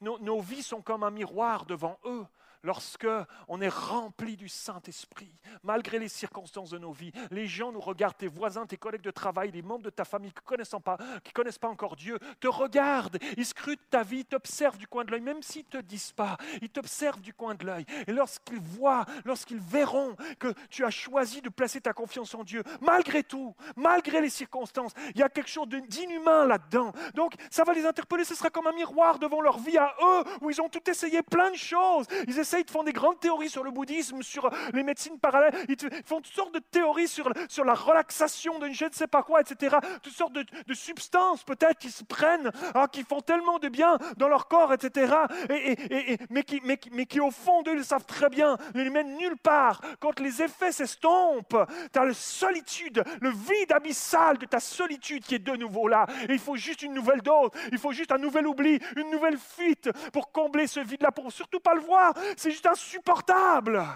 Nos, 0.00 0.18
nos 0.18 0.40
vies 0.40 0.62
sont 0.62 0.82
comme 0.82 1.02
un 1.02 1.10
miroir 1.10 1.64
devant 1.64 1.98
eux 2.04 2.26
lorsque 2.62 3.08
on 3.48 3.60
est 3.60 3.68
rempli 3.68 4.36
du 4.36 4.48
Saint-Esprit, 4.48 5.32
malgré 5.62 5.98
les 5.98 6.08
circonstances 6.08 6.70
de 6.70 6.78
nos 6.78 6.92
vies, 6.92 7.12
les 7.30 7.46
gens 7.46 7.72
nous 7.72 7.80
regardent, 7.80 8.16
tes 8.16 8.28
voisins, 8.28 8.66
tes 8.66 8.76
collègues 8.76 9.02
de 9.02 9.10
travail, 9.10 9.50
les 9.50 9.62
membres 9.62 9.84
de 9.84 9.90
ta 9.90 10.04
famille 10.04 10.32
qui 10.32 10.54
ne 10.56 10.78
pas, 10.78 10.98
qui 11.24 11.32
connaissent 11.32 11.58
pas 11.58 11.68
encore 11.68 11.96
Dieu, 11.96 12.18
te 12.40 12.48
regardent, 12.48 13.18
ils 13.36 13.46
scrutent 13.46 13.88
ta 13.90 14.02
vie, 14.02 14.24
t'observent 14.24 14.78
du 14.78 14.86
coin 14.86 15.04
de 15.04 15.10
l'œil, 15.10 15.20
même 15.20 15.42
s'ils 15.42 15.64
ne 15.64 15.80
te 15.80 15.84
disent 15.84 16.12
pas, 16.12 16.36
ils 16.60 16.68
t'observent 16.68 17.20
du 17.20 17.32
coin 17.32 17.54
de 17.54 17.64
l'œil. 17.64 17.84
Et 18.06 18.12
lorsqu'ils 18.12 18.60
voient, 18.60 19.04
lorsqu'ils 19.24 19.60
verront 19.60 20.16
que 20.38 20.52
tu 20.68 20.84
as 20.84 20.90
choisi 20.90 21.40
de 21.40 21.48
placer 21.48 21.80
ta 21.80 21.92
confiance 21.92 22.34
en 22.34 22.44
Dieu, 22.44 22.62
malgré 22.80 23.22
tout, 23.22 23.54
malgré 23.76 24.20
les 24.20 24.30
circonstances, 24.30 24.92
il 25.14 25.20
y 25.20 25.22
a 25.22 25.28
quelque 25.28 25.50
chose 25.50 25.68
d'inhumain 25.68 26.46
là-dedans. 26.46 26.92
Donc 27.14 27.34
ça 27.50 27.64
va 27.64 27.72
les 27.72 27.86
interpeller, 27.86 28.24
ce 28.24 28.34
sera 28.34 28.50
comme 28.50 28.66
un 28.66 28.72
miroir 28.72 29.18
devant 29.18 29.40
leur 29.40 29.58
vie 29.58 29.78
à 29.78 29.94
eux, 30.02 30.24
où 30.40 30.50
ils 30.50 30.60
ont 30.60 30.68
tout 30.68 30.88
essayé, 30.88 31.22
plein 31.22 31.50
de 31.50 31.56
choses. 31.56 32.06
Ils 32.26 32.38
ils 32.58 32.64
te 32.64 32.70
font 32.70 32.82
des 32.82 32.92
grandes 32.92 33.20
théories 33.20 33.50
sur 33.50 33.62
le 33.62 33.70
bouddhisme, 33.70 34.22
sur 34.22 34.50
les 34.72 34.82
médecines 34.82 35.18
parallèles, 35.18 35.54
ils, 35.68 35.76
font 36.04 36.20
toutes 36.20 36.34
sortes 36.34 36.54
de 36.54 36.58
théories 36.58 37.08
sur, 37.08 37.30
sur 37.48 37.64
la 37.64 37.74
relaxation 37.74 38.58
de 38.58 38.70
je 38.72 38.84
ne 38.84 38.90
sais 38.92 39.06
pas 39.06 39.22
quoi, 39.22 39.40
etc. 39.40 39.76
Toutes 40.02 40.12
sortes 40.12 40.32
de, 40.32 40.44
substances 40.72 41.44
peut-être 41.44 41.78
qui 41.78 41.90
se 41.90 42.04
prennent, 42.04 42.50
hein, 42.74 42.86
qui 42.90 43.02
font 43.02 43.20
tellement 43.20 43.58
de 43.58 43.68
bien 43.68 43.98
dans 44.16 44.28
leur 44.28 44.48
corps, 44.48 44.72
etc. 44.72 45.14
Et, 45.50 46.16
mais, 46.30 46.42
qui, 46.42 46.60
mais, 46.64 47.06
qui, 47.06 47.20
au 47.20 47.30
fond 47.30 47.62
d'eux 47.62 47.74
le 47.74 47.82
savent 47.82 48.06
très 48.06 48.28
bien, 48.28 48.56
ne 48.74 48.82
les 48.82 48.90
mènent 48.90 49.16
nulle 49.16 49.36
part. 49.36 49.80
Quand 49.98 50.18
les 50.20 50.42
effets 50.42 50.72
s'estompent, 50.72 51.56
tu 51.92 51.98
as 51.98 52.04
la 52.04 52.14
solitude, 52.14 53.02
le 53.20 53.30
vide 53.30 53.72
abyssal 53.72 54.38
de 54.38 54.46
ta 54.46 54.60
solitude 54.60 55.24
qui 55.24 55.34
est 55.34 55.40
de 55.40 55.56
nouveau 55.56 55.88
là. 55.88 56.06
Et 56.28 56.32
il 56.32 56.38
faut 56.38 56.56
juste 56.56 56.82
une 56.82 56.94
nouvelle 56.94 57.20
dose, 57.20 57.50
il 57.72 57.78
faut 57.78 57.92
juste 57.92 58.12
un 58.12 58.18
nouvel 58.18 58.46
oubli, 58.46 58.78
une 58.96 59.10
nouvelle 59.10 59.38
fuite 59.38 59.90
pour 60.12 60.32
combler 60.32 60.66
ce 60.66 60.80
vide-là, 60.80 61.10
pour 61.10 61.30
surtout 61.32 61.60
pas 61.60 61.74
le 61.74 61.80
voir. 61.80 62.14
C'est 62.40 62.52
juste 62.52 62.64
insupportable. 62.64 63.86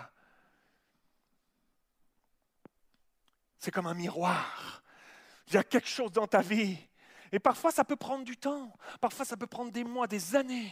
C'est 3.59 3.71
comme 3.71 3.87
un 3.87 3.95
miroir. 3.95 4.83
Il 5.47 5.55
y 5.55 5.57
a 5.57 5.65
quelque 5.65 5.89
chose 5.89 6.13
dans 6.13 6.27
ta 6.27 6.43
vie. 6.43 6.77
Et 7.33 7.39
parfois, 7.39 7.71
ça 7.71 7.85
peut 7.85 7.97
prendre 7.97 8.23
du 8.23 8.37
temps. 8.37 8.71
Parfois, 9.01 9.25
ça 9.25 9.39
peut 9.39 9.47
prendre 9.47 9.73
des 9.73 9.83
mois, 9.83 10.07
des 10.07 10.37
années. 10.37 10.71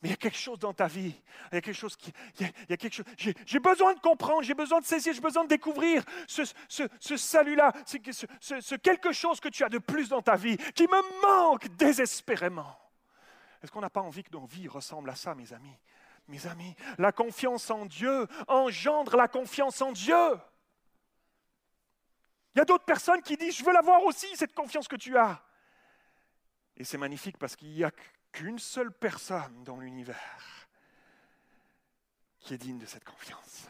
Mais 0.00 0.08
il 0.08 0.12
y 0.12 0.14
a 0.14 0.16
quelque 0.16 0.38
chose 0.38 0.58
dans 0.58 0.72
ta 0.72 0.86
vie. 0.86 1.14
Il 1.52 1.56
y 1.56 1.58
a 1.58 1.60
quelque 1.60 1.76
chose 1.76 1.96
qui. 1.96 2.14
Il 2.40 2.50
y 2.70 2.72
a, 2.72 2.76
quelque. 2.78 3.02
J'ai, 3.18 3.60
besoin 3.60 3.92
de 3.92 4.00
comprendre, 4.00 4.42
j'ai 4.42 4.54
besoin 4.54 4.80
de 4.80 4.86
saisir, 4.86 5.12
j'ai 5.12 5.20
besoin 5.20 5.44
de 5.44 5.50
découvrir 5.50 6.02
ce, 6.26 6.46
salut-là, 7.18 7.74
ce, 7.84 8.74
quelque 8.76 9.12
chose 9.12 9.38
que 9.38 9.50
tu 9.50 9.62
as 9.64 9.68
de 9.68 9.76
plus 9.76 10.08
dans 10.08 10.22
ta 10.22 10.36
vie, 10.36 10.56
qui 10.74 10.84
me 10.84 11.20
manque 11.20 11.68
désespérément. 11.76 12.74
Est-ce 13.62 13.70
qu'on 13.70 13.82
n'a 13.82 13.90
pas 13.90 14.00
envie 14.00 14.24
que 14.24 14.32
nos 14.32 14.46
vies 14.46 14.68
ressemblent 14.68 15.10
à 15.10 15.14
ça, 15.14 15.34
mes 15.34 15.52
amis? 15.52 15.76
Mes 16.28 16.46
amis, 16.46 16.74
la 16.98 17.12
confiance 17.12 17.70
en 17.70 17.86
Dieu 17.86 18.26
engendre 18.48 19.16
la 19.16 19.28
confiance 19.28 19.80
en 19.80 19.92
Dieu. 19.92 20.38
Il 22.54 22.58
y 22.58 22.60
a 22.62 22.64
d'autres 22.64 22.84
personnes 22.84 23.22
qui 23.22 23.36
disent, 23.36 23.56
je 23.56 23.64
veux 23.64 23.72
l'avoir 23.72 24.02
aussi, 24.04 24.26
cette 24.36 24.54
confiance 24.54 24.88
que 24.88 24.96
tu 24.96 25.16
as. 25.16 25.42
Et 26.76 26.84
c'est 26.84 26.98
magnifique 26.98 27.38
parce 27.38 27.54
qu'il 27.54 27.70
n'y 27.70 27.84
a 27.84 27.90
qu'une 28.32 28.58
seule 28.58 28.92
personne 28.92 29.64
dans 29.64 29.78
l'univers 29.78 30.68
qui 32.40 32.54
est 32.54 32.58
digne 32.58 32.78
de 32.78 32.86
cette 32.86 33.04
confiance. 33.04 33.66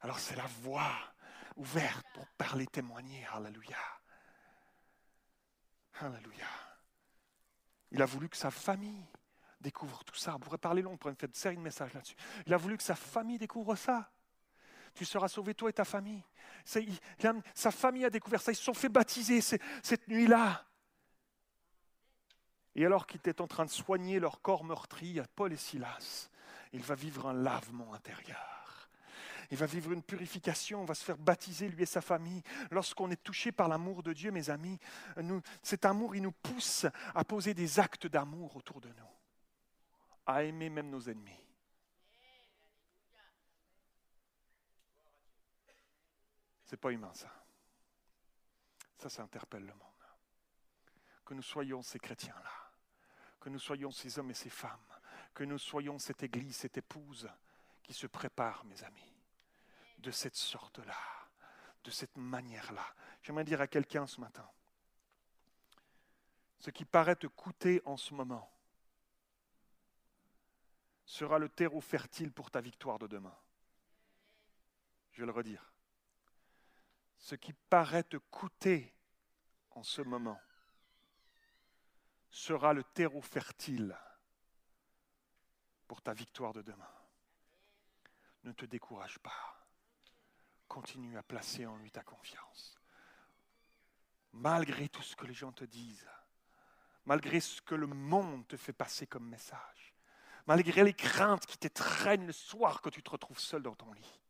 Alors 0.00 0.18
c'est 0.18 0.36
la 0.36 0.46
voie 0.62 0.92
ouverte 1.56 2.06
pour 2.12 2.26
parler, 2.36 2.66
témoigner. 2.66 3.26
Alléluia. 3.32 3.78
Alléluia. 6.00 6.46
Il 7.90 8.02
a 8.02 8.06
voulu 8.06 8.28
que 8.28 8.36
sa 8.36 8.50
famille 8.50 9.06
découvre 9.64 10.04
tout 10.04 10.14
ça. 10.14 10.36
On 10.36 10.38
pourrait 10.38 10.58
parler 10.58 10.82
long, 10.82 10.92
on 10.92 10.96
pourrait 10.96 11.14
faire 11.14 11.28
une 11.28 11.34
série 11.34 11.56
de 11.56 11.62
messages 11.62 11.92
là-dessus. 11.94 12.14
Il 12.46 12.54
a 12.54 12.56
voulu 12.56 12.76
que 12.76 12.82
sa 12.82 12.94
famille 12.94 13.38
découvre 13.38 13.74
ça. 13.74 14.10
Tu 14.94 15.04
seras 15.04 15.26
sauvé, 15.26 15.54
toi 15.54 15.70
et 15.70 15.72
ta 15.72 15.84
famille. 15.84 16.22
sa 16.64 17.70
famille 17.72 18.04
a 18.04 18.10
découvert 18.10 18.40
ça. 18.40 18.52
Ils 18.52 18.56
se 18.56 18.62
sont 18.62 18.74
fait 18.74 18.88
baptiser 18.88 19.40
cette 19.40 20.06
nuit-là. 20.06 20.64
Et 22.76 22.84
alors 22.84 23.06
qu'il 23.06 23.18
était 23.18 23.40
en 23.40 23.46
train 23.46 23.64
de 23.64 23.70
soigner 23.70 24.20
leur 24.20 24.40
corps 24.40 24.64
meurtri 24.64 25.20
Paul 25.34 25.52
et 25.52 25.56
Silas, 25.56 26.28
il 26.72 26.82
va 26.82 26.94
vivre 26.94 27.26
un 27.26 27.32
lavement 27.32 27.92
intérieur. 27.94 28.90
Il 29.50 29.56
va 29.56 29.66
vivre 29.66 29.92
une 29.92 30.02
purification, 30.02 30.82
on 30.82 30.84
va 30.84 30.94
se 30.94 31.04
faire 31.04 31.18
baptiser, 31.18 31.68
lui 31.68 31.82
et 31.82 31.86
sa 31.86 32.00
famille. 32.00 32.42
Lorsqu'on 32.70 33.10
est 33.10 33.22
touché 33.22 33.52
par 33.52 33.68
l'amour 33.68 34.02
de 34.02 34.12
Dieu, 34.12 34.30
mes 34.30 34.50
amis, 34.50 34.78
cet 35.62 35.84
amour, 35.84 36.16
il 36.16 36.22
nous 36.22 36.32
pousse 36.32 36.86
à 37.14 37.24
poser 37.24 37.54
des 37.54 37.78
actes 37.78 38.06
d'amour 38.06 38.56
autour 38.56 38.80
de 38.80 38.88
nous 38.88 39.13
à 40.26 40.42
aimer 40.42 40.70
même 40.70 40.90
nos 40.90 41.00
ennemis. 41.08 41.40
C'est 46.64 46.76
pas 46.76 46.90
humain 46.90 47.12
ça. 47.12 47.30
Ça, 48.98 49.08
ça 49.08 49.22
interpelle 49.22 49.66
le 49.66 49.74
monde. 49.74 49.80
Que 51.24 51.34
nous 51.34 51.42
soyons 51.42 51.82
ces 51.82 51.98
chrétiens-là, 51.98 52.72
que 53.40 53.48
nous 53.48 53.58
soyons 53.58 53.90
ces 53.90 54.18
hommes 54.18 54.30
et 54.30 54.34
ces 54.34 54.50
femmes, 54.50 54.80
que 55.34 55.44
nous 55.44 55.58
soyons 55.58 55.98
cette 55.98 56.22
église, 56.22 56.56
cette 56.56 56.78
épouse 56.78 57.28
qui 57.82 57.92
se 57.92 58.06
prépare, 58.06 58.64
mes 58.64 58.82
amis, 58.82 59.12
de 59.98 60.10
cette 60.10 60.36
sorte-là, 60.36 60.96
de 61.82 61.90
cette 61.90 62.16
manière-là. 62.16 62.94
J'aimerais 63.22 63.44
dire 63.44 63.60
à 63.60 63.66
quelqu'un 63.66 64.06
ce 64.06 64.20
matin, 64.20 64.48
ce 66.58 66.70
qui 66.70 66.84
paraît 66.84 67.16
te 67.16 67.26
coûter 67.26 67.82
en 67.84 67.96
ce 67.96 68.14
moment, 68.14 68.50
sera 71.04 71.38
le 71.38 71.48
terreau 71.48 71.80
fertile 71.80 72.32
pour 72.32 72.50
ta 72.50 72.60
victoire 72.60 72.98
de 72.98 73.06
demain. 73.06 73.36
Je 75.12 75.20
vais 75.20 75.26
le 75.26 75.32
redire. 75.32 75.72
Ce 77.18 77.34
qui 77.34 77.52
paraît 77.52 78.02
te 78.02 78.16
coûter 78.16 78.94
en 79.70 79.82
ce 79.82 80.02
moment 80.02 80.40
sera 82.30 82.72
le 82.72 82.82
terreau 82.82 83.20
fertile 83.20 83.96
pour 85.86 86.02
ta 86.02 86.12
victoire 86.12 86.52
de 86.52 86.62
demain. 86.62 86.90
Ne 88.42 88.52
te 88.52 88.64
décourage 88.64 89.18
pas. 89.20 89.66
Continue 90.66 91.16
à 91.16 91.22
placer 91.22 91.66
en 91.66 91.76
lui 91.76 91.90
ta 91.90 92.02
confiance. 92.02 92.76
Malgré 94.32 94.88
tout 94.88 95.02
ce 95.02 95.14
que 95.14 95.26
les 95.26 95.34
gens 95.34 95.52
te 95.52 95.64
disent, 95.64 96.08
malgré 97.04 97.38
ce 97.40 97.62
que 97.62 97.74
le 97.74 97.86
monde 97.86 98.48
te 98.48 98.56
fait 98.56 98.72
passer 98.72 99.06
comme 99.06 99.28
message, 99.28 99.83
malgré 100.46 100.84
les 100.84 100.94
craintes 100.94 101.46
qui 101.46 101.58
t'étreignent 101.58 102.26
le 102.26 102.32
soir 102.32 102.80
que 102.80 102.90
tu 102.90 103.02
te 103.02 103.10
retrouves 103.10 103.38
seul 103.38 103.62
dans 103.62 103.74
ton 103.74 103.92
lit. 103.92 104.20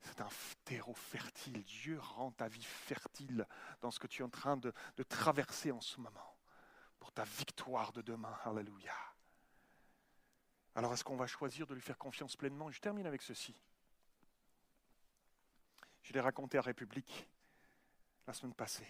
C'est 0.00 0.20
un 0.20 0.28
terreau 0.64 0.94
fertile. 0.94 1.62
Dieu 1.64 1.98
rend 1.98 2.30
ta 2.30 2.48
vie 2.48 2.64
fertile 2.64 3.46
dans 3.80 3.90
ce 3.90 3.98
que 3.98 4.06
tu 4.06 4.22
es 4.22 4.24
en 4.24 4.30
train 4.30 4.56
de, 4.56 4.72
de 4.96 5.02
traverser 5.02 5.70
en 5.70 5.80
ce 5.80 6.00
moment 6.00 6.38
pour 6.98 7.12
ta 7.12 7.24
victoire 7.24 7.92
de 7.92 8.00
demain. 8.00 8.36
Alléluia. 8.44 8.94
Alors 10.74 10.92
est-ce 10.92 11.04
qu'on 11.04 11.16
va 11.16 11.26
choisir 11.26 11.66
de 11.66 11.74
lui 11.74 11.82
faire 11.82 11.98
confiance 11.98 12.36
pleinement? 12.36 12.70
Je 12.70 12.80
termine 12.80 13.06
avec 13.06 13.22
ceci. 13.22 13.54
Je 16.02 16.12
l'ai 16.12 16.20
raconté 16.20 16.56
à 16.56 16.62
République 16.62 17.28
la 18.26 18.32
semaine 18.32 18.54
passée. 18.54 18.88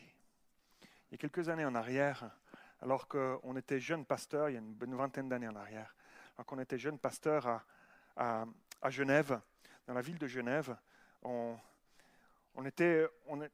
Il 0.82 1.12
y 1.12 1.14
a 1.14 1.18
quelques 1.18 1.48
années 1.48 1.64
en 1.64 1.74
arrière, 1.74 2.30
alors 2.80 3.08
qu'on 3.08 3.56
était 3.56 3.80
jeune 3.80 4.04
pasteur, 4.04 4.48
il 4.48 4.54
y 4.54 4.56
a 4.56 4.60
une 4.60 4.74
bonne 4.74 4.94
vingtaine 4.94 5.28
d'années 5.28 5.48
en 5.48 5.56
arrière, 5.56 5.94
alors 6.36 6.46
qu'on 6.46 6.58
était 6.58 6.78
jeune 6.78 6.98
pasteur 6.98 7.62
à, 8.16 8.44
Genève, 8.88 9.40
dans 9.86 9.94
la 9.94 10.00
ville 10.00 10.18
de 10.18 10.26
Genève, 10.26 10.76
on, 11.22 11.56
était, 12.64 13.06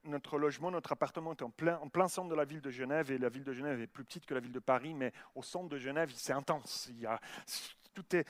notre 0.05 0.39
logement, 0.39 0.71
notre 0.71 0.93
appartement 0.93 1.33
était 1.33 1.45
en 1.45 1.51
plein, 1.51 1.79
en 1.79 1.89
plein 1.89 2.09
centre 2.09 2.29
de 2.29 2.35
la 2.35 2.45
ville 2.45 2.61
de 2.61 2.71
Genève, 2.71 3.11
et 3.11 3.19
la 3.19 3.29
ville 3.29 3.45
de 3.45 3.53
Genève 3.53 3.81
est 3.81 3.87
plus 3.87 4.05
petite 4.05 4.27
que 4.27 4.35
la 4.35 4.41
ville 4.41 4.53
de 4.53 4.61
Paris, 4.61 4.95
mais 4.95 5.13
au 5.35 5.43
centre 5.43 5.69
de 5.69 5.79
Genève, 5.79 6.11
c'est 6.15 6.33
intense. 6.33 6.91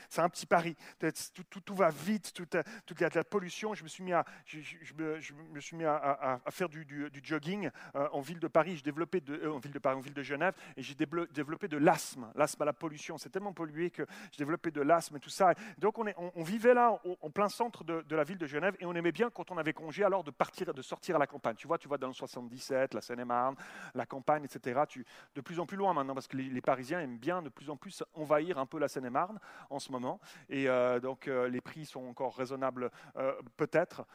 C'est 0.08 0.20
un 0.20 0.28
petit 0.28 0.46
Paris. 0.46 0.76
Tout, 1.64 1.74
va 1.74 1.90
vite, 1.90 2.32
tout, 2.32 2.46
tout, 2.46 2.94
il 2.94 3.00
y 3.00 3.04
a 3.04 3.10
de 3.10 3.16
la 3.16 3.24
pollution. 3.24 3.74
Je 3.74 3.82
me 3.82 3.88
suis 3.88 4.02
mis 4.02 4.12
à, 4.12 4.24
faire 6.50 6.68
du, 6.68 7.10
jogging 7.22 7.70
euh, 7.94 8.08
en 8.12 8.20
ville 8.20 8.38
de 8.38 8.48
Paris. 8.48 8.76
J'ai 8.76 8.82
développé 8.82 9.22
euh, 9.28 9.50
en 9.50 9.58
ville 10.00 10.14
de 10.14 10.22
Genève, 10.22 10.54
et 10.76 10.82
j'ai 10.82 10.94
développé 10.94 11.68
de 11.68 11.76
l'asthme, 11.76 12.30
l'asthme 12.34 12.62
à 12.62 12.66
la 12.66 12.72
pollution. 12.72 13.18
C'est 13.18 13.30
tellement 13.30 13.52
pollué 13.52 13.90
que 13.90 14.06
j'ai 14.32 14.38
développé 14.38 14.70
de 14.70 14.80
l'asthme 14.80 15.16
et 15.16 15.20
tout 15.20 15.30
ça. 15.30 15.54
Donc 15.78 15.98
on, 15.98 16.42
vivait 16.42 16.74
là, 16.74 16.98
en, 17.20 17.30
plein 17.30 17.48
centre 17.48 17.84
de, 17.84 18.14
la 18.14 18.24
ville 18.24 18.38
de 18.38 18.46
Genève, 18.46 18.76
et 18.80 18.86
on 18.86 18.94
aimait 18.94 19.12
bien 19.12 19.30
quand 19.30 19.50
on 19.50 19.58
avait 19.58 19.72
congé, 19.72 20.04
alors 20.04 20.24
de 20.24 20.30
partir, 20.30 20.72
de 20.72 20.82
sortir 20.82 21.16
à 21.16 21.18
la 21.18 21.26
campagne. 21.26 21.56
Tu 21.56 21.66
vois, 21.66 21.78
tu 21.78 21.88
vas 21.88 21.98
dans 21.98 22.08
le 22.08 22.14
77, 22.14 22.94
la 22.94 23.00
Seine-et-Marne, 23.00 23.56
la 23.94 24.06
campagne, 24.06 24.44
etc. 24.44 24.80
De 25.34 25.40
plus 25.40 25.60
en 25.60 25.66
plus 25.66 25.76
loin 25.76 25.92
maintenant, 25.92 26.14
parce 26.14 26.28
que 26.28 26.36
les 26.36 26.60
Parisiens 26.60 27.00
aiment 27.00 27.18
bien 27.18 27.42
de 27.42 27.48
plus 27.48 27.70
en 27.70 27.76
plus 27.76 28.02
envahir 28.14 28.58
un 28.58 28.66
peu 28.66 28.78
la 28.78 28.88
Seine-et-Marne 28.88 29.38
en 29.70 29.78
ce 29.78 29.92
moment. 29.92 30.20
Et 30.48 30.68
euh, 30.68 31.00
donc, 31.00 31.28
euh, 31.28 31.48
les 31.48 31.60
prix 31.60 31.86
sont 31.86 32.04
encore 32.06 32.36
raisonnables, 32.36 32.90
euh, 33.16 33.32
peut-être, 33.56 34.06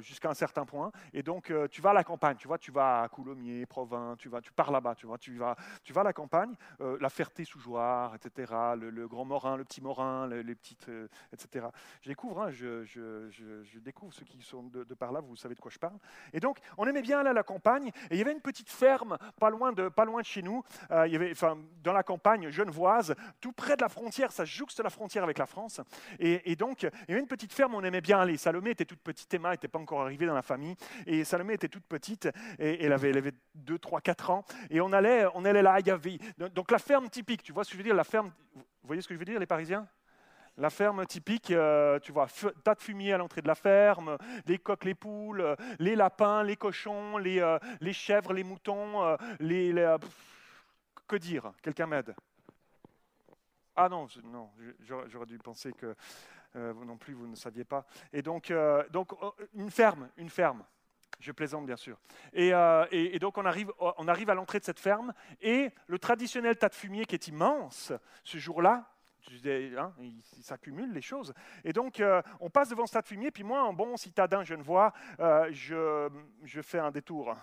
jusqu'à 0.00 0.30
un 0.30 0.34
certain 0.34 0.64
point. 0.64 0.90
Et 1.12 1.22
donc, 1.22 1.52
tu 1.70 1.80
vas 1.80 1.90
à 1.90 1.94
la 1.94 2.04
campagne, 2.04 2.36
tu 2.36 2.48
vois, 2.48 2.58
tu 2.58 2.72
vas 2.72 3.02
à 3.02 3.08
Coulommiers, 3.08 3.66
Provins, 3.66 4.16
tu, 4.18 4.28
vas, 4.28 4.40
tu 4.40 4.52
pars 4.52 4.70
là-bas, 4.70 4.94
tu 4.94 5.06
vois, 5.06 5.18
tu 5.18 5.36
vas, 5.36 5.56
tu 5.84 5.92
vas 5.92 6.00
à 6.00 6.04
la 6.04 6.12
campagne, 6.12 6.54
la 6.78 7.08
Ferté-sous-Jouarre, 7.08 8.14
etc., 8.16 8.52
le, 8.76 9.06
Grand 9.06 9.24
Morin, 9.24 9.56
le 9.56 9.64
Petit 9.64 9.80
Morin, 9.80 10.26
les, 10.26 10.54
petites, 10.54 10.90
etc. 11.32 11.66
Je 12.00 12.08
découvre, 12.08 12.42
hein, 12.42 12.50
je, 12.50 13.78
découvre 13.78 14.12
ceux 14.12 14.24
qui 14.24 14.42
sont 14.42 14.64
de, 14.64 14.84
de, 14.84 14.94
par 14.94 15.12
là, 15.12 15.20
vous 15.20 15.36
savez 15.36 15.54
de 15.54 15.60
quoi 15.60 15.70
je 15.70 15.78
parle. 15.78 15.98
Et 16.32 16.40
donc, 16.40 16.58
on 16.76 16.86
aimait 16.86 17.02
bien 17.02 17.20
aller 17.20 17.30
à 17.30 17.34
la 17.34 17.44
campagne, 17.44 17.88
et 17.88 18.14
il 18.14 18.18
y 18.18 18.22
avait 18.22 18.32
une 18.32 18.40
petite 18.40 18.70
ferme 18.70 19.18
pas 19.38 19.50
loin 19.50 19.72
de, 19.72 19.88
pas 19.88 20.04
loin 20.04 20.20
de 20.20 20.26
chez 20.26 20.42
nous, 20.42 20.64
il 20.90 21.12
y 21.12 21.16
avait, 21.16 21.30
enfin, 21.30 21.58
dans 21.82 21.92
la 21.92 22.02
campagne 22.02 22.50
genevoise, 22.50 23.14
tout 23.40 23.52
près 23.52 23.76
de 23.76 23.82
la 23.82 23.88
frontière, 23.88 24.32
ça 24.32 24.44
jouxte 24.44 24.79
la 24.82 24.90
frontière 24.90 25.24
avec 25.24 25.38
la 25.38 25.46
France. 25.46 25.80
Et, 26.18 26.56
donc, 26.56 26.82
il 26.82 26.90
y 27.08 27.12
avait 27.12 27.20
une 27.20 27.28
petite 27.28 27.52
ferme 27.52 27.74
où 27.74 27.78
on 27.78 27.84
aimait 27.84 28.00
bien 28.00 28.20
aller. 28.20 28.36
Salomé 28.36 28.70
était 28.70 28.84
toute 28.84 29.00
petite, 29.00 29.32
Emma 29.34 29.52
n'était 29.52 29.68
pas 29.68 29.78
encore 29.78 30.02
arrivée 30.02 30.26
dans 30.26 30.34
la 30.34 30.42
famille. 30.42 30.76
Et 31.06 31.24
Salomé 31.24 31.54
était 31.54 31.68
toute 31.68 31.86
petite, 31.86 32.28
et 32.58 32.84
elle 32.84 32.92
avait, 32.92 33.10
elle 33.10 33.18
avait 33.18 33.34
2, 33.54 33.78
3, 33.78 34.00
4 34.00 34.30
ans. 34.30 34.44
Et 34.70 34.80
on 34.80 34.92
allait, 34.92 35.24
on 35.34 35.44
allait 35.44 35.62
là, 35.62 35.78
il 35.80 35.88
y. 35.88 36.50
Donc, 36.50 36.70
la 36.70 36.78
ferme 36.78 37.08
typique, 37.08 37.42
tu 37.42 37.52
vois 37.52 37.64
ce 37.64 37.70
que 37.70 37.74
je 37.74 37.78
veux 37.78 37.84
dire 37.84 37.94
La 37.94 38.04
ferme. 38.04 38.30
Vous 38.54 38.62
voyez 38.84 39.02
ce 39.02 39.08
que 39.08 39.14
je 39.14 39.18
veux 39.18 39.24
dire, 39.24 39.38
les 39.38 39.46
Parisiens? 39.46 39.86
La 40.56 40.68
ferme 40.68 41.06
typique, 41.06 41.52
euh, 41.52 41.98
tu 42.00 42.12
vois, 42.12 42.26
tas 42.64 42.74
de 42.74 42.80
fumier 42.80 43.14
à 43.14 43.18
l'entrée 43.18 43.40
de 43.40 43.48
la 43.48 43.54
ferme, 43.54 44.18
les 44.46 44.58
coqs, 44.58 44.84
les 44.84 44.94
poules, 44.94 45.56
les 45.78 45.96
lapins, 45.96 46.42
les 46.42 46.56
cochons, 46.56 47.16
les, 47.16 47.40
euh, 47.40 47.58
chèvres, 47.92 48.32
les 48.32 48.44
moutons, 48.44 49.02
euh, 49.02 49.16
les 49.38 49.72
que 51.10 51.16
dire? 51.16 51.52
Quelqu'un 51.62 51.86
m'aide 51.86 52.14
ah 53.84 53.88
non, 53.88 54.06
non 54.24 54.50
j'aurais 54.80 55.26
dû 55.26 55.38
penser 55.38 55.72
que 55.72 55.94
euh, 56.56 56.72
vous 56.74 56.84
non 56.84 56.96
plus, 56.96 57.14
vous 57.14 57.26
ne 57.26 57.36
saviez 57.36 57.64
pas. 57.64 57.86
Et 58.12 58.22
donc, 58.22 58.50
euh, 58.50 58.86
donc 58.90 59.12
oh, 59.22 59.34
une 59.54 59.70
ferme, 59.70 60.08
une 60.16 60.30
ferme. 60.30 60.64
Je 61.18 61.32
plaisante 61.32 61.66
bien 61.66 61.76
sûr. 61.76 61.98
Et, 62.32 62.52
euh, 62.54 62.86
et, 62.90 63.18
donc 63.18 63.38
on 63.38 63.44
arrive, 63.44 63.72
on 63.78 64.08
arrive 64.08 64.30
à 64.30 64.34
l'entrée 64.34 64.58
de 64.58 64.64
cette 64.64 64.80
ferme 64.80 65.12
et 65.40 65.70
le 65.86 65.98
traditionnel 65.98 66.56
tas 66.56 66.68
de 66.68 66.74
fumier 66.74 67.04
qui 67.04 67.14
est 67.14 67.28
immense 67.28 67.92
ce 68.24 68.38
jour-là, 68.38 68.90
Hein, 69.44 69.92
il, 70.00 70.22
s'accumulent 70.42 70.92
les 70.92 71.02
choses. 71.02 71.34
Et 71.64 71.72
donc, 71.72 72.02
on 72.40 72.50
passe 72.50 72.70
devant 72.70 72.86
ce 72.86 72.92
tas 72.94 73.02
de 73.02 73.06
fumier, 73.06 73.30
puis 73.30 73.44
moi, 73.44 73.62
en 73.62 73.72
bon 73.72 73.96
citadin 73.96 74.42
genevois, 74.44 74.92
euh, 75.20 75.48
je, 75.52 76.08
je 76.42 76.60
fais 76.60 76.78
un 76.78 76.90
détour 76.90 77.36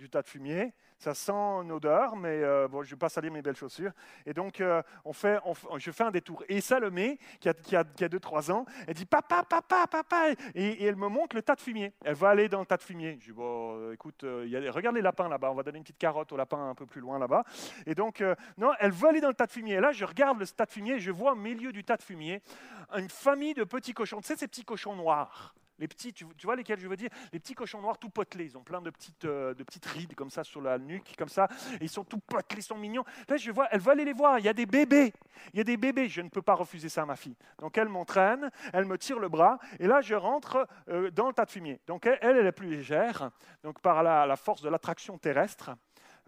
du 0.00 0.08
tas 0.08 0.22
de 0.22 0.28
fumier. 0.28 0.72
Ça 0.98 1.14
sent 1.14 1.32
une 1.32 1.72
odeur, 1.72 2.16
mais 2.16 2.42
euh, 2.42 2.68
bon, 2.68 2.82
je 2.82 2.88
ne 2.88 2.90
vais 2.90 2.98
pas 2.98 3.08
salir 3.08 3.30
mes 3.30 3.42
belles 3.42 3.56
chaussures. 3.56 3.92
Et 4.26 4.34
donc, 4.34 4.60
euh, 4.60 4.82
on 5.04 5.12
fait, 5.12 5.38
je 5.76 5.90
fais 5.90 6.04
un 6.04 6.10
détour. 6.10 6.42
Et 6.48 6.60
Salomé, 6.60 7.18
qui 7.38 7.48
a, 7.48 7.54
qui 7.54 7.76
a, 7.76 7.84
qui 7.84 8.04
a 8.04 8.08
2-3 8.08 8.50
ans, 8.50 8.64
elle 8.86 8.94
dit 8.94 9.06
Papa, 9.06 9.44
papa, 9.44 9.86
papa 9.86 10.32
et, 10.54 10.84
elle 10.84 10.96
me 10.96 11.08
montre 11.08 11.36
le 11.36 11.42
tas 11.42 11.54
de 11.54 11.60
fumier. 11.60 11.92
Elle 12.04 12.14
va 12.14 12.30
aller 12.30 12.48
dans 12.48 12.60
le 12.60 12.66
tas 12.66 12.78
de 12.78 12.82
fumier. 12.82 13.18
Je 13.20 13.26
dis 13.26 13.32
Bon, 13.32 13.76
euh, 13.76 13.92
écoute, 13.92 14.22
regarde 14.22 14.96
les 14.96 15.02
lapins 15.02 15.28
là-bas. 15.28 15.50
On 15.50 15.54
va 15.54 15.62
donner 15.62 15.78
une 15.78 15.84
petite 15.84 15.98
carotte 15.98 16.32
aux 16.32 16.36
lapins 16.36 16.70
un 16.70 16.74
peu 16.74 16.86
plus 16.86 17.00
loin 17.00 17.18
là-bas. 17.18 17.44
Et 17.86 17.94
donc, 17.94 18.24
non, 18.56 18.72
elle 18.78 18.92
veut 18.92 19.08
aller 19.08 19.20
dans 19.20 19.28
le 19.28 19.34
tas 19.34 19.46
de 19.46 19.52
fumier. 19.52 19.74
Et 19.74 19.80
là, 19.80 19.92
je 19.92 20.04
regarde 20.04 20.38
le 20.38 20.46
tas 20.46 20.66
de 20.66 20.70
fumier 20.70 20.94
et 20.94 21.00
je 21.00 21.10
vois 21.10 21.32
au 21.32 21.36
milieu 21.36 21.72
du 21.72 21.84
tas 21.84 21.96
de 21.96 22.02
fumier 22.02 22.42
une 22.96 23.10
famille 23.10 23.54
de 23.54 23.64
petits 23.64 23.92
cochons. 23.92 24.20
Tu 24.20 24.28
sais, 24.28 24.36
ces 24.36 24.48
petits 24.48 24.64
cochons 24.64 24.96
noirs 24.96 25.54
les 25.80 25.88
petits, 25.88 26.12
tu, 26.12 26.26
vois 26.44 26.56
lesquels 26.56 26.78
je 26.78 26.86
veux 26.86 26.96
dire? 26.96 27.08
Les 27.32 27.40
petits 27.40 27.54
cochons 27.54 27.80
noirs 27.80 27.98
tout 27.98 28.10
potelés. 28.10 28.44
Ils 28.44 28.58
ont 28.58 28.62
plein 28.62 28.82
de 28.82 28.90
petites, 28.90 29.24
euh, 29.24 29.54
de 29.54 29.64
petites 29.64 29.86
rides 29.86 30.14
comme 30.14 30.30
ça 30.30 30.44
sur 30.44 30.60
la 30.60 30.78
nuque, 30.78 31.14
comme 31.16 31.28
ça. 31.28 31.48
Et 31.80 31.84
ils 31.84 31.88
sont 31.88 32.04
tout 32.04 32.18
potelés, 32.18 32.60
ils 32.60 32.64
sont 32.64 32.76
mignons. 32.76 33.04
Là, 33.28 33.38
je 33.38 33.50
vois, 33.50 33.66
elle 33.70 33.80
veut 33.80 33.92
aller 33.92 34.04
les 34.04 34.12
voir. 34.12 34.38
Il 34.38 34.44
y 34.44 34.48
a 34.48 34.52
des 34.52 34.66
bébés. 34.66 35.12
Il 35.54 35.58
y 35.58 35.60
a 35.60 35.64
des 35.64 35.78
bébés. 35.78 36.08
Je 36.08 36.20
ne 36.20 36.28
peux 36.28 36.42
pas 36.42 36.54
refuser 36.54 36.90
ça 36.90 37.02
à 37.02 37.06
ma 37.06 37.16
fille. 37.16 37.36
Donc 37.58 37.78
elle 37.78 37.88
m'entraîne, 37.88 38.50
elle 38.72 38.84
me 38.84 38.98
tire 38.98 39.18
le 39.18 39.28
bras. 39.28 39.58
Et 39.78 39.86
là, 39.86 40.02
je 40.02 40.14
rentre 40.14 40.68
euh, 40.88 41.10
dans 41.10 41.28
le 41.28 41.32
tas 41.32 41.46
de 41.46 41.50
fumier. 41.50 41.80
Donc 41.86 42.04
elle, 42.06 42.18
elle 42.20 42.46
est 42.46 42.52
plus 42.52 42.68
légère. 42.68 43.30
Donc 43.64 43.80
par 43.80 44.02
la, 44.02 44.26
la 44.26 44.36
force 44.36 44.60
de 44.60 44.68
l'attraction 44.68 45.16
terrestre. 45.16 45.70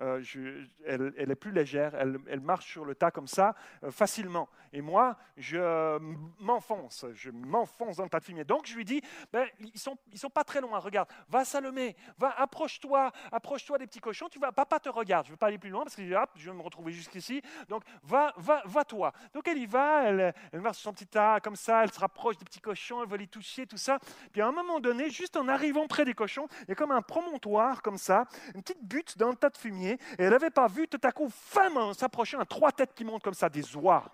Euh, 0.02 0.64
elle, 0.84 1.30
est 1.30 1.34
plus 1.36 1.52
légère, 1.52 1.94
elle, 1.94 2.40
marche 2.40 2.72
sur 2.72 2.84
le 2.84 2.94
tas 2.94 3.10
comme 3.10 3.28
ça 3.28 3.54
euh, 3.84 3.90
facilement. 3.90 4.48
Et 4.72 4.80
moi, 4.80 5.16
je 5.36 5.98
m'enfonce, 6.40 7.06
je 7.12 7.30
m'enfonce 7.30 7.96
dans 7.96 8.04
le 8.04 8.08
tas 8.08 8.18
de 8.18 8.24
fumier. 8.24 8.44
Donc 8.44 8.66
je 8.66 8.74
lui 8.74 8.84
dis, 8.84 9.00
ben, 9.32 9.46
ils 9.60 9.70
ils 10.12 10.18
sont 10.18 10.30
pas 10.30 10.44
très 10.44 10.60
loin. 10.60 10.78
Regarde, 10.78 11.08
va 11.28 11.44
Salomé, 11.44 11.94
va 12.18 12.30
approche-toi, 12.30 13.12
approche-toi 13.30 13.78
des 13.78 13.86
petits 13.86 14.00
cochons. 14.00 14.28
Tu 14.28 14.38
vas, 14.38 14.50
papa 14.50 14.80
te 14.80 14.88
regarde. 14.88 15.26
Je 15.26 15.32
veux 15.32 15.36
pas 15.36 15.46
aller 15.46 15.58
plus 15.58 15.70
loin 15.70 15.84
parce 15.84 15.94
que 15.94 16.14
hop, 16.14 16.30
je 16.36 16.50
vais 16.50 16.56
me 16.56 16.62
retrouver 16.62 16.92
jusqu'ici. 16.92 17.42
Donc 17.68 17.84
va, 18.02 18.32
va, 18.36 18.62
va 18.64 18.84
toi. 18.84 19.12
Donc 19.34 19.46
elle 19.46 19.58
y 19.58 19.66
va, 19.66 20.04
elle, 20.04 20.34
elle 20.52 20.60
va 20.60 20.72
sur 20.72 20.84
son 20.84 20.92
petit 20.92 21.06
tas 21.06 21.40
comme 21.40 21.56
ça, 21.56 21.84
elle 21.84 21.92
se 21.92 22.00
rapproche 22.00 22.38
des 22.38 22.44
petits 22.44 22.60
cochons, 22.60 23.02
elle 23.02 23.08
va 23.08 23.16
les 23.16 23.28
toucher, 23.28 23.66
tout 23.66 23.76
ça. 23.76 23.98
Puis 24.32 24.40
à 24.40 24.48
un 24.48 24.52
moment 24.52 24.80
donné, 24.80 25.10
juste 25.10 25.36
en 25.36 25.48
arrivant 25.48 25.86
près 25.86 26.04
des 26.04 26.14
cochons, 26.14 26.48
il 26.62 26.70
y 26.70 26.72
a 26.72 26.74
comme 26.74 26.92
un 26.92 27.02
promontoire 27.02 27.82
comme 27.82 27.98
ça, 27.98 28.26
une 28.54 28.62
petite 28.62 28.82
butte 28.82 29.18
dans 29.18 29.28
le 29.28 29.36
tas 29.36 29.50
de 29.50 29.56
fumier 29.56 29.91
et 30.18 30.24
elle 30.24 30.30
n'avait 30.30 30.50
pas 30.50 30.66
vu 30.66 30.88
tout 30.88 31.00
à 31.02 31.12
coup, 31.12 31.28
femme, 31.30 31.76
en 31.76 31.92
s'approchant, 31.92 32.40
un 32.40 32.44
trois 32.44 32.72
têtes 32.72 32.94
qui 32.94 33.04
montent 33.04 33.22
comme 33.22 33.34
ça, 33.34 33.48
des 33.48 33.76
oies. 33.76 34.04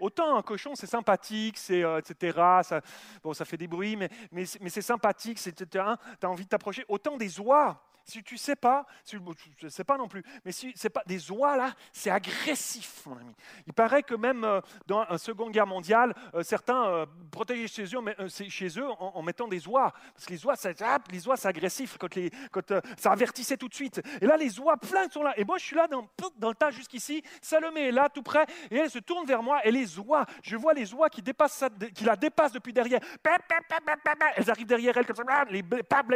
Autant 0.00 0.36
un 0.36 0.42
cochon, 0.42 0.74
c'est 0.74 0.86
sympathique, 0.86 1.58
c'est, 1.58 1.82
euh, 1.82 1.98
etc. 1.98 2.38
Ça, 2.62 2.80
bon, 3.22 3.32
ça 3.32 3.44
fait 3.44 3.56
des 3.56 3.66
bruits, 3.66 3.96
mais, 3.96 4.08
mais, 4.30 4.44
c'est 4.44 4.82
sympathique, 4.82 5.44
etc. 5.44 5.84
Tu 6.20 6.26
as 6.26 6.30
envie 6.30 6.44
de 6.44 6.48
t'approcher. 6.48 6.84
Autant 6.88 7.16
des 7.16 7.40
oies, 7.40 7.82
si 8.08 8.22
tu 8.22 8.38
sais 8.38 8.56
pas, 8.56 8.86
si, 9.04 9.16
je 9.58 9.66
ne 9.66 9.70
sais 9.70 9.84
pas 9.84 9.98
non 9.98 10.08
plus, 10.08 10.22
mais 10.44 10.50
si 10.50 10.72
c'est 10.74 10.88
pas 10.88 11.02
des 11.06 11.30
oies 11.30 11.56
là, 11.56 11.74
c'est 11.92 12.10
agressif, 12.10 13.04
mon 13.04 13.18
ami. 13.18 13.34
Il 13.66 13.74
paraît 13.74 14.02
que 14.02 14.14
même 14.14 14.44
euh, 14.44 14.60
dans 14.86 15.04
la 15.04 15.18
Seconde 15.18 15.52
Guerre 15.52 15.66
mondiale, 15.66 16.14
euh, 16.34 16.42
certains 16.42 16.86
euh, 16.86 17.06
protégeaient 17.30 17.68
chez 17.68 17.84
eux, 17.94 18.00
mais, 18.00 18.16
chez 18.28 18.68
eux 18.78 18.88
en, 18.98 19.22
mettant 19.22 19.46
des 19.46 19.68
oies, 19.68 19.92
parce 20.14 20.24
que 20.24 20.32
les 20.32 20.46
oies, 20.46 20.56
ça, 20.56 20.70
les 21.10 21.28
oies, 21.28 21.36
c'est 21.36 21.48
agressif 21.48 21.98
quand, 21.98 22.14
les, 22.14 22.30
quand 22.50 22.72
ça 22.96 23.12
avertissait 23.12 23.58
tout 23.58 23.68
de 23.68 23.74
suite. 23.74 24.00
Et 24.22 24.26
là, 24.26 24.38
les 24.38 24.58
oies 24.58 24.78
plein 24.78 25.08
sont 25.10 25.22
là. 25.22 25.34
Et 25.38 25.44
moi, 25.44 25.58
je 25.58 25.64
suis 25.64 25.76
là 25.76 25.86
dans, 25.86 26.08
le 26.48 26.54
tas 26.54 26.70
jusqu'ici. 26.70 27.22
Salomé 27.42 27.88
est 27.88 27.92
là, 27.92 28.08
tout 28.08 28.22
près, 28.22 28.46
et 28.70 28.76
elle 28.76 28.90
se 28.90 29.00
tourne 29.00 29.26
vers 29.26 29.42
moi. 29.42 29.60
Et 29.66 29.70
les 29.70 29.98
oies, 29.98 30.24
je 30.42 30.56
vois 30.56 30.72
les 30.72 30.94
oies 30.94 31.10
qui, 31.10 31.20
dépassent 31.20 31.64
qui 31.94 32.04
la 32.04 32.16
dépassent 32.16 32.52
depuis 32.52 32.72
derrière. 32.72 33.00
Elles 34.36 34.50
arrivent 34.50 34.66
derrière 34.66 34.96
elle 34.96 35.06
comme 35.06 35.16
ça, 35.16 35.44
les, 35.50 35.62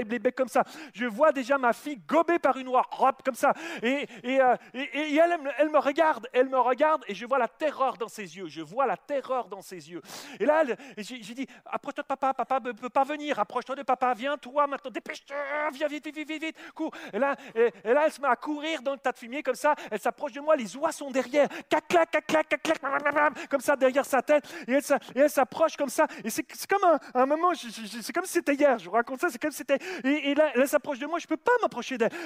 les 0.08 0.18
becs 0.18 0.34
comme 0.34 0.48
ça. 0.48 0.64
Je 0.94 1.04
vois 1.04 1.32
déjà 1.32 1.58
ma 1.58 1.74
fille 1.82 2.00
gobée 2.06 2.38
par 2.38 2.56
une 2.56 2.68
hop, 2.68 3.22
comme 3.24 3.34
ça. 3.34 3.52
Et, 3.82 4.06
et, 4.22 4.40
euh, 4.40 4.56
et- 4.74 5.16
elle, 5.16 5.38
elle 5.58 5.70
me- 5.70 5.78
regarde, 5.78 6.28
elle 6.32 6.48
me 6.48 6.58
regarde, 6.58 7.04
et 7.08 7.14
je 7.14 7.26
vois 7.26 7.38
la 7.38 7.48
terreur 7.48 7.96
dans 7.96 8.08
ses 8.08 8.36
yeux. 8.36 8.46
Je 8.48 8.62
vois 8.62 8.86
la 8.86 8.96
terreur 8.96 9.48
dans 9.48 9.62
ses 9.62 9.90
yeux. 9.90 10.02
Et 10.40 10.46
là, 10.46 10.62
j'ai 10.96 11.18
dit, 11.18 11.46
approche-toi 11.66 12.02
de 12.02 12.08
papa, 12.08 12.34
papa 12.34 12.60
ne 12.60 12.72
peut 12.72 12.88
pas 12.88 13.04
venir, 13.04 13.38
approche-toi 13.38 13.74
de 13.74 13.82
papa, 13.82 14.14
viens 14.14 14.36
toi 14.36 14.66
maintenant, 14.66 14.90
dépêche-toi, 14.90 15.36
viens 15.72 15.88
vite, 15.88 16.04
vite, 16.04 16.16
vite, 16.16 16.42
vite, 16.42 16.56
cours. 16.74 16.92
Et 17.12 17.18
là, 17.18 17.36
là, 17.84 18.02
elle 18.06 18.12
se 18.12 18.20
met 18.20 18.28
à 18.28 18.36
courir 18.36 18.82
dans 18.82 18.92
le 18.92 18.98
tas 18.98 19.12
de 19.12 19.18
fumier 19.18 19.42
comme 19.42 19.54
ça, 19.54 19.74
elle 19.90 20.00
s'approche 20.00 20.32
de 20.32 20.40
moi, 20.40 20.56
les 20.56 20.76
oies 20.76 20.92
sont 20.92 21.10
derrière, 21.10 21.48
clac, 21.68 21.86
clac, 21.88 22.10
clac, 22.10 22.26
clac, 22.26 22.48
clac, 22.48 22.62
clac, 22.62 22.80
blablabla, 22.80 23.30
comme 23.50 23.60
ça 23.60 23.76
derrière 23.76 24.04
sa 24.04 24.22
tête, 24.22 24.44
et 24.66 24.78
elle, 25.14 25.30
s'approche 25.30 25.76
comme 25.76 25.88
ça, 25.88 26.06
et 26.24 26.30
c'est 26.30 26.44
comme 26.66 26.98
un, 27.14 27.26
moment, 27.26 27.52
c'est 27.54 28.12
comme 28.12 28.24
si 28.24 28.32
c'était 28.32 28.54
hier, 28.54 28.78
je 28.78 28.86
vous 28.86 28.92
raconte 28.92 29.20
ça, 29.20 29.28
c'est 29.30 29.40
comme 29.40 29.50
si 29.50 29.58
c'était, 29.58 29.78
et, 30.04 30.30
et 30.30 30.34
là, 30.34 30.50
elle 30.54 30.68
s'approche 30.68 30.98
de 30.98 31.06
moi, 31.06 31.18
je 31.18 31.24
ne 31.24 31.28
peux 31.28 31.36
pas 31.36 31.52
m'approcher 31.60 31.71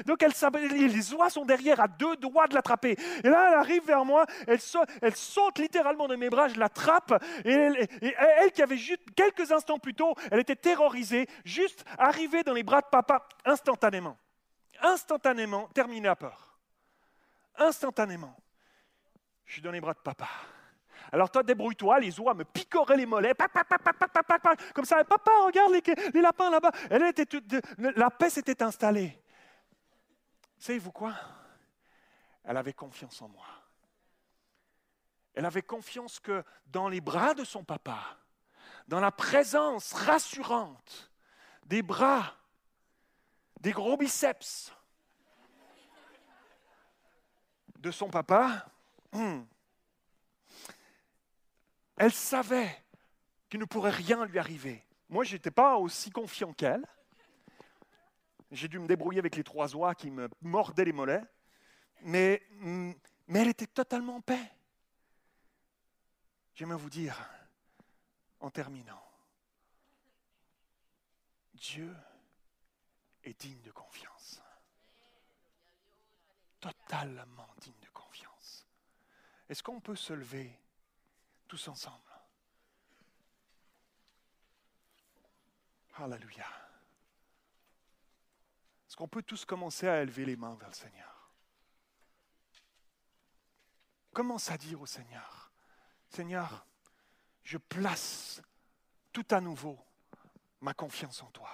donc 0.07 0.23
elle 0.23 0.33
les 0.87 1.15
oies 1.15 1.31
sont 1.31 1.45
derrière, 1.45 1.81
à 1.81 1.89
deux 1.89 2.17
doigts 2.17 2.47
de 2.47 2.55
l'attraper. 2.55 2.97
Et 3.25 3.29
là, 3.29 3.49
elle 3.49 3.59
arrive 3.59 3.85
vers 3.87 4.05
moi, 4.05 4.27
elle, 4.47 4.61
saute, 4.61 5.59
littéralement 5.59 6.09
de 6.09 6.17
mes 6.17 6.29
bras, 6.29 6.49
je 6.49 6.59
l'attrape. 6.59 7.23
Et, 7.45 7.53
et 8.03 8.15
elle 8.39 8.53
qui 8.53 8.63
avait 8.63 8.77
juste 8.77 9.03
quelques 9.15 9.53
instants 9.53 9.79
plus 9.79 9.95
tôt, 9.95 10.15
elle 10.31 10.41
était 10.41 10.57
terrorisée, 10.57 11.29
juste 11.45 11.85
arrivée 11.99 12.43
dans 12.43 12.55
les 12.55 12.63
bras 12.63 12.81
de 12.81 12.87
papa, 12.91 13.27
instantanément. 13.45 14.17
Instantanément, 14.83 15.69
terminée 15.69 16.09
à 16.09 16.17
peur. 16.17 16.59
Instantanément. 17.59 18.37
Je 19.47 19.55
suis 19.55 19.63
dans 19.63 19.71
les 19.71 19.81
bras 19.81 19.95
de 19.95 20.01
papa. 20.01 20.29
Alors 21.13 21.31
toi, 21.31 21.43
débrouille-toi, 21.43 22.01
les 22.01 22.19
oies 22.21 22.35
me 22.35 22.45
picoraient 22.45 22.97
les 22.97 23.07
mollets, 23.07 23.35
comme 24.75 24.85
ça, 24.85 25.05
papa, 25.05 25.31
regarde 25.45 25.73
les, 25.73 26.21
lapins 26.21 26.51
là-bas. 26.51 26.73
La 27.97 28.11
paix 28.11 28.31
s'était 28.31 28.63
installée. 28.63 29.17
Savez-vous 30.59 30.93
quoi? 30.93 31.15
Elle 32.45 32.57
avait 32.57 32.73
confiance 32.73 33.21
en 33.23 33.29
moi. 33.29 33.47
Elle 35.35 35.45
avait 35.45 35.63
confiance 35.63 36.19
que 36.19 36.43
dans 36.67 36.89
les 36.89 37.01
bras 37.01 37.35
de 37.35 37.45
son 37.45 37.63
papa, 37.63 38.17
dans 38.89 39.01
la 39.01 39.13
présence 39.13 39.93
rassurante 39.93 41.11
des 41.65 41.83
bras, 41.83 42.35
des 43.61 43.73
gros 43.73 43.97
biceps 43.97 44.73
de 47.79 47.91
son 47.91 48.09
papa, 48.09 48.67
hmm, 49.13 49.43
elle 51.97 52.13
savait 52.13 52.85
qu'il 53.49 53.61
ne 53.61 53.65
pourrait 53.65 53.91
rien 53.91 54.25
lui 54.25 54.39
arriver. 54.39 54.85
Moi, 55.09 55.25
je 55.25 55.35
n'étais 55.35 55.51
pas 55.51 55.77
aussi 55.77 56.11
confiant 56.11 56.53
qu'elle. 56.53 56.87
J'ai 58.57 58.69
dû 58.69 58.79
me 58.79 58.87
débrouiller 58.87 59.19
avec 59.19 59.37
les 59.37 59.45
trois 59.45 59.77
oies 59.77 59.95
qui 59.95 60.11
me 60.11 60.31
mordaient 60.41 60.87
les 60.87 60.93
mollets. 60.93 61.23
Mais, 62.01 62.43
hmm, 62.53 62.93
mais 63.29 63.41
elle 63.41 63.49
était 63.49 63.67
totalement 63.67 64.17
en 64.17 64.21
paix. 64.23 64.51
J'aimerais 66.55 66.79
vous 66.79 66.89
dire, 66.89 67.29
en 68.41 68.51
terminant, 68.51 69.03
Dieu 71.53 71.95
est 73.25 73.39
digne 73.39 73.61
de 73.61 73.73
confiance. 73.73 74.43
Totalement 76.59 77.49
digne 77.61 77.79
de 77.83 77.91
confiance. 77.91 78.67
Est-ce 79.51 79.63
qu'on 79.63 79.81
peut 79.81 79.97
se 79.97 80.15
lever 80.15 80.59
tous 81.47 81.69
ensemble? 81.69 82.01
Alléluia. 85.99 86.66
Qu'on 88.97 89.09
peut 89.09 89.23
tous 89.23 89.45
commencer 89.45 89.87
à 89.87 90.01
élever 90.03 90.25
les 90.25 90.37
mains 90.37 90.55
vers 90.57 90.69
le 90.69 90.75
Seigneur 90.75 91.31
Commence 94.13 94.51
à 94.51 94.57
dire 94.57 94.81
au 94.81 94.87
Seigneur, 94.87 95.53
Seigneur, 96.09 96.67
je 97.43 97.59
place 97.59 98.41
tout 99.13 99.27
à 99.31 99.43
nouveau 99.43 99.79
ma 100.63 100.73
confiance 100.73 101.23
en 101.23 101.31
toi. 101.33 101.51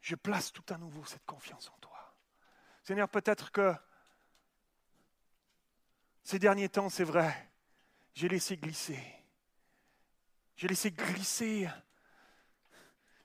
Je 0.00 0.14
place 0.14 0.52
tout 0.52 0.62
à 0.72 0.78
nouveau 0.78 1.04
cette 1.04 1.26
confiance 1.26 1.68
en 1.70 1.78
toi. 1.78 2.14
Seigneur, 2.84 3.08
peut-être 3.08 3.50
que 3.50 3.74
ces 6.22 6.38
derniers 6.38 6.68
temps, 6.68 6.88
c'est 6.88 7.02
vrai, 7.02 7.50
j'ai 8.14 8.28
laissé 8.28 8.56
glisser. 8.56 9.02
J'ai 10.54 10.68
laissé 10.68 10.92
glisser. 10.92 11.68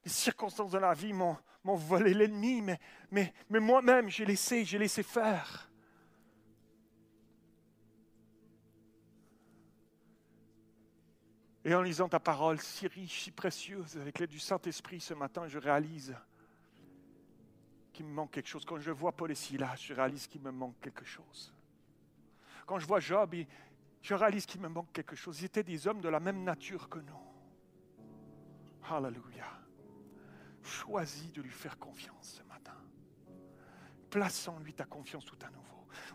Les 0.03 0.09
circonstances 0.09 0.71
de 0.71 0.79
la 0.79 0.95
vie 0.95 1.13
m'ont, 1.13 1.37
m'ont 1.65 1.75
volé 1.75 2.13
l'ennemi, 2.13 2.61
mais, 2.61 2.79
mais, 3.11 3.33
mais 3.49 3.59
moi-même, 3.59 4.09
j'ai 4.09 4.25
laissé, 4.25 4.63
j'ai 4.63 4.77
laissé 4.77 5.03
faire. 5.03 5.69
Et 11.63 11.73
en 11.73 11.81
lisant 11.81 12.07
ta 12.07 12.19
parole 12.19 12.61
si 12.61 12.85
riche, 12.87 13.23
si 13.23 13.31
précieuse, 13.31 13.97
avec 13.97 14.19
l'aide 14.19 14.29
du 14.29 14.39
Saint-Esprit 14.39 15.01
ce 15.01 15.15
matin, 15.15 15.47
je 15.47 15.57
réalise 15.57 16.15
qu'il 17.91 18.05
me 18.05 18.13
manque 18.13 18.31
quelque 18.31 18.47
chose. 18.47 18.63
Quand 18.63 18.79
je 18.79 18.91
vois 18.91 19.11
Paul 19.11 19.31
et 19.31 19.35
Silas, 19.35 19.77
je 19.77 19.93
réalise 19.93 20.27
qu'il 20.27 20.41
me 20.41 20.51
manque 20.51 20.79
quelque 20.79 21.05
chose. 21.05 21.51
Quand 22.67 22.77
je 22.77 22.85
vois 22.85 22.99
Job, 22.99 23.33
je 24.03 24.13
réalise 24.13 24.45
qu'il 24.45 24.61
me 24.61 24.67
manque 24.67 24.91
quelque 24.93 25.15
chose. 25.15 25.41
Ils 25.41 25.45
étaient 25.45 25.63
des 25.63 25.87
hommes 25.87 26.01
de 26.01 26.09
la 26.09 26.19
même 26.19 26.43
nature 26.43 26.87
que 26.87 26.99
nous. 26.99 27.19
Alléluia. 28.87 29.64
Choisis 30.65 31.31
de 31.31 31.41
lui 31.41 31.51
faire 31.51 31.77
confiance 31.77 32.39
ce 32.39 32.43
matin. 32.49 32.73
Place 34.09 34.47
en 34.47 34.57
lui 34.59 34.73
ta 34.73 34.85
confiance 34.85 35.23
tout 35.23 35.37
à 35.45 35.49
nouveau. 35.51 35.61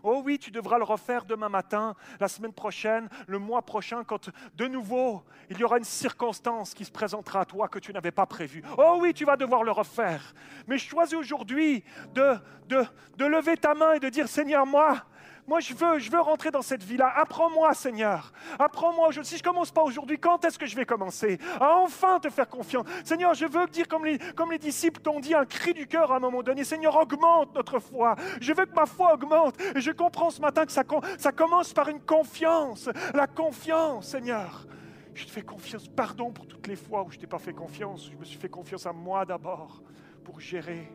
Oh 0.03 0.21
oui, 0.25 0.37
tu 0.37 0.51
devras 0.51 0.77
le 0.77 0.83
refaire 0.83 1.25
demain 1.25 1.49
matin, 1.49 1.95
la 2.19 2.27
semaine 2.27 2.53
prochaine, 2.53 3.07
le 3.27 3.39
mois 3.39 3.61
prochain, 3.63 4.03
quand 4.03 4.29
de 4.55 4.67
nouveau 4.67 5.23
il 5.49 5.57
y 5.57 5.63
aura 5.63 5.77
une 5.77 5.83
circonstance 5.83 6.73
qui 6.73 6.85
se 6.85 6.91
présentera 6.91 7.41
à 7.41 7.45
toi 7.45 7.67
que 7.67 7.79
tu 7.79 7.93
n'avais 7.93 8.11
pas 8.11 8.25
prévue. 8.25 8.61
Oh 8.77 8.97
oui, 9.01 9.13
tu 9.13 9.25
vas 9.25 9.37
devoir 9.37 9.63
le 9.63 9.71
refaire. 9.71 10.33
Mais 10.67 10.77
choisis 10.77 11.15
aujourd'hui 11.15 11.83
de, 12.13 12.35
de, 12.67 12.83
de 13.17 13.25
lever 13.25 13.57
ta 13.57 13.73
main 13.73 13.93
et 13.93 13.99
de 13.99 14.09
dire 14.09 14.27
Seigneur, 14.27 14.65
moi, 14.65 15.05
moi, 15.47 15.59
je 15.59 15.73
veux, 15.73 15.99
je 15.99 16.11
veux 16.11 16.19
rentrer 16.19 16.51
dans 16.51 16.61
cette 16.61 16.83
vie-là. 16.83 17.11
Apprends-moi, 17.15 17.73
Seigneur. 17.73 18.31
Apprends-moi. 18.59 19.09
Si 19.23 19.37
je 19.37 19.43
commence 19.43 19.71
pas 19.71 19.83
aujourd'hui, 19.83 20.19
quand 20.19 20.45
est-ce 20.45 20.59
que 20.59 20.65
je 20.65 20.75
vais 20.75 20.85
commencer 20.85 21.39
À 21.59 21.77
enfin 21.77 22.19
te 22.19 22.29
faire 22.29 22.47
confiance? 22.47 22.85
Seigneur, 23.03 23.33
je 23.33 23.45
veux 23.45 23.67
dire, 23.67 23.87
comme 23.87 24.05
les, 24.05 24.17
comme 24.35 24.51
les 24.51 24.57
disciples 24.57 25.01
t'ont 25.01 25.19
dit, 25.19 25.33
un 25.33 25.45
cri 25.45 25.73
du 25.73 25.87
cœur 25.87 26.11
à 26.11 26.17
un 26.17 26.19
moment 26.19 26.43
donné. 26.43 26.63
Seigneur, 26.63 26.95
augmente 26.95 27.55
notre 27.55 27.79
foi. 27.79 28.15
Je 28.39 28.53
veux 28.53 28.65
que 28.65 28.75
ma 28.75 28.85
foi 28.85 29.13
augmente. 29.13 29.55
Et 29.75 29.81
je 29.81 29.91
comprends 29.91 30.29
ce 30.29 30.41
matin 30.41 30.65
que 30.65 30.71
ça, 30.71 30.83
ça 31.17 31.31
commence 31.31 31.73
par 31.73 31.89
une 31.89 32.01
confiance. 32.01 32.89
La 33.13 33.27
confiance, 33.27 34.07
Seigneur. 34.07 34.67
Je 35.13 35.25
te 35.25 35.31
fais 35.31 35.41
confiance. 35.41 35.87
Pardon 35.87 36.31
pour 36.31 36.47
toutes 36.47 36.67
les 36.67 36.75
fois 36.75 37.03
où 37.03 37.11
je 37.11 37.17
t'ai 37.17 37.27
pas 37.27 37.39
fait 37.39 37.53
confiance. 37.53 38.09
Je 38.11 38.17
me 38.17 38.23
suis 38.23 38.39
fait 38.39 38.49
confiance 38.49 38.85
à 38.85 38.93
moi 38.93 39.25
d'abord 39.25 39.81
pour 40.23 40.39
gérer. 40.39 40.91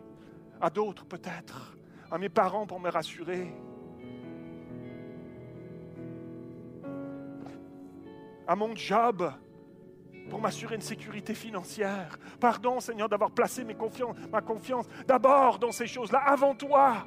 À 0.61 0.71
d'autres 0.71 1.05
peut-être. 1.05 1.77
À 2.11 2.19
mes 2.19 2.29
parents 2.29 2.67
pour 2.67 2.81
me 2.81 2.89
rassurer. 2.89 3.53
À 8.47 8.57
mon 8.57 8.75
job 8.75 9.33
pour 10.29 10.41
m'assurer 10.41 10.75
une 10.75 10.81
sécurité 10.81 11.35
financière. 11.35 12.19
Pardon, 12.41 12.81
Seigneur, 12.81 13.09
d'avoir 13.09 13.31
placé 13.31 13.65
ma 13.65 14.41
confiance 14.41 14.87
d'abord 15.07 15.59
dans 15.59 15.73
ces 15.73 15.87
choses-là, 15.87 16.19
avant 16.19 16.55
toi. 16.55 17.07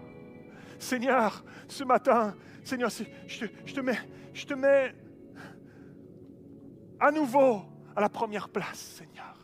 Seigneur, 0.78 1.44
ce 1.68 1.84
matin, 1.84 2.36
Seigneur, 2.64 2.90
je 2.90 3.74
te, 3.74 4.53
mets, 4.53 4.95
à 6.99 7.11
nouveau 7.11 7.64
à 7.95 8.02
la 8.02 8.10
première 8.10 8.49
place, 8.49 8.78
Seigneur. 8.78 9.36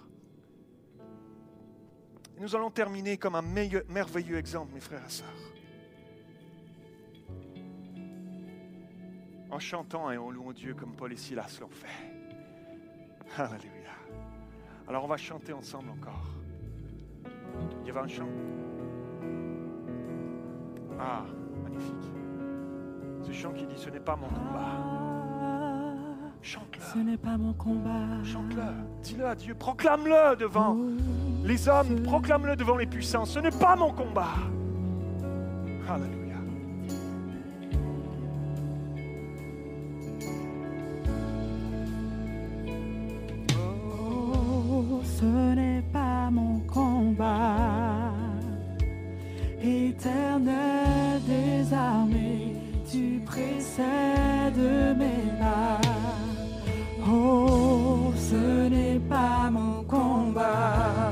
Nous 2.37 2.55
allons 2.55 2.71
terminer 2.71 3.17
comme 3.17 3.35
un 3.35 3.41
merveilleux 3.41 4.37
exemple, 4.37 4.73
mes 4.73 4.81
frères 4.81 5.03
et 5.05 5.11
sœurs. 5.11 5.54
En 9.51 9.59
chantant 9.59 10.11
et 10.11 10.17
en 10.17 10.29
louant 10.31 10.51
Dieu 10.51 10.73
comme 10.73 10.93
Paul 10.93 11.13
et 11.13 11.17
Silas 11.17 11.57
l'ont 11.61 11.69
fait. 11.69 12.11
Alléluia. 13.37 13.71
Alors 14.87 15.03
on 15.03 15.07
va 15.07 15.17
chanter 15.17 15.53
ensemble 15.53 15.89
encore. 15.89 16.23
Il 17.81 17.87
y 17.87 17.89
avait 17.91 17.99
un 18.01 18.07
chant. 18.07 18.27
Ah, 20.99 21.23
magnifique. 21.63 22.11
Ce 23.23 23.31
chant 23.31 23.51
qui 23.53 23.65
dit 23.65 23.77
ce 23.77 23.89
n'est 23.89 23.99
pas 23.99 24.15
mon 24.15 24.27
combat. 24.27 24.81
Ce 26.41 26.51
Chante-le. 26.51 27.01
n'est 27.03 27.17
pas 27.17 27.37
mon 27.37 27.53
combat. 27.53 28.23
Chante-le. 28.23 28.61
Dis-le 29.01 29.25
à 29.25 29.35
Dieu. 29.35 29.55
Proclame-le 29.55 30.35
devant 30.35 30.77
les 31.43 31.67
hommes. 31.67 32.03
Proclame-le 32.03 32.55
devant 32.55 32.77
les 32.77 32.85
puissants. 32.85 33.25
Ce 33.25 33.39
n'est 33.39 33.49
pas 33.49 33.75
mon 33.75 33.91
combat. 33.91 34.35
Alléluia. 35.89 36.24
Oh, 57.07 58.13
ce 58.15 58.69
n'est 58.69 58.99
pas 58.99 59.49
mon 59.51 59.83
combat. 59.83 61.11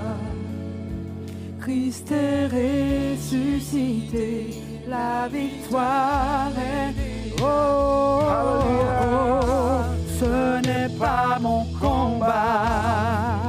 Christ 1.60 2.12
est 2.12 2.48
ressuscité, 3.16 4.62
la 4.88 5.28
victoire 5.28 6.52
est. 6.58 6.94
Oh, 7.42 8.22
ce 10.20 10.62
n'est 10.66 10.90
pas 10.98 11.38
mon 11.42 11.66
combat. 11.82 13.42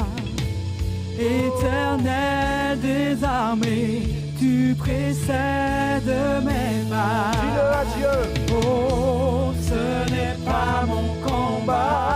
Éternel 1.18 2.80
des 2.80 3.24
armées, 3.24 4.02
tu 4.38 4.74
précèdes 4.76 6.14
mes 6.44 6.90
pas. 6.90 8.33
Ce 8.64 10.10
n'est 10.10 10.36
pas 10.44 10.84
mon 10.86 11.08
combat. 11.26 12.13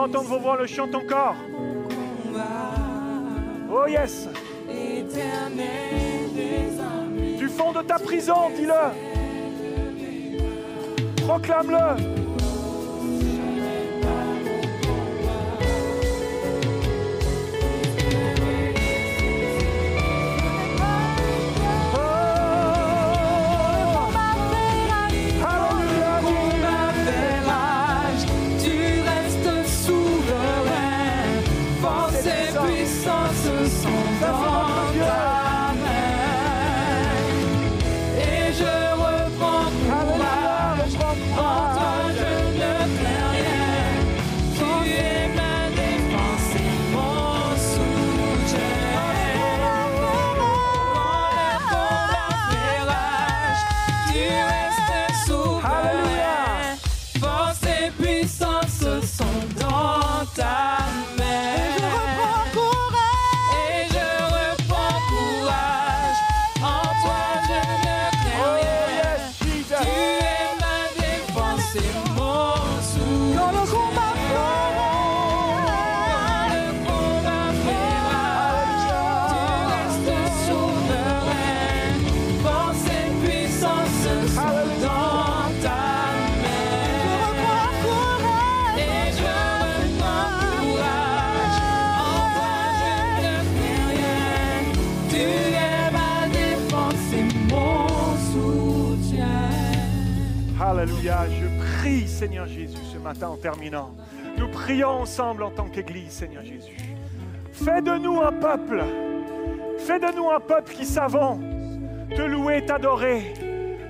Entendre 0.00 0.28
vos 0.28 0.38
voix, 0.38 0.56
le 0.58 0.66
chante 0.66 0.94
encore. 0.94 1.36
Oh 3.72 3.86
yes. 3.86 4.28
Du 7.38 7.48
fond 7.48 7.72
de 7.72 7.82
ta 7.82 7.98
prison, 7.98 8.50
dis-le. 8.56 8.72
Proclame-le. 11.26 12.19
Prie, 101.80 102.06
Seigneur 102.06 102.46
Jésus, 102.46 102.76
ce 102.92 102.98
matin 102.98 103.28
en 103.28 103.36
terminant. 103.36 103.94
Nous 104.36 104.48
prions 104.48 104.88
ensemble 104.88 105.42
en 105.42 105.50
tant 105.50 105.68
qu'Église, 105.68 106.10
Seigneur 106.10 106.44
Jésus. 106.44 106.76
Fais 107.52 107.80
de 107.80 107.96
nous 107.96 108.20
un 108.20 108.32
peuple. 108.32 108.84
Fais 109.78 109.98
de 109.98 110.14
nous 110.14 110.28
un 110.30 110.40
peuple 110.40 110.72
qui 110.74 110.84
savons 110.84 111.40
te 112.14 112.22
louer, 112.22 112.66
t'adorer 112.66 113.32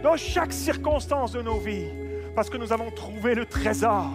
dans 0.04 0.16
chaque 0.16 0.52
circonstance 0.52 1.32
de 1.32 1.42
nos 1.42 1.58
vies. 1.58 1.88
Parce 2.36 2.48
que 2.48 2.58
nous 2.58 2.72
avons 2.72 2.92
trouvé 2.92 3.34
le 3.34 3.44
trésor. 3.44 4.06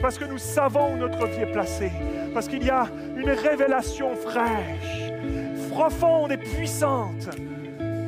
Parce 0.00 0.16
que 0.16 0.24
nous 0.24 0.38
savons 0.38 0.94
où 0.94 0.96
notre 0.96 1.26
vie 1.26 1.42
est 1.42 1.52
placée. 1.52 1.92
Parce 2.32 2.48
qu'il 2.48 2.64
y 2.64 2.70
a 2.70 2.86
une 3.16 3.30
révélation 3.30 4.16
fraîche, 4.16 5.12
profonde 5.70 6.32
et 6.32 6.38
puissante 6.38 7.28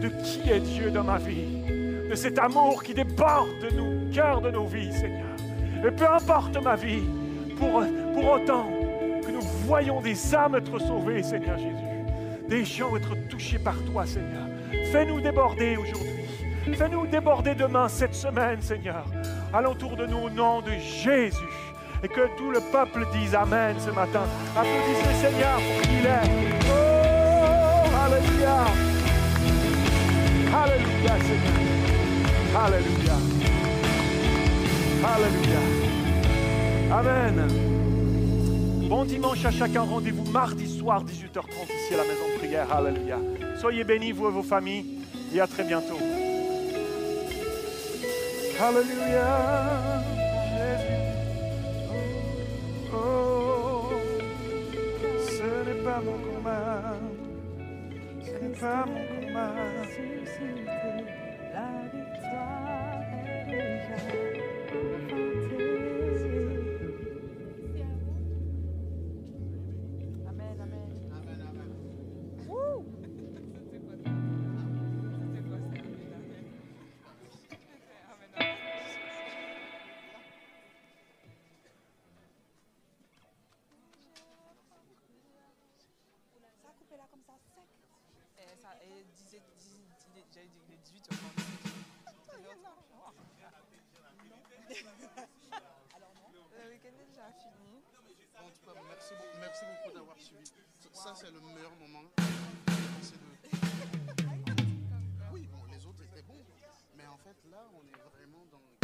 de 0.01 0.09
qui 0.23 0.51
est 0.51 0.61
Dieu 0.61 0.91
dans 0.91 1.05
ma 1.05 1.19
vie. 1.19 2.09
De 2.09 2.15
cet 2.15 2.39
amour 2.39 2.83
qui 2.83 2.95
déborde 2.95 3.59
de 3.61 3.77
nos 3.77 3.94
cœurs, 4.15 4.41
de 4.41 4.51
nos 4.51 4.67
vies, 4.67 4.93
Seigneur. 4.93 5.37
Et 5.85 5.91
peu 5.91 6.09
importe 6.09 6.57
ma 6.63 6.77
vie, 6.77 7.03
pour, 7.59 7.83
pour 8.15 8.33
autant 8.33 8.69
que 9.27 9.31
nous 9.31 9.43
voyons 9.67 10.01
des 10.01 10.35
âmes 10.35 10.55
être 10.55 10.79
sauvées, 10.79 11.23
Seigneur 11.23 11.59
Jésus. 11.59 12.49
Des 12.49 12.65
gens 12.65 12.97
être 12.97 13.15
touchés 13.29 13.59
par 13.59 13.77
toi, 13.85 14.07
Seigneur. 14.07 14.47
Fais-nous 14.93 15.21
déborder 15.21 15.77
aujourd'hui. 15.77 16.77
Fais-nous 16.77 17.07
déborder 17.07 17.55
demain, 17.55 17.89
cette 17.89 18.15
semaine, 18.15 18.61
Seigneur. 18.63 19.05
Alentour 19.53 19.97
de 19.97 20.07
nous, 20.07 20.19
au 20.19 20.31
nom 20.31 20.61
de 20.61 20.73
Jésus. 20.73 21.37
Et 22.03 22.09
que 22.09 22.37
tout 22.37 22.51
le 22.51 22.61
peuple 22.73 23.07
dise 23.13 23.35
Amen 23.35 23.77
ce 23.79 23.91
matin. 23.91 24.25
Applaudissez 24.57 25.09
le 25.09 25.15
Seigneur 25.15 25.57
pour 25.57 25.83
qui 25.83 25.99
il 26.01 26.07
est. 26.07 26.31
Oh, 26.71 27.89
Alléluia. 28.05 28.65
Alléluia, 30.55 31.19
Seigneur. 31.25 32.65
Alléluia. 32.65 33.34
Alléluia. 35.05 35.61
Amen. 36.91 37.47
Bon 38.89 39.05
dimanche 39.05 39.45
à 39.45 39.51
chacun. 39.51 39.83
Rendez-vous 39.83 40.25
mardi 40.31 40.67
soir, 40.79 41.05
18h30, 41.05 41.67
ici 41.69 41.93
à 41.93 41.99
la 41.99 42.05
maison 42.05 42.27
de 42.33 42.39
prière. 42.39 42.73
Alléluia. 42.73 43.19
Soyez 43.61 43.85
bénis, 43.85 44.13
vous 44.13 44.29
et 44.29 44.31
vos 44.31 44.43
familles. 44.43 45.03
Et 45.35 45.41
à 45.41 45.47
très 45.47 45.65
bientôt. 45.65 45.99
Alléluia. 48.59 50.03
Jésus. 50.57 51.03
Oh, 52.95 53.91
ce 55.21 55.69
n'est 55.69 55.83
pas 55.85 56.01
mon 56.01 56.19
combat. 56.19 56.97
Ce 58.25 58.33
n'est 58.43 58.57
pas 58.57 58.87
mon 58.87 59.05
combat. 59.27 59.55
La 61.53 61.69
victoire 61.93 63.03
est 63.49 64.34
Le 94.75 96.69
week-end 96.69 96.99
est 96.99 97.07
déjà 97.07 97.31
fini. 97.31 97.79
En 98.43 98.51
tout 98.51 98.59
cas, 98.67 98.75
merci 98.89 99.15
beaucoup, 99.15 99.39
merci 99.39 99.65
beaucoup 99.65 99.93
d'avoir 99.95 100.19
suivi. 100.19 100.51
Ça, 100.93 101.15
c'est 101.15 101.31
le 101.31 101.41
meilleur 101.41 101.71
moment. 101.77 102.03
Oui, 105.33 105.47
bon, 105.47 105.65
les 105.71 105.87
autres 105.87 106.03
étaient 106.03 106.23
bons. 106.23 106.45
Mais 106.97 107.07
en 107.07 107.19
fait, 107.19 107.37
là, 107.51 107.69
on 107.73 107.87
est 107.87 108.03
vraiment 108.11 108.45
dans 108.51 108.59
le 108.59 108.75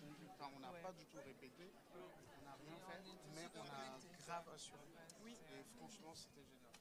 conduit. 0.00 0.28
Enfin, 0.32 0.50
on 0.56 0.60
n'a 0.60 0.72
pas 0.80 0.92
du 0.92 1.04
tout 1.04 1.18
répété. 1.18 1.70
On 1.94 2.44
n'a 2.46 2.54
rien 2.54 2.78
fait. 2.88 3.02
Mais 3.34 3.46
on 3.56 3.60
a 3.60 3.98
grave 4.24 4.48
assuré. 4.54 4.88
Oui. 5.22 5.36
Et 5.52 5.64
franchement, 5.76 6.14
c'était 6.14 6.44
génial. 6.48 6.72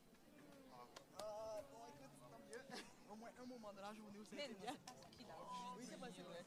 Au 3.10 3.16
moins 3.16 3.30
un 3.42 3.46
moment 3.46 3.74
de 3.74 3.82
la 3.82 3.94
journée 3.94 4.20
où 4.20 4.24
c'est 4.30 4.36
Mais 4.38 4.54
bien. 4.62 4.74
Oui, 5.78 5.84
c'est 5.88 6.00
pas 6.00 6.10
vrai. 6.10 6.46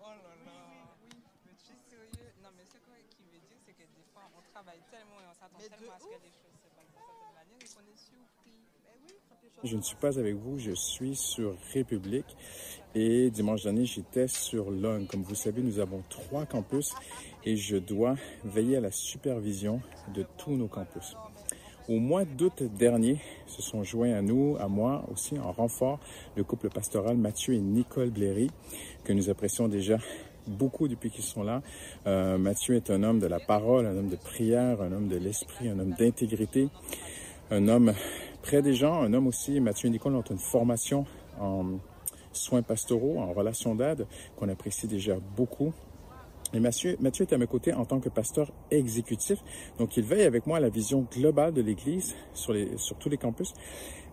Oh 0.00 0.08
là 0.08 0.34
là. 0.44 0.96
Oui, 1.04 1.10
mais 1.46 1.52
tu 1.60 1.72
es 1.72 1.76
sérieux 1.90 2.32
Non, 2.42 2.48
mais 2.56 2.64
ce 2.64 2.78
que- 2.78 3.14
qui 3.16 3.24
veut 3.24 3.40
dire, 3.44 3.58
c'est 3.66 3.72
que 3.74 3.82
des 3.82 4.04
fois, 4.12 4.22
on 4.36 4.40
travaille 4.52 4.80
tellement 4.90 5.20
et 5.20 5.28
on 5.30 5.34
s'attend 5.34 5.58
tellement 5.58 5.92
à 5.94 5.98
ce 6.00 6.04
que 6.04 6.22
les 6.24 6.32
choses 6.32 6.56
se 6.64 6.68
passent 6.72 6.88
d'une 6.88 7.04
certaine 7.04 7.34
manière 7.36 7.60
et 7.60 7.68
qu'on 7.68 7.84
est 7.92 8.00
surpris. 8.00 8.58
Mais 8.84 8.96
oui, 9.04 9.12
quand 9.28 9.36
les 9.42 9.48
choses 9.50 9.70
Je 9.70 9.76
ne 9.76 9.82
suis 9.82 9.96
pas 9.96 10.18
avec 10.18 10.34
vous, 10.36 10.58
je 10.58 10.72
suis 10.72 11.14
sur 11.16 11.56
République 11.74 12.36
et 12.94 13.30
dimanche 13.30 13.62
dernier 13.64 13.84
j'étais 13.84 14.28
sur 14.28 14.70
Lung. 14.70 15.06
Comme 15.06 15.22
vous 15.22 15.34
savez, 15.34 15.62
nous 15.62 15.78
avons 15.78 16.02
trois 16.08 16.46
campus 16.46 16.94
et 17.44 17.56
je 17.56 17.76
dois 17.76 18.14
veiller 18.44 18.78
à 18.78 18.80
la 18.80 18.90
supervision 18.90 19.82
de 20.14 20.24
tous 20.38 20.52
nos 20.56 20.68
campus. 20.68 21.14
Au 21.88 21.98
mois 21.98 22.24
d'août 22.24 22.62
dernier, 22.62 23.18
se 23.46 23.62
sont 23.62 23.82
joints 23.82 24.12
à 24.12 24.22
nous, 24.22 24.56
à 24.60 24.68
moi 24.68 25.04
aussi 25.12 25.38
en 25.38 25.50
renfort, 25.50 25.98
le 26.36 26.44
couple 26.44 26.68
pastoral 26.68 27.16
Mathieu 27.16 27.54
et 27.54 27.58
Nicole 27.58 28.10
Blairy, 28.10 28.50
que 29.04 29.12
nous 29.12 29.30
apprécions 29.30 29.66
déjà 29.66 29.98
beaucoup 30.46 30.88
depuis 30.88 31.10
qu'ils 31.10 31.24
sont 31.24 31.42
là. 31.42 31.62
Euh, 32.06 32.38
Mathieu 32.38 32.76
est 32.76 32.90
un 32.90 33.02
homme 33.02 33.18
de 33.18 33.26
la 33.26 33.40
parole, 33.40 33.86
un 33.86 33.96
homme 33.96 34.08
de 34.08 34.16
prière, 34.16 34.82
un 34.82 34.92
homme 34.92 35.08
de 35.08 35.16
l'esprit, 35.16 35.68
un 35.68 35.78
homme 35.78 35.94
d'intégrité, 35.98 36.68
un 37.50 37.66
homme 37.68 37.92
près 38.42 38.62
des 38.62 38.74
gens, 38.74 39.02
un 39.02 39.12
homme 39.12 39.26
aussi, 39.26 39.58
Mathieu 39.60 39.88
et 39.88 39.90
Nicole 39.90 40.14
ont 40.14 40.22
une 40.22 40.38
formation 40.38 41.06
en 41.40 41.64
soins 42.32 42.62
pastoraux, 42.62 43.18
en 43.18 43.32
relations 43.32 43.74
d'aide, 43.74 44.06
qu'on 44.36 44.48
apprécie 44.48 44.86
déjà 44.86 45.16
beaucoup. 45.36 45.72
Et 46.52 46.60
Mathieu, 46.60 46.96
Mathieu 47.00 47.26
est 47.28 47.32
à 47.32 47.38
mes 47.38 47.46
côtés 47.46 47.72
en 47.72 47.84
tant 47.84 48.00
que 48.00 48.08
pasteur 48.08 48.52
exécutif. 48.70 49.38
Donc, 49.78 49.96
il 49.96 50.04
veille 50.04 50.24
avec 50.24 50.46
moi 50.46 50.56
à 50.56 50.60
la 50.60 50.68
vision 50.68 51.06
globale 51.10 51.52
de 51.52 51.62
l'Église 51.62 52.16
sur, 52.34 52.54
sur 52.76 52.96
tous 52.98 53.08
les 53.08 53.18
campus. 53.18 53.54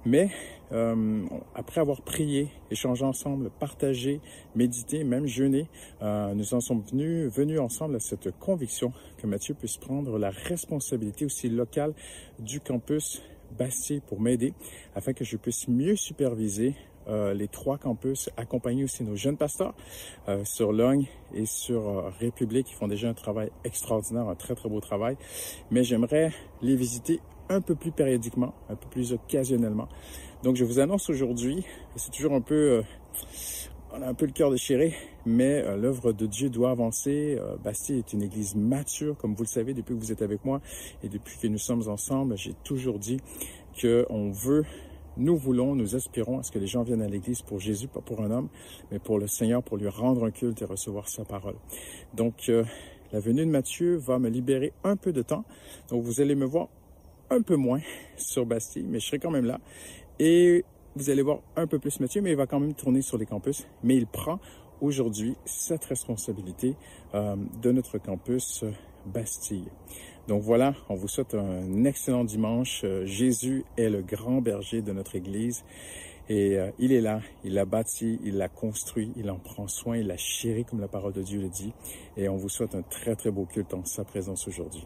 Mais 0.05 0.30
euh, 0.72 1.26
après 1.55 1.81
avoir 1.81 2.01
prié, 2.01 2.49
échangé 2.72 3.03
ensemble, 3.03 3.49
partagé, 3.49 4.22
médité, 4.55 5.03
même 5.03 5.26
jeûné, 5.26 5.68
euh, 6.01 6.34
nous 6.34 6.53
en 6.53 6.61
sommes 6.61 6.81
venus, 6.91 7.31
venus 7.31 7.59
ensemble 7.59 7.95
à 7.95 7.99
cette 7.99 8.31
conviction 8.39 8.93
que 9.18 9.27
Mathieu 9.27 9.53
puisse 9.53 9.77
prendre 9.77 10.18
la 10.18 10.30
responsabilité 10.30 11.26
aussi 11.26 11.49
locale 11.49 11.93
du 12.39 12.59
campus 12.61 13.22
Bastille 13.57 14.01
pour 14.01 14.19
m'aider 14.19 14.53
afin 14.95 15.14
que 15.14 15.23
je 15.23 15.38
puisse 15.38 15.68
mieux 15.68 15.95
superviser 15.95 16.76
euh, 17.08 17.34
les 17.34 17.48
trois 17.48 17.78
campus, 17.78 18.30
accompagner 18.36 18.84
aussi 18.84 19.04
nos 19.04 19.16
jeunes 19.16 19.38
pasteurs 19.38 19.74
euh, 20.28 20.44
sur 20.44 20.74
Logne 20.74 21.08
et 21.34 21.46
sur 21.46 21.88
euh, 21.88 22.10
République. 22.20 22.70
Ils 22.70 22.76
font 22.76 22.90
déjà 22.90 23.08
un 23.08 23.14
travail 23.14 23.50
extraordinaire, 23.64 24.28
un 24.28 24.36
très 24.36 24.56
très 24.56 24.68
beau 24.68 24.82
travail. 24.82 25.16
Mais 25.72 25.84
j'aimerais 25.84 26.34
les 26.62 26.76
visiter 26.76 27.22
un 27.50 27.62
peu 27.62 27.76
plus 27.76 27.92
périodiquement, 27.92 28.54
un 28.70 28.76
peu 28.76 28.88
plus 28.90 29.14
occasionnellement. 29.14 29.88
Donc 30.44 30.58
je 30.58 30.66
vous 30.66 30.80
annonce 30.80 31.10
aujourd'hui, 31.10 31.64
c'est 31.96 32.12
toujours 32.12 32.34
un 32.34 32.42
peu, 32.42 32.84
on 33.94 34.02
a 34.02 34.08
un 34.08 34.14
peu 34.14 34.26
le 34.26 34.34
cœur 34.34 34.52
déchiré, 34.52 34.94
mais 35.26 35.64
l'œuvre 35.78 36.12
de 36.12 36.26
Dieu 36.26 36.50
doit 36.50 36.72
avancer. 36.72 37.40
Bastille 37.64 38.00
est 38.00 38.12
une 38.12 38.22
église 38.22 38.54
mature, 38.54 39.16
comme 39.18 39.34
vous 39.34 39.44
le 39.44 39.48
savez 39.48 39.74
depuis 39.74 39.96
que 39.96 40.00
vous 40.00 40.12
êtes 40.12 40.22
avec 40.22 40.44
moi 40.44 40.60
et 41.04 41.10
depuis 41.10 41.38
que 41.40 41.48
nous 41.48 41.58
sommes 41.58 41.88
ensemble. 41.88 42.38
J'ai 42.38 42.54
toujours 42.66 43.00
dit 43.00 43.22
que 43.78 44.06
on 44.10 44.30
veut 44.30 44.66
nous 45.18 45.38
voulons, 45.38 45.76
nous 45.76 45.95
aspirons 45.95 46.39
à 46.39 46.44
ce 46.44 46.52
que 46.52 46.60
les 46.60 46.68
gens 46.68 46.84
viennent 46.84 47.02
à 47.02 47.07
l'Église 47.07 47.41
pour 47.41 47.60
Jésus, 47.60 47.88
pas 47.88 48.02
pour 48.02 48.22
un 48.22 48.31
homme, 48.31 48.49
mais 48.91 48.99
pour 48.99 49.19
le 49.19 49.27
Seigneur, 49.27 49.64
pour 49.64 49.77
lui 49.77 49.88
rendre 49.88 50.26
un 50.26 50.31
culte 50.31 50.61
et 50.61 50.65
recevoir 50.65 51.10
sa 51.10 51.26
parole. 51.26 51.56
Donc, 52.14 52.49
euh, 52.49 52.64
la 53.11 53.19
venue 53.19 53.45
de 53.45 53.52
Matthieu 53.52 53.95
va 53.95 54.19
me 54.19 54.30
libérer 54.30 54.73
un 54.84 54.95
peu 54.95 55.14
de 55.14 55.22
temps. 55.22 55.45
Donc, 55.89 56.03
vous 56.03 56.22
allez 56.22 56.35
me 56.35 56.45
voir 56.45 56.68
un 57.30 57.41
peu 57.41 57.56
moins 57.56 57.81
sur 58.15 58.45
Bastille, 58.45 58.85
mais 58.88 58.99
je 58.99 59.07
serai 59.07 59.19
quand 59.19 59.31
même 59.31 59.45
là. 59.45 59.60
Et 60.19 60.64
vous 60.95 61.10
allez 61.10 61.22
voir 61.22 61.39
un 61.56 61.68
peu 61.68 61.80
plus 61.80 61.99
Mathieu, 61.99 62.22
mais 62.22 62.31
il 62.31 62.38
va 62.38 62.48
quand 62.48 62.60
même 62.60 62.73
tourner 62.73 63.02
sur 63.02 63.18
les 63.18 63.26
campus. 63.26 63.68
Mais 63.84 63.95
il 63.95 64.07
prend 64.07 64.39
aujourd'hui 64.81 65.35
cette 65.45 65.85
responsabilité 65.85 66.76
euh, 67.14 67.35
de 67.61 67.72
notre 67.72 67.98
campus 67.98 68.64
euh, 68.64 68.72
Bastille. 69.06 69.69
Donc 70.28 70.41
voilà, 70.41 70.74
on 70.90 70.95
vous 70.95 71.08
souhaite 71.08 71.36
un 71.36 71.86
excellent 71.86 72.26
dimanche. 72.26 72.82
Euh, 72.84 73.06
Jésus 73.06 73.64
est 73.78 73.90
le 73.90 74.02
grand 74.02 74.41
berger 74.41 74.82
de 74.82 74.91
notre 74.91 75.16
Église 75.16 75.64
et 76.28 76.58
euh, 76.58 76.70
il 76.80 76.91
est 76.91 76.99
là, 76.99 77.22
il 77.45 77.54
l'a 77.54 77.64
bâti, 77.64 78.20
il 78.26 78.36
l'a 78.36 78.49
construit, 78.49 79.14
il 79.16 79.32
en 79.32 79.38
prend 79.38 79.70
soin, 79.70 79.95
il 79.95 80.08
l'a 80.08 80.18
chéri 80.18 80.66
comme 80.66 80.82
la 80.82 80.90
parole 80.90 81.14
de 81.14 81.22
Dieu 81.22 81.40
le 81.40 81.48
dit. 81.48 81.72
Et 82.18 82.28
on 82.28 82.36
vous 82.36 82.49
souhaite 82.49 82.76
un 82.76 82.82
très 82.82 83.16
très 83.16 83.32
beau 83.32 83.45
culte 83.45 83.74
en 83.74 83.86
sa 83.86 84.04
présence 84.04 84.48
aujourd'hui. 84.49 84.86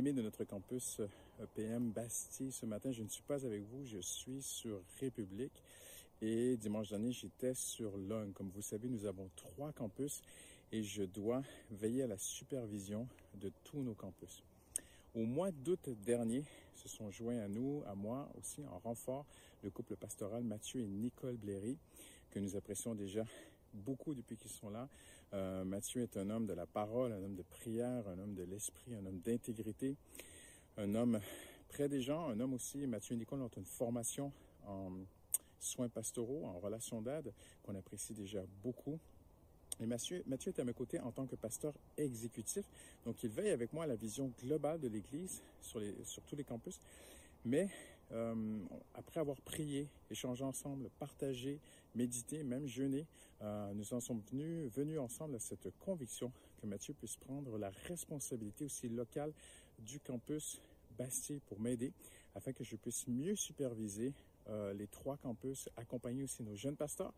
Bien-aimés 0.00 0.16
de 0.16 0.22
notre 0.22 0.44
campus 0.44 1.02
EPM 1.42 1.90
Bastille, 1.90 2.52
ce 2.52 2.64
matin, 2.64 2.90
je 2.90 3.02
ne 3.02 3.08
suis 3.08 3.22
pas 3.22 3.44
avec 3.44 3.62
vous, 3.64 3.84
je 3.84 3.98
suis 3.98 4.40
sur 4.40 4.80
République. 4.98 5.62
Et 6.22 6.56
dimanche 6.56 6.88
dernier, 6.88 7.12
j'étais 7.12 7.52
sur 7.52 7.98
Lung. 7.98 8.32
Comme 8.32 8.48
vous 8.48 8.62
savez, 8.62 8.88
nous 8.88 9.04
avons 9.04 9.28
trois 9.36 9.72
campus 9.72 10.22
et 10.72 10.82
je 10.82 11.02
dois 11.02 11.42
veiller 11.70 12.04
à 12.04 12.06
la 12.06 12.16
supervision 12.16 13.06
de 13.42 13.52
tous 13.64 13.82
nos 13.82 13.92
campus. 13.92 14.42
Au 15.14 15.24
mois 15.24 15.50
d'août 15.50 15.90
dernier, 16.02 16.44
se 16.76 16.88
sont 16.88 17.10
joints 17.10 17.40
à 17.40 17.48
nous, 17.48 17.82
à 17.86 17.94
moi 17.94 18.26
aussi, 18.38 18.64
en 18.72 18.78
renfort, 18.78 19.26
le 19.62 19.68
couple 19.68 19.96
pastoral 19.96 20.42
Mathieu 20.44 20.80
et 20.80 20.86
Nicole 20.86 21.36
Blairy, 21.36 21.76
que 22.30 22.38
nous 22.38 22.56
apprécions 22.56 22.94
déjà 22.94 23.26
beaucoup 23.74 24.14
depuis 24.14 24.38
qu'ils 24.38 24.50
sont 24.50 24.70
là. 24.70 24.88
Euh, 25.32 25.62
Mathieu 25.64 26.02
est 26.02 26.16
un 26.16 26.28
homme 26.30 26.46
de 26.46 26.54
la 26.54 26.66
parole, 26.66 27.12
un 27.12 27.22
homme 27.22 27.36
de 27.36 27.42
prière, 27.42 28.08
un 28.08 28.18
homme 28.18 28.34
de 28.34 28.42
l'esprit, 28.42 28.94
un 28.94 29.06
homme 29.06 29.20
d'intégrité, 29.20 29.96
un 30.76 30.94
homme 30.94 31.20
près 31.68 31.88
des 31.88 32.02
gens, 32.02 32.28
un 32.28 32.40
homme 32.40 32.54
aussi. 32.54 32.86
Mathieu 32.86 33.14
et 33.14 33.18
Nicole 33.18 33.40
ont 33.42 33.50
une 33.56 33.64
formation 33.64 34.32
en 34.66 34.90
soins 35.60 35.88
pastoraux, 35.88 36.44
en 36.46 36.58
relations 36.58 37.00
d'aide, 37.00 37.32
qu'on 37.62 37.76
apprécie 37.76 38.12
déjà 38.12 38.42
beaucoup. 38.62 38.98
Et 39.80 39.86
Mathieu, 39.86 40.22
Mathieu 40.26 40.52
est 40.52 40.60
à 40.60 40.64
mes 40.64 40.74
côtés 40.74 40.98
en 40.98 41.12
tant 41.12 41.26
que 41.26 41.36
pasteur 41.36 41.74
exécutif. 41.96 42.64
Donc, 43.04 43.22
il 43.22 43.30
veille 43.30 43.50
avec 43.50 43.72
moi 43.72 43.84
à 43.84 43.86
la 43.86 43.94
vision 43.94 44.32
globale 44.42 44.80
de 44.80 44.88
l'Église 44.88 45.42
sur, 45.62 45.80
sur 46.04 46.22
tous 46.24 46.36
les 46.36 46.44
campus. 46.44 46.80
Mais 47.44 47.68
euh, 48.12 48.58
après 48.94 49.20
avoir 49.20 49.40
prié, 49.40 49.88
échangé 50.10 50.42
ensemble, 50.42 50.90
partagé, 50.98 51.60
médité, 51.94 52.42
même 52.42 52.66
jeûné, 52.66 53.06
euh, 53.42 53.72
nous 53.74 53.94
en 53.94 54.00
sommes 54.00 54.22
venus, 54.28 54.98
ensemble 54.98 55.36
à 55.36 55.38
cette 55.38 55.70
conviction 55.78 56.32
que 56.60 56.66
Mathieu 56.66 56.94
puisse 56.94 57.16
prendre 57.16 57.56
la 57.58 57.70
responsabilité 57.88 58.64
aussi 58.64 58.88
locale 58.88 59.32
du 59.78 59.98
campus 60.00 60.60
Bastille 60.98 61.40
pour 61.46 61.58
m'aider 61.58 61.92
afin 62.34 62.52
que 62.52 62.64
je 62.64 62.76
puisse 62.76 63.08
mieux 63.08 63.34
superviser 63.34 64.12
euh, 64.48 64.74
les 64.74 64.86
trois 64.86 65.16
campus, 65.16 65.68
accompagner 65.76 66.22
aussi 66.22 66.42
nos 66.42 66.54
jeunes 66.54 66.76
pasteurs 66.76 67.14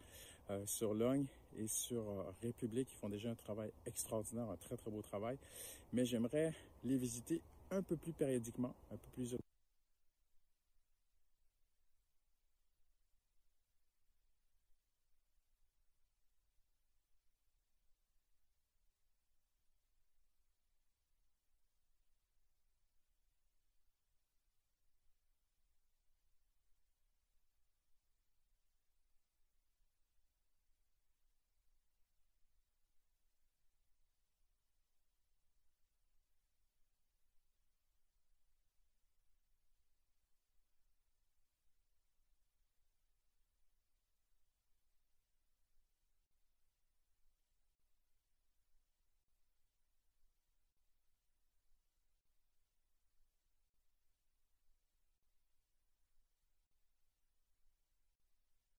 euh, 0.50 0.64
sur 0.66 0.94
Logne 0.94 1.26
et 1.56 1.66
sur 1.66 2.04
République. 2.40 2.88
Ils 2.92 2.96
font 2.96 3.08
déjà 3.08 3.30
un 3.30 3.34
travail 3.34 3.72
extraordinaire, 3.86 4.48
un 4.48 4.56
très 4.56 4.76
très 4.76 4.90
beau 4.90 5.02
travail. 5.02 5.38
Mais 5.92 6.06
j'aimerais 6.06 6.54
les 6.84 6.96
visiter 6.96 7.42
un 7.70 7.82
peu 7.82 7.96
plus 7.96 8.12
périodiquement, 8.12 8.74
un 8.90 8.96
peu 8.96 9.08
plus 9.12 9.36